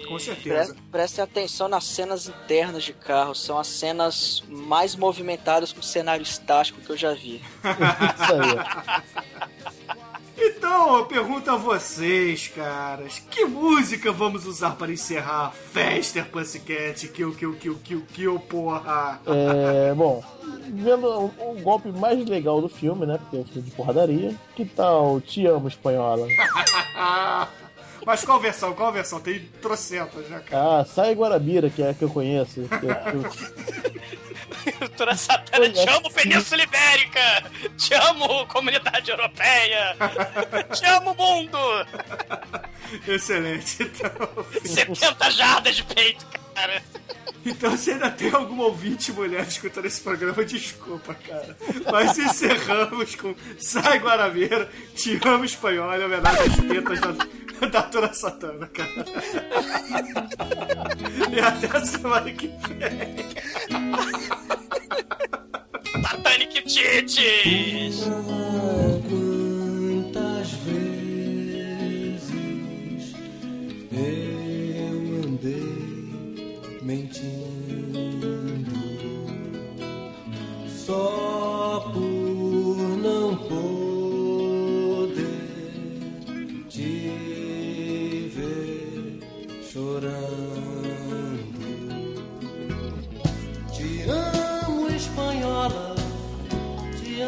Com 0.08 0.18
Pre 0.18 0.74
prestem 0.92 1.24
atenção 1.24 1.68
nas 1.68 1.84
cenas 1.84 2.28
internas 2.28 2.84
de 2.84 2.94
carro, 2.94 3.34
são 3.34 3.58
as 3.58 3.68
cenas 3.68 4.44
mais 4.48 4.96
movimentadas 4.96 5.72
com 5.74 5.82
cenário 5.82 6.24
estático 6.24 6.80
que 6.82 6.92
eu 6.92 6.98
já 6.98 7.14
vi. 7.14 7.42
Isso 7.64 8.34
aí. 8.34 9.85
Então, 10.38 10.98
eu 10.98 11.06
pergunto 11.06 11.50
a 11.50 11.56
vocês, 11.56 12.50
caras, 12.50 13.20
que 13.32 13.46
música 13.46 14.12
vamos 14.12 14.46
usar 14.46 14.72
para 14.76 14.92
encerrar 14.92 15.52
Fester 15.72 16.26
Pussycat, 16.26 17.08
Kill, 17.08 17.34
Kill, 17.34 17.54
Kill, 17.56 17.76
Kill, 17.84 18.02
Kill, 18.14 18.40
porra? 18.40 19.20
É, 19.26 19.94
bom, 19.94 20.22
vendo 20.74 21.08
o, 21.08 21.26
o 21.52 21.62
golpe 21.62 21.90
mais 21.90 22.26
legal 22.28 22.62
do 22.62 22.68
filme, 22.68 23.06
né? 23.06 23.18
Porque 23.18 23.38
é 23.38 23.40
um 23.40 23.46
filme 23.46 23.62
de 23.70 23.72
porradaria. 23.76 24.36
Que 24.56 24.66
tal 24.66 25.22
Te 25.22 25.46
Amo 25.48 25.68
Espanhola? 25.70 26.28
Mas 28.06 28.24
qual 28.24 28.40
versão? 28.40 28.74
Qual 28.74 28.92
versão? 28.92 29.20
Tem 29.20 29.40
trocentas, 29.62 30.28
né, 30.30 30.40
cara? 30.46 30.82
Ah, 30.82 30.86
Sai 30.86 31.16
Guarabira, 31.16 31.70
que 31.72 31.82
é 31.82 31.90
a 31.90 31.94
que 31.94 32.04
eu 32.04 32.10
conheço. 32.10 32.62
que 32.62 32.88
é- 32.88 33.12
que 33.12 34.16
Tura 34.98 35.16
Satana, 35.16 35.70
te 35.70 35.90
amo, 35.90 36.12
Península 36.12 36.64
Ibérica! 36.64 37.52
Te 37.78 37.94
amo, 37.94 38.46
Comunidade 38.48 39.12
Europeia! 39.12 39.96
Te 40.74 40.86
amo, 40.86 41.16
mundo! 41.16 41.58
Excelente, 43.08 43.84
então. 43.84 44.46
70 44.64 45.32
jardas 45.32 45.76
de 45.76 45.84
peito, 45.84 46.26
cara! 46.54 46.82
Então, 47.46 47.78
se 47.78 47.92
ainda 47.92 48.10
tem 48.10 48.32
algum 48.32 48.60
ouvinte 48.60 49.12
mulher 49.12 49.48
escutando 49.48 49.86
esse 49.86 50.02
programa, 50.02 50.44
desculpa, 50.44 51.14
cara. 51.14 51.56
Mas 51.92 52.18
encerramos 52.18 53.16
com 53.16 53.36
Sai 53.60 54.00
Guarabeira, 54.00 54.68
Te 54.96 55.20
Amo 55.24 55.46
Espanhol, 55.46 55.94
em 55.94 56.04
homenagem 56.04 56.42
às 56.42 56.56
tetas 56.56 57.00
da, 57.00 57.14
da 57.72 57.84
Tura 57.84 58.14
Satana, 58.14 58.68
cara. 58.68 59.06
E 61.32 61.40
até 61.40 61.78
a 61.78 61.86
semana 61.86 62.32
que 62.32 62.48
vem. 62.48 63.26
Satanic 66.02 66.62
Tits! 66.64 68.04
Quantas 69.10 70.52
vezes 70.66 72.24
eu 73.92 74.98
andei 75.26 76.80
mentindo 76.82 77.56
só 80.68 81.92
por 81.94 82.15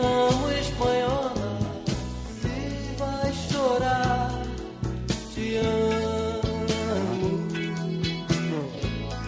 Amo, 0.08 0.50
espanhola. 0.52 1.50
Se 2.40 2.56
vai 2.98 3.32
chorar, 3.50 4.32
te 5.34 5.48
amo. 5.58 7.32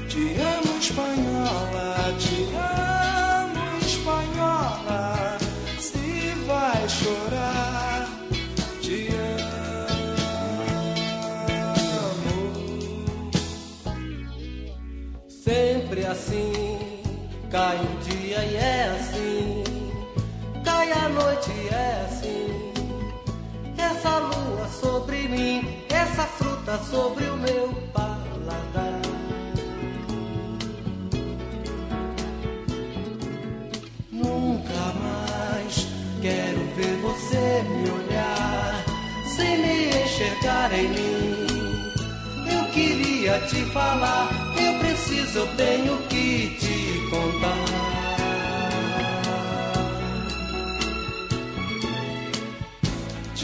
Te 0.07 0.23
amo, 0.53 0.72
espanhola. 0.80 1.88
Te 2.23 2.39
amo, 2.56 3.64
espanhola. 3.81 5.38
Se 5.80 6.07
vai 6.47 6.84
chorar, 6.88 8.01
te 8.81 8.99
amo. 9.11 9.49
Sempre 15.27 16.06
assim, 16.06 16.53
cai 17.51 17.77
o 17.77 17.93
dia 18.06 18.39
e 18.45 18.56
é 18.56 18.84
assim. 18.95 19.09
Cai 20.80 20.93
a 20.93 21.10
noite 21.10 21.51
é 21.73 22.06
assim. 22.06 22.72
Essa 23.77 24.18
lua 24.19 24.65
sobre 24.69 25.27
mim, 25.27 25.84
essa 25.89 26.23
fruta 26.23 26.80
sobre 26.89 27.26
o 27.26 27.35
meu 27.35 27.68
paladar. 27.91 29.01
Nunca 34.10 34.81
mais 35.03 35.85
quero 36.22 36.61
ver 36.77 36.95
você 37.01 37.61
me 37.68 37.89
olhar 37.89 38.85
sem 39.35 39.57
me 39.57 40.01
enxergar 40.01 40.72
em 40.73 40.88
mim. 40.88 41.47
Eu 42.53 42.72
queria 42.72 43.38
te 43.47 43.65
falar, 43.73 44.30
eu 44.57 44.80
preciso, 44.80 45.39
eu 45.39 45.56
tenho 45.57 45.97
que 46.07 46.57
te 46.57 47.10
contar. 47.10 47.89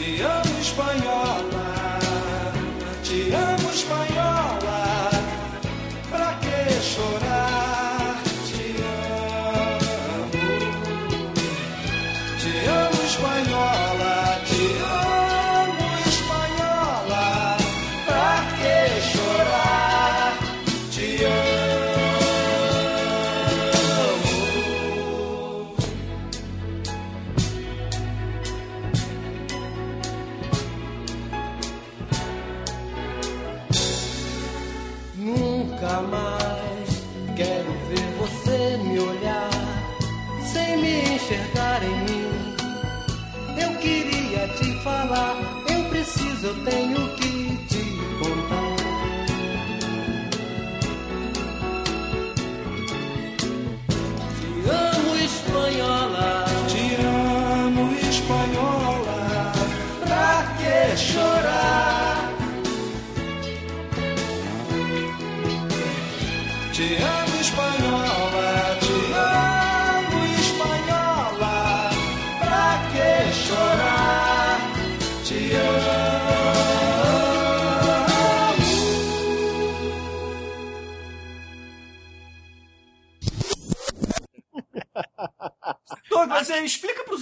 Amo, 0.06 0.60
espanhola. 0.62 1.75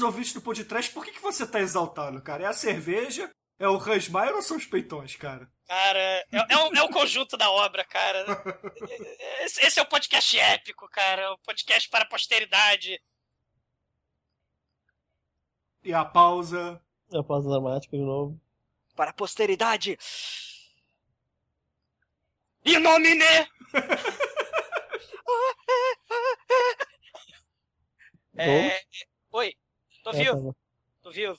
Ouvintes 0.03 0.33
do 0.33 0.41
podcast 0.41 0.91
por 0.91 1.03
que, 1.05 1.11
que 1.11 1.21
você 1.21 1.47
tá 1.47 1.59
exaltando, 1.59 2.21
cara. 2.21 2.43
É 2.43 2.47
a 2.47 2.53
cerveja, 2.53 3.29
é 3.57 3.67
o 3.67 3.77
Hansmeier 3.77 4.35
ou 4.35 4.41
são 4.41 4.57
os 4.57 4.65
peitões, 4.65 5.15
cara? 5.15 5.49
Cara, 5.67 5.99
é, 5.99 6.25
é, 6.31 6.57
o, 6.57 6.75
é 6.75 6.83
o 6.83 6.89
conjunto 6.89 7.37
da 7.37 7.49
obra, 7.49 7.83
cara. 7.85 8.25
Esse, 9.41 9.65
esse 9.65 9.79
é 9.79 9.83
o 9.83 9.87
podcast 9.87 10.37
épico, 10.37 10.87
cara. 10.89 11.33
O 11.33 11.37
podcast 11.39 11.89
para 11.89 12.03
a 12.03 12.09
posteridade. 12.09 13.01
E 15.83 15.93
a 15.93 16.05
pausa. 16.05 16.81
É 17.11 17.17
a 17.17 17.23
pausa 17.23 17.49
dramática 17.49 17.97
de 17.97 18.03
novo. 18.03 18.39
Para 18.95 19.11
a 19.11 19.13
posteridade. 19.13 19.97
E 22.65 22.77
nomine! 22.79 23.23
É... 28.35 28.81
Oi, 29.31 29.53
tô 30.03 30.11
É, 31.09 31.33